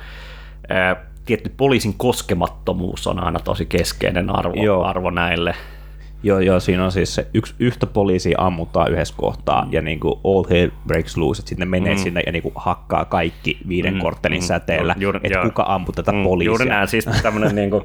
tietty 1.25 1.53
poliisin 1.57 1.95
koskemattomuus 1.97 3.07
on 3.07 3.25
aina 3.25 3.39
tosi 3.39 3.67
keskeinen 3.67 4.31
arvo, 4.31 4.63
Joo. 4.63 4.85
arvo 4.85 5.11
näille. 5.11 5.55
Joo, 6.25 6.41
joo, 6.41 6.61
siinä 6.61 6.85
on 6.85 6.93
siis 6.93 7.15
se 7.15 7.27
yksi, 7.35 7.55
yhtä 7.59 7.87
poliisia 7.87 8.39
ammutaan 8.41 8.93
yhdessä 8.93 9.15
kohtaa, 9.19 9.65
mm. 9.65 9.73
ja 9.73 9.83
niin 9.83 10.01
kuin 10.01 10.21
all 10.25 10.45
hell 10.51 10.71
breaks 10.87 11.17
loose, 11.17 11.41
että 11.41 11.49
sitten 11.49 11.71
ne 11.71 11.71
menee 11.71 11.95
mm. 11.95 11.99
sinne 12.01 12.23
ja 12.27 12.33
niin 12.33 12.43
kuin 12.43 12.53
hakkaa 12.57 13.05
kaikki 13.05 13.59
viiden 13.69 13.95
mm. 13.95 14.01
korttelin 14.01 14.41
mm. 14.41 14.47
säteellä, 14.47 14.95
Juuri- 14.99 15.21
että 15.23 15.43
kuka 15.43 15.65
ampui 15.69 15.95
tätä 15.95 16.13
Mm, 16.13 16.23
poliisia. 16.25 16.51
Juuri 16.51 16.65
näin, 16.65 16.89
siis 16.89 17.05
tämmöinen, 17.23 17.55
niin 17.61 17.71
kuin, 17.71 17.85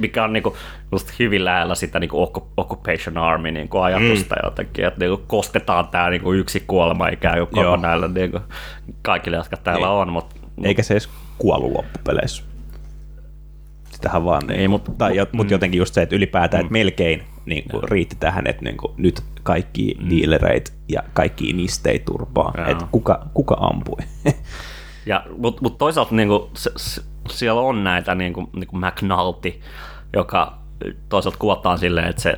mikä 0.00 0.24
on 0.24 0.32
niin 0.32 0.42
kuin, 0.42 0.54
just 0.92 1.18
hyvin 1.18 1.44
lähellä 1.44 1.74
sitä 1.74 2.00
niin 2.00 2.10
kuin 2.10 2.28
Occupation 2.56 3.18
Army 3.18 3.50
niin 3.50 3.68
kuin 3.68 3.82
ajatusta 3.82 4.34
mm. 4.34 4.40
jotenkin, 4.44 4.84
että 4.84 5.00
niin 5.00 5.10
kuin, 5.10 5.22
kostetaan 5.26 5.88
tämä 5.88 6.10
niin 6.10 6.22
kuin 6.22 6.38
yksi 6.38 6.64
kuolema 6.66 7.08
ikään 7.08 7.38
kuin 7.38 7.64
koko 7.64 7.76
näillä 7.76 8.08
niin 8.08 8.30
kuin, 8.30 8.42
kaikille, 9.02 9.36
jotka 9.36 9.56
täällä 9.56 9.86
Ei. 9.86 9.92
on, 9.92 10.12
mutta 10.12 10.36
Eikä 10.64 10.82
se 10.82 10.94
edes 10.94 11.08
kuollut 11.38 11.72
loppupeleissä. 11.72 12.47
Sitähän 13.98 14.24
vaan, 14.24 14.46
niin, 14.46 14.60
Ei, 14.60 14.68
mut, 14.68 14.88
mut- 14.88 14.98
tai, 14.98 15.16
mut, 15.32 15.46
mm. 15.46 15.50
jotenkin 15.50 15.78
just 15.78 15.94
se, 15.94 16.02
että 16.02 16.16
ylipäätään, 16.16 16.60
että 16.60 16.72
melkein 16.72 17.22
niin 17.46 17.64
kuin, 17.70 17.82
riitti 17.82 18.16
tähän, 18.20 18.46
että 18.46 18.64
niin 18.64 18.76
kuin, 18.76 18.92
nyt 18.96 19.22
kaikki 19.42 19.96
mm. 20.00 20.10
dealereit 20.10 20.72
ja 20.88 21.02
kaikki 21.12 21.52
nistei 21.52 21.98
turpaa, 21.98 22.52
Joo. 22.56 22.66
että 22.66 22.86
kuka, 22.90 23.26
kuka 23.34 23.56
ampui. 23.60 23.98
Ja, 25.06 25.24
mutta 25.38 25.62
mut 25.62 25.78
toisaalta 25.78 26.14
niinku, 26.14 26.50
se, 26.54 26.70
se, 26.76 27.02
siellä 27.30 27.60
on 27.60 27.84
näitä 27.84 28.14
niinku, 28.14 28.50
niinku 28.56 28.76
McNulty, 28.76 29.60
joka 30.16 30.58
toisaalta 31.08 31.38
kuvataan 31.38 31.78
silleen, 31.78 32.08
että 32.08 32.22
se, 32.22 32.36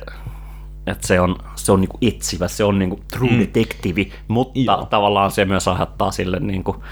että 0.87 1.07
se 1.07 1.19
on, 1.19 1.35
se 1.55 1.71
on 1.71 1.81
niinku 1.81 1.97
etsivä, 2.01 2.47
se 2.47 2.63
on 2.63 2.79
niinku 2.79 2.99
true 3.13 3.31
mm. 3.31 3.39
detective, 3.39 4.05
mutta 4.27 4.59
Joo. 4.59 4.85
tavallaan 4.85 5.31
se 5.31 5.45
myös 5.45 5.67
aiheuttaa 5.67 6.11
sille 6.11 6.39
niinku, 6.39 6.83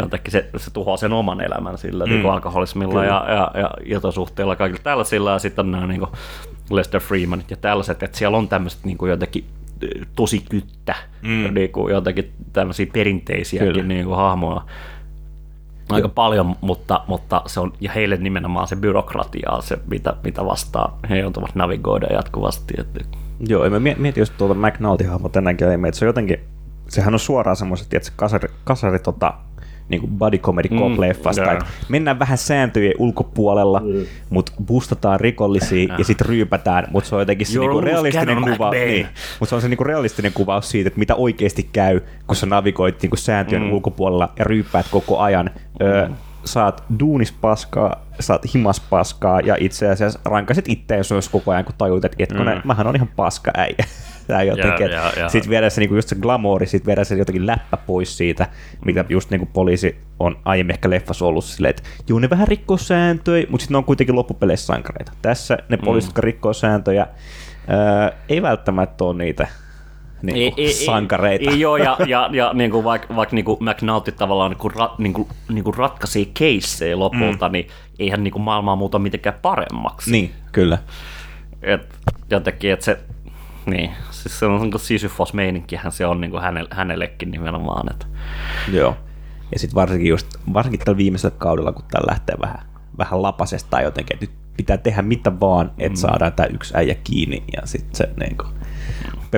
jotenkin 0.00 0.32
se, 0.32 0.50
se 0.56 0.70
tuhoaa 0.70 0.96
sen 0.96 1.12
oman 1.12 1.40
elämän 1.40 1.78
sillä 1.78 2.04
mm. 2.04 2.10
niinku 2.10 2.28
alkoholismilla 2.28 3.04
ja, 3.04 3.24
ja, 3.28 3.60
ja 3.60 3.70
iltasuhteilla 3.84 4.56
kaikilla 4.56 4.82
tällaisilla, 4.82 5.32
ja 5.32 5.38
sitten 5.38 5.70
nämä 5.70 5.86
niinku 5.86 6.08
Lester 6.70 7.00
Freemanit 7.00 7.50
ja 7.50 7.56
tällaiset, 7.56 8.02
että 8.02 8.18
siellä 8.18 8.38
on 8.38 8.48
tämmöiset 8.48 8.84
niinku 8.84 9.06
jotenkin 9.06 9.44
ö, 9.82 9.86
tosi 10.16 10.44
kyttä, 10.50 10.94
mm. 11.22 11.54
niinku 11.54 11.88
jotenkin 11.88 12.32
tämmöisiä 12.52 12.86
perinteisiäkin 12.92 13.72
Kyllä. 13.72 13.88
niinku 13.88 14.12
hahmoja 14.12 14.62
aika 15.92 16.08
paljon, 16.08 16.56
mutta, 16.60 17.04
mutta 17.06 17.42
se 17.46 17.60
on, 17.60 17.72
ja 17.80 17.90
heille 17.92 18.16
nimenomaan 18.16 18.68
se 18.68 18.76
byrokratia 18.76 19.50
on 19.50 19.62
se, 19.62 19.78
mitä, 19.90 20.16
mitä 20.24 20.44
vastaan 20.44 20.92
he 21.10 21.18
joutuvat 21.18 21.54
navigoida 21.54 22.06
jatkuvasti. 22.12 22.74
Että, 22.78 23.00
Joo, 23.48 23.64
ja 23.64 23.70
mä 23.70 23.78
mie- 23.78 23.96
mietin 23.98 24.20
just 24.20 24.34
tuota 24.38 24.54
McNulty-hahmo 24.54 25.28
tänäänkin, 25.28 25.86
että 25.86 25.98
se 25.98 26.04
on 26.04 26.08
jotenkin, 26.08 26.40
sehän 26.88 27.14
on 27.14 27.20
suoraan 27.20 27.56
semmoiset, 27.56 27.94
että 27.94 28.06
se 28.06 28.12
kasari, 28.16 28.48
kasari 28.64 28.98
tota, 28.98 29.34
niin 29.90 30.00
kuin 30.00 30.12
body 30.12 30.38
comedy 30.38 30.68
cop 30.68 30.92
Mm, 30.92 31.00
leffasta, 31.00 31.52
että 31.52 31.66
mennään 31.88 32.18
vähän 32.18 32.38
sääntöjen 32.38 32.94
ulkopuolella, 32.98 33.80
mm. 33.80 34.06
mutta 34.30 34.52
bustataan 34.66 35.20
rikollisia 35.20 35.94
ja 35.98 36.04
sitten 36.04 36.26
ryypätään, 36.26 36.86
mutta 36.90 37.08
se 37.08 37.14
on 37.14 37.20
jotenkin 37.20 37.46
se 37.46 37.58
niinku 37.58 37.80
realistinen 37.80 38.42
kuva, 38.42 38.70
niin, 38.70 39.06
mutta 39.40 39.50
se 39.50 39.54
on 39.54 39.60
se 39.60 39.68
niinku 39.68 39.84
realistinen 39.84 40.32
kuvaus 40.32 40.70
siitä, 40.70 40.88
että 40.88 40.98
mitä 40.98 41.14
oikeasti 41.14 41.68
käy, 41.72 42.00
kun 42.26 42.36
sä 42.36 42.46
navigoit 42.46 43.02
niinku 43.02 43.16
sääntöjen 43.16 43.62
mm. 43.62 43.72
ulkopuolella 43.72 44.32
ja 44.38 44.44
ryyppäät 44.44 44.86
koko 44.90 45.18
ajan. 45.18 45.50
Öö, 45.82 46.08
saat 46.44 46.84
duunis 47.00 47.32
paskaa, 47.32 48.06
saat 48.20 48.54
himas 48.54 48.80
paskaa 48.80 49.40
ja 49.40 49.56
itse 49.60 49.88
asiassa 49.88 50.20
rankasit 50.24 50.68
itteen 50.68 51.04
myös 51.10 51.28
koko 51.28 51.50
ajan, 51.50 51.64
kun 51.64 51.74
tajuit, 51.78 52.04
että 52.04 52.16
etkone, 52.18 52.54
mm. 52.54 52.60
mähän 52.64 52.86
on 52.86 52.96
ihan 52.96 53.08
paska 53.16 53.50
äijä. 53.56 53.84
Tää 54.30 54.42
jotenkin, 54.42 54.90
Joo, 54.90 55.02
joo, 55.02 55.12
joo. 55.16 55.28
sitten 55.28 55.50
viedä 55.50 55.70
se 55.70 55.80
niinku 55.80 55.94
just 55.94 56.08
se 56.08 56.16
glamouri, 56.16 56.66
sitten 56.66 56.86
viedä 56.86 57.04
se 57.04 57.14
jotenkin 57.14 57.46
läppä 57.46 57.76
pois 57.76 58.16
siitä, 58.16 58.46
mitä 58.84 59.04
just 59.08 59.30
niinku 59.30 59.48
poliisi 59.52 59.96
on 60.18 60.38
aiemmin 60.44 60.74
ehkä 60.74 60.90
leffassa 60.90 61.26
ollut 61.26 61.44
silleen, 61.44 61.70
että 61.70 61.82
juu 62.08 62.18
ne 62.18 62.30
vähän 62.30 62.48
rikkoo 62.48 62.76
sääntöjä, 62.76 63.46
mutta 63.48 63.62
sitten 63.62 63.74
ne 63.74 63.78
on 63.78 63.84
kuitenkin 63.84 64.14
loppupeleissä 64.14 64.66
sankareita. 64.66 65.12
Tässä 65.22 65.58
ne 65.68 65.76
poliisit, 65.76 66.08
jotka 66.08 66.20
rikkoo 66.20 66.52
sääntöjä, 66.52 67.06
ää, 67.68 68.12
ei 68.28 68.42
välttämättä 68.42 69.04
ole 69.04 69.14
niitä 69.14 69.46
niinku 70.22 70.62
sankareita. 70.84 71.50
Ei, 71.50 71.54
ei 71.54 71.60
joo, 71.60 71.76
ja, 71.76 71.96
ja, 72.06 72.30
ja 72.32 72.50
niin 72.54 72.70
kuin 72.70 72.84
vaikka 72.84 73.16
vaik, 73.16 73.32
niin 73.32 73.44
kuin 73.44 73.58
McNulty 73.60 74.12
tavallaan 74.12 74.50
niin 74.50 74.58
kuin, 74.58 74.74
ra, 74.74 74.94
niin 74.98 75.12
kuin, 75.12 75.28
niin 75.48 75.64
kuin 75.64 75.74
ratkaisee 75.74 76.24
keissejä 76.34 76.98
lopulta, 76.98 77.48
mm. 77.48 77.52
niin 77.52 77.68
eihän 77.98 78.24
niin 78.24 78.32
kuin 78.32 78.42
maailmaa 78.42 78.76
muuta 78.76 78.98
mitenkään 78.98 79.38
paremmaksi. 79.42 80.10
Niin, 80.10 80.30
kyllä. 80.52 80.78
Et, 81.62 81.98
jotenkin, 82.30 82.72
että 82.72 82.84
se, 82.84 82.98
niin, 83.66 83.90
siis 84.22 84.38
se 84.38 84.46
on 84.46 84.60
niin 84.60 84.70
kuin 84.70 84.80
Sisyphos-meininkihän 84.80 85.92
se 85.92 86.06
on 86.06 86.20
niin 86.20 86.30
kuin 86.30 86.42
hänelle, 86.42 86.68
hänellekin 86.72 87.30
nimenomaan. 87.30 87.92
Että, 87.92 88.06
Joo. 88.72 88.96
Ja 89.52 89.58
sitten 89.58 89.74
varsinkin, 89.74 90.08
just, 90.08 90.26
varsinkin 90.52 90.80
tällä 90.80 90.96
viimeisellä 90.96 91.36
kaudella, 91.38 91.72
kun 91.72 91.84
tämä 91.90 92.10
lähtee 92.10 92.36
vähän, 92.40 92.66
vähän 92.98 93.22
lapasesta 93.22 93.70
tai 93.70 93.84
jotenkin, 93.84 94.14
että 94.14 94.26
nyt 94.26 94.34
pitää 94.56 94.76
tehdä 94.76 95.02
mitä 95.02 95.40
vaan, 95.40 95.70
että 95.78 95.98
mm. 95.98 96.00
saadaan 96.00 96.32
tämä 96.32 96.46
yksi 96.46 96.74
äijä 96.76 96.94
kiinni 97.04 97.44
ja 97.56 97.62
sitten 97.64 97.94
se 97.94 98.08
niin 98.20 98.36
kuin, 98.36 98.48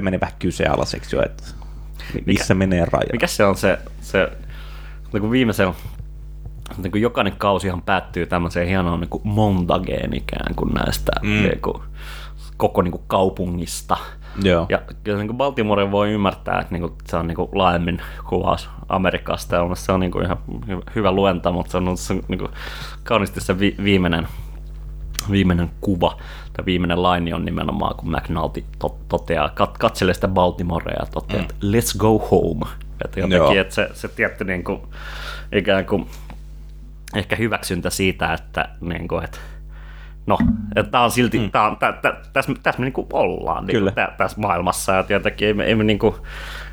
menee 0.00 0.20
vähän 0.20 0.34
kyseenalaiseksi 0.38 1.16
jo, 1.16 1.22
että 1.22 1.44
missä 2.26 2.54
menee 2.54 2.84
raja. 2.84 3.08
Mikä 3.12 3.26
se 3.26 3.44
on 3.44 3.56
se, 3.56 3.78
se 4.00 4.32
niin 5.12 5.20
kuin 5.20 5.30
viimeisen, 5.30 5.72
niin 6.82 6.90
kuin 6.90 7.02
jokainen 7.02 7.36
kausihan 7.38 7.82
päättyy 7.82 8.26
tämmöiseen 8.26 8.68
hienoon 8.68 9.00
niin 9.00 9.08
kuin 9.08 9.22
montageen 9.24 10.14
ikään 10.14 10.54
kuin 10.54 10.74
näistä 10.74 11.12
mm. 11.22 11.28
niin 11.28 11.60
kuin, 11.60 11.82
koko 12.56 12.82
niin 12.82 12.92
kuin 12.92 13.04
kaupungista. 13.06 13.96
Joo. 14.42 14.66
Ja 14.68 14.82
kyllä 15.04 15.18
niin 15.18 15.36
Baltimore 15.36 15.90
voi 15.90 16.12
ymmärtää, 16.12 16.60
että 16.60 16.74
niin 16.74 16.80
kuin, 16.82 16.92
se 17.04 17.16
on 17.16 17.26
niin 17.26 17.36
kuin 17.36 17.48
laajemmin 17.52 18.02
kuvaus 18.28 18.70
Amerikasta. 18.88 19.56
Ja 19.56 19.62
se 19.74 19.92
on 19.92 20.00
niin 20.00 20.12
kuin 20.12 20.24
ihan 20.24 20.38
hyvä, 20.94 21.12
luenta, 21.12 21.52
mutta 21.52 21.72
se 21.72 21.78
on, 21.78 21.96
se 21.96 22.12
on 22.12 22.22
niin 22.28 22.38
kuin, 22.38 22.50
kauniisti 23.04 23.40
se 23.40 23.58
vi, 23.58 23.74
viimeinen, 23.84 24.28
viimeinen 25.30 25.70
kuva 25.80 26.18
tai 26.52 26.64
viimeinen 26.64 27.02
laini 27.02 27.32
on 27.32 27.44
nimenomaan, 27.44 27.96
kun 27.96 28.10
McNulty 28.10 28.64
to, 28.78 28.98
toteaa, 29.08 29.48
kat, 29.48 29.78
katselee 29.78 30.14
sitä 30.14 30.28
Baltimorea 30.28 30.96
ja 31.00 31.06
toteaa, 31.06 31.42
mm. 31.42 31.44
että 31.44 31.54
let's 31.64 31.98
go 31.98 32.18
home. 32.18 32.66
Että 33.04 33.20
Joo. 33.20 33.28
jotenkin, 33.28 33.60
että 33.60 33.74
se, 33.74 33.90
se 33.92 34.08
tietty 34.08 34.44
niin 34.44 34.64
kuin, 34.64 34.80
ikään 35.52 35.86
kuin 35.86 36.06
ehkä 37.14 37.36
hyväksyntä 37.36 37.90
siitä, 37.90 38.32
että, 38.32 38.68
niin 38.80 39.08
kuin, 39.08 39.24
että 39.24 39.38
no, 40.26 40.38
että 40.76 40.90
tämä 40.90 41.04
on 41.04 41.10
silti, 41.10 41.38
mm. 41.38 41.50
tää 41.50 41.66
on, 41.66 41.76
tä, 41.76 41.92
tä, 41.92 42.16
tässä, 42.32 42.52
tässä 42.62 42.80
me 42.80 42.84
niin 42.84 42.92
kuin 42.92 43.06
ollaan 43.12 43.66
niin 43.66 43.82
kuin, 43.82 43.94
tä, 43.94 44.12
tässä 44.18 44.40
maailmassa, 44.40 44.92
ja 44.92 45.04
jotenkin 45.08 45.48
ei 45.48 45.54
me, 45.54 45.64
ei 45.64 45.74
me 45.74 45.84
niin 45.84 45.98
kuin, 45.98 46.14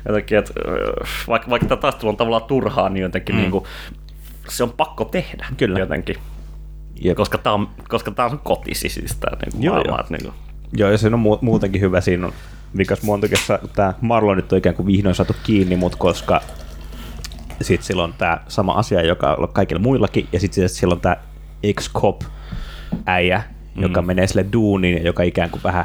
jotenkin, 0.08 0.38
että, 0.38 0.54
vaikka, 1.28 1.50
vaikka 1.50 1.68
tämä 1.68 1.80
taistelu 1.80 2.08
on 2.08 2.16
tavallaan 2.16 2.44
turhaa, 2.44 2.88
niin 2.88 3.02
jotenkin 3.02 3.34
mm. 3.34 3.40
niin 3.40 3.50
kuin, 3.50 3.64
se 4.48 4.62
on 4.62 4.72
pakko 4.72 5.04
tehdä 5.04 5.46
Kyllä. 5.56 5.78
jotenkin. 5.78 6.16
Jep. 7.00 7.16
Koska 7.16 7.38
tämä 7.38 7.54
on, 7.54 7.68
koska 7.88 8.10
tää 8.10 8.26
on 8.26 8.38
kotisi 8.38 8.88
siis 8.88 9.16
tämä 9.16 9.36
niin 9.36 9.52
kuin 9.52 9.62
Joo, 9.62 9.74
maailma. 9.74 9.90
joo. 9.90 10.00
Että, 10.00 10.12
niin 10.12 10.22
kuin, 10.24 10.34
Joo, 10.72 10.90
ja 10.90 10.98
se 10.98 11.06
on 11.06 11.12
mu- 11.12 11.38
muutenkin 11.40 11.80
hyvä. 11.80 12.00
Siinä 12.00 12.26
on 12.26 12.32
vikas 12.76 13.02
Montekessa 13.02 13.58
tämä 13.74 13.94
Marlon 14.00 14.36
nyt 14.36 14.52
on 14.52 14.58
ikään 14.58 14.74
kuin 14.74 14.86
vihdoin 14.86 15.14
saatu 15.14 15.36
kiinni, 15.42 15.76
mutta 15.76 15.98
koska 15.98 16.40
sitten 17.60 17.86
sillä 17.86 18.04
on 18.04 18.14
tämä 18.18 18.40
sama 18.48 18.72
asia, 18.72 19.02
joka 19.02 19.34
on 19.34 19.48
kaikilla 19.48 19.82
muillakin, 19.82 20.28
ja 20.32 20.40
sitten 20.40 20.68
sillä 20.68 20.92
on 20.94 21.00
tämä 21.00 21.16
ex-cop 21.62 22.22
äijä, 23.06 23.42
mm. 23.74 23.82
joka 23.82 24.02
menee 24.02 24.26
sille 24.26 24.46
duuniin, 24.52 24.96
ja 24.96 25.02
joka 25.02 25.22
ikään 25.22 25.50
kuin 25.50 25.62
vähän, 25.62 25.84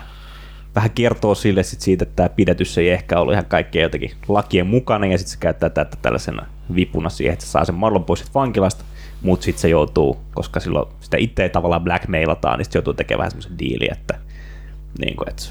vähän 0.76 0.91
kertoo 0.91 1.36
sille 1.36 1.64
sit 1.64 1.82
siitä, 1.82 2.03
että 2.03 2.16
tämä 2.16 2.30
pidätys 2.30 2.78
ei 2.78 2.89
ehkä 2.89 3.20
ollut 3.20 3.34
ihan 3.34 3.45
kaikkea 3.45 3.82
jotenkin 3.82 4.12
lakien 4.28 4.68
mukana, 4.68 5.06
ja 5.06 5.18
sitten 5.18 5.32
se 5.32 5.39
käyttää 5.39 5.70
tätä 5.70 5.97
tällaisena 6.01 6.45
vipuna 6.76 7.10
siihen, 7.10 7.34
että 7.34 7.45
se 7.45 7.51
saa 7.51 7.66
sen 7.66 7.76
Marlon 7.76 8.03
pois 8.03 8.34
vankilasta, 8.34 8.84
mutta 9.22 9.43
sitten 9.43 9.62
se 9.62 9.70
joutuu, 9.70 10.18
koska 10.34 10.60
silloin 10.60 10.88
sitä 10.99 11.18
itse 11.18 11.49
tavallaan 11.49 11.84
blackmailataan, 11.84 12.58
niin 12.58 12.66
sitten 12.66 12.80
joutuu 12.80 12.93
tekemään 12.93 13.20
vähän 13.20 13.32
semmoisen 13.32 13.60
diilin, 13.60 13.91
että 13.91 14.20
niin 14.99 15.16
kuin, 15.16 15.30
että 15.30 15.43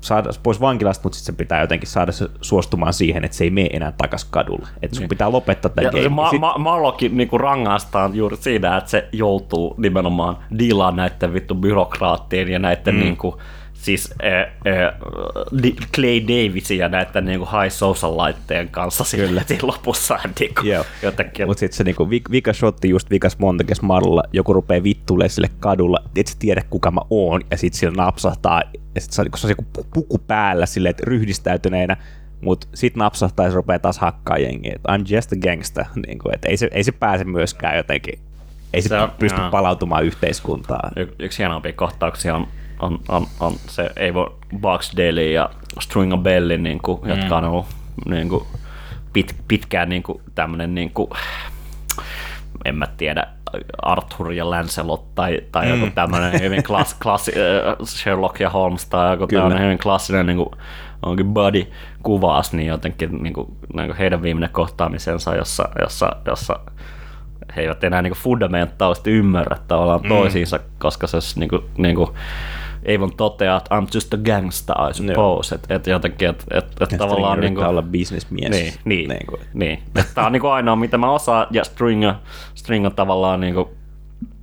saada 0.00 0.30
pois 0.42 0.60
vankilasta, 0.60 1.02
mutta 1.02 1.18
sitten 1.18 1.34
se 1.34 1.38
pitää 1.38 1.60
jotenkin 1.60 1.88
saada 1.88 2.12
se 2.12 2.28
suostumaan 2.40 2.92
siihen, 2.92 3.24
että 3.24 3.36
se 3.36 3.44
ei 3.44 3.50
mene 3.50 3.68
enää 3.72 3.92
takas 3.92 4.24
kadulle. 4.24 4.68
Että 4.82 4.96
sun 4.96 5.08
pitää 5.08 5.32
lopettaa 5.32 5.70
tämä 5.70 5.90
game. 5.90 6.08
ma- 6.08 6.30
Sit- 6.30 6.40
ma- 6.40 6.58
Marlokin 6.58 7.16
niinku 7.16 7.38
rangaistaan 7.38 8.14
juuri 8.14 8.36
siinä, 8.36 8.76
että 8.76 8.90
se 8.90 9.08
joutuu 9.12 9.74
nimenomaan 9.78 10.36
diilaan 10.58 10.96
näiden 10.96 11.34
vittu 11.34 11.54
byrokraattien 11.54 12.48
ja 12.48 12.58
näiden 12.58 12.94
mm. 12.94 13.00
niinku, 13.00 13.38
siis 13.80 14.14
äh, 14.24 14.40
äh, 14.40 14.94
Clay 15.94 16.20
Davisin 16.22 16.78
ja 16.78 16.88
näiden 16.88 17.24
niinku 17.24 17.46
high 17.46 17.72
social 17.74 18.16
laitteen 18.16 18.68
kanssa 18.68 19.04
Kyllä. 19.16 19.42
siinä 19.46 19.66
lopussa 19.66 20.18
niinku, 20.40 20.60
Joo. 20.66 20.84
jotenkin. 21.02 21.46
Mutta 21.46 21.60
sitten 21.60 21.76
se 21.76 21.84
niinku, 21.84 22.10
vi- 22.10 22.22
vika 22.30 22.52
shotti 22.52 22.88
just 22.88 23.10
vikas 23.10 23.38
Montekes 23.38 23.82
Marlolla, 23.82 24.22
joku 24.32 24.52
rupeaa 24.52 24.82
vittuilee 24.82 25.28
sille 25.28 25.50
kadulla, 25.60 25.98
et 26.16 26.26
sä 26.26 26.36
tiedä 26.38 26.62
kuka 26.70 26.90
mä 26.90 27.00
oon, 27.10 27.40
ja 27.50 27.56
sitten 27.56 27.78
sillä 27.80 28.04
napsahtaa, 28.04 28.62
ja 28.94 29.00
sitten 29.00 29.14
se, 29.16 29.22
on- 29.22 29.30
kun 29.30 29.38
se 29.38 29.46
on 29.46 29.50
joku 29.50 29.64
pu- 29.78 29.86
puku 29.94 30.18
päällä 30.18 30.66
silleen, 30.66 30.90
että 30.90 31.02
ryhdistäytyneenä, 31.06 31.96
mutta 32.40 32.66
sitten 32.74 32.98
napsahtaa 32.98 33.46
ja 33.46 33.50
se 33.50 33.56
rupeaa 33.56 33.78
taas 33.78 33.98
hakkaa 33.98 34.38
jengiä, 34.38 34.72
että 34.76 34.96
I'm 34.96 35.14
just 35.14 35.32
a 35.32 35.36
gangster, 35.36 35.84
niinku, 36.06 36.30
että 36.34 36.48
ei 36.48 36.56
se, 36.56 36.68
ei 36.72 36.84
se 36.84 36.92
pääse 36.92 37.24
myöskään 37.24 37.76
jotenkin, 37.76 38.18
ei 38.74 38.82
se, 38.82 38.88
Se 38.88 38.98
on- 38.98 39.10
pysty 39.18 39.40
joo. 39.40 39.50
palautumaan 39.50 40.04
yhteiskuntaan. 40.04 40.92
Y- 40.96 41.14
yksi 41.18 41.38
hienompia 41.38 41.72
kohtauksia 41.72 42.34
on, 42.34 42.48
on, 42.80 42.98
on, 43.08 43.26
on 43.40 43.52
se 43.66 43.90
Evo 43.96 44.38
Boxdale 44.60 45.24
ja 45.24 45.50
Stringer 45.80 46.18
Belli, 46.18 46.58
niin 46.58 46.78
kuin, 46.82 47.00
mm. 47.02 47.08
jotka 47.08 47.36
on 47.36 47.44
ollut 47.44 47.66
niin 48.08 48.28
kuin, 48.28 48.44
pit, 49.12 49.36
pitkään 49.48 49.88
niin 49.88 50.02
kuin, 50.02 50.22
tämmöinen, 50.34 50.74
niin 50.74 50.90
kuin, 50.90 51.10
en 52.64 52.74
mä 52.74 52.86
tiedä, 52.86 53.26
Arthur 53.82 54.32
ja 54.32 54.50
Lancelot 54.50 55.14
tai, 55.14 55.40
tai 55.52 55.66
mm. 55.66 55.80
joku 55.80 55.92
tämmöinen 55.94 56.40
hyvin 56.40 56.62
klass, 56.62 56.94
klassi, 57.02 57.32
Sherlock 57.84 58.40
ja 58.40 58.50
Holmes 58.50 58.86
tai 58.86 59.12
joku 59.12 59.26
Kyllä. 59.26 59.42
tämmöinen 59.42 59.64
hyvin 59.64 59.78
klassinen 59.78 60.26
niin 60.26 60.36
kuin, 60.36 60.48
onkin 61.02 61.26
body 61.26 61.66
kuvaus, 62.02 62.52
niin 62.52 62.68
jotenkin 62.68 63.22
niin 63.22 63.32
kuin, 63.32 63.56
niin 63.74 63.86
kuin 63.86 63.96
heidän 63.96 64.22
viimeinen 64.22 64.50
kohtaamisensa, 64.50 65.34
jossa, 65.34 65.68
jossa, 65.80 66.16
jossa 66.26 66.60
he 67.56 67.62
eivät 67.62 67.84
enää 67.84 68.02
niin 68.02 68.12
fundamentaalisesti 68.12 69.10
ymmärrä 69.10 69.56
tavallaan 69.68 70.00
mm. 70.02 70.08
toisiinsa, 70.08 70.60
koska 70.78 71.06
se 71.06 71.18
niin 71.36 71.48
kuin, 71.48 71.62
niin 71.76 71.96
kuin, 71.96 72.08
Avon 72.96 73.16
toteaa, 73.16 73.56
että 73.56 73.74
I'm 73.74 73.86
just 73.94 74.14
a 74.14 74.16
gangster, 74.16 74.76
I 74.90 74.94
suppose. 74.94 75.54
Että 75.54 75.74
et 75.74 75.86
jotenkin, 75.86 76.28
että 76.28 76.44
et, 76.50 76.64
et 76.80 76.98
tavallaan... 76.98 77.40
Niin 77.40 77.54
kuin, 77.54 77.66
olla 77.66 77.82
bisnesmies. 77.82 78.50
niin, 78.50 78.74
niin, 78.84 79.08
Niin 79.08 79.26
kuin. 79.26 79.40
niin. 79.54 79.82
Tämä 80.14 80.26
on 80.26 80.32
niin 80.32 80.40
kuin 80.40 80.52
ainoa, 80.52 80.76
mitä 80.76 80.98
mä 80.98 81.10
osaan, 81.10 81.46
ja 81.50 81.64
Stringer, 81.64 82.14
Stringer 82.54 82.92
tavallaan 82.92 83.40
niin 83.40 83.54
kuin, 83.54 83.68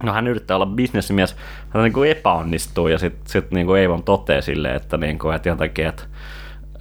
no 0.03 0.13
hän 0.13 0.27
yrittää 0.27 0.55
olla 0.55 0.65
bisnesmies, 0.65 1.35
hän 1.69 1.83
niin 1.83 1.93
kuin 1.93 2.11
epäonnistuu, 2.11 2.87
ja 2.87 2.97
sitten 2.97 3.29
sit 3.29 3.51
niin 3.51 3.67
kuin 3.67 3.85
Avon 3.85 4.03
toteaa 4.03 4.41
silleen, 4.41 4.75
että, 4.75 4.97
niin 4.97 5.19
kuin, 5.19 5.35
että 5.35 5.49
jotenkin, 5.49 5.87
että 5.87 6.03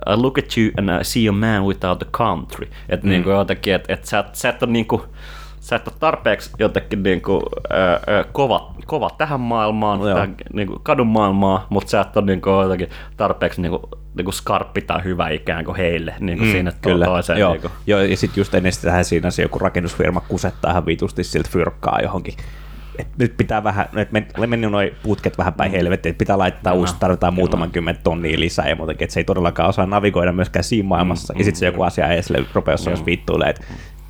I 0.06 0.16
look 0.16 0.38
at 0.38 0.56
you 0.56 0.70
and 0.78 1.00
I 1.00 1.04
see 1.04 1.28
a 1.28 1.32
man 1.32 1.64
without 1.64 2.02
a 2.02 2.06
country. 2.12 2.68
Että 2.88 3.06
mm. 3.06 3.10
niin 3.10 3.24
kuin 3.24 3.36
jotenkin, 3.36 3.74
että, 3.74 3.92
että 3.92 4.06
sä, 4.06 4.24
sä 4.32 4.48
et 4.48 4.62
ole 4.62 4.72
niin 4.72 4.86
kuin, 4.86 5.02
sä 5.66 5.76
et 5.76 5.88
ole 5.88 5.96
tarpeeksi 6.00 6.50
jotenkin 6.58 7.02
niin 7.02 7.22
kuin, 7.22 7.42
ö, 8.08 8.24
kova, 8.32 8.74
kova 8.86 9.10
tähän 9.18 9.40
maailmaan, 9.40 10.00
Joo. 10.00 10.14
tähän 10.14 10.34
niin 10.52 10.68
kuin 10.68 10.80
kadun 10.82 11.06
maailmaan, 11.06 11.60
mutta 11.68 11.90
sä 11.90 12.00
et 12.00 12.16
ole 12.16 12.26
niin 12.26 12.40
kuin, 12.40 12.62
jotenkin 12.62 12.88
tarpeeksi 13.16 13.62
niin 13.62 13.70
kuin, 13.70 13.82
niin 14.16 14.24
kuin 14.24 14.34
skarppi 14.34 14.80
tai 14.80 15.04
hyvä 15.04 15.28
ikään 15.28 15.64
kuin 15.64 15.76
heille 15.76 16.14
niin 16.20 16.38
kuin 16.38 16.48
mm, 16.48 16.52
siinä 16.52 16.72
Kyllä, 16.82 17.04
toiseen. 17.04 17.38
joo. 17.38 17.52
Niin 17.52 17.60
kuin. 17.60 17.72
joo, 17.86 18.00
ja 18.00 18.16
sitten 18.16 18.40
just 18.40 18.54
ennen 18.54 18.72
sitä 18.72 19.02
siinä 19.02 19.30
se 19.30 19.42
joku 19.42 19.58
rakennusfirma 19.58 20.20
kusettaa 20.20 20.70
ihan 20.70 20.86
vitusti 20.86 21.24
siltä 21.24 21.48
fyrkkaa 21.52 22.00
johonkin. 22.02 22.34
Et 22.98 23.08
nyt 23.18 23.36
pitää 23.36 23.64
vähän, 23.64 23.86
että 23.96 24.12
men, 24.12 24.26
mennyt 24.46 24.70
noin 24.70 24.90
putket 25.02 25.38
vähän 25.38 25.54
päin 25.54 25.70
helvettiin, 25.70 26.10
että 26.10 26.18
pitää 26.18 26.38
laittaa 26.38 26.72
Kyllä. 26.72 26.80
uusi, 26.80 26.96
tarvitaan 27.00 27.32
Kyllä. 27.32 27.40
muutaman 27.40 27.70
kymmentä 27.70 28.00
tonnia 28.04 28.40
lisää 28.40 28.68
ja 28.68 28.76
muutenkin, 28.76 29.04
että 29.04 29.14
se 29.14 29.20
ei 29.20 29.24
todellakaan 29.24 29.68
osaa 29.68 29.86
navigoida 29.86 30.32
myöskään 30.32 30.64
siinä 30.64 30.88
maailmassa. 30.88 31.34
Mm, 31.34 31.38
ja 31.38 31.44
sitten 31.44 31.58
se 31.58 31.66
joku 31.66 31.82
asia 31.82 32.06
rupeaa 32.54 32.72
jossain 32.72 32.92
jos 32.92 33.06
vittuilee, 33.06 33.50
että 33.50 33.64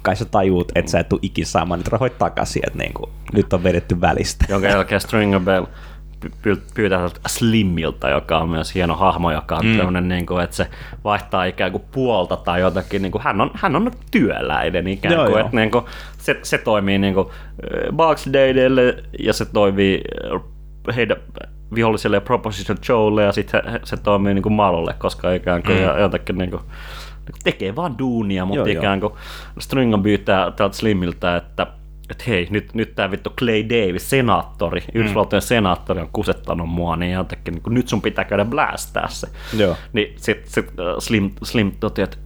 kai 0.07 0.17
sä 0.17 0.25
tajuut, 0.25 0.73
että 0.75 0.91
sä 0.91 1.01
et 1.01 1.09
tule 1.09 1.21
ikin 1.23 1.47
saamaan 1.47 1.81
niitä 1.81 1.91
rahoja 1.93 2.11
takaisin, 2.19 2.63
että 2.67 2.79
niinku, 2.79 3.11
nyt 3.33 3.53
on 3.53 3.65
vedetty 3.65 4.01
välistä. 4.01 4.45
jonka 4.49 4.69
jälkeen 4.69 5.01
Stringer 5.01 5.41
Bell 5.41 5.67
py- 6.25 6.33
py- 6.43 6.63
pyytää 6.75 7.11
Slimmilta, 7.27 8.09
joka 8.09 8.39
on 8.39 8.49
myös 8.49 8.75
hieno 8.75 8.97
hahmo, 8.97 9.33
joka 9.33 9.57
on 9.57 9.67
mm. 9.67 9.77
tämmöinen, 9.77 10.09
niin 10.09 10.27
kuin, 10.27 10.45
että 10.45 10.57
se 10.57 10.69
vaihtaa 11.05 11.45
ikään 11.45 11.73
kuin 11.73 11.85
puolta 11.93 12.37
tai 12.37 12.61
jotakin, 12.61 13.03
niin 13.03 13.13
kuin, 13.13 13.23
hän, 13.23 13.41
on, 13.41 13.51
hän 13.55 13.77
on 13.77 13.91
työläinen 14.11 14.87
ikään 14.87 15.15
Joo, 15.15 15.25
kuin, 15.25 15.33
joo. 15.33 15.41
että 15.41 15.57
niin 15.57 15.71
kuin, 15.71 15.85
se, 16.19 16.39
se 16.43 16.59
toimii 16.59 16.99
niin 16.99 17.15
kuin 17.15 17.29
Barksdaleille 17.93 19.03
ja 19.19 19.33
se 19.33 19.45
toimii 19.45 20.01
äh, 20.35 20.97
heidän 20.97 21.17
viholliselle 21.75 22.17
ja 22.17 22.21
Proposition 22.21 22.79
Joelle 22.89 23.23
ja 23.23 23.33
sitten 23.33 23.63
se, 23.85 23.97
toimii 23.97 24.35
niin 24.35 24.43
kuin 24.43 24.53
Malolle, 24.53 24.95
koska 24.99 25.33
ikään 25.33 25.63
kuin 25.63 25.79
mm. 25.79 26.01
jotenkin 26.01 26.39
niin 26.39 26.51
kuin, 26.51 26.61
niin 26.61 26.69
kuin 26.69 26.73
tekee 27.45 27.77
vaan 27.77 27.99
duunia, 27.99 28.45
mutta 28.45 28.59
Joo, 28.59 28.66
joo. 28.66 28.81
ikään 28.81 29.01
kuin 29.01 29.12
Stringan 29.59 30.03
pyytää 30.03 30.51
tältä 30.51 30.77
Slimmiltä, 30.77 31.37
että 31.37 31.66
että 32.11 32.24
hei, 32.27 32.47
nyt, 32.51 32.74
nyt 32.74 32.95
tämä 32.95 33.11
vittu 33.11 33.31
Clay 33.31 33.64
Davis, 33.68 34.11
senaattori, 34.11 34.81
mm. 34.81 35.01
Yhdysvaltojen 35.01 35.43
senaattori 35.43 36.01
on 36.01 36.09
kusettanut 36.12 36.68
mua, 36.68 36.97
niin 36.97 37.12
jotenkin 37.12 37.55
niin 37.55 37.74
nyt 37.74 37.89
sun 37.89 38.03
pitää 38.03 38.24
käydä 38.24 38.45
blästää 38.45 39.09
se. 39.09 39.29
Joo. 39.57 39.77
Niin 39.93 40.14
sit, 40.16 40.47
sit 40.47 40.66
uh, 40.66 40.99
Slim, 40.99 41.31
Slim 41.43 41.72
toteaa, 41.81 42.05
että 42.05 42.16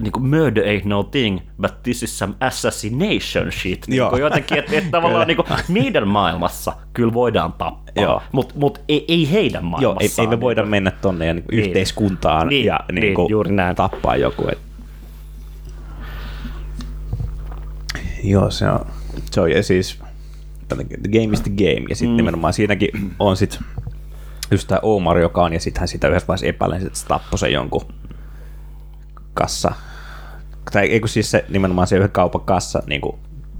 niin 0.00 0.12
kuin 0.12 0.26
murder 0.26 0.64
ain't 0.64 0.84
no 0.88 1.02
thing, 1.02 1.38
but 1.62 1.82
this 1.82 2.02
is 2.02 2.18
some 2.18 2.34
assassination 2.40 3.52
shit. 3.52 3.86
Niin 3.88 4.02
kuin 4.10 4.20
jotenkin, 4.22 4.58
että 4.58 4.76
et 4.76 4.90
tavallaan 4.96 5.26
niin 5.26 5.36
kuin 5.36 5.46
meidän 5.68 6.08
maailmassa 6.08 6.72
kyllä 6.92 7.14
voidaan 7.14 7.52
tappaa, 7.52 8.22
mutta 8.32 8.54
mut 8.58 8.80
ei, 8.88 9.04
ei 9.08 9.30
heidän 9.32 9.62
Joo, 9.62 9.66
ei, 9.78 9.84
maailmassaan. 9.84 10.28
ei 10.28 10.36
me 10.36 10.40
voida 10.40 10.62
niin 10.62 10.70
mennä 10.70 10.90
tonne 10.90 11.26
ja 11.26 11.34
niinku 11.34 11.50
Niin. 11.50 11.64
yhteiskuntaan 11.64 12.48
Niin, 12.48 12.64
ja 12.66 12.80
niin, 12.92 13.00
niinku 13.00 13.26
juuri 13.30 13.52
näin. 13.52 13.76
tappaa 13.76 14.16
joku. 14.16 14.44
Et. 14.52 14.58
Joo, 18.24 18.50
se 18.50 18.68
on, 18.70 18.86
se 19.30 19.40
on 19.40 19.50
ja 19.50 19.62
siis 19.62 19.98
the 20.68 21.08
game 21.20 21.32
is 21.32 21.40
the 21.40 21.50
game, 21.50 21.86
ja 21.88 21.96
sitten 21.96 22.10
mm. 22.10 22.16
nimenomaan 22.16 22.52
siinäkin 22.52 22.88
on 23.18 23.36
sit 23.36 23.58
just 24.50 24.68
tämä 24.68 24.78
Omar, 24.82 25.18
joka 25.18 25.42
on, 25.42 25.52
ja 25.52 25.60
sitten 25.60 25.80
hän 25.80 25.88
sitä 25.88 26.08
yhdessä 26.08 26.26
vaiheessa 26.26 26.46
epäilen, 26.46 26.86
että 26.86 26.98
se 26.98 27.06
tappoi 27.06 27.38
sen 27.38 27.52
jonkun 27.52 27.82
kassa, 29.34 29.72
tai 30.70 30.86
ei 30.86 31.00
kun 31.00 31.08
siis 31.08 31.30
se 31.30 31.44
nimenomaan 31.48 31.86
se 31.86 31.96
yhden 31.96 32.10
kaupan 32.10 32.40
kassa 32.40 32.82
niin 32.86 33.00
kuin 33.00 33.16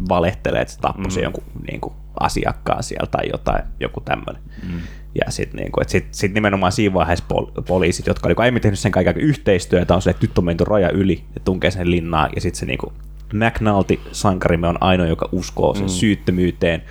valehtelee, 0.08 0.60
että 0.60 0.74
se 0.74 0.80
tappoi 0.80 1.16
mm. 1.16 1.22
jonkun 1.22 1.44
niin 1.70 1.80
kuin 1.80 1.94
asiakkaan 2.20 2.82
siellä 2.82 3.06
tai 3.06 3.28
jotain, 3.32 3.64
joku 3.80 4.00
tämmöinen. 4.00 4.42
Mm. 4.62 4.80
Ja 5.14 5.30
sitten 5.30 5.60
niinku, 5.60 5.80
sit, 5.86 6.06
sit 6.10 6.34
nimenomaan 6.34 6.72
siinä 6.72 6.94
vaiheessa 6.94 7.24
pol- 7.28 7.62
poliisit, 7.66 8.06
jotka 8.06 8.28
oli 8.28 8.34
aiemmin 8.36 8.62
tehnyt 8.62 8.78
sen 8.78 8.92
kaiken 8.92 9.16
yhteistyötä, 9.16 9.94
on 9.94 10.02
se, 10.02 10.10
että 10.10 10.26
nyt 10.26 10.38
on 10.38 10.44
menty 10.44 10.64
raja 10.64 10.90
yli 10.90 11.24
ja 11.34 11.40
tunkee 11.44 11.70
sen 11.70 11.90
linnaan. 11.90 12.30
Ja 12.34 12.40
sitten 12.40 12.58
se 12.60 12.66
niinku, 12.66 12.92
McNulty, 13.32 14.00
sankarimme, 14.12 14.68
on 14.68 14.82
ainoa, 14.82 15.06
joka 15.06 15.28
uskoo 15.32 15.74
sen 15.74 15.84
mm. 15.84 15.88
syyttömyyteen 15.88 16.82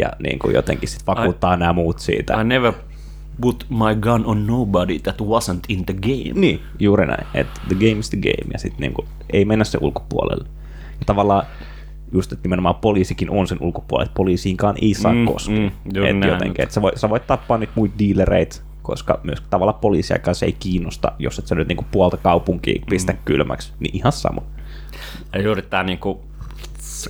ja 0.00 0.12
niinku 0.22 0.50
jotenkin 0.50 0.88
sit 0.88 1.06
vakuuttaa 1.06 1.54
I, 1.54 1.56
nämä 1.56 1.72
muut 1.72 1.98
siitä. 1.98 2.40
I 2.40 2.44
never 2.44 2.72
put 3.40 3.66
my 3.70 3.94
gun 4.00 4.26
on 4.26 4.46
nobody 4.46 4.98
that 4.98 5.20
wasn't 5.20 5.60
in 5.68 5.84
the 5.86 5.94
game. 5.94 6.40
Niin, 6.40 6.60
juuri 6.78 7.06
näin. 7.06 7.26
Että 7.34 7.60
the 7.68 7.74
game 7.74 7.98
is 7.98 8.10
the 8.10 8.18
game 8.18 8.52
ja 8.52 8.58
sitten 8.58 8.80
niinku, 8.80 9.04
ei 9.32 9.44
mennä 9.44 9.64
se 9.64 9.78
ulkopuolelle. 9.80 10.48
Ja 10.90 11.04
tavallaan 11.06 11.46
just, 12.12 12.32
että 12.32 12.42
nimenomaan 12.42 12.74
poliisikin 12.74 13.30
on 13.30 13.46
sen 13.46 13.58
ulkopuolella, 13.60 14.06
että 14.06 14.16
poliisiinkaan 14.16 14.74
ei 14.82 14.94
saa 14.94 15.12
mm, 15.12 15.24
koskea. 15.24 15.56
Mm, 15.58 15.66
että 16.04 16.26
jotenkin, 16.26 16.62
että 16.62 16.74
sä, 16.74 16.82
voit, 16.82 16.96
sä 16.96 17.10
voit 17.10 17.26
tappaa 17.26 17.58
niitä 17.58 17.72
muita 17.76 17.94
dealereita, 17.98 18.62
koska 18.82 19.20
myös 19.22 19.42
tavallaan 19.50 19.80
poliisiakaan 19.80 20.34
se 20.34 20.46
ei 20.46 20.52
kiinnosta, 20.52 21.12
jos 21.18 21.38
et 21.38 21.46
sä 21.46 21.54
nyt 21.54 21.68
niinku 21.68 21.84
puolta 21.90 22.16
kaupunkia 22.16 22.82
pistä 22.90 23.12
mm. 23.12 23.18
kylmäksi, 23.24 23.72
niin 23.80 23.96
ihan 23.96 24.12
sama. 24.12 24.42
Ja 25.32 25.42
juuri 25.42 25.62
tämä 25.62 25.82
niinku, 25.82 26.24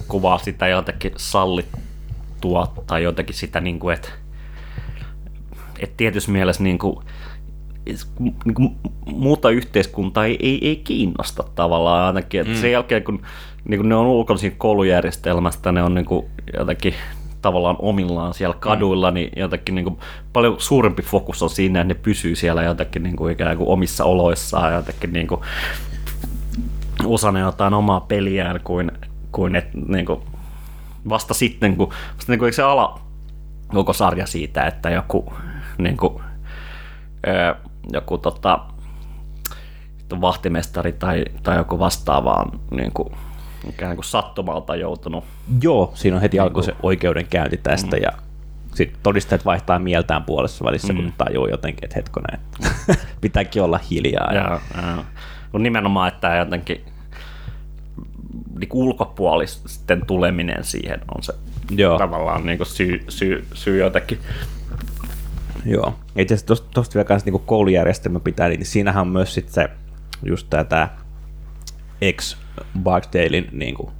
kuvaa 0.08 0.38
sitä 0.38 0.68
jotenkin 0.68 1.12
sallittua 1.16 2.72
tai 2.86 3.02
jotenkin 3.02 3.34
sitä, 3.34 3.60
niinku, 3.60 3.90
että 3.90 4.08
et 5.78 5.96
tietyssä 5.96 6.32
mielessä 6.32 6.62
niinku, 6.62 7.02
niinku, 8.44 8.76
muuta 9.06 9.50
yhteiskuntaa 9.50 10.24
ei, 10.24 10.38
ei, 10.40 10.68
ei 10.68 10.76
kiinnosta 10.76 11.44
tavallaan 11.54 12.06
ainakin. 12.06 12.40
Et 12.40 12.48
mm. 12.48 12.54
Sen 12.54 12.72
jälkeen, 12.72 13.04
kun 13.04 13.22
niin 13.64 13.78
kuin 13.78 13.88
ne 13.88 13.94
on 13.94 14.06
ulkoisin 14.06 14.56
koulujärjestelmästä, 14.58 15.72
ne 15.72 15.82
on 15.82 15.94
niin 15.94 16.04
kuin 16.04 16.26
jotenkin 16.58 16.94
tavallaan 17.42 17.76
omillaan 17.78 18.34
siellä 18.34 18.54
mm. 18.54 18.60
kaduilla, 18.60 19.10
mm. 19.10 19.14
niin 19.14 19.30
jotenkin 19.36 19.74
niin 19.74 19.84
kuin 19.84 19.98
paljon 20.32 20.56
suurempi 20.58 21.02
fokus 21.02 21.42
on 21.42 21.50
siinä, 21.50 21.80
että 21.80 21.94
ne 21.94 22.00
pysyy 22.02 22.36
siellä 22.36 22.62
jotenkin 22.62 23.02
niin 23.02 23.16
kuin 23.16 23.32
ikään 23.32 23.56
kuin 23.56 23.68
omissa 23.68 24.04
oloissaan, 24.04 24.74
jotenkin 24.74 25.12
niin 25.12 25.26
kuin 25.26 25.40
osana 27.04 27.38
jotain 27.38 27.74
omaa 27.74 28.00
peliään 28.00 28.60
kuin, 28.64 28.92
kuin 29.32 29.56
et, 29.56 29.74
niin 29.88 30.06
kuin 30.06 30.20
vasta 31.08 31.34
sitten, 31.34 31.76
kun, 31.76 31.88
vasta 32.16 32.32
niin 32.32 32.38
kuin, 32.38 32.52
se 32.52 32.62
ala 32.62 33.00
koko 33.68 33.92
sarja 33.92 34.26
siitä, 34.26 34.66
että 34.66 34.90
joku, 34.90 35.32
niin 35.78 35.96
kuin, 35.96 36.22
joku 37.92 38.18
tota, 38.18 38.58
vahtimestari 40.20 40.92
tai, 40.92 41.24
tai 41.42 41.56
joku 41.56 41.78
vastaavaan 41.78 42.60
niin 42.70 42.92
kuin, 42.92 43.08
ikään 43.68 43.96
kuin 43.96 44.04
sattumalta 44.04 44.76
joutunut. 44.76 45.24
Joo, 45.62 45.92
siinä 45.94 46.16
on 46.16 46.22
heti 46.22 46.38
alku 46.38 46.62
se 46.62 46.74
oikeudenkäynti 46.82 47.56
tästä 47.56 47.96
mm. 47.96 48.02
ja 48.02 48.12
sitten 48.74 49.00
todistajat 49.02 49.44
vaihtaa 49.44 49.78
mieltään 49.78 50.24
puolessa 50.24 50.64
välissä, 50.64 50.92
mm. 50.92 50.96
kun 50.96 51.12
tajuu 51.18 51.48
jotenkin, 51.48 51.84
että 51.84 51.96
hetkonen, 51.96 52.40
pitääkin 53.20 53.62
olla 53.62 53.80
hiljaa. 53.90 54.32
Ja, 54.34 54.60
ja. 54.76 55.04
No 55.52 55.58
nimenomaan, 55.58 56.08
että 56.08 56.36
jotenkin 56.36 56.84
niin 58.58 58.68
ulkopuolisten 58.72 60.06
tuleminen 60.06 60.64
siihen 60.64 61.00
on 61.14 61.22
se 61.22 61.32
Joo. 61.70 61.98
tavallaan 61.98 62.46
niin 62.46 62.58
kuin 62.58 62.66
syy, 62.66 63.04
syy, 63.08 63.46
syy 63.54 63.78
jotenkin. 63.78 64.18
Joo. 65.66 65.94
Itse 66.16 66.34
asiassa 66.34 66.64
tuosta 66.74 66.94
vielä 66.94 67.04
kanssa 67.04 67.30
niin 67.30 67.42
koulujärjestelmä 67.46 68.20
pitää, 68.20 68.48
niin 68.48 68.66
siinähän 68.66 69.00
on 69.00 69.08
myös 69.08 69.34
sitten 69.34 69.54
se 69.54 69.68
just 70.22 70.46
tämä 70.68 70.88
ex 72.00 72.36
Barksdalein 72.82 73.48
niin 73.52 73.74
kuin, 73.74 73.90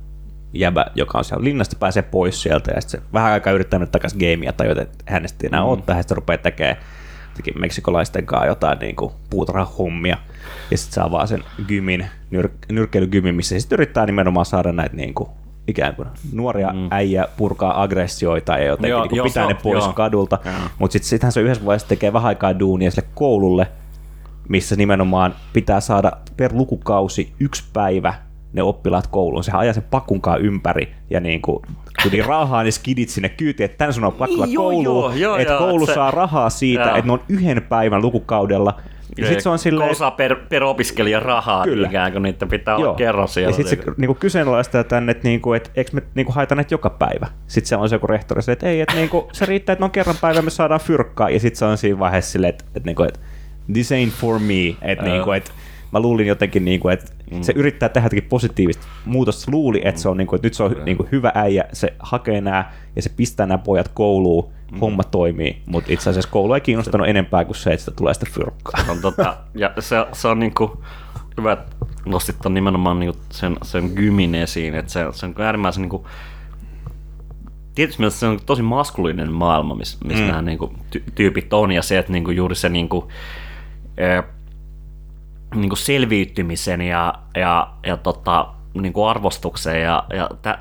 jäbä, 0.52 0.86
joka 0.94 1.18
on 1.18 1.24
siellä 1.24 1.44
linnasta, 1.44 1.76
pääsee 1.76 2.02
pois 2.02 2.42
sieltä 2.42 2.72
ja 2.74 2.80
sitten 2.80 3.00
se 3.00 3.06
vähän 3.12 3.32
aikaa 3.32 3.52
yrittää 3.52 3.78
nyt 3.78 3.90
takaisin 3.90 4.18
gamea 4.18 4.52
tai 4.52 4.66
joten 4.66 4.86
hänestä 5.06 5.38
ei 5.42 5.46
enää 5.46 5.60
mm. 5.60 5.68
ottaa, 5.68 6.02
sitten 6.02 6.16
rupeaa 6.16 6.38
tekemään 6.38 6.76
meksikolaisten 7.58 8.26
kanssa 8.26 8.46
jotain 8.46 8.78
niin 8.78 8.96
kuin 8.96 9.12
puutarhahommia 9.30 10.16
ja 10.70 10.78
sitten 10.78 10.94
saa 10.94 11.10
vaan 11.10 11.28
sen 11.28 11.44
gymin, 11.66 12.06
nyr- 12.34 12.72
nyrkkeilygymin, 12.72 13.34
missä 13.34 13.60
sitten 13.60 13.76
yrittää 13.76 14.06
nimenomaan 14.06 14.46
saada 14.46 14.72
näitä 14.72 14.96
niin 14.96 15.14
kuin, 15.14 15.30
ikään 15.68 15.94
kuin 15.94 16.08
nuoria 16.32 16.72
mm. 16.72 16.88
äijä 16.90 17.28
purkaa 17.36 17.82
aggressioita 17.82 18.58
ja 18.58 18.64
jotenkin 18.64 18.90
joo, 18.90 19.04
niin 19.04 19.16
joo, 19.16 19.26
pitää 19.26 19.42
jo, 19.42 19.48
ne 19.48 19.56
pois 19.62 19.84
joo. 19.84 19.92
kadulta, 19.92 20.38
mutta 20.78 20.92
sitten 20.92 21.08
sittenhän 21.08 21.32
se 21.32 21.40
yhdessä 21.40 21.64
vaiheessa 21.64 21.88
tekee 21.88 22.12
vähän 22.12 22.28
aikaa 22.28 22.58
duunia 22.58 22.90
sille 22.90 23.08
koululle, 23.14 23.66
missä 24.48 24.76
nimenomaan 24.76 25.34
pitää 25.52 25.80
saada 25.80 26.12
per 26.36 26.52
lukukausi 26.54 27.32
yksi 27.40 27.64
päivä 27.72 28.14
ne 28.52 28.62
oppilaat 28.62 29.06
kouluun. 29.06 29.44
Sehän 29.44 29.60
ajaa 29.60 29.72
sen 29.72 29.82
pakunkaan 29.90 30.40
ympäri 30.40 30.94
ja 31.10 31.20
niin 31.20 31.42
kuin, 31.42 31.62
kun 32.02 32.12
niin 32.12 32.24
rahaa 32.24 32.62
ne 32.62 32.70
skidit 32.70 33.08
sinne 33.08 33.28
kyytiin, 33.28 33.64
että 33.64 33.78
tämän 33.78 33.92
sun 33.92 34.04
on 34.04 34.12
pakko 34.12 34.46
niin, 34.46 34.56
kouluun, 34.56 35.20
joo, 35.20 35.36
että 35.36 35.58
koulu 35.58 35.86
se... 35.86 35.94
saa 35.94 36.10
rahaa 36.10 36.50
siitä, 36.50 36.82
joo. 36.82 36.96
että 36.96 37.06
ne 37.06 37.12
on 37.12 37.22
yhden 37.28 37.62
päivän 37.62 38.02
lukukaudella 38.02 38.80
ja 39.18 39.26
sit 39.26 39.40
se 39.40 39.48
on 39.48 39.58
silleen... 39.58 39.90
Osa 39.90 40.10
per, 40.10 40.36
per 40.48 40.64
opiskelija 40.64 41.20
rahaa 41.20 41.64
Kyllä. 41.64 41.88
ikään 41.88 42.12
kuin 42.12 42.22
niitä 42.22 42.46
pitää 42.46 42.74
Joo. 42.74 42.88
olla 42.88 42.94
kerran 42.96 43.28
siellä. 43.28 43.50
Ja 43.50 43.56
sitten 43.56 43.84
se 43.84 43.92
niinku 43.96 44.14
kyseenalaistaa 44.14 44.84
tänne, 44.84 45.10
että 45.10 45.28
niinku, 45.28 45.52
et, 45.52 45.70
eikö 45.74 45.90
me 45.92 46.02
niinku 46.14 46.32
haeta 46.32 46.54
näitä 46.54 46.74
joka 46.74 46.90
päivä. 46.90 47.26
Sitten 47.46 47.68
se 47.68 47.76
on 47.76 47.88
se 47.88 47.94
joku 47.94 48.06
rehtori, 48.06 48.40
että 48.52 48.68
ei, 48.68 48.80
että 48.80 48.94
niinku, 48.94 49.28
se 49.32 49.46
riittää, 49.46 49.72
että 49.72 49.84
on 49.84 49.90
kerran 49.90 50.16
päivä 50.20 50.42
me 50.42 50.50
saadaan 50.50 50.80
fyrkkaa. 50.80 51.30
Ja 51.30 51.40
sitten 51.40 51.58
se 51.58 51.64
on 51.64 51.78
siinä 51.78 51.98
vaiheessa 51.98 52.32
silleen, 52.32 52.50
että, 52.50 52.64
että, 52.74 52.86
niinku, 52.86 53.02
että 53.02 53.20
this 53.72 53.90
ain't 53.92 54.10
for 54.10 54.38
me. 54.38 54.76
Että 54.82 55.04
niinku, 55.04 55.30
että 55.30 55.50
mä 55.92 56.00
luulin 56.00 56.26
jotenkin, 56.26 56.64
niin 56.64 56.80
kuin, 56.80 56.94
että 56.94 57.12
mm. 57.30 57.42
se 57.42 57.52
yrittää 57.56 57.88
tehdä 57.88 58.06
jotenkin 58.06 58.28
positiivista 58.28 58.86
muutosta. 59.04 59.50
Luuli, 59.52 59.80
että 59.84 60.00
se 60.00 60.08
on, 60.08 60.16
niin 60.16 60.26
kuin, 60.26 60.38
että 60.38 60.46
nyt 60.46 60.54
se 60.54 60.62
on 60.62 60.76
niin 60.84 60.96
kuin, 60.96 61.08
hyvä 61.12 61.32
äijä, 61.34 61.64
se 61.72 61.94
hakee 61.98 62.40
nämä 62.40 62.72
ja 62.96 63.02
se 63.02 63.10
pistää 63.16 63.46
nämä 63.46 63.58
pojat 63.58 63.88
kouluun, 63.88 64.52
mm. 64.72 64.78
homma 64.80 65.02
toimii, 65.02 65.62
mutta 65.66 65.92
itse 65.92 66.10
asiassa 66.10 66.30
koulu 66.30 66.54
ei 66.54 66.60
kiinnostanut 66.60 67.08
enempää 67.08 67.44
kuin 67.44 67.56
se, 67.56 67.70
että 67.70 67.84
sitä 67.84 67.96
tulee 67.96 68.14
sitä 68.14 68.26
fyrkkaa. 68.32 68.84
On 68.88 68.98
tota, 68.98 69.36
ja 69.54 69.72
se, 69.78 70.06
se 70.12 70.28
on 70.28 70.38
niin 70.38 70.54
kuin, 70.54 70.70
hyvä, 71.38 71.52
että 71.52 71.76
nostit 72.06 72.36
nimenomaan 72.48 73.00
niin 73.00 73.12
sen, 73.30 73.56
sen 73.62 73.90
gymin 73.94 74.34
esiin, 74.34 74.74
että 74.74 74.92
se, 74.92 75.04
se 75.12 75.26
on 75.26 75.34
äärimmäisen 75.38 75.82
niin 75.82 75.90
kuin, 75.90 76.04
tietysti 77.74 78.02
mielessä 78.02 78.20
se 78.20 78.26
on 78.26 78.38
tosi 78.46 78.62
maskuliininen 78.62 79.32
maailma, 79.32 79.74
missä, 79.74 79.98
missä 80.04 80.22
mm. 80.22 80.28
nämä 80.28 80.42
niin 80.42 80.58
kuin, 80.58 80.78
ty- 80.96 81.12
tyypit 81.14 81.52
on, 81.52 81.72
ja 81.72 81.82
se, 81.82 81.98
että 81.98 82.12
niin 82.12 82.24
kuin, 82.24 82.36
juuri 82.36 82.54
se 82.54 82.68
niin 82.68 82.88
kuin, 82.88 83.04
niin 85.54 85.68
kuin 85.68 85.78
selviytymisen 85.78 86.80
ja, 86.80 87.14
ja, 87.36 87.72
ja 87.86 87.96
tota, 87.96 88.55
niin 88.82 88.92
kuin 88.92 89.08
arvostuksen 89.08 89.82
ja, 89.82 90.04
ja 90.14 90.30
tä, 90.42 90.58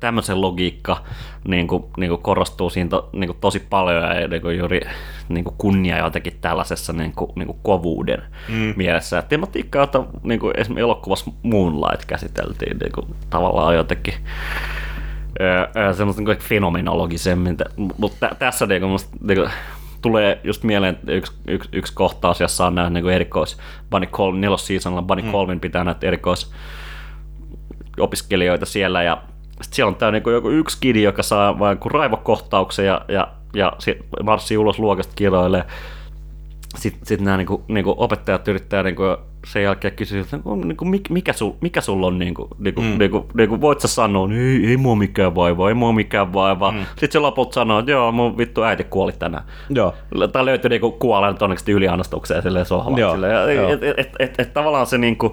tämmöisen 0.00 0.40
logiikka 0.40 1.02
niin 1.48 1.68
kuin, 1.68 1.84
niin 1.96 2.10
kuin 2.10 2.22
korostuu 2.22 2.70
siinä 2.70 2.90
to, 2.90 3.10
niin 3.12 3.28
kuin 3.28 3.38
tosi 3.40 3.60
paljon 3.70 4.02
ja 4.02 4.28
niin 4.28 4.42
kuin 4.42 4.58
juuri 4.58 4.80
niin 5.28 5.44
kuin 5.44 5.54
kunnia 5.58 5.98
jotenkin 5.98 6.38
tällaisessa 6.40 6.92
niin 6.92 7.12
kuin, 7.12 7.30
niin 7.34 7.46
kuin 7.46 7.58
kovuuden 7.62 8.22
mm. 8.48 8.74
mielessä. 8.76 9.22
tematiikka, 9.22 9.78
jota 9.78 10.04
niin 10.22 10.40
kuin 10.40 10.52
esimerkiksi 10.56 10.80
elokuvassa 10.80 11.30
Moonlight 11.42 12.04
käsiteltiin 12.06 12.78
niin 12.78 12.92
kuin, 12.92 13.06
tavallaan 13.30 13.74
jotenkin 13.74 14.14
semmoista 15.96 16.22
niin 16.22 16.38
fenomenologisemmin, 16.38 17.56
mutta 17.98 18.28
tässä 18.38 18.66
niin 18.66 18.80
kuin, 18.80 18.98
niin 19.20 19.38
kuin, 19.38 19.50
tulee 20.02 20.40
just 20.44 20.62
mieleen 20.62 20.98
yksi, 21.06 21.32
yksi, 21.46 21.68
yksi 21.72 21.94
kohtaus, 21.94 22.40
jossa 22.40 22.66
on 22.66 22.74
nämä 22.74 22.90
niin 22.90 23.10
erikois, 23.10 23.56
Bunny 23.90 24.06
Colvin, 24.06 24.40
nelosseasonilla 24.40 25.02
Bunny 25.02 25.22
mm. 25.22 25.32
Colvin 25.32 25.60
pitää 25.60 25.84
näitä 25.84 26.06
erikois 26.06 26.52
opiskelijoita 28.00 28.66
siellä 28.66 29.02
ja 29.02 29.22
sitten 29.62 29.76
siellä 29.76 29.88
on 29.88 29.96
tämä 29.96 30.12
niin 30.12 30.22
joku 30.32 30.50
yksi 30.50 30.78
kidi, 30.80 31.02
joka 31.02 31.22
saa 31.22 31.58
vain 31.58 31.78
raivokohtauksen 31.84 32.86
ja, 32.86 33.00
ja, 33.08 33.32
ja 33.54 33.72
marssii 34.22 34.58
ulos 34.58 34.78
luokasta 34.78 35.12
kiroille. 35.16 35.64
Sitten 36.76 37.06
sit 37.06 37.20
nämä 37.20 37.36
niin 37.36 37.46
kuin, 37.46 37.62
niin 37.68 37.84
kuin 37.84 37.94
opettajat 37.98 38.48
yrittää 38.48 38.82
niin 38.82 38.96
kuin 38.96 39.16
sen 39.46 39.62
jälkeen 39.62 39.94
kysyä, 39.96 40.20
että 40.20 40.38
niin 40.64 40.76
kuin, 40.76 41.02
mikä, 41.10 41.32
sul, 41.32 41.52
mikä 41.60 41.80
sulla 41.80 42.06
on, 42.06 42.18
niin 42.18 42.34
kuin, 42.34 42.48
niin 42.58 42.74
kuin, 42.74 42.86
mm. 42.86 42.98
niin 42.98 43.10
kuin, 43.10 43.24
niin 43.34 43.48
kuin, 43.48 43.60
voit 43.60 43.80
sä 43.80 43.88
sanoa, 43.88 44.28
ei, 44.32 44.70
ei 44.70 44.76
mua 44.76 44.94
mikään 44.94 45.34
vaiva, 45.34 45.68
ei 45.68 45.74
mua 45.74 45.92
mikään 45.92 46.32
vaiva. 46.32 46.72
Mm. 46.72 46.78
Sitten 46.88 47.12
se 47.12 47.18
lopulta 47.18 47.54
sanoo, 47.54 47.78
että 47.78 47.90
joo, 47.90 48.12
mun 48.12 48.38
vittu 48.38 48.62
äiti 48.62 48.84
kuoli 48.84 49.12
tänään. 49.12 49.44
Joo. 49.70 49.94
Tai 50.32 50.44
löytyi 50.44 50.68
niin 50.68 50.92
kuolleen 50.98 51.36
onneksi 51.40 51.72
yliannostukseen 51.72 52.42
silleen 52.42 52.66
sohvalla. 52.66 52.98
Joo. 52.98 53.12
Silleen, 53.12 53.56
joo. 53.56 53.68
Et, 53.68 53.82
et, 53.82 53.98
et, 53.98 54.12
et, 54.18 54.34
et, 54.38 54.52
tavallaan 54.52 54.86
se 54.86 54.98
niin 54.98 55.18
ja, 55.18 55.32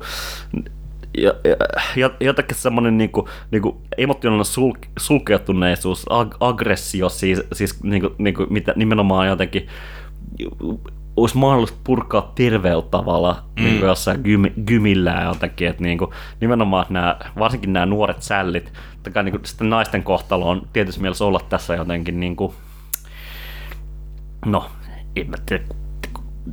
jotenkin 2.20 2.58
semmoinen 2.58 2.98
niinku, 2.98 3.30
niinku 3.52 3.82
emotionaalinen 3.98 4.46
sul, 4.46 4.72
sulkeutuneisuus, 5.00 6.06
ag, 6.10 6.36
aggressio, 6.40 7.10
siis, 7.10 7.42
siis 7.54 7.84
niinku, 7.84 8.16
niinku, 8.18 8.48
mitä 8.50 8.74
nimenomaan 8.76 9.28
jotenkin 9.28 9.68
olisi 11.18 11.38
mahdollista 11.38 11.78
purkaa 11.84 12.32
terveellä 12.36 12.84
tavalla 12.92 13.44
mm. 13.58 13.64
niin 13.64 13.80
kuin 13.80 13.88
jossain 13.88 14.22
gym, 14.24 14.44
gymillään 14.68 15.26
jotenkin, 15.26 15.68
että 15.68 15.84
niin 15.84 15.98
kuin, 15.98 16.12
nimenomaan 16.42 16.86
nämä, 16.90 17.20
varsinkin 17.40 17.74
nämä 17.74 17.86
nuoret 17.86 18.22
sällit, 18.22 18.74
tai 19.14 19.24
niin 19.24 19.32
kuin, 19.32 19.46
sitten 19.46 19.70
naisten 19.70 20.04
kohtalo 20.04 20.50
on 20.50 20.68
tietysti 20.74 21.02
mielessä 21.02 21.26
olla 21.26 21.40
tässä 21.50 21.76
jotenkin 21.76 22.20
niin 22.20 22.36
kuin, 22.36 22.54
no, 24.46 24.66
en 25.16 25.30
mä 25.30 25.38
tiedä, 25.46 25.64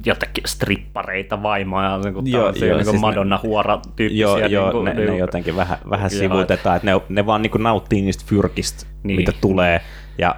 jotenkin 0.07 0.45
strippareita 0.47 1.43
vaimoja, 1.43 1.99
niin 1.99 2.14
joo, 2.26 2.43
joo, 2.43 2.76
niin 2.76 2.84
siis 2.84 3.01
Madonna 3.01 3.41
huora 3.43 3.80
tyyppisiä. 3.97 4.22
Joo, 4.22 4.38
joo 4.38 4.64
niin 4.64 4.72
kuin, 4.72 4.84
ne, 4.84 4.95
niin, 4.95 5.07
ne, 5.11 5.18
jotenkin 5.18 5.57
vähän, 5.57 5.78
vähän 5.91 6.11
sivuutetaan, 6.11 6.76
että 6.76 6.91
ne, 6.93 7.01
ne 7.09 7.26
vaan 7.26 7.43
niin 7.43 7.51
kuin 7.51 7.62
nauttii 7.62 8.03
niistä 8.03 8.24
fyrkistä, 8.26 8.86
niin. 9.03 9.16
mitä 9.16 9.32
tulee, 9.41 9.80
ja 10.18 10.36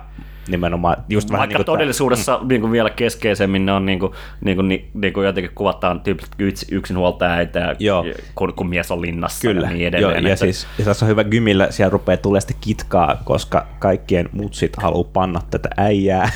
nimenomaan 0.48 0.96
just 1.08 1.30
vähän 1.30 1.38
Vaikka 1.38 1.58
niin 1.58 1.64
kuin 1.64 1.74
todellisuudessa 1.74 2.38
mm. 2.38 2.48
niin 2.48 2.60
kuin 2.60 2.72
vielä 2.72 2.90
keskeisemmin 2.90 3.66
ne 3.66 3.72
on 3.72 3.86
niin 3.86 3.98
kuin, 3.98 4.12
niin 4.40 4.56
kuin, 4.56 4.68
niin, 4.68 4.90
niin 4.94 5.12
kuin 5.12 5.26
jotenkin 5.26 5.52
kuvataan 5.54 6.00
tyypillisesti 6.00 6.44
yksin, 6.44 6.68
yksinhuoltaja 6.76 7.32
äitä, 7.32 7.76
Joo. 7.78 8.04
kun, 8.34 8.52
kun, 8.54 8.68
mies 8.68 8.90
on 8.90 9.00
linnassa 9.00 9.40
Kyllä, 9.48 9.66
ja 9.66 9.72
niin 9.72 9.80
Joo, 9.82 9.88
edelleen. 9.88 10.24
ja, 10.24 10.32
että- 10.32 10.44
siis, 10.44 10.66
ja 10.78 10.84
tässä 10.84 11.04
on 11.04 11.10
hyvä 11.10 11.24
gymillä, 11.24 11.70
siellä 11.70 11.90
rupeaa 11.90 12.16
tulee 12.16 12.40
sitten 12.40 12.56
kitkaa, 12.60 13.20
koska 13.24 13.66
kaikkien 13.78 14.28
mutsit 14.32 14.76
haluaa 14.76 15.10
panna 15.12 15.40
tätä 15.50 15.68
äijää. 15.76 16.30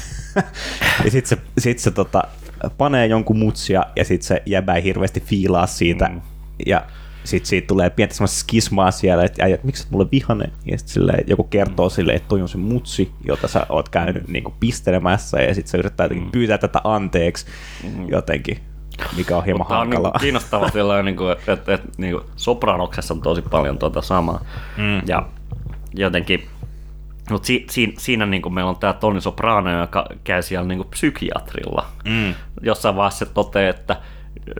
ja 1.04 1.10
sitten 1.10 1.38
se, 1.38 1.44
sit 1.58 1.78
se 1.78 1.90
tota, 1.90 2.22
panee 2.70 3.06
jonkun 3.06 3.38
mutsia 3.38 3.82
ja 3.96 4.04
sitten 4.04 4.26
se 4.26 4.42
jäbä 4.46 4.74
ei 4.74 4.82
hirveästi 4.82 5.20
fiilaa 5.20 5.66
siitä. 5.66 6.08
Mm. 6.08 6.20
Ja 6.66 6.82
sitten 7.24 7.48
siitä 7.48 7.66
tulee 7.66 7.90
pientä 7.90 8.14
semmoista 8.14 8.38
skismaa 8.38 8.90
siellä, 8.90 9.24
että 9.24 9.44
äijä, 9.44 9.58
miksi 9.62 9.82
oot 9.82 9.90
mulle 9.90 10.06
vihanen? 10.12 10.52
Ja 10.66 10.78
sitten 10.78 10.94
silleen, 10.94 11.24
joku 11.26 11.44
kertoo 11.44 11.90
sille, 11.90 12.12
että 12.12 12.28
toi 12.28 12.42
on 12.42 12.48
se 12.48 12.58
mutsi, 12.58 13.10
jota 13.24 13.48
sä 13.48 13.66
oot 13.68 13.88
käynyt 13.88 14.28
niin 14.28 14.44
pistelemässä, 14.60 15.38
ja 15.38 15.54
sitten 15.54 15.70
se 15.70 15.78
yrittää 15.78 16.04
jotenkin 16.04 16.30
pyytää 16.30 16.58
tätä 16.58 16.80
anteeksi 16.84 17.46
jotenkin, 18.08 18.58
mikä 19.16 19.36
on 19.36 19.44
hieman 19.44 19.58
Mutta 19.60 19.78
on 19.78 19.86
niin 19.86 19.96
hankalaa. 19.96 20.12
kuin 20.12 20.20
kiinnostavaa 20.20 20.70
sillä 20.70 21.02
niin 21.02 21.16
kuin, 21.16 21.32
että, 21.32 21.52
että, 21.52 21.74
että 21.74 21.88
niin 21.98 22.12
kuin 22.12 22.24
Sopranoksessa 22.36 23.14
on 23.14 23.22
tosi 23.22 23.42
paljon 23.42 23.78
tuota 23.78 24.02
samaa. 24.02 24.44
Mm. 24.76 25.00
Ja 25.06 25.28
jotenkin, 25.94 26.42
mutta 27.30 27.46
si, 27.46 27.66
si, 27.70 27.94
siinä 27.98 28.26
niin 28.26 28.54
meillä 28.54 28.70
on 28.70 28.76
tämä 28.76 28.92
Toni 28.92 29.20
Soprano, 29.20 29.80
joka 29.80 30.06
käy 30.24 30.42
siellä 30.42 30.68
niin 30.68 30.84
psykiatrilla. 30.90 31.86
Mm. 32.04 32.34
Jossain 32.62 32.96
vaiheessa 32.96 33.24
se 33.24 33.32
toteaa, 33.32 33.70
että 33.70 33.96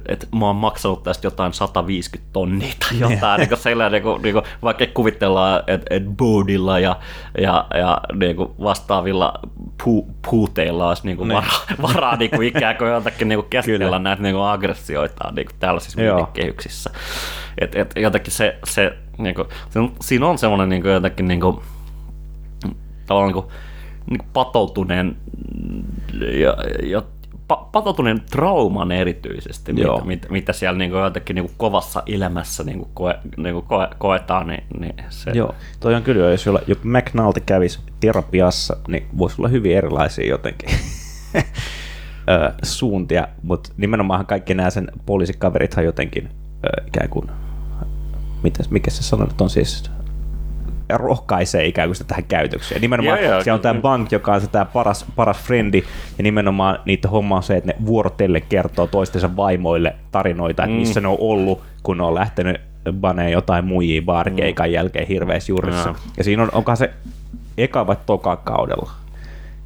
että 0.08 0.26
mä 0.36 0.46
oon 0.46 0.56
maksanut 0.56 1.02
tästä 1.02 1.26
jotain 1.26 1.52
150 1.52 2.32
tonnia 2.32 2.72
tai 2.78 3.00
jotain, 3.00 3.40
niin 3.40 3.58
sellainen, 3.58 3.92
niin 3.92 4.02
kuin, 4.02 4.22
niin 4.22 4.32
kuin, 4.32 4.44
vaikka 4.62 4.86
kuvitellaan, 4.94 5.62
että 5.66 5.94
et 5.94 6.04
Boodilla 6.16 6.78
ja, 6.78 6.96
ja, 7.38 7.66
ja 7.74 8.00
niin 8.14 8.36
kuin 8.36 8.50
vastaavilla 8.62 9.34
pu, 9.84 10.14
puuteilla 10.30 10.88
olisi 10.88 11.06
niin 11.06 11.16
kuin 11.16 11.28
varaa, 11.28 11.60
varaa 11.82 12.16
niin 12.16 12.30
kuin 12.30 12.48
ikään 12.48 12.76
kuin 12.76 12.90
jotakin 12.90 13.28
niin 13.28 13.38
kuin 13.38 13.50
käsitellä 13.50 13.84
Kyllä. 13.84 13.98
näitä 13.98 14.22
niin 14.22 14.34
kuin 14.34 14.46
aggressioita 14.46 15.32
niin 15.32 15.46
kuin 15.46 15.56
tällaisissa 15.60 16.02
Joo. 16.02 16.16
viitekehyksissä. 16.16 16.90
Et, 17.58 17.74
et 17.74 17.92
jotenkin 17.96 18.32
se, 18.32 18.58
se, 18.64 18.96
niin 19.18 19.34
kuin, 19.34 19.48
siinä 20.00 20.26
on 20.26 20.38
semmoinen 20.38 20.68
niin 20.68 20.82
kuin 20.82 20.94
jotenkin 20.94 21.28
niin 21.28 21.40
kuin, 21.40 21.60
tavallaan 23.06 23.32
niin 23.32 23.42
kuin, 23.42 23.52
niin 24.10 24.18
kuin 24.18 24.28
patoutuneen 24.32 25.16
ja, 26.40 26.56
ja 26.82 27.02
pa, 27.48 27.68
patoutuneen 27.72 28.22
trauman 28.30 28.92
erityisesti, 28.92 29.72
Joo. 29.76 29.94
mitä, 29.94 30.06
mitä, 30.06 30.28
mitä 30.30 30.52
siellä 30.52 30.78
niin 30.78 30.90
kuin 30.90 31.02
jotenkin 31.02 31.34
niin 31.34 31.46
kuin 31.46 31.54
kovassa 31.56 32.02
elämässä 32.06 32.64
niin 32.64 32.78
kuin 32.78 32.90
koe, 32.94 33.18
niin 33.36 33.54
kuin 33.54 33.66
koe, 33.66 33.88
koetaan, 33.98 34.46
niin, 34.46 34.64
niin 34.78 34.94
se, 35.08 35.30
Joo, 35.34 35.54
toi 35.80 35.94
on 35.94 36.02
kyllä, 36.02 36.30
jos 36.30 36.46
jolla, 36.46 36.60
joku 36.66 36.88
McNulty 36.88 37.40
kävisi 37.40 37.80
terapiassa, 38.00 38.76
niin 38.88 39.06
voisi 39.18 39.36
olla 39.38 39.48
hyvin 39.48 39.76
erilaisia 39.76 40.28
jotenkin 40.28 40.68
suuntia, 42.62 43.28
mutta 43.42 43.70
nimenomaan 43.76 44.26
kaikki 44.26 44.54
nämä 44.54 44.70
sen 44.70 44.92
poliisikaverithan 45.06 45.84
jotenkin 45.84 46.28
ikään 46.86 47.08
kuin, 47.08 47.30
mitäs, 48.42 48.70
mikä 48.70 48.90
se 48.90 49.02
sana 49.02 49.24
nyt 49.24 49.40
on 49.40 49.50
siis, 49.50 49.90
rohkaisee 50.94 51.66
ikään 51.66 51.88
kuin 51.88 51.96
sitä 51.96 52.08
tähän 52.08 52.24
käytökseen. 52.24 52.80
Nimenomaan 52.80 53.22
Joo, 53.22 53.30
joo, 53.30 53.42
siellä 53.42 53.56
on 53.56 53.62
tämä. 53.62 53.80
Bank, 53.80 54.12
joka 54.12 54.34
on 54.34 54.40
se 54.40 54.46
tämä 54.46 54.64
paras, 54.64 55.06
paras 55.16 55.38
frendi, 55.38 55.82
ja 56.18 56.22
nimenomaan 56.22 56.78
niiden 56.84 57.10
homma 57.10 57.36
on 57.36 57.42
se, 57.42 57.56
että 57.56 57.72
ne 57.72 57.86
vuorotelle 57.86 58.40
kertoo 58.40 58.86
toistensa 58.86 59.36
vaimoille 59.36 59.94
tarinoita, 60.12 60.64
että 60.64 60.76
missä 60.76 61.00
ne 61.00 61.08
on 61.08 61.16
ollut, 61.20 61.62
kun 61.82 61.96
ne 61.98 62.04
on 62.04 62.14
lähtenyt 62.14 62.60
baneen 62.92 63.32
jotain 63.32 63.64
muijia 63.64 64.02
baarikeikan 64.02 64.72
jälkeen 64.72 65.06
hirveässä 65.06 65.52
juurissa. 65.52 65.88
Joo. 65.88 65.96
Ja 66.16 66.24
siinä 66.24 66.42
on, 66.42 66.48
onkaan 66.52 66.76
se 66.76 66.90
eka 67.58 67.86
vai 67.86 67.96
toka 68.06 68.36
kaudella. 68.36 68.90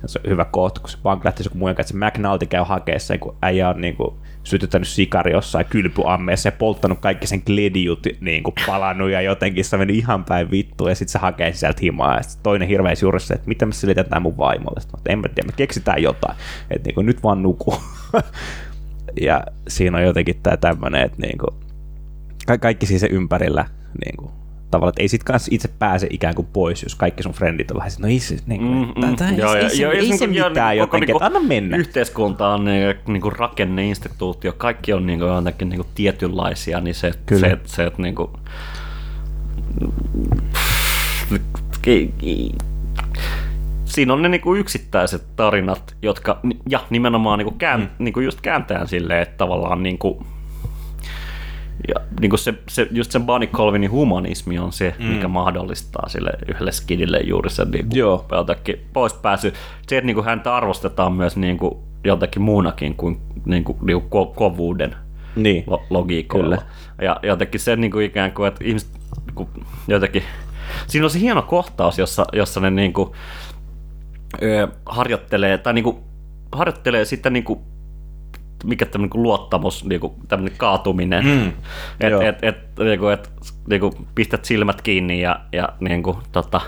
Se 0.07 0.21
on 0.25 0.31
hyvä 0.31 0.45
kohta, 0.45 0.81
kun 0.81 0.91
se 0.91 0.99
lähti 1.25 1.43
joku 1.45 1.59
muun 1.59 1.75
kanssa, 1.75 1.97
että 1.97 2.19
McNulty 2.19 2.47
käy 2.47 2.65
sen, 2.99 3.21
kun 3.21 3.37
äijä 3.43 3.69
on 3.69 3.81
niin 3.81 3.97
kuin, 3.97 4.15
sytyttänyt 4.45 4.89
sikari 4.89 5.33
jossain 5.33 5.67
kylpyammeessa 5.67 6.49
ja 6.49 6.53
polttanut 6.53 6.99
kaikki 6.99 7.27
sen 7.27 7.43
glediut 7.47 8.07
niin 8.21 8.43
kuin, 8.43 8.55
palannut 8.67 9.11
ja 9.11 9.21
jotenkin 9.21 9.65
se 9.65 9.77
meni 9.77 9.99
ihan 9.99 10.25
päin 10.25 10.51
vittu 10.51 10.89
ja 10.89 10.95
sitten 10.95 11.13
se 11.13 11.19
hakee 11.19 11.53
sieltä 11.53 11.81
himaa 11.83 12.15
ja 12.15 12.21
toinen 12.43 12.69
hirveä 12.69 12.95
juurissa, 13.03 13.35
että 13.35 13.49
mitä 13.49 13.67
me 13.67 13.73
selitetään 13.73 14.23
mun 14.23 14.37
vaimolle. 14.37 14.81
Sitten, 14.81 15.01
en 15.07 15.19
mä 15.19 15.29
tiedä, 15.29 15.47
me 15.47 15.53
keksitään 15.57 16.03
jotain, 16.03 16.37
että 16.71 16.91
niin 16.91 17.07
nyt 17.07 17.23
vaan 17.23 17.43
nuku. 17.43 17.75
ja 19.27 19.45
siinä 19.69 19.99
on 19.99 20.05
jotenkin 20.05 20.41
tämä 20.43 20.57
tämmöinen, 20.57 21.03
että 21.03 21.23
niin 21.23 21.39
kuin, 21.39 21.61
ka- 22.47 22.59
kaikki 22.59 22.87
siis 22.87 23.01
se 23.01 23.09
ympärillä 23.11 23.65
niin 24.05 24.17
kuin, 24.17 24.31
tavallaan, 24.71 24.91
että 24.91 25.03
ei 25.03 25.09
sit 25.09 25.25
kanssa 25.25 25.49
itse 25.55 25.69
pääse 25.79 26.07
ikään 26.11 26.35
kuin 26.35 26.49
pois, 26.53 26.83
jos 26.83 26.95
kaikki 26.95 27.23
sun 27.23 27.33
frendit 27.33 27.71
on 27.71 27.77
vähän 27.77 27.91
no 27.99 28.09
ei 28.09 28.21
se, 28.21 28.37
niin 28.47 28.61
kuin, 28.61 28.73
mm, 28.73 29.07
mm, 29.07 29.31
ei, 29.33 29.37
Joo, 29.37 29.55
ei, 29.55 29.71
se, 29.71 29.83
joo, 29.83 29.93
ei 29.93 30.09
se 30.09 30.17
se 30.17 30.27
niinku- 30.27 30.39
joo, 30.39 30.49
mitään 30.49 30.71
niinku 30.71 30.83
jotenkin, 30.97 31.17
että 31.17 31.27
niinku 31.29 31.39
anna 31.39 31.49
mennä. 31.49 31.77
Yhteiskunta 31.77 32.49
on 32.49 32.65
niin, 32.65 32.95
niin 33.07 33.23
kuin 33.23 33.33
rakenneinstituutio, 33.33 34.53
kaikki 34.53 34.93
on 34.93 35.07
niin 35.07 35.19
kuin 35.19 35.35
jotenkin 35.35 35.69
niin 35.69 35.79
kuin 35.79 35.89
tietynlaisia, 35.95 36.81
niin 36.81 36.95
se, 36.95 37.13
Kyllä. 37.27 37.49
se, 37.49 37.59
se 37.65 37.85
että 37.85 38.03
niin 38.03 38.15
kuin, 38.15 38.31
siinä 43.85 44.13
on 44.13 44.23
ne 44.23 44.29
niin 44.29 44.41
kuin 44.41 44.61
yksittäiset 44.61 45.23
tarinat, 45.37 45.97
jotka, 46.03 46.41
ja 46.69 46.81
nimenomaan 46.91 47.39
niin 47.39 47.47
kuin 47.47 47.59
kään, 47.59 47.81
mm. 47.81 47.89
niin 47.99 48.13
kuin 48.13 48.25
just 48.25 48.41
kääntään 48.41 48.89
silleen, 48.89 49.23
että 49.23 49.37
tavallaan 49.37 49.83
niin 49.83 49.99
kuin, 49.99 50.27
ja 51.89 51.95
niin 52.21 52.31
kuin 52.31 52.39
se, 52.41 52.55
se, 52.69 52.89
just 52.91 53.11
sen 53.11 53.27
Bunny 53.27 53.47
Colvinin 53.47 53.91
humanismi 53.91 54.59
on 54.59 54.73
se, 54.73 54.95
mm. 54.99 55.05
mikä 55.05 55.29
mahdollistaa 55.29 56.09
sille 56.09 56.31
yhdelle 56.49 56.73
skidille 56.73 57.21
juuri 57.21 57.51
sen 57.51 57.71
niin 57.71 57.89
kuin 57.89 57.99
Joo. 57.99 58.27
jotakin 58.33 58.87
pois 58.93 59.15
pääsy. 59.15 59.53
Se, 59.89 59.99
että 59.99 60.07
niin 60.07 60.15
kuin 60.15 60.25
häntä 60.25 60.57
arvostetaan 60.57 61.13
myös 61.13 61.37
niin 61.37 61.59
kuin 61.59 61.75
jotakin 62.05 62.43
muunakin 62.43 62.95
kuin, 62.95 63.21
niin 63.45 63.65
kuin, 63.65 63.79
niin 63.83 64.03
kuin 64.03 64.27
ko- 64.27 64.35
kovuuden 64.35 64.97
Niin. 65.37 65.65
lo- 65.67 65.83
logiikoilla. 65.91 66.57
Kyllä. 66.57 66.71
Ja 67.03 67.17
jotenkin 67.23 67.61
se 67.61 67.77
niin 67.77 67.91
kuin 67.91 68.07
ikään 68.07 68.33
kuin, 68.33 68.49
että 68.49 68.65
ihmiset 68.65 68.91
niin 69.27 69.35
kuin, 69.35 69.49
jotenkin... 69.89 70.23
Siinä 70.87 71.07
on 71.07 71.11
se 71.11 71.21
hieno 71.21 71.43
kohtaus, 71.43 71.99
jossa, 71.99 72.25
jossa 72.33 72.61
ne 72.61 72.71
niin 72.71 72.93
kuin, 72.93 73.11
ö, 74.43 74.69
harjoittelee, 74.87 75.59
tai 75.59 75.73
niin 75.73 75.85
kuin, 75.85 75.97
harjoittelee 76.53 77.05
sitä 77.05 77.31
niin 77.31 77.45
kuin, 77.45 77.61
mikä 78.65 78.87
tämmöinen 78.87 79.11
niin 79.15 79.23
luottamus, 79.23 79.85
niin 79.85 80.01
kuin, 80.01 80.13
tämmöinen 80.29 80.59
kaatuminen. 80.59 81.25
Mm, 81.25 81.53
että 82.01 82.29
et, 82.29 82.39
et, 82.43 82.57
niin 82.79 82.99
kuin, 82.99 83.15
et, 83.15 83.31
niin 83.69 83.81
kuin, 83.81 83.93
pistät 84.15 84.45
silmät 84.45 84.83
kiinni 84.83 85.21
ja, 85.21 85.41
ja 85.53 85.69
niin 85.81 86.03
kuin, 86.03 86.17
tota, 86.33 86.61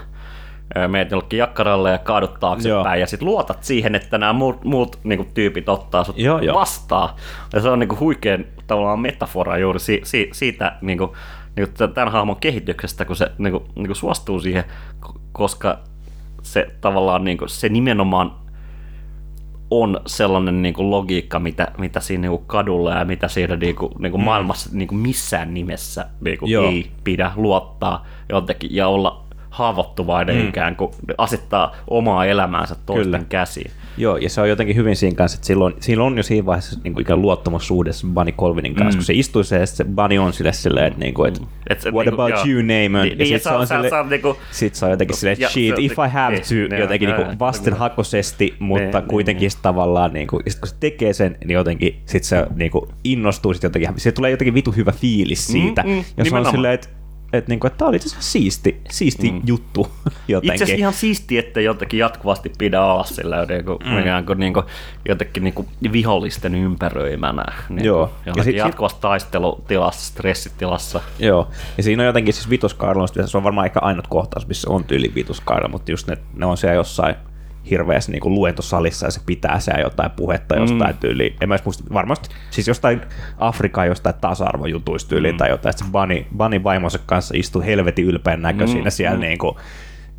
meet 0.89 1.11
jollekin 1.11 1.39
jakkaralle 1.39 1.91
ja 1.91 1.99
kaadut 1.99 2.31
Joo. 2.31 2.39
taaksepäin 2.39 3.01
ja 3.01 3.07
sitten 3.07 3.29
luotat 3.29 3.65
siihen, 3.65 3.95
että 3.95 4.19
nämä 4.19 4.33
muut, 4.33 4.65
muut 4.65 4.99
niin 5.05 5.17
kuin, 5.17 5.29
tyypit 5.35 5.69
ottaa 5.69 6.05
sut 6.05 6.19
Joo, 6.19 6.41
vastaan. 6.55 7.09
Ja 7.53 7.61
se 7.61 7.69
on 7.69 7.79
niin 7.79 7.89
kuin, 7.89 8.01
huikean 8.01 8.45
tavallaan 8.67 9.01
metafora 9.01 9.59
juuri 9.59 9.81
si, 9.81 10.01
si, 10.05 10.31
siitä 10.33 10.77
niin 10.81 10.99
kuin, 10.99 11.11
niin 11.57 11.69
kuin 11.69 11.93
tämän 11.95 12.13
hahmon 12.13 12.37
kehityksestä, 12.37 13.05
kun 13.05 13.17
se 13.17 13.33
niin 13.39 13.53
kuin, 13.53 13.65
niin 13.75 13.87
kuin 13.87 13.97
suostuu 13.97 14.41
siihen, 14.41 14.65
ko- 15.07 15.21
koska 15.33 15.79
se 16.43 16.69
tavallaan 16.81 17.25
niin 17.25 17.39
kuin, 17.39 17.49
se 17.49 17.69
nimenomaan 17.69 18.42
on 19.81 20.01
sellainen 20.07 20.63
niin 20.63 20.75
kuin 20.75 20.91
logiikka, 20.91 21.39
mitä, 21.39 21.69
mitä 21.79 22.01
siinä 22.01 22.21
niin 22.21 22.31
kuin 22.31 22.47
kadulla 22.47 22.91
ja 22.95 23.05
mitä 23.05 23.29
siinä 23.29 23.57
niin 23.57 23.77
kuin, 23.77 23.93
niin 23.99 24.13
kuin 24.13 24.25
maailmassa 24.25 24.71
niin 24.73 24.89
kuin 24.89 24.99
missään 24.99 25.55
nimessä 25.55 26.07
niin 26.21 26.39
kuin 26.39 26.51
Joo. 26.51 26.65
ei 26.65 26.91
pidä 27.05 27.31
luottaa 27.37 28.07
jotenkin 28.29 28.75
ja 28.75 28.89
olla 28.89 29.25
haavoittuvainen 29.51 30.37
mm. 30.37 30.49
ikään 30.49 30.77
kuin 30.77 30.91
asettaa 31.19 31.77
omaa 31.89 32.27
elämäänsä 32.27 32.77
toisten 32.87 33.05
Kyllä. 33.05 33.19
Kyllä. 33.19 33.29
käsiin. 33.29 33.71
Joo, 33.97 34.17
ja 34.17 34.29
se 34.31 34.41
on 34.41 34.49
jotenkin 34.49 34.77
hyvin 34.77 34.97
siinä 34.97 35.17
kanssa, 35.17 35.37
että 35.37 35.47
silloin, 35.47 35.75
silloin 35.81 36.13
on 36.13 36.17
jo 36.17 36.23
siinä 36.23 36.47
vaiheessa 36.47 36.81
niin 36.85 36.93
kuin 36.95 37.03
ikään 37.03 37.23
luottamussuhde 37.23 37.91
Bunny 38.15 38.33
Colvinin 38.33 38.75
kanssa, 38.75 38.97
mm. 38.97 38.99
kun 38.99 39.05
se 39.05 39.13
istuu 39.15 39.45
se, 39.45 39.59
ja 39.59 39.67
sit 39.67 39.77
se 39.77 39.85
Bunny 39.85 40.19
on 40.19 40.33
sille 40.33 40.53
silleen, 40.53 40.87
että, 40.87 40.99
niin 41.01 41.15
kuin, 41.15 41.29
että 41.29 41.41
Et 41.71 41.81
se 41.81 41.91
what 41.91 42.07
niinku- 42.07 42.23
about 42.23 42.31
joo. 42.31 42.47
you, 42.47 42.63
Naaman? 42.63 43.07
Niin, 43.09 43.19
niin, 43.19 43.33
ja 43.33 43.39
se 43.39 43.49
on- 43.51 43.67
se 43.67 43.75
on- 43.75 43.89
se 43.89 43.95
on 43.95 44.09
niinku- 44.09 44.37
sit 44.51 44.75
se 44.75 44.85
on 44.85 44.91
jotenkin 44.91 45.17
silleen, 45.17 45.33
että 45.41 45.49
shit, 45.49 45.79
if 45.79 45.93
I 45.93 46.09
have 46.13 46.33
niin, 46.35 46.43
to, 46.43 46.55
niin, 46.75 46.81
jotenkin 46.81 47.09
joo, 47.09 47.19
niin 47.19 47.27
joo, 47.27 47.37
vastenhakoisesti, 47.39 48.55
mutta 48.59 48.99
niin, 49.01 49.09
kuitenkin 49.09 49.51
sit 49.51 49.63
tavallaan, 49.63 50.13
niin 50.13 50.27
kuin, 50.27 50.43
sit 50.49 50.61
kun 50.61 50.69
se 50.69 50.75
tekee 50.81 51.13
sen, 51.13 51.37
niin 51.41 51.55
jotenkin 51.55 52.03
sit 52.07 52.25
se 52.25 52.47
niin 52.55 52.71
kuin, 52.71 52.85
innostuu 53.05 53.55
sit 53.55 53.63
jotenkin, 53.63 53.91
se 53.97 54.13
tulee 54.13 54.31
jotenkin 54.31 54.55
vitu 54.55 54.73
hyvä 54.73 54.93
fiilis 54.93 55.47
siitä, 55.47 55.83
Mm, 55.83 55.89
mm, 55.91 56.05
ja 56.17 56.25
se 56.25 56.37
on 56.37 56.47
silleen, 56.51 56.75
että 56.75 56.89
että 57.33 57.49
niinku, 57.49 57.67
että 57.67 57.79
tämä 57.79 57.89
oli 57.89 57.97
itse 57.97 58.09
asiassa 58.09 58.33
siisti, 58.33 58.81
siisti 58.91 59.31
mm. 59.31 59.43
juttu 59.47 59.89
jotenkin. 60.29 60.53
Itse 60.53 60.65
asiassa 60.65 60.81
ihan 60.81 60.93
siistiä, 60.93 61.41
että 61.41 61.61
jotenkin 61.61 61.99
jatkuvasti 61.99 62.53
pidä 62.59 62.85
olla 62.85 63.05
sillä 63.05 63.47
kuin, 63.65 63.79
mm. 63.85 63.99
ikään 63.99 64.27
kuin, 64.27 64.39
niin 64.39 64.55
kuin, 64.55 64.67
jotenkin 65.09 65.45
niin 65.45 65.55
kuin 65.55 65.69
vihollisten 65.93 66.55
ympäröimänä. 66.55 67.45
Niin 67.69 67.85
Joo. 67.85 68.13
Ja 68.27 68.45
sit- 68.45 68.57
jatkuvassa 68.57 69.01
taistelutilassa, 69.01 70.07
stressitilassa. 70.07 71.01
Joo, 71.19 71.49
ja 71.77 71.83
siinä 71.83 72.03
on 72.03 72.07
jotenkin 72.07 72.35
siis 72.35 72.51
vitoskaarella, 72.51 73.27
se 73.27 73.37
on 73.37 73.45
varmaan 73.45 73.67
ehkä 73.67 73.81
ainut 73.83 74.07
kohtaus, 74.07 74.47
missä 74.47 74.71
on 74.71 74.85
tyyli 74.85 75.13
vitoskaarella, 75.15 75.69
mutta 75.69 75.91
just 75.91 76.09
ne, 76.09 76.19
ne 76.35 76.47
on 76.47 76.57
siellä 76.57 76.75
jossain 76.75 77.15
hirveässä 77.71 78.13
niin 78.13 78.21
kuin 78.21 78.35
luentosalissa 78.35 79.07
ja 79.07 79.11
se 79.11 79.21
pitää 79.27 79.61
siellä 79.61 79.81
jotain 79.81 80.11
puhetta 80.11 80.57
jostain 80.57 80.95
mm. 80.95 81.01
tyyliin. 81.01 81.37
En 81.41 81.49
mä 81.49 81.59
muista, 81.65 81.85
varmasti 81.93 82.29
siis 82.51 82.69
jostain 82.69 83.01
Afrikan 83.39 83.87
jostain 83.87 84.15
tasa-arvojutuista 84.21 85.09
tyyliin 85.09 85.35
mm. 85.35 85.39
tai 85.39 85.51
jotain, 85.51 85.71
että 85.71 85.85
se 85.85 85.91
Bunny, 85.93 86.27
Bunny 86.37 86.65
vaimonsa 86.65 86.99
kanssa 87.07 87.35
istuu 87.37 87.63
helvetin 87.63 88.05
ylpeän 88.05 88.43
näköisinä 88.43 88.85
mm. 88.85 88.91
siellä 88.91 89.17
mm. 89.17 89.21
niin 89.21 89.39
kuin, 89.39 89.57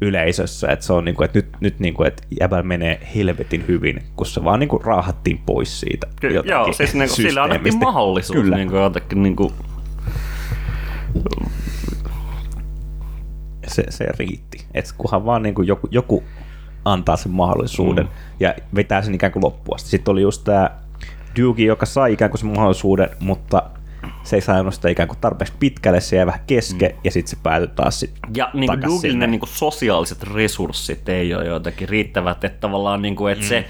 yleisössä, 0.02 0.68
että 0.72 0.86
se 0.86 0.94
on 0.94 1.06
niin 1.06 1.16
kuin, 1.16 1.26
että 1.26 1.38
nyt, 1.38 1.48
nyt 1.60 1.80
niin 1.80 1.94
kuin, 1.94 2.08
että 2.08 2.24
jäbä 2.40 2.64
menee 2.64 3.08
helvetin 3.16 3.66
hyvin, 3.68 4.04
kun 4.16 4.26
se 4.26 4.44
vaan 4.44 4.60
niin 4.60 4.70
kuin 4.70 4.84
raahattiin 4.84 5.40
pois 5.46 5.80
siitä. 5.80 6.08
Ky- 6.22 6.42
joo, 6.46 6.74
siis 6.74 6.94
niinku, 6.96 7.16
sillä 7.16 7.44
annettiin 7.44 7.78
mahdollisuus 7.78 8.40
Kyllä. 8.40 8.56
niinku, 8.56 8.76
jotenkin 8.76 9.24
niinku, 9.24 9.54
se, 13.68 13.84
se 13.90 14.06
riitti. 14.20 14.66
Et 14.74 14.94
kunhan 14.98 15.26
vaan 15.26 15.44
niin 15.44 15.56
kuin 15.56 15.68
joku, 15.68 15.88
joku 15.92 16.24
antaa 16.86 17.18
sen 17.18 17.32
mahdollisuuden 17.32 18.06
mm. 18.06 18.12
ja 18.40 18.56
vetää 18.76 19.02
sen 19.02 19.16
ikään 19.16 19.32
kuin 19.32 19.44
loppuun 19.44 19.76
asti. 19.76 19.90
Sitten 19.90 20.12
oli 20.12 20.22
just 20.22 20.44
tämä 20.44 20.70
Duke, 21.40 21.64
joka 21.64 21.86
sai 21.86 22.14
ikään 22.14 22.32
kuin 22.32 22.40
sen 22.40 22.50
mahdollisuuden, 22.50 23.10
mutta 23.20 23.64
se 24.24 24.36
ei 24.36 24.42
saanut 24.42 24.74
sitä 24.74 24.90
ikään 24.90 25.08
kuin 25.08 25.18
tarpeeksi 25.22 25.54
pitkälle, 25.60 26.02
se 26.02 26.16
jäi 26.16 26.26
vähän 26.26 26.42
kesken 26.48 26.92
mm. 26.92 26.98
ja 27.04 27.12
sitten 27.12 27.30
se 27.30 27.38
päätyi 27.44 27.68
taas 27.68 28.00
sit 28.00 28.12
Ja 28.36 28.50
niin 28.54 28.68
kuin 28.68 28.82
Dugin 28.82 29.00
sinne. 29.00 29.26
ne 29.26 29.32
niin 29.32 29.40
kuin 29.40 29.50
sosiaaliset 29.50 30.24
resurssit 30.24 31.10
ei 31.10 31.36
ole 31.36 31.46
jotenkin 31.46 31.90
riittävät, 31.90 32.44
että 32.44 32.60
tavallaan 32.60 33.02
niin 33.02 33.16
kuin, 33.16 33.34
että 33.34 33.46
mm. 33.46 33.50
se, 33.50 33.66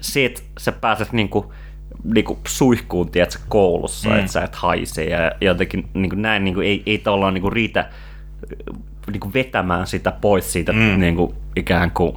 se, 0.00 0.24
että 0.24 0.42
sä 0.58 0.72
pääset 0.72 1.12
niin 1.12 1.28
kuin, 1.28 1.46
niin 2.04 2.24
kuin 2.24 2.38
suihkuun 2.46 3.10
tiedätkö, 3.10 3.38
koulussa, 3.48 4.08
mm. 4.08 4.18
että 4.18 4.32
sä 4.32 4.42
et 4.42 4.54
haise 4.54 5.04
ja 5.04 5.32
jotenkin 5.40 5.88
niin 5.94 6.10
kuin 6.10 6.22
näin 6.22 6.44
niin 6.44 6.54
kuin, 6.54 6.66
ei, 6.66 6.82
ei 6.86 6.98
tavallaan 6.98 7.34
niin 7.34 7.42
kuin 7.42 7.52
riitä 7.52 7.90
niin 9.12 9.20
kuin 9.20 9.34
vetämään 9.34 9.86
sitä 9.86 10.12
pois 10.12 10.52
siitä 10.52 10.72
mm. 10.72 11.00
niin 11.00 11.16
kuin, 11.16 11.34
ikään 11.56 11.90
kuin 11.90 12.16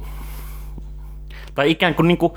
tai 1.54 1.70
ikään 1.70 1.94
kuin, 1.94 2.08
niin 2.08 2.18
kuin 2.18 2.32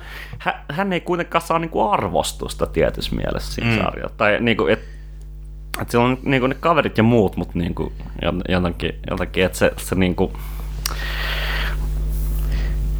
hän, 0.71 0.93
ei 0.93 1.01
kuitenkaan 1.01 1.41
saa 1.41 1.59
niin 1.59 1.69
kuin 1.69 1.91
arvostusta 1.91 2.65
tietyssä 2.65 3.15
mielessä 3.15 3.53
siinä 3.53 3.71
mm. 3.71 3.83
sarjassa. 3.83 4.17
Tai 4.17 4.37
niin 4.39 4.57
kuin, 4.57 4.73
että 4.73 4.95
että 5.81 5.91
siellä 5.91 6.07
on 6.07 6.17
niin 6.23 6.41
kuin 6.41 6.49
ne 6.49 6.55
kaverit 6.59 6.97
ja 6.97 7.03
muut, 7.03 7.37
mutta 7.37 7.59
niin 7.59 7.75
kuin, 7.75 7.93
jotenkin, 8.49 8.99
jotenkin, 9.09 9.45
että 9.45 9.57
se, 9.57 9.71
se 9.77 9.95
niin 9.95 10.15
kuin, 10.15 10.31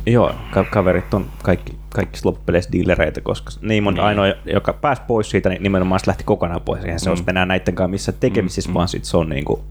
Joo, 0.05 0.36
ka- 0.51 0.63
kaverit 0.63 1.13
on 1.13 1.26
kaikki, 1.43 1.78
kaikki 1.89 2.20
loppupeleissä 2.24 2.72
dealereita, 2.72 3.22
koska 3.22 3.51
Neimon 3.61 3.93
niin. 3.93 4.03
ainoa, 4.03 4.26
joka 4.45 4.74
pääsi 4.74 5.01
pois 5.07 5.30
siitä, 5.30 5.49
niin 5.49 5.63
nimenomaan 5.63 5.99
se 5.99 6.07
lähti 6.07 6.24
kokonaan 6.24 6.61
pois. 6.61 6.84
Eihän 6.84 6.99
se 6.99 7.05
mm. 7.05 7.11
olisi 7.11 7.24
enää 7.28 7.45
näiden 7.45 7.76
kanssa 7.76 7.91
missä 7.91 8.11
tekemisissä, 8.11 8.70
mm. 8.70 8.74
vaan 8.74 8.88
sit 8.88 9.05
se 9.05 9.18
on 9.18 9.30
niinku 9.30 9.63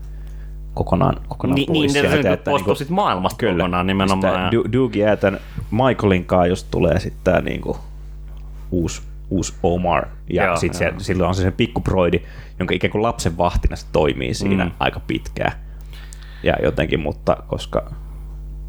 kokonaan, 0.74 1.16
kokonaan 1.28 1.54
niin, 1.54 1.66
pois 1.66 1.78
niin 1.78 1.90
sieltä. 1.90 2.16
ne, 2.16 2.22
ne 2.22 2.32
että 2.32 2.50
poistuu 2.50 2.70
niinku- 2.72 2.78
sit 2.78 2.90
maailmasta 2.90 3.36
Kyllä. 3.38 3.52
kokonaan 3.56 3.86
nimenomaan. 3.86 4.50
Sitä 4.50 4.72
Duke 4.72 4.98
jää 4.98 5.16
tämän 5.16 5.40
Michaelin 5.70 6.24
kanssa, 6.24 6.46
jos 6.46 6.64
tulee 6.64 7.00
sitten 7.00 7.20
tämä 7.24 7.40
niinku 7.40 7.76
uusi, 8.70 9.02
uusi 9.30 9.54
Omar. 9.62 10.06
Ja 10.30 10.44
Joo, 10.44 10.56
sitten 10.56 10.88
joo. 10.88 11.00
silloin 11.00 11.28
on 11.28 11.34
se, 11.34 11.42
se 11.42 11.50
pikkuproidi, 11.50 12.20
jonka 12.58 12.74
ikään 12.74 12.90
kuin 12.90 13.02
lapsen 13.02 13.38
vahtina 13.38 13.76
se 13.76 13.86
toimii 13.92 14.34
siinä 14.34 14.64
Mm. 14.64 14.70
aika 14.80 15.00
pitkään. 15.00 15.52
Ja 16.42 16.54
jotenkin, 16.62 17.00
mutta 17.00 17.36
koska 17.46 17.90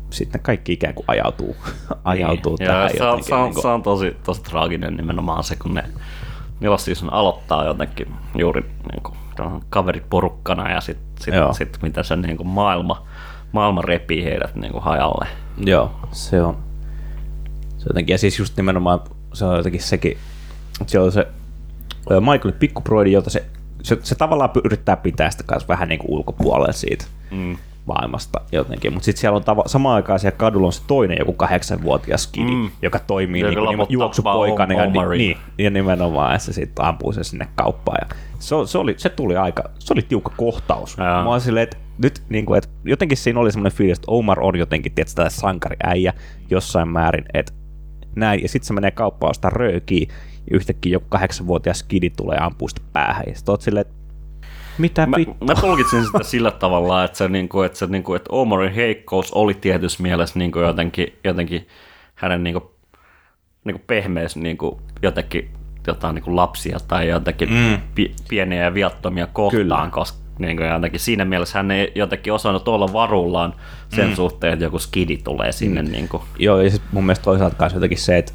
sitten 0.10 0.42
kaikki 0.42 0.74
ikään 0.74 0.94
kuin 0.94 1.06
ajautuu, 1.08 1.56
ajautuu 2.04 2.56
Niin. 2.60 2.68
tähän 2.68 2.84
Ja 2.84 2.90
se, 2.90 3.04
on, 3.04 3.08
jotenkin. 3.10 3.28
se, 3.28 3.36
on, 3.36 3.44
niinku- 3.44 3.62
se 3.62 3.68
on 3.68 3.84
tosi, 3.84 4.18
tosi 4.24 4.44
traaginen 4.44 4.96
nimenomaan 4.98 5.44
se, 5.44 5.56
kun 5.56 5.74
ne 5.74 5.84
Nelos 6.60 6.86
season 6.86 7.14
aloittaa 7.14 7.66
jotenkin 7.66 8.08
juuri 8.38 8.62
niin 8.62 9.04
kuin, 9.04 9.16
kaverit 9.70 10.10
porukkana 10.10 10.72
ja 10.72 10.82
sitten 10.82 11.24
sit, 11.24 11.34
Joo. 11.34 11.54
sit, 11.54 11.78
mitä 11.82 12.04
se 12.04 12.16
niin 12.16 12.38
kuin 12.38 12.48
maailma, 12.48 13.08
maailma 13.52 13.82
repii 13.82 14.24
heidät 14.24 14.56
niin 14.56 14.72
kuin 14.72 14.84
hajalle. 14.84 15.28
Joo, 15.58 15.92
se 16.12 16.42
on. 16.42 16.58
Se 17.78 17.86
jotenkin, 17.90 18.14
ja 18.14 18.18
siis 18.18 18.40
just 18.40 18.58
nimenomaan 18.58 19.00
se 19.34 19.46
on 19.46 19.58
jotenkin 19.58 19.82
sekin, 19.82 20.18
että 20.82 20.92
siellä 20.92 21.06
on 21.06 21.12
se 21.12 21.28
Michael 22.10 22.52
pikkuproidi, 22.60 23.12
jolta 23.12 23.30
se, 23.30 23.46
se, 23.84 23.98
se 24.04 24.16
tavallaan 24.16 24.50
yrittää 24.64 24.98
pitää 24.98 25.32
sitä 25.32 25.44
kanssa 25.44 25.68
vähän 25.68 25.90
niin 25.90 26.00
kuin 26.00 26.12
ulkopuolella 26.12 26.72
siitä 26.74 27.06
Mm. 27.32 27.58
Maailmasta 27.86 28.42
jotenkin, 28.52 28.94
mutta 28.94 29.06
sitten 29.06 29.22
siellä 29.22 29.36
on 29.36 29.44
tava, 29.44 29.64
samaan 29.66 29.96
aikaan 29.96 30.20
siellä 30.20 30.38
kadulla 30.38 30.68
on 30.68 30.74
se 30.74 30.82
toinen 30.88 31.18
joku 31.20 31.34
kahdeksanvuotias 31.34 32.28
kidi, 32.28 32.52
Mm. 32.52 32.70
joka 32.82 33.00
toimii 33.00 33.42
Joka 33.42 33.62
niin 33.62 33.78
kuin 33.78 33.88
juoksupoikana 33.90 34.74
ja, 34.74 34.86
ni, 34.86 35.18
niin, 35.18 35.38
ja 35.58 35.70
nimenomaan 35.70 36.34
ja 36.34 36.40
se 36.40 36.54
sitten 36.54 36.86
ampuu 36.86 37.14
sen 37.14 37.24
sinne 37.24 37.48
kauppaan. 37.56 37.98
Ja 38.02 38.16
se, 38.40 38.56
se, 38.66 38.78
oli, 38.78 38.94
se 38.98 39.10
tuli 39.10 39.38
aika, 39.38 39.64
se 39.80 39.94
oli 39.94 40.02
tiukka 40.02 40.34
kohtaus. 40.38 40.98
Joo. 40.98 41.32
Mä 41.32 41.40
silleen, 41.40 41.64
että 41.64 41.78
nyt 41.98 42.24
niin 42.30 42.46
kuin, 42.46 42.58
että 42.58 42.70
jotenkin 42.84 43.18
siinä 43.18 43.40
oli 43.40 43.52
semmoinen 43.52 43.78
fiilis, 43.78 43.98
että 43.98 44.12
Omar 44.12 44.40
on 44.42 44.56
jotenkin 44.60 44.92
tietysti 44.92 45.16
tällainen 45.16 45.40
sankariäijä 45.40 46.14
jossain 46.50 46.88
määrin, 46.88 47.26
että 47.34 47.54
näin, 48.16 48.42
ja 48.42 48.50
sitten 48.50 48.68
se 48.68 48.74
menee 48.74 48.92
kauppaan 48.92 49.30
ostaa 49.32 49.50
röökiä, 49.50 50.06
ja 50.52 50.58
yhtäkkiä 50.58 50.94
joku 50.94 51.06
kahdeksanvuotias 51.10 51.84
kidi 51.84 52.10
tulee 52.10 52.38
ampuu 52.42 52.68
sitä 52.68 52.82
päähän, 52.94 53.24
ja 53.28 53.36
sitten 53.36 53.54
oot 53.54 53.62
silleen, 53.62 53.82
että 53.82 54.05
mitä 54.78 55.06
Mä, 55.06 55.18
mä 55.48 55.56
tulkitsin 55.62 56.06
sitä 56.06 56.24
sillä 56.24 56.52
tavalla, 56.52 57.04
että, 57.04 57.18
se, 57.18 57.28
niin 57.28 57.50
kuin, 57.50 57.66
että, 57.66 57.78
se, 57.78 57.86
niin 57.86 58.04
kuin, 58.04 58.16
että 58.16 58.30
Omarin 58.32 58.74
heikkous 58.74 59.32
oli 59.32 59.54
tietyssä 59.54 60.04
mielessä 60.04 60.40
niin 60.40 60.52
kuin 60.52 60.66
jotenkin, 60.66 61.08
jotenkin 61.24 61.68
hänen 62.16 62.44
niin 62.44 62.54
kuin, 62.54 62.64
niin 63.64 63.76
kuin 63.76 63.84
pehmeys 63.88 64.36
niin 64.36 64.58
kuin 64.58 64.76
jotenkin 65.02 65.50
jotain 65.88 66.16
niin 66.16 66.24
kuin 66.24 66.36
lapsia 66.36 66.78
tai 66.88 67.10
jotenkin 67.10 67.50
mm. 67.50 67.78
pi, 67.96 68.16
pieniä 68.30 68.64
ja 68.64 68.74
viattomia 68.74 69.28
kohtaan, 69.28 69.62
Kyllä. 69.62 69.90
koska 69.92 70.26
niin 70.40 70.58
kuin 70.58 70.70
jotenkin 70.70 71.00
siinä 71.00 71.26
mielessä 71.26 71.60
hän 71.60 71.72
ei 71.72 71.92
jotenkin 71.96 72.34
osannut 72.34 72.68
olla 72.68 72.94
varullaan 72.94 73.54
sen 73.90 74.08
mm. 74.10 74.16
suhteen, 74.16 74.54
että 74.54 74.66
joku 74.66 74.80
skidi 74.80 75.18
tulee 75.18 75.52
sinne. 75.52 75.82
Mm. 75.82 75.92
Niin 75.92 76.08
kuin. 76.08 76.24
Joo, 76.40 76.62
ja 76.62 76.70
sitten 76.70 76.90
mun 76.92 77.06
mielestä 77.06 77.24
toisaalta 77.24 77.56
kanssa 77.56 77.78
jotenkin 77.78 77.98
se, 77.98 78.18
että 78.18 78.34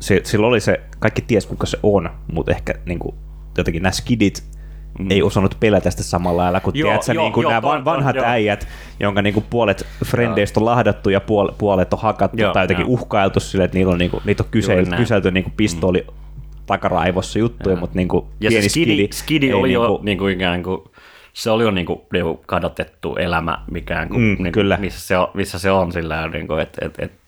se, 0.00 0.20
sillä 0.24 0.46
oli 0.46 0.60
se, 0.60 0.80
kaikki 0.98 1.22
ties 1.22 1.46
kuka 1.46 1.66
se 1.66 1.78
on, 1.82 2.10
mutta 2.32 2.52
ehkä 2.52 2.74
niin 2.84 2.98
kuin, 2.98 3.16
jotenkin 3.58 3.82
nämä 3.82 3.92
skidit 3.92 4.57
mm. 4.98 5.10
ei 5.10 5.22
osannut 5.22 5.56
pelätä 5.60 5.90
sitä 5.90 6.02
samalla 6.02 6.42
lailla 6.42 6.60
kuin 6.60 6.76
Joo, 6.76 6.88
tiedätkö, 6.88 7.12
joo, 7.12 7.24
niin 7.24 7.32
kuin 7.32 7.42
joo, 7.42 7.50
nämä 7.50 7.62
van, 7.62 7.84
vanhat 7.84 8.16
joo. 8.16 8.26
äijät, 8.26 8.68
jonka 9.00 9.22
niin 9.22 9.34
kuin 9.34 9.46
puolet 9.50 9.86
frendeistä 10.04 10.60
on 10.60 10.66
lahdattu 10.66 11.10
ja 11.10 11.20
puol, 11.20 11.48
puolet 11.58 11.92
on 11.92 11.98
hakattu 11.98 12.36
Joo, 12.36 12.52
tai 12.52 12.64
jotenkin 12.64 12.86
joo. 12.86 12.92
uhkailtu 12.92 13.40
sille, 13.40 13.64
että 13.64 13.78
niillä 13.78 13.92
on, 13.92 13.98
niin 13.98 14.10
kuin, 14.10 14.22
niitä 14.24 14.42
on 14.42 14.48
kyselty, 14.50 14.90
kyselty 14.96 15.30
niin 15.30 15.44
kuin 15.44 15.54
pistooli 15.56 16.06
takaraivossa 16.66 17.38
juttuja, 17.38 17.76
mutta 17.76 17.96
niin 17.96 18.08
kuin 18.08 18.26
Ja 18.40 18.48
pieni 18.48 18.68
skidi, 18.68 18.92
skidi, 18.92 19.08
skidi 19.12 19.52
oli 19.52 19.72
jo 19.72 19.80
niinku- 19.82 20.04
niin 20.04 20.18
kuin 20.18 20.34
ikään 20.34 20.62
kuin, 20.62 20.80
se 21.32 21.50
oli 21.50 21.64
jo 21.64 21.70
niin 21.70 21.86
kuin, 21.86 22.00
niin 22.12 22.24
kuin 22.24 22.38
kadotettu 22.46 23.16
elämä, 23.16 23.58
mikään 23.70 24.08
kuin, 24.08 24.20
Mm, 24.20 24.26
niin 24.26 24.36
kuin, 24.36 24.52
kyllä. 24.52 24.76
Missä, 24.76 25.00
se 25.06 25.18
on, 25.18 25.28
missä 25.34 25.58
se 25.58 25.70
on 25.70 25.92
sillä 25.92 26.28
niin 26.28 26.46
kuin, 26.46 26.60
että, 26.60 26.86
että, 26.86 27.04
että 27.04 27.18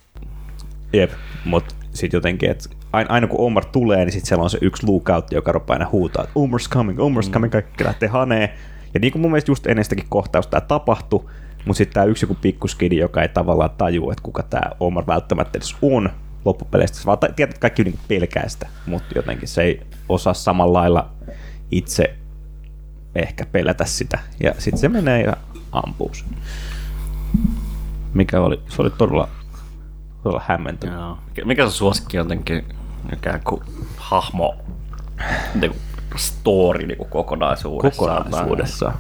Jep, 0.93 1.11
mutta 1.45 1.75
sitten 1.93 2.19
jotenkin, 2.19 2.51
että 2.51 2.69
aina, 2.93 3.11
aina 3.11 3.27
kun 3.27 3.41
Omar 3.47 3.65
tulee, 3.65 4.05
niin 4.05 4.13
sitten 4.13 4.29
siellä 4.29 4.43
on 4.45 4.51
se 4.51 4.59
yksi 4.61 4.87
lookout, 4.87 5.33
joka 5.33 5.53
rupeaa 5.53 5.75
aina 5.75 5.91
huutaa, 5.93 6.25
että 6.25 6.35
Omar's 6.41 6.69
coming, 6.71 6.99
Omar's 6.99 7.27
Mm. 7.27 7.33
coming, 7.33 7.53
kaikki 7.53 7.85
lähtee 7.85 8.09
haneen. 8.09 8.49
Ja 8.95 9.01
niin 9.01 9.13
kuin 9.13 9.23
mun 9.23 9.31
mielestä 9.31 9.51
just 9.51 9.67
ennen 9.67 9.85
sitäkin 9.85 10.07
kohtausta 10.09 10.51
tämä 10.51 10.61
tapahtui, 10.69 11.25
mutta 11.65 11.79
sitten 11.79 11.95
tämä 11.95 12.07
yksi 12.07 12.25
joku 12.25 12.37
pikkuskidi, 12.41 12.97
joka 12.97 13.23
ei 13.23 13.29
tavallaan 13.29 13.71
tajua, 13.79 14.13
että 14.13 14.23
kuka 14.23 14.43
tämä 14.43 14.71
Omar 14.81 15.07
välttämättä 15.07 15.59
edes 15.59 15.77
on 15.83 16.11
loppupeleistä. 16.45 16.99
Vaan 17.07 17.19
tietää, 17.19 17.45
että 17.51 17.61
kaikki 17.61 17.85
niinku 17.85 18.01
pelkää 18.09 18.49
sitä, 18.49 18.69
mutta 18.87 19.09
jotenkin 19.15 19.49
se 19.49 19.63
ei 19.63 19.83
osaa 20.09 20.35
samalla 20.35 20.79
lailla 20.79 21.11
itse 21.71 22.15
ehkä 23.15 23.47
pelätä 23.47 23.85
sitä. 23.85 24.19
Ja 24.43 24.55
sitten 24.59 24.81
se 24.81 24.89
menee 24.89 25.23
ja 25.23 25.37
ampuu 25.73 26.15
sen. 26.15 26.27
Mikä 28.15 28.41
oli, 28.41 28.61
se 28.69 28.83
oli 28.83 28.91
todella, 28.91 29.29
todella 30.23 30.43
hämmentävä. 30.47 31.17
Mikä 31.45 31.67
se 31.69 31.73
suosikki 31.77 32.17
jotenkin 32.17 32.65
ikään 33.13 33.41
kuin 33.45 33.63
hahmo, 33.97 34.57
niin 35.55 35.71
kuin 35.71 35.81
story 36.17 36.87
niin 36.87 36.99
kuin 36.99 37.11
kokonaisuudessaan? 37.11 38.23
kokonaisuudessaan. 38.23 38.95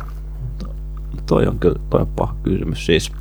Toi 1.26 1.46
on 1.46 1.58
kyllä 1.58 1.80
toi 1.90 2.00
on 2.00 2.06
paha 2.06 2.36
kysymys. 2.42 2.86
Siis, 2.86 3.12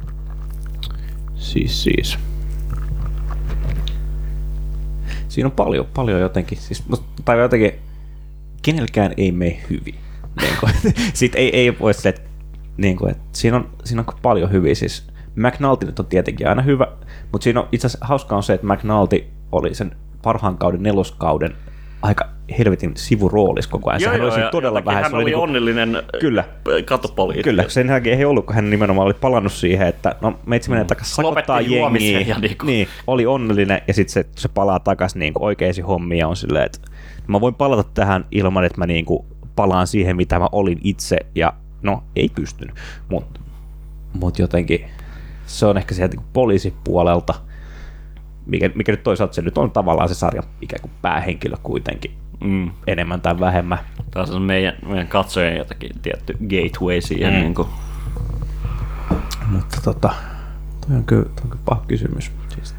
siis, 1.35 1.83
siis. 1.83 2.19
Siinä 5.27 5.47
on 5.47 5.51
paljon, 5.51 5.87
paljon 5.93 6.21
jotenkin, 6.21 6.57
siis, 6.57 6.83
tai 7.25 7.39
jotenkin, 7.39 7.71
kenelläkään 8.61 9.13
ei 9.17 9.31
mene 9.31 9.59
hyvin. 9.69 9.95
Niin 10.41 10.53
kuin, 10.59 10.73
sit 11.13 11.35
ei, 11.35 11.55
ei 11.55 11.79
voi 11.79 11.93
se, 11.93 12.15
niin 12.77 12.97
kuin, 12.97 13.11
että 13.11 13.23
siinä, 13.31 13.57
on, 13.57 13.69
siinä 13.83 14.03
on 14.07 14.15
paljon 14.21 14.51
hyviä. 14.51 14.75
Siis 14.75 15.07
McNulty 15.35 15.85
nyt 15.85 15.99
on 15.99 16.05
tietenkin 16.05 16.47
aina 16.47 16.61
hyvä, 16.61 16.87
mutta 17.31 17.43
siinä 17.43 17.59
on 17.59 17.67
itse 17.71 17.87
asiassa 17.87 18.05
hauskaa 18.05 18.37
on 18.37 18.43
se, 18.43 18.53
että 18.53 18.67
McNulty 18.67 19.25
oli 19.51 19.75
sen 19.75 19.91
parhaan 20.21 20.57
kauden 20.57 20.83
neloskauden 20.83 21.55
aika 22.01 22.29
helvetin 22.57 22.91
sivuroolissa 22.97 23.71
koko 23.71 23.89
ajan. 23.89 24.01
Joo, 24.01 24.11
Sehän 24.11 24.27
joo, 24.27 24.33
oli 24.35 24.41
ja 24.43 24.49
todella 24.49 24.85
vähän. 24.85 25.03
Hän 25.03 25.11
se 25.11 25.15
oli, 25.17 25.25
niinku- 25.25 25.41
onnellinen 25.41 26.03
Kyllä. 26.19 26.43
katopoliitti. 26.85 27.43
Kyllä, 27.43 27.65
sen 27.67 27.87
jälkeen 27.87 28.19
ei 28.19 28.25
ollut, 28.25 28.45
kun 28.45 28.55
hän 28.55 28.69
nimenomaan 28.69 29.05
oli 29.05 29.13
palannut 29.13 29.53
siihen, 29.53 29.87
että 29.87 30.15
no 30.21 30.39
meitsi 30.45 30.69
menee 30.69 30.85
takaisin 30.85 31.15
sakottaa 31.15 31.61
jengiä. 31.61 32.19
ja 32.19 32.39
niinku- 32.39 32.65
Niin, 32.71 32.87
oli 33.07 33.25
onnellinen 33.25 33.81
ja 33.87 33.93
sitten 33.93 34.13
se, 34.13 34.25
se 34.35 34.47
palaa 34.47 34.79
takaisin 34.79 35.19
niin 35.19 35.33
oikeisiin 35.39 35.85
hommiin 35.85 36.19
ja 36.19 36.27
on 36.27 36.35
silleen, 36.35 36.65
että 36.65 36.79
mä 37.27 37.41
voin 37.41 37.55
palata 37.55 37.83
tähän 37.93 38.25
ilman, 38.31 38.63
että 38.63 38.77
mä 38.77 38.85
niin 38.85 39.05
kuin 39.05 39.25
palaan 39.55 39.87
siihen, 39.87 40.15
mitä 40.15 40.39
mä 40.39 40.47
olin 40.51 40.79
itse 40.83 41.17
ja 41.35 41.53
no 41.81 42.03
ei 42.15 42.29
pystynyt, 42.35 42.75
mutta 43.09 43.39
mut 44.13 44.39
jotenkin 44.39 44.85
se 45.45 45.65
on 45.65 45.77
ehkä 45.77 45.95
sieltä 45.95 46.15
niin 46.17 46.25
poliisipuolelta, 46.33 47.33
mikä, 48.49 48.69
mikä 48.75 48.91
nyt 48.91 49.03
toisaalta 49.03 49.33
se 49.33 49.41
nyt 49.41 49.57
on 49.57 49.71
tavallaan 49.71 50.09
se 50.09 50.15
sarjan 50.15 50.43
ikään 50.61 50.81
kuin 50.81 50.91
päähenkilö 51.01 51.55
kuitenkin 51.63 52.11
Mm. 52.43 52.71
enemmän 52.87 53.21
tai 53.21 53.39
vähemmän. 53.39 53.77
Taas 54.11 54.29
on 54.31 54.41
meidän, 54.41 54.73
meidän 54.87 55.07
katsojien 55.07 55.57
jotakin 55.57 55.91
tietty 56.01 56.33
gateway 56.33 57.01
siihen. 57.01 57.33
Mm. 57.33 57.39
Niin 57.39 57.55
kuin, 57.55 57.67
Mutta 59.51 59.77
tota, 59.83 60.13
Toi 60.87 60.95
on 60.95 61.03
kyllä, 61.03 61.23
toi 61.23 61.43
on 61.43 61.49
kyllä 61.49 61.63
paha 61.65 61.83
kysymys. 61.87 62.31
Siis. 62.55 62.75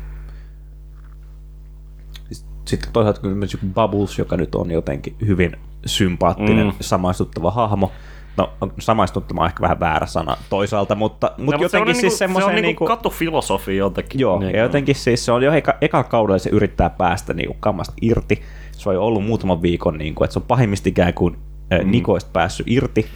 Siis 2.27 2.47
Sitten 2.65 2.93
toisaalta 2.93 3.21
kyllä 3.21 3.35
myös 3.35 3.53
joku 3.53 3.67
Bubbles, 3.67 4.19
joka 4.19 4.37
nyt 4.37 4.55
on 4.55 4.71
jotenkin 4.71 5.17
hyvin 5.27 5.57
sympaattinen, 5.87 6.67
mm. 6.67 6.73
samaistuttava 6.81 7.51
hahmo. 7.51 7.93
No, 8.37 8.53
samaistuttava 8.79 9.41
on 9.41 9.47
ehkä 9.47 9.61
vähän 9.61 9.81
väärä 9.81 10.07
sana 10.07 10.37
toisaalta, 10.51 10.95
mutta, 10.95 11.33
mutta 11.39 11.57
No, 11.57 11.63
jotenkin 11.63 11.71
se 11.71 11.79
on 11.79 11.87
siis 11.87 12.03
niinku, 12.03 12.17
semmoisen... 12.17 12.45
se 12.45 12.49
on 12.49 12.55
niinku 12.55 12.67
niinku, 12.67 12.87
katufilosofia 12.87 13.75
jotenkin. 13.75 14.21
Joo, 14.21 14.39
niinku. 14.39 14.57
ja 14.57 14.63
jotenkin 14.63 14.95
siis 14.95 15.25
se 15.25 15.33
on 15.33 15.43
jo 15.43 15.53
eka, 15.53 15.75
eka 15.81 16.05
kaudella 16.05 16.39
se 16.39 16.51
yrittää 16.51 16.91
päästä 16.91 17.35
niinku 17.35 17.57
kammasta 17.61 17.95
irti. 18.03 18.43
Se 18.73 18.89
on 18.89 18.95
jo 18.95 19.05
ollut 19.05 19.25
muutaman 19.25 19.63
viikon, 19.63 19.99
niinku, 19.99 20.25
että 20.25 20.33
se 20.33 20.39
on 20.39 20.45
pahimmista 20.49 20.89
ikään 20.89 21.15
kuin 21.15 21.37
mm. 21.71 21.91
Nikoista 21.91 22.31
päässyt 22.33 22.67
irti. 22.69 23.07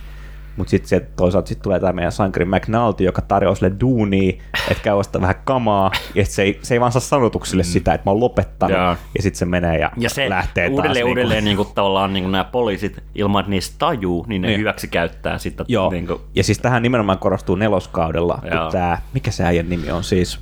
Mutta 0.57 0.71
sitten 0.71 1.07
toisaalta 1.17 1.49
sit 1.49 1.63
tulee 1.63 1.81
tämä 1.81 1.93
meidän 1.93 2.13
sankari 2.13 2.45
McNulty, 2.45 3.05
joka 3.05 3.23
tarjoaa 3.23 3.55
sille 3.55 3.73
duunia, 3.81 4.33
että 4.71 4.83
käy 4.83 4.95
ostaa 4.95 5.21
vähän 5.23 5.35
kamaa, 5.45 5.91
ja 6.15 6.27
se 6.27 6.43
ei, 6.43 6.59
se 6.63 6.75
ei 6.75 6.81
vaan 6.81 6.93
saa 6.93 7.01
sanotuksille 7.01 7.63
mm. 7.63 7.67
sitä, 7.67 7.95
että 7.95 8.07
mä 8.07 8.11
oon 8.11 8.21
lopettanut, 8.21 8.77
Joo. 8.79 8.97
ja 9.17 9.23
sitten 9.23 9.39
se 9.39 9.45
menee 9.45 9.79
ja, 9.79 9.91
Ja 9.97 10.11
se 10.11 10.29
lähtee 10.31 10.69
uudelleen, 10.69 11.05
taas. 11.05 11.09
uudelleen 11.11 11.45
niin 11.45 11.57
kuin, 11.57 11.69
tavallaan 11.75 12.13
niin 12.13 12.25
kuin 12.25 12.33
nämä 12.33 12.45
poliisit, 12.45 13.03
ilman 13.15 13.41
että 13.41 13.51
niistä 13.51 13.75
tajuu, 13.79 14.25
niin 14.29 14.43
ne 14.43 14.49
Niin. 14.49 14.61
hyväksi 14.61 14.89
käyttää 14.89 15.39
sitä. 15.39 15.65
Joo, 15.69 15.91
Niin 15.91 16.07
kuin, 16.07 16.21
ja 16.35 16.45
siis 16.45 16.59
tähän 16.59 16.83
nimenomaan 16.83 17.19
korostuu 17.19 17.57
neloskaudella, 17.57 18.39
tämä, 18.73 18.99
mikä 19.13 19.31
se 19.31 19.45
äijän 19.45 19.69
nimi 19.69 19.91
on 19.91 20.05
siis? 20.05 20.41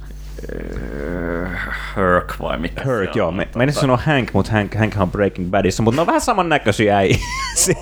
Herc 1.97 2.41
vai 2.41 2.59
mikä 2.59 2.83
se 2.85 3.09
joo. 3.15 3.33
Me, 3.33 3.49
meidän 3.57 3.75
sanoa 3.75 3.97
Hank, 3.97 4.31
mutta 4.33 4.53
Hank, 4.53 4.75
Hank 4.75 4.95
on 5.01 5.11
Breaking 5.11 5.51
Badissa, 5.51 5.83
mutta 5.83 5.97
ne 5.97 6.01
on 6.01 6.07
vähän 6.07 6.21
samannäköisiä 6.21 6.97
äi. 6.97 7.13
se, 7.55 7.75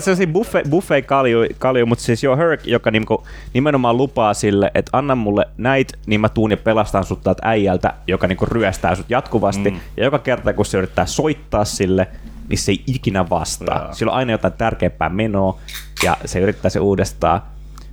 se 0.00 0.10
on 0.10 0.16
siinä 0.16 0.32
buffet, 0.32 0.70
buffet 0.70 1.06
kalju, 1.06 1.38
kalju, 1.58 1.86
mutta 1.86 2.04
siis 2.04 2.22
joo, 2.22 2.36
Herc, 2.36 2.66
joka 2.66 2.90
niinku, 2.90 3.26
nimenomaan 3.54 3.96
lupaa 3.96 4.34
sille, 4.34 4.70
että 4.74 4.98
anna 4.98 5.14
mulle 5.14 5.46
näitä, 5.56 5.98
niin 6.06 6.20
mä 6.20 6.28
tuun 6.28 6.50
ja 6.50 6.56
pelastan 6.56 7.04
sut 7.04 7.22
täältä 7.22 7.42
äijältä, 7.48 7.94
joka 8.06 8.26
niinku 8.26 8.46
ryöstää 8.46 8.94
sut 8.94 9.10
jatkuvasti. 9.10 9.70
Mm. 9.70 9.80
Ja 9.96 10.04
joka 10.04 10.18
kerta, 10.18 10.52
kun 10.52 10.66
se 10.66 10.78
yrittää 10.78 11.06
soittaa 11.06 11.64
sille, 11.64 12.08
niin 12.48 12.58
se 12.58 12.72
ei 12.72 12.82
ikinä 12.86 13.30
vastaa. 13.30 13.82
Joo. 13.82 13.94
Sillä 13.94 14.12
on 14.12 14.18
aina 14.18 14.32
jotain 14.32 14.52
tärkeämpää 14.52 15.08
menoa, 15.08 15.58
ja 16.02 16.16
se 16.24 16.40
yrittää 16.40 16.70
se 16.70 16.80
uudestaan. 16.80 17.42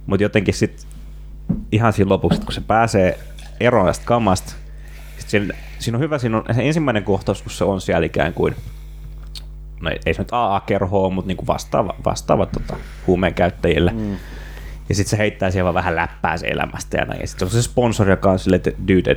Mutta 0.05 0.23
jotenkin 0.23 0.53
sitten 0.53 0.85
ihan 1.71 1.93
siinä 1.93 2.09
lopuksi, 2.09 2.41
kun 2.41 2.53
se 2.53 2.61
pääsee 2.61 3.19
eroon 3.61 3.85
tästä 3.85 4.05
kamasta, 4.05 4.53
siinä, 5.17 5.53
siinä 5.79 5.97
on 5.97 6.01
hyvä, 6.03 6.17
siinä 6.17 6.37
on 6.37 6.55
se 6.55 6.61
ensimmäinen 6.61 7.03
kohtaus, 7.03 7.41
kun 7.41 7.51
se 7.51 7.63
on 7.63 7.81
siellä 7.81 8.05
ikään 8.05 8.33
kuin, 8.33 8.55
no 9.81 9.89
ei, 9.89 9.99
ei 10.05 10.13
se 10.13 10.21
nyt 10.21 10.33
AA-kerhoa, 10.33 11.09
mutta 11.09 11.27
niinku 11.27 11.47
vastaava, 11.47 11.95
vastaava 12.05 12.45
tota, 12.45 12.75
huumeen 13.07 13.33
käyttäjille. 13.33 13.91
Mm. 13.91 14.17
Ja 14.89 14.95
sitten 14.95 15.09
se 15.09 15.17
heittää 15.17 15.51
siellä 15.51 15.65
vaan 15.65 15.73
vähän 15.73 15.95
läppää 15.95 16.37
se 16.37 16.47
elämästä 16.47 16.97
ja 16.97 17.05
näin. 17.05 17.21
Ja 17.21 17.27
sitten 17.27 17.45
on 17.45 17.51
se 17.51 17.61
sponsori, 17.61 18.11
joka 18.11 18.31
on 18.31 18.39
silleen, 18.39 18.61
että 18.65 18.83
dude, 18.87 19.15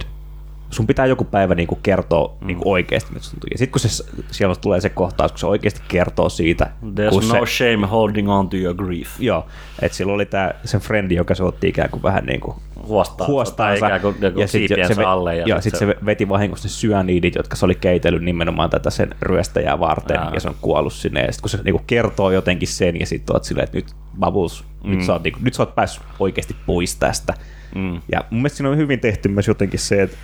sun 0.75 0.87
pitää 0.87 1.07
joku 1.07 1.25
päivä 1.25 1.55
niinku 1.55 1.79
kertoa 1.83 2.37
mm. 2.41 2.47
niinku 2.47 2.73
oikeasti, 2.73 3.13
mitä 3.13 3.25
sun 3.25 3.39
Ja 3.53 3.59
sitten 3.59 3.73
kun 3.73 3.81
se, 3.81 4.05
siellä 4.31 4.55
tulee 4.55 4.81
se 4.81 4.89
kohtaus, 4.89 5.33
kun 5.33 5.39
se 5.39 5.47
oikeasti 5.47 5.81
kertoo 5.89 6.29
siitä, 6.29 6.71
There's 6.83 7.29
no 7.29 7.47
se, 7.47 7.57
shame 7.57 7.87
holding 7.87 8.31
on 8.31 8.49
to 8.49 8.57
your 8.57 8.75
grief. 8.77 9.09
Joo, 9.19 9.47
että 9.83 9.97
sillä 9.97 10.13
oli 10.13 10.27
tää, 10.27 10.55
sen 10.65 10.81
frendi, 10.81 11.15
joka 11.15 11.35
se 11.35 11.45
otti 11.45 11.69
ikään 11.69 11.91
kuin 11.91 12.03
vähän 12.03 12.25
niin 12.27 12.41
kuin 12.41 12.57
Huostaa, 12.87 13.27
huostaansa. 13.27 13.87
ikään 13.87 14.01
kuin, 14.01 14.17
joku 14.21 14.41
ja 14.41 14.49
sitten 14.49 14.95
se, 14.95 15.03
alle. 15.03 15.37
Ja, 15.37 15.45
Ja 15.47 15.57
ja 15.57 15.61
sit 15.61 15.75
sit 15.75 15.79
se 15.79 15.97
veti 16.07 16.29
vahingossa 16.29 16.69
ne 16.69 16.71
syaniidit, 16.71 17.35
jotka 17.35 17.57
se 17.57 17.65
oli 17.65 17.75
keitellyt 17.75 18.23
nimenomaan 18.23 18.71
tätä 18.71 18.91
sen 18.91 19.15
ryöstäjää 19.21 19.81
varten, 19.81 20.15
Jaa. 20.15 20.35
ja 20.35 20.41
se 20.41 20.49
on 20.49 20.55
kuollut 20.61 20.93
sinne. 20.93 21.21
Ja 21.21 21.33
sitten 21.33 21.43
kun 21.43 21.51
se 21.51 21.59
niinku 21.65 21.83
kertoo 21.87 22.31
jotenkin 22.31 22.69
sen, 22.69 23.01
ja 23.01 23.07
sitten 23.07 23.37
oot 23.37 23.45
silleen, 23.45 23.65
että 23.65 23.77
nyt 23.77 23.87
Bubbles, 24.21 24.65
mm. 24.85 24.91
nyt, 24.91 25.05
sä 25.05 25.13
oot, 25.13 25.23
niinku, 25.23 25.41
nyt 25.43 25.55
sä 25.55 25.63
oot 25.63 25.75
päässyt 25.75 26.03
oikeasti 26.19 26.57
pois 26.67 26.97
tästä. 26.97 27.35
Mm. 27.75 27.95
Ja 28.13 28.25
mun 28.31 28.41
mielestä 28.41 28.57
siinä 28.57 28.71
on 28.71 28.77
hyvin 28.77 29.01
tehty 29.01 29.29
myös 29.29 29.49
jotenkin 29.49 29.81
se, 29.81 30.03
että 30.03 30.17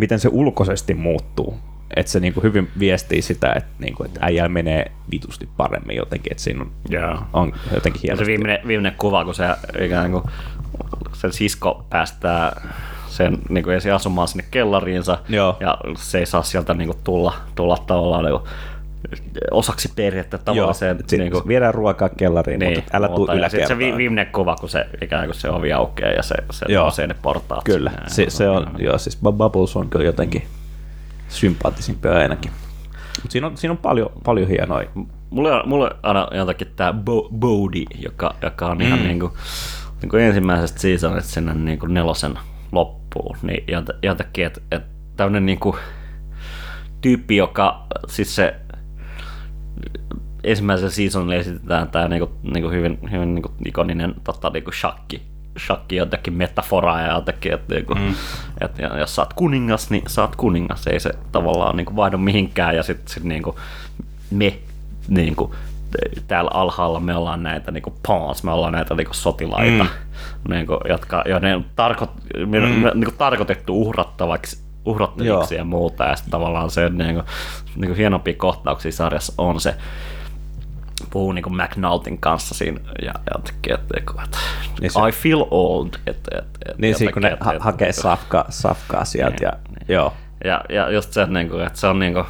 miten 0.00 0.20
se 0.20 0.28
ulkoisesti 0.32 0.94
muuttuu. 0.94 1.58
Että 1.96 2.12
se 2.12 2.20
niinku 2.20 2.40
hyvin 2.42 2.68
viestii 2.78 3.22
sitä, 3.22 3.52
että, 3.56 3.70
niinku, 3.78 4.04
että 4.04 4.20
äijällä 4.22 4.48
menee 4.48 4.90
vitusti 5.10 5.48
paremmin 5.56 5.96
jotenkin, 5.96 6.32
että 6.32 6.42
siinä 6.42 6.60
on, 6.62 6.70
Joo. 6.88 7.18
on 7.32 7.52
jotenkin 7.74 7.98
Ja 7.98 8.00
se 8.00 8.02
hienosti. 8.02 8.26
viimeinen, 8.26 8.58
viimeinen 8.66 8.94
kuva, 8.98 9.24
kun 9.24 9.34
se 9.34 9.44
ikään 9.84 10.10
kuin 10.10 10.22
sen 11.12 11.32
sisko 11.32 11.84
päästää 11.90 12.68
sen 13.08 13.38
niin 13.48 13.64
kuin 13.64 13.92
asumaan 13.94 14.28
sinne 14.28 14.44
kellariinsa, 14.50 15.18
Joo. 15.28 15.56
ja 15.60 15.78
se 15.96 16.18
ei 16.18 16.26
saa 16.26 16.42
sieltä 16.42 16.74
niin 16.74 16.88
kuin 16.88 16.98
tulla, 17.04 17.32
tulla 17.54 17.76
tavallaan 17.86 18.24
niin 18.24 18.40
kuin 18.40 18.50
osaksi 19.50 19.92
perhettä 19.96 20.36
Joo, 20.36 20.44
tavallaan 20.44 20.74
se, 20.74 20.90
että 20.90 21.16
niin 21.16 21.32
kuin, 21.32 21.48
viedään 21.48 21.74
ruokaa 21.74 22.08
kellariin, 22.08 22.58
niin, 22.58 22.78
mutta 22.78 22.96
älä 22.96 23.08
tuu 23.08 23.26
sit 23.26 23.26
se 23.26 23.32
vi- 23.32 23.38
yläkertaan. 23.38 23.78
viimeinen 23.78 24.26
kuva, 24.32 24.56
kun 24.56 24.68
se 24.68 24.86
ikään 25.02 25.24
kuin 25.24 25.34
se 25.34 25.50
ovi 25.50 25.72
aukeaa 25.72 26.12
ja 26.12 26.22
se, 26.22 26.34
se 26.50 26.66
Joo. 26.68 26.82
nousee 26.82 27.06
ne 27.06 27.14
portaat. 27.22 27.64
Kyllä, 27.64 27.90
sinne. 27.90 28.08
se, 28.08 28.26
se 28.28 28.48
on, 28.48 28.70
joo, 28.78 28.98
siis 28.98 29.18
Bubbles 29.22 29.76
on 29.76 29.88
kyllä 29.88 30.04
jotenkin 30.04 30.42
sympaattisimpia 31.28 32.12
ainakin. 32.12 32.52
Mut 33.22 33.30
siinä 33.30 33.46
on, 33.46 33.56
siinä 33.56 33.72
on 33.72 33.78
paljon, 33.78 34.12
paljon 34.24 34.48
hienoja. 34.48 34.88
Mulle 35.30 35.52
on, 35.52 35.68
mulle 35.68 35.90
aina 36.02 36.28
jotenkin 36.34 36.72
tämä 36.76 36.90
Bo- 36.90 37.28
Bodhi, 37.38 37.84
joka, 37.98 38.34
joka 38.42 38.66
on 38.66 38.82
ihan 38.82 38.98
mm. 38.98 39.04
niinku, 39.04 39.32
niinku 40.02 40.16
ensimmäisestä 40.16 40.80
seasonista 40.80 41.30
sinne 41.30 41.54
niinku 41.54 41.86
nelosen 41.86 42.38
loppuun, 42.72 43.36
niin 43.42 43.64
jotenkin, 44.02 44.46
että 44.46 44.60
et 44.70 44.82
tämmöinen 45.16 45.46
niinku 45.46 45.76
tyyppi, 47.00 47.36
joka 47.36 47.86
siis 48.08 48.36
se 48.36 48.54
ensimmäisellä 50.44 50.90
seasonilla 50.90 51.34
esitetään 51.34 51.88
tämä 51.88 52.08
niinku, 52.08 52.32
niinku 52.42 52.70
hyvin, 52.70 52.98
hyvin 53.10 53.34
niinku 53.34 53.52
ikoninen 53.66 54.14
tota, 54.24 54.50
niinku 54.50 54.72
shakki, 54.72 55.22
shakki 55.66 55.96
jotenkin 55.96 56.32
metafora 56.32 57.00
ja 57.00 57.14
jotenkin, 57.14 57.52
että 57.52 57.74
niinku, 57.74 57.94
mm. 57.94 58.14
et, 58.60 58.78
ja, 58.78 58.98
jos 58.98 59.16
sä 59.16 59.22
oot 59.22 59.32
kuningas, 59.34 59.90
niin 59.90 60.02
sä 60.06 60.22
oot 60.22 60.36
kuningas, 60.36 60.86
ei 60.86 61.00
se 61.00 61.10
tavallaan 61.32 61.76
niinku 61.76 61.96
vaihdu 61.96 62.18
mihinkään 62.18 62.76
ja 62.76 62.82
sitten 62.82 63.08
sit, 63.08 63.24
niinku, 63.24 63.58
me 64.30 64.58
niinku, 65.08 65.54
täällä 66.28 66.50
alhaalla 66.54 67.00
me 67.00 67.16
ollaan 67.16 67.42
näitä 67.42 67.70
niinku 67.70 67.94
pawns, 68.06 68.42
me 68.42 68.52
ollaan 68.52 68.72
näitä 68.72 68.94
niinku 68.94 69.14
sotilaita, 69.14 69.84
mm. 69.84 69.90
niinku, 70.48 70.80
jotka, 70.88 71.24
joiden 71.26 71.56
on 71.56 71.64
tarko, 71.76 72.08
mm. 72.36 72.50
niinku, 72.94 73.14
tarkoitettu 73.18 73.82
uhrattavaksi 73.82 74.70
uhrattaviksi 74.84 75.54
Joo. 75.54 75.60
ja 75.60 75.64
muuta, 75.64 76.04
ja 76.04 76.16
sitten 76.16 76.30
tavallaan 76.30 76.70
se 76.70 76.88
niinku, 76.88 77.22
niinku 77.76 77.96
hienompia 77.96 78.34
kohtauksia 78.34 78.92
sarjassa 78.92 79.32
on 79.38 79.60
se, 79.60 79.74
puhuu 81.10 81.32
niinku 81.32 81.50
McNultin 81.50 82.18
kanssa 82.18 82.54
siinä, 82.54 82.80
ja 83.04 83.12
jotenkin, 83.34 83.74
että, 83.74 83.94
että, 83.98 84.12
että 84.24 84.38
Niin 84.80 84.90
se- 84.92 85.08
I 85.08 85.12
feel 85.12 85.44
old, 85.50 85.88
että, 86.06 86.38
että, 86.38 86.58
että 86.68 86.74
Niin 86.78 86.94
siinä 86.98 87.12
kun 87.12 87.22
ne 87.22 87.28
jotenkin, 87.28 87.46
ha- 87.46 87.52
että- 87.52 87.64
hakee 87.64 87.88
että- 87.88 88.02
safkaa, 88.02 88.44
safkaa 88.48 89.04
sieltä. 89.04 89.30
Niin, 89.36 89.42
Ja, 89.42 89.52
niin. 89.68 89.86
joo. 89.88 90.12
ja, 90.44 90.64
ja 90.68 90.90
just 90.90 91.12
se, 91.12 91.22
että, 91.22 91.34
niinku, 91.34 91.58
että 91.58 91.78
se 91.80 91.86
on 91.86 91.98
niinku, 91.98 92.24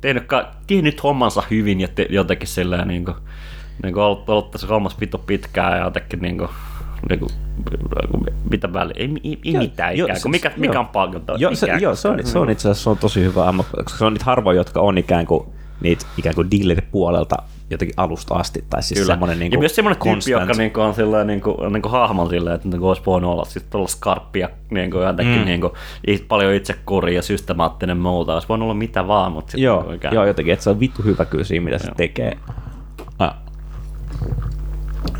tehnyt, 0.00 0.24
ka- 0.26 0.50
tehnyt 0.66 1.02
hommansa 1.02 1.42
hyvin 1.50 1.80
ja 1.80 1.88
te, 1.88 2.06
jotenkin 2.10 2.48
silleen 2.48 2.88
niinku, 2.88 3.14
niinku 3.82 4.00
ollut, 4.00 4.28
ollut 4.28 4.50
tässä 4.50 4.66
hommassa 4.66 5.00
vitu 5.00 5.18
pitkään 5.18 5.78
ja 5.78 5.84
jotenkin 5.84 6.18
niinku, 6.22 6.48
niinku, 7.08 7.26
mitä 8.50 8.72
väliä, 8.72 8.94
ei, 8.96 9.10
ei, 9.24 9.38
ei 9.44 9.56
mitään 9.58 9.98
joo, 9.98 10.06
ikään 10.06 10.22
kuin, 10.22 10.30
mikä, 10.30 10.52
mikä 10.56 10.80
on 10.80 10.88
paljon 10.88 11.22
Joo, 11.38 11.54
se, 11.54 11.66
joo 11.80 11.94
se, 11.94 12.08
on, 12.08 12.26
se 12.26 12.38
on 12.38 12.50
itse 12.50 12.68
asiassa 12.68 12.82
se 12.84 12.90
on 12.90 12.98
tosi 12.98 13.20
hyvä 13.20 13.48
amma, 13.48 13.62
koska 13.84 13.98
se 13.98 14.04
on 14.04 14.12
niitä 14.12 14.24
harvoja, 14.24 14.56
jotka 14.56 14.80
on 14.80 14.98
ikään 14.98 15.26
kuin 15.26 15.46
niitä 15.80 16.06
ikään 16.18 16.34
kuin 16.34 16.50
dealer-puolelta 16.50 17.36
jotenkin 17.70 17.94
alusta 17.96 18.34
asti. 18.34 18.64
Tai 18.70 18.82
siis 18.82 19.00
Kyllä. 19.00 19.12
semmoinen 19.12 19.38
niin 19.38 19.52
ja 19.52 19.58
myös 19.58 19.74
semmoinen 19.76 20.02
tyyppi, 20.02 20.30
joka 20.30 20.52
niinku 20.52 20.80
on 20.80 20.94
sillä 20.94 21.24
niinku, 21.24 21.56
niinku 21.70 21.88
hahmon 21.88 22.28
silleen, 22.30 22.56
että 22.56 22.68
niinku 22.68 22.88
olisi 22.88 23.02
voinut 23.06 23.30
olla 23.30 23.44
siis 23.44 23.64
tuolla 23.70 23.88
skarppia 23.88 24.48
niinku 24.70 24.98
jotenkin 24.98 25.38
mm. 25.38 25.44
niinku, 25.44 25.72
it- 26.06 26.28
paljon 26.28 26.54
itsekuria 26.54 27.14
ja 27.14 27.22
systemaattinen 27.22 27.96
muuta. 27.96 28.34
Olisi 28.34 28.48
voinut 28.48 28.66
olla 28.66 28.74
mitä 28.74 29.06
vaan, 29.08 29.32
mutta 29.32 29.50
sitten 29.50 29.62
Joo, 29.64 29.78
niinku 29.80 29.94
ikään- 29.94 30.14
joo, 30.14 30.24
jotenkin, 30.26 30.52
että 30.52 30.62
se 30.62 30.70
on 30.70 30.80
vittu 30.80 31.02
hyvä 31.02 31.24
kyllä 31.24 31.44
siinä, 31.44 31.64
mitä 31.64 31.78
se 31.78 31.86
Joo. 31.86 31.94
tekee. 31.96 32.38
Ah. 33.18 33.34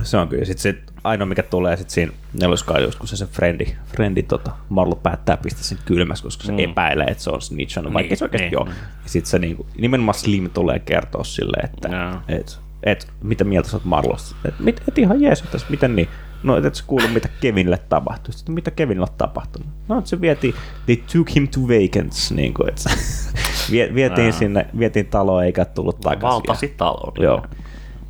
Se 0.03 0.17
on 0.17 0.29
kyllä. 0.29 0.45
Sitten 0.45 0.63
se 0.63 0.94
ainoa, 1.05 1.27
mikä 1.27 1.43
tulee 1.43 1.77
sitten 1.77 1.95
siinä 1.95 2.13
neloskaudella, 2.41 2.93
kun 2.99 3.09
se 3.09 3.17
sen 3.17 3.29
frendi, 3.29 3.65
frendi 3.87 4.23
tota, 4.23 4.51
Marlo 4.69 4.95
päättää 4.95 5.37
pistää 5.37 5.63
sen 5.63 5.79
kylmäksi, 5.85 6.23
koska 6.23 6.45
se 6.45 6.53
mm. 6.53 6.59
epäilee, 6.59 7.07
että 7.07 7.23
se 7.25 7.31
on 7.31 7.43
snitchannut, 7.43 7.95
vaikka 7.95 8.09
Niin, 8.11 8.19
se 8.19 8.25
oikeasti 8.25 8.45
niin. 8.45 8.53
joo. 8.53 8.67
Ja 9.03 9.09
sitten 9.09 9.31
se 9.31 9.39
niinku, 9.39 9.67
nimenomaan 9.79 10.15
Slim 10.15 10.51
tulee 10.51 10.79
kertoa 10.79 11.25
sille, 11.25 11.57
että 11.65 11.89
Joo. 11.89 12.21
et, 12.29 12.59
et, 12.83 13.09
mitä 13.23 13.45
mieltä 13.45 13.69
sä 13.69 13.77
oot 13.77 13.85
Marlosta. 13.85 14.37
Et, 14.45 14.55
mit, 14.59 14.83
et 14.89 14.99
ihan 14.99 15.21
jees, 15.21 15.41
että 15.41 15.59
miten 15.69 15.97
niin. 15.97 16.09
No, 16.43 16.57
et, 16.57 16.65
et 16.65 16.75
sä 16.75 16.85
kuulu, 16.87 17.09
mitä 17.09 17.29
Kevinille 17.41 17.79
tapahtui. 17.89 18.35
Sitten, 18.35 18.55
mitä 18.55 18.71
Kevinille 18.71 19.07
on 19.11 19.15
tapahtunut? 19.19 19.69
No, 19.89 20.03
se 20.05 20.21
vietiin, 20.21 20.55
they 20.87 20.97
took 20.97 21.35
him 21.37 21.49
to 21.49 21.61
vacants, 21.61 22.33
niin 22.33 22.55
kuin, 22.55 22.69
vie- 23.71 23.95
vietiin 23.95 24.33
sinne, 24.33 24.67
vietiin 24.79 25.07
taloon 25.07 25.45
eikä 25.45 25.65
tullut 25.65 26.01
takaisin. 26.01 26.23
valtasi 26.29 26.69
talouden. 26.69 27.25
Joo. 27.25 27.47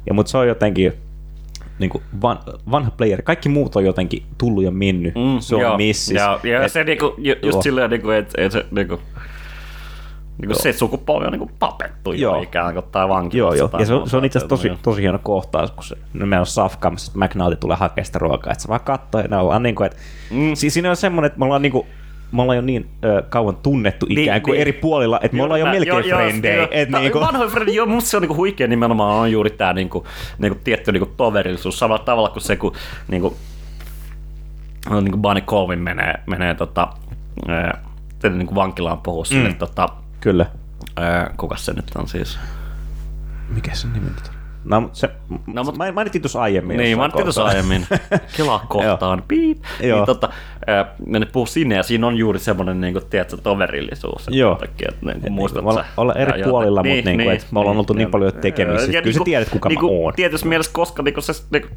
Ja 0.07 0.15
mutta 0.15 0.31
se 0.31 0.39
on 0.39 0.49
jotenkin 0.49 0.93
niin 1.85 1.91
kuin 1.91 2.05
van, 2.23 2.39
vanha 2.71 2.91
player. 2.91 3.23
Kaikki 3.23 3.49
muut 3.49 3.77
on 3.77 3.85
jotenkin 3.85 4.27
tullut 4.39 4.65
ja 4.65 4.71
mennyt. 4.71 5.15
Mm, 5.15 5.41
se 5.41 5.55
on 5.55 5.61
joo, 5.61 5.77
missis. 5.77 6.17
Joo, 6.17 6.41
ja 6.43 6.65
Et- 6.65 6.73
se 6.73 6.85
niinku, 6.85 7.15
ju, 7.19 7.35
just 7.43 7.55
joo. 7.55 7.63
silleen, 7.63 7.91
niinku, 7.91 8.11
että 8.11 8.43
et 8.43 8.53
se 8.53 8.67
niinku, 8.71 9.01
niin 10.39 10.49
kuin 10.49 10.63
se 10.63 10.73
sukupolvi 10.73 11.27
on 11.27 11.33
niin 11.33 11.39
kuin 11.39 11.51
tapettu 11.59 12.13
jo 12.13 12.43
ikään 12.43 12.75
kuin, 12.75 12.85
tai 12.93 13.09
vankilassa. 13.09 13.59
Joo, 13.59 13.71
joo. 13.73 13.81
Ja 13.81 13.87
se 13.87 13.95
on, 13.95 14.11
se 14.11 14.17
on 14.17 14.25
itse 14.25 14.39
asiassa 14.39 14.49
tosi, 14.49 14.71
tosi 14.83 15.03
hieno 15.03 15.19
kohtaus, 15.23 15.71
kun 15.71 15.85
se, 15.85 15.97
no 16.13 16.27
meillä 16.27 16.43
on 16.43 16.47
safkaamassa, 16.47 17.13
että 17.13 17.25
McNaughty 17.25 17.57
tulee 17.57 17.77
hakemaan 17.77 18.07
sitä 18.07 18.19
ruokaa, 18.19 18.53
että 18.53 18.63
se 18.63 18.69
vaan 18.69 18.81
katsoo 18.81 19.21
ja 19.21 19.29
ne 19.29 19.37
on 19.37 19.47
vaan 19.47 19.63
niin 19.63 19.75
kuin, 19.75 19.87
että 19.87 19.99
mm. 20.31 20.55
siis 20.55 20.75
siinä 20.75 20.91
on 20.91 20.97
semmoinen, 20.97 21.27
että 21.27 21.39
me 21.39 21.45
ollaan 21.45 21.63
niin 21.63 21.73
kuin, 21.73 21.87
me 22.37 22.43
ollaan 22.43 22.57
jo 22.57 22.63
niin 22.63 22.89
ö, 23.05 23.23
kauan 23.29 23.57
tunnettu 23.57 24.07
Niin, 24.07 24.19
ikään 24.19 24.43
kuin 24.43 24.53
niin. 24.53 24.61
eri 24.61 24.73
puolilla, 24.73 25.21
että 25.23 25.37
me 25.37 25.43
ollaan 25.43 25.61
jo 25.61 25.67
melkein 25.67 26.09
joo, 26.09 26.19
frendejä. 26.19 26.55
joo. 26.57 26.69
että 26.71 26.93
Tää- 26.93 27.01
niinku, 27.01 27.21
Vanhoja 27.21 27.51
frendejä, 27.51 27.77
joo, 27.77 27.87
musta 27.87 28.11
se 28.11 28.17
on 28.17 28.21
niinku 28.21 28.37
huikea 28.37 28.67
nimenomaan 28.67 29.15
on 29.17 29.33
juuri 29.33 29.51
tämä 29.51 29.73
niinku, 29.73 30.07
niinku 30.39 30.59
tietty 30.65 30.93
niinku 30.93 31.13
toverillisuus 31.17 31.79
samalla 31.79 32.05
tavalla 32.05 32.29
kuin 32.29 32.43
se, 32.43 32.57
kun 32.57 32.73
niinku, 33.09 33.37
no, 34.91 35.01
niinku 35.01 35.19
Bunny 35.19 35.41
Colvin 35.41 35.79
menee, 35.79 36.15
menee 36.27 36.55
tota, 36.55 36.89
ää, 37.49 37.79
niinku 38.31 38.55
vankilaan 38.55 38.99
puhuu 38.99 39.25
Mm. 39.35 39.55
tota, 39.55 39.89
Kyllä. 40.21 40.47
ää, 40.97 41.31
kuka 41.37 41.57
se 41.57 41.73
nyt 41.73 41.91
on 41.97 42.09
siis? 42.09 42.39
Mikä 43.49 43.75
se 43.75 43.87
nimi 43.89 44.01
nyt 44.07 44.29
on? 44.29 44.34
No, 44.65 44.91
se, 44.93 45.11
No, 45.29 45.37
mut- 45.65 45.65
mutta 45.65 45.93
mainittiin 45.93 46.23
tuossa 46.23 46.43
aiemmin. 46.43 46.77
Niin, 46.77 47.01
ajattelin 47.01 47.25
tuossa 47.25 47.45
aiemmin. 47.45 47.87
Kelaa 48.37 48.67
kohtaan, 48.69 49.23
piip. 49.29 49.59
Joo. 49.83 49.97
Niin, 49.99 50.07
tota, 50.07 50.29
ää, 50.67 50.95
ne 51.07 51.27
puhuu 51.27 51.47
sinne 51.47 51.75
ja 51.75 51.83
siinä 51.83 52.07
on 52.07 52.17
juuri 52.17 52.39
semmoinen, 52.39 52.81
niin 52.81 52.93
kuin, 52.93 53.05
tiedätkö, 53.11 53.37
toverillisuus. 53.37 54.27
Joo. 54.31 54.51
jotenkin, 54.53 54.89
Että, 54.89 55.07
niin 55.07 55.21
kuin, 55.21 55.33
muistat 55.33 55.65
niinku, 55.65 55.75
sä- 55.75 55.81
olla- 55.81 55.87
olla 55.97 56.15
eri 56.15 56.41
ja 56.41 56.49
puolilla, 56.49 56.81
jotain- 56.81 56.97
mut 56.97 57.05
niinku, 57.05 57.31
et 57.31 57.47
me 57.51 57.61
ollaan 57.61 57.77
oltu 57.77 57.93
niin 57.93 58.11
paljon 58.11 58.33
tekemisissä, 58.33 59.03
kyllä 59.03 59.19
sä 59.19 59.25
tiedät, 59.25 59.49
kuka 59.49 59.69
mä 59.69 59.71
niinku, 59.71 60.05
oon. 60.05 60.13
Tietysti 60.17 60.49
mielessä, 60.49 60.73
koska 60.75 61.03
niinku, 61.03 61.21
se, 61.21 61.33
niinku, 61.51 61.69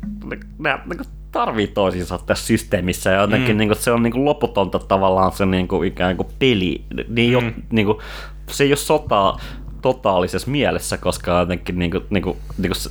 nämä 0.59 0.79
niinku, 0.89 1.03
tarvii 1.31 1.67
toisiinsa 1.67 2.19
tässä 2.25 2.45
systeemissä 2.47 3.09
ja 3.11 3.21
jotenkin 3.21 3.55
mm. 3.55 3.57
niinku, 3.57 3.75
se 3.75 3.91
on 3.91 4.03
niinku, 4.03 4.25
loputonta 4.25 4.79
tavallaan 4.79 5.31
se 5.31 5.45
niinku, 5.45 5.83
ikään 5.83 6.17
kuin 6.17 6.27
peli. 6.39 6.85
Niin, 7.09 7.31
jo, 7.31 7.41
niinku, 7.71 8.01
se 8.49 8.63
ei 8.63 8.69
ole 8.69 8.75
sotaa 8.75 9.39
totaalisessa 9.81 10.51
mielessä, 10.51 10.97
koska 10.97 11.39
jotenkin 11.39 11.79
niinku, 11.79 12.01
niinku, 12.09 12.37
niinku, 12.57 12.75
se, 12.75 12.89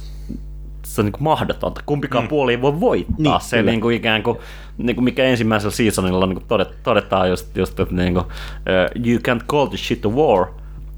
se 0.87 1.01
on 1.01 1.05
niin 1.05 1.15
mahdotonta. 1.23 1.81
Kumpikaan 1.87 2.25
mm. 2.25 2.29
puoli 2.29 2.53
ei 2.53 2.63
voi 2.63 2.81
voittaa. 2.81 3.15
Niin, 3.19 3.33
Niin, 3.33 3.41
se 3.41 3.57
kyllä. 3.57 3.71
niin 3.71 3.81
kuin 3.81 3.97
ikään 3.97 4.23
kuin, 4.23 4.39
niin 4.79 4.97
kuin 4.97 5.05
mikä 5.05 5.25
ensimmäisellä 5.25 5.75
seasonilla 5.75 6.27
niin 6.27 6.37
kuin 6.37 6.49
todet, 6.49 6.69
todetaan 6.83 7.29
just, 7.29 7.57
just 7.57 7.81
että 7.81 7.95
niin 7.95 8.15
kuin, 8.15 8.25
uh, 8.27 9.07
you 9.07 9.19
can't 9.19 9.45
call 9.47 9.67
this 9.67 9.87
shit 9.89 10.07
a 10.07 10.09
war, 10.09 10.47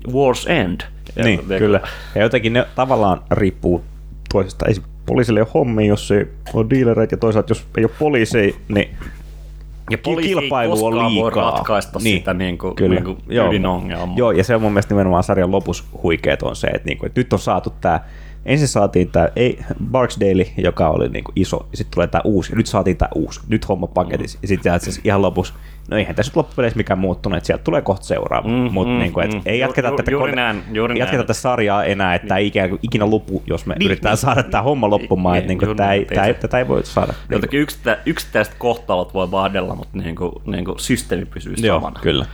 war's 0.09 0.51
end. 0.51 0.81
Ja 1.17 1.25
Niin, 1.25 1.49
niin 1.49 1.59
kyllä. 1.59 1.81
Ja 2.15 2.23
jotenkin 2.23 2.53
ne 2.53 2.67
tavallaan 2.75 3.23
riippuu 3.31 3.85
toisesta. 4.33 4.67
Ei 4.67 4.75
poliisille 5.07 5.41
ole 5.41 5.49
hommia, 5.55 5.87
jos 5.87 6.11
ei 6.11 6.27
ole 6.55 6.67
dealereita, 6.71 7.15
ja 7.15 7.19
toisaalta 7.19 7.51
jos 7.51 7.67
ei 7.79 7.85
ole 7.85 7.93
poliiseja, 7.99 8.53
niin 8.69 8.97
Ja 9.91 9.99
kilpailu 10.23 10.73
on 10.73 10.79
koskaan 10.93 11.05
voi 11.05 11.13
liikaa. 11.13 11.51
ratkaista 11.51 11.99
Niin, 12.03 12.19
sitä 12.19 12.35
niin 12.35 12.59
kuin, 12.59 12.75
kyllä. 12.75 12.95
niin 12.95 13.05
kuin 13.05 13.19
Joo. 13.29 13.49
ydinongelmaa. 13.49 14.17
Joo, 14.17 14.31
ja 14.31 14.45
se 14.45 14.55
on 14.55 14.63
mun 14.63 14.73
mielestä 14.73 14.95
nimenomaan 14.95 15.23
sarjan 15.23 15.51
lopussa 15.53 15.85
huikeet 16.03 16.43
on 16.43 16.57
se, 16.57 16.67
että, 16.67 16.87
niinku, 16.89 17.07
että 17.07 17.21
nyt 17.21 17.33
on 17.33 17.39
saatu 17.39 17.73
tämä, 17.81 18.01
ensin 18.49 18.69
saatiin 18.69 19.11
tämä 19.11 19.29
ei, 19.37 19.59
Barksdale, 19.91 20.47
joka 20.57 20.89
oli 20.89 21.09
niinku 21.09 21.33
iso, 21.37 21.67
ja 21.71 21.77
sitten 21.77 21.95
tulee 21.95 22.07
tämä 22.07 22.23
uusi, 22.25 22.53
ja 22.53 22.57
nyt 22.57 22.67
saatiin 22.67 22.97
tämä 22.97 23.09
uusi, 23.15 23.41
nyt 23.49 23.69
homma 23.69 23.87
paketissa, 23.87 24.39
ja 24.43 24.49
sitten 24.49 24.81
siis 24.81 25.01
ihan 25.05 25.23
lopussa, 25.23 25.55
no 25.91 25.97
eihän 25.97 26.15
tässä 26.15 26.31
nyt 26.31 26.37
loppupeleissä 26.37 26.77
mikään 26.77 26.99
muuttunut, 26.99 27.37
että 27.37 27.47
sieltä 27.47 27.65
tulee 27.65 27.83
kohta 27.83 28.07
seuraava, 28.07 28.49
Mm, 28.49 28.55
mutta 28.73 28.93
mm, 28.93 28.99
niinku, 28.99 29.21
et 29.21 29.33
mm. 29.33 29.41
ei 29.47 29.59
jatketa 29.59 29.89
Ju- 29.89 29.97
tätä, 29.97 30.11
juuri 30.11 30.33
näin, 30.37 30.63
juuri 30.73 30.99
jatketa 30.99 31.17
näin. 31.17 31.27
tätä 31.27 31.33
sarjaa 31.41 31.85
enää, 31.85 32.15
että 32.15 32.29
tämä 32.29 32.39
ei 32.39 32.47
ikään 32.47 32.69
kuin 32.69 32.79
ikinä 32.83 33.11
lopu, 33.11 33.43
jos 33.47 33.67
me 33.67 33.75
Niin, 33.79 33.87
yritetään 33.87 34.13
niin. 34.13 34.19
saada 34.21 34.43
tämä 34.43 34.63
homma 34.63 34.91
loppumaan, 34.91 35.33
Niin, 35.33 35.39
että 35.39 35.49
niinku, 35.67 35.75
tämä 35.75 35.93
ei, 35.93 36.05
tää 36.05 36.27
ei, 36.27 36.35
tätä 36.35 36.59
ei 36.59 36.69
voi 36.69 36.85
saada. 36.87 37.15
Jotenkin 37.31 37.61
yksittä, 37.61 37.99
yksittäiset 38.07 38.55
kohtalot 38.59 39.15
voi 39.15 39.31
vaahdella, 39.31 39.75
mutta 39.75 39.99
niin 39.99 40.17
kuin, 40.17 40.33
niin 40.47 40.65
kuin 40.65 40.79
systeemi 40.79 41.27
pysyy 41.27 41.55
Joo, 41.59 41.77
samana. 41.81 42.01
kyllä. 42.03 42.27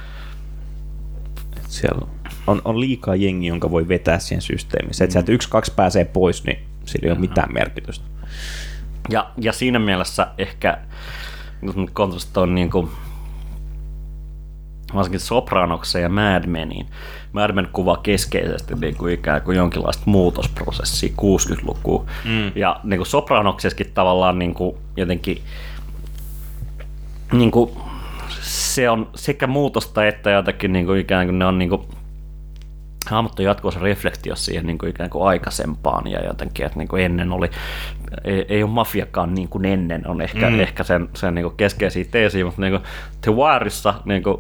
Et 1.57 1.63
siellä 1.69 1.99
on, 2.03 2.09
on 2.47 2.81
liikaa 2.81 3.15
jengi, 3.15 3.47
jonka 3.47 3.71
voi 3.71 3.89
vetää 3.89 4.19
siihen 4.19 4.43
systeemiin. 4.43 4.95
Se, 4.95 5.05
että 5.05 5.13
sieltä 5.13 5.33
yksi, 5.33 5.49
kaksi 5.49 5.73
pääsee 5.77 6.05
pois, 6.05 6.45
niin 6.45 6.59
sillä 6.85 7.07
ei 7.07 7.13
ole 7.13 7.21
mitään 7.21 7.53
merkitystä. 7.53 8.05
Ja, 9.09 9.31
ja 9.41 9.53
siinä 9.53 9.79
mielessä 9.79 10.27
ehkä 10.39 10.79
kun 11.61 11.91
on 12.37 12.55
niin 12.55 12.71
kuin, 12.71 12.89
varsinkin 14.95 15.21
Sopranokseen 15.21 16.03
ja 16.03 16.09
Mad 16.09 16.47
Meniin. 16.47 16.87
Mad 17.33 17.53
Men 17.53 17.69
kuvaa 17.73 17.97
keskeisesti 17.97 18.75
niin 18.75 18.97
kuin 18.97 19.15
ikään 19.15 19.43
kuin 19.43 19.57
jonkinlaista 19.57 20.03
muutosprosessia 20.07 21.13
60-lukuun. 21.21 22.07
Mm. 22.25 22.53
Ja 22.55 22.81
niin 22.85 22.99
kuin 22.99 23.07
Sopranoksessakin 23.07 23.91
tavallaan 23.95 24.39
niin 24.39 24.55
kuin 24.55 24.77
jotenkin 24.97 25.43
niin 27.33 27.51
kuin, 27.51 27.71
se 28.41 28.91
on 28.91 29.11
sekä 29.15 29.47
muutosta 29.47 30.07
että 30.07 30.31
jotakin 30.31 30.73
niin 30.73 30.87
kuin 30.87 31.01
ikään 31.01 31.27
kuin 31.27 31.39
ne 31.39 31.47
on 31.47 31.59
niin 31.59 31.69
kuin, 31.69 31.83
hahmot 33.11 33.39
on 33.39 33.45
jatkuvassa 33.45 33.81
reflektio 33.81 34.37
siihen 34.37 34.67
niin 34.67 34.79
kuin 34.79 34.91
ikään 34.91 35.11
kuin 35.11 35.29
aikaisempaan 35.29 36.07
ja 36.07 36.25
jotenkin, 36.25 36.67
että 36.67 36.79
niin 36.79 36.89
kuin 36.89 37.03
ennen 37.03 37.33
oli, 37.33 37.51
ei, 38.25 38.47
ei 38.49 38.63
ole 38.63 38.71
mafiakaan 38.71 39.35
niin 39.35 39.49
kuin 39.49 39.65
ennen, 39.65 40.07
on 40.07 40.21
ehkä, 40.21 40.51
mm. 40.51 40.61
ehkä 40.61 40.85
sen, 40.85 41.09
sen 41.15 41.35
niin 41.35 41.43
kuin 41.43 41.57
keskeisiä 41.57 42.05
teesiä, 42.11 42.45
mutta 42.45 42.61
niin 42.61 42.73
kuin 42.73 42.83
The 43.21 43.33
Wireissa, 43.33 43.95
niin 44.05 44.23
kuin, 44.23 44.37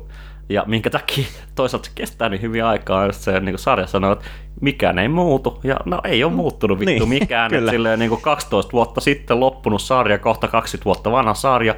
ja 0.48 0.64
minkä 0.66 0.90
takia 0.90 1.24
toisaalta 1.54 1.86
se 1.86 1.92
kestää 1.94 2.28
niin 2.28 2.42
hyvin 2.42 2.64
aikaa, 2.64 3.06
jos 3.06 3.24
se 3.24 3.40
niin 3.40 3.52
kuin 3.52 3.58
sarja 3.58 3.86
sanoo, 3.86 4.12
että 4.12 4.24
mikään 4.60 4.98
ei 4.98 5.08
muutu, 5.08 5.60
ja 5.64 5.76
no 5.84 6.00
ei 6.04 6.24
ole 6.24 6.32
muuttunut 6.32 6.78
vittu 6.80 7.06
Niin, 7.06 7.08
mikään, 7.20 7.50
kyllä. 7.50 7.60
että 7.60 7.70
silleen 7.70 7.98
niin 7.98 8.08
kuin 8.08 8.20
12 8.20 8.72
vuotta 8.72 9.00
sitten 9.00 9.40
loppunut 9.40 9.82
sarja, 9.82 10.18
kohta 10.18 10.48
20 10.48 10.84
vuotta 10.84 11.12
vanha 11.12 11.34
sarja, 11.34 11.74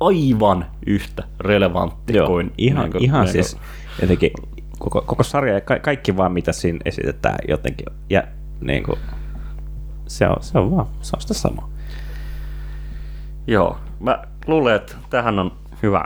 aivan 0.00 0.66
yhtä 0.86 1.22
relevantti 1.40 2.16
Joo, 2.16 2.26
kuin 2.26 2.52
ihan, 2.58 2.82
niin 2.82 2.92
kuin, 2.92 3.04
ihan 3.04 3.24
niin 3.24 3.32
kuin- 3.32 3.44
siis 3.44 3.56
jotenkin 4.00 4.30
koko, 4.82 5.02
koko 5.06 5.22
sarja 5.22 5.54
ja 5.54 5.60
ka- 5.60 5.78
kaikki 5.78 6.16
vaan 6.16 6.32
mitä 6.32 6.52
siinä 6.52 6.78
esitetään 6.84 7.38
jotenkin. 7.48 7.86
Ja 8.10 8.22
niin 8.60 8.82
kuin, 8.82 8.98
se, 10.06 10.28
on, 10.28 10.36
se 10.40 10.58
on 10.58 10.76
vaan, 10.76 10.86
se 11.00 11.16
on 11.16 11.20
sitä 11.20 11.34
samaa. 11.34 11.68
Joo, 13.46 13.78
mä 14.00 14.22
luulen, 14.46 14.76
että 14.76 14.94
tähän 15.10 15.38
on 15.38 15.52
hyvä, 15.82 16.04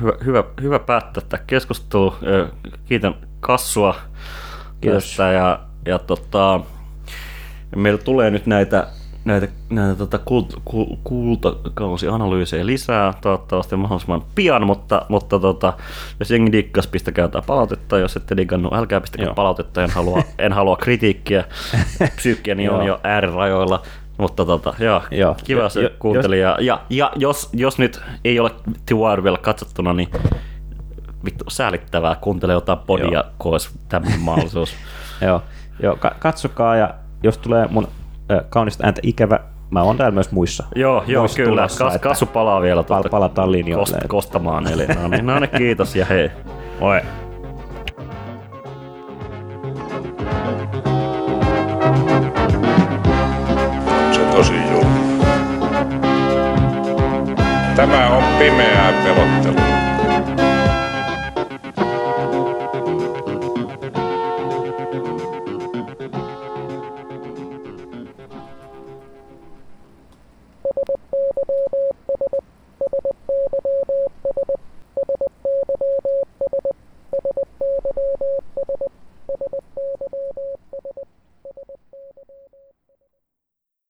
hyvä, 0.00 0.12
hyvä, 0.24 0.44
hyvä 0.62 0.78
päättää 0.78 1.22
tämä 1.28 1.42
keskustelu. 1.46 2.14
Kiitän 2.84 3.14
Kassua 3.40 3.94
Kiitos. 4.80 5.04
tästä 5.04 5.32
ja, 5.32 5.60
ja 5.86 5.98
tota, 5.98 6.60
meillä 7.76 7.98
tulee 8.02 8.30
nyt 8.30 8.46
näitä, 8.46 8.86
näitä, 9.24 9.48
näitä 9.70 9.94
tota 9.94 10.18
kult, 10.18 10.60
kul, 10.64 10.86
kultakausianalyysejä 11.04 12.66
lisää, 12.66 13.14
toivottavasti 13.20 13.76
mahdollisimman 13.76 14.22
pian, 14.34 14.66
mutta, 14.66 15.06
mutta 15.08 15.38
tota, 15.38 15.72
jos 16.20 16.30
jengi 16.30 16.52
dikkas, 16.52 16.86
pistäkää 16.86 17.24
jotain 17.24 17.44
palautetta, 17.44 17.98
jos 17.98 18.16
ette 18.16 18.36
digannut, 18.36 18.74
älkää 18.74 19.00
pistäkää 19.00 19.26
Joo. 19.26 19.34
palautetta, 19.34 19.82
en 19.84 19.90
halua, 19.90 20.22
en 20.38 20.52
halua 20.52 20.76
kritiikkiä, 20.76 21.44
psyykkiäni 22.16 22.68
on 22.68 22.86
jo 22.86 23.00
äärirajoilla, 23.02 23.82
mutta 24.18 24.44
tota, 24.44 24.74
joo, 24.78 25.02
Joo. 25.10 25.36
kiva 25.44 25.68
se 25.68 25.82
jo- 25.82 25.90
kuunteli. 25.98 26.40
Ja, 26.40 26.56
ja, 26.60 26.80
ja 26.90 27.12
jos, 27.16 27.50
jos 27.52 27.78
nyt 27.78 28.00
ei 28.24 28.40
ole 28.40 28.50
The 28.86 28.96
Wire 28.96 29.24
vielä 29.24 29.38
katsottuna, 29.38 29.92
niin 29.92 30.10
vittu 31.24 31.44
säälittävää, 31.48 32.14
kuuntele 32.20 32.52
jotain 32.52 32.78
podia, 32.78 33.12
Joo. 33.12 33.24
kun 33.38 33.52
olisi 33.52 33.70
tämmöinen 33.88 34.20
mahdollisuus. 34.20 34.74
Joo, 35.26 35.42
joo 35.82 35.96
ka- 35.96 36.14
katsokaa 36.18 36.76
ja 36.76 36.94
jos 37.22 37.38
tulee 37.38 37.66
mun 37.70 37.88
ö, 38.30 38.44
kaunista 38.48 38.84
ääntä 38.84 39.00
ikävä, 39.04 39.40
mä 39.70 39.82
oon 39.82 39.96
täällä 39.96 40.14
myös 40.14 40.30
muissa. 40.32 40.64
joo, 40.74 41.04
joo, 41.06 41.22
muissa 41.22 41.36
kyllä. 41.36 41.48
tulossa, 41.50 41.84
Kas, 41.84 41.98
kassu 42.00 42.26
palaa 42.26 42.60
vielä 42.62 42.82
pal- 42.82 43.08
palataan 43.10 43.52
linjoille. 43.52 43.84
kost, 43.98 44.08
kostamaan. 44.08 44.66
Eli, 44.72 44.86
no 44.86 45.08
niin, 45.08 45.26
no 45.26 45.38
niin, 45.38 45.50
kiitos 45.50 45.96
ja 45.96 46.04
hei. 46.06 46.30
Moi. 46.80 47.00
Se 54.12 54.20
tosi 54.36 54.52
julma. 54.70 55.02
Tämä 57.76 58.08
on 58.16 58.24
pimeää 58.38 58.92
pelottelua. 59.04 59.71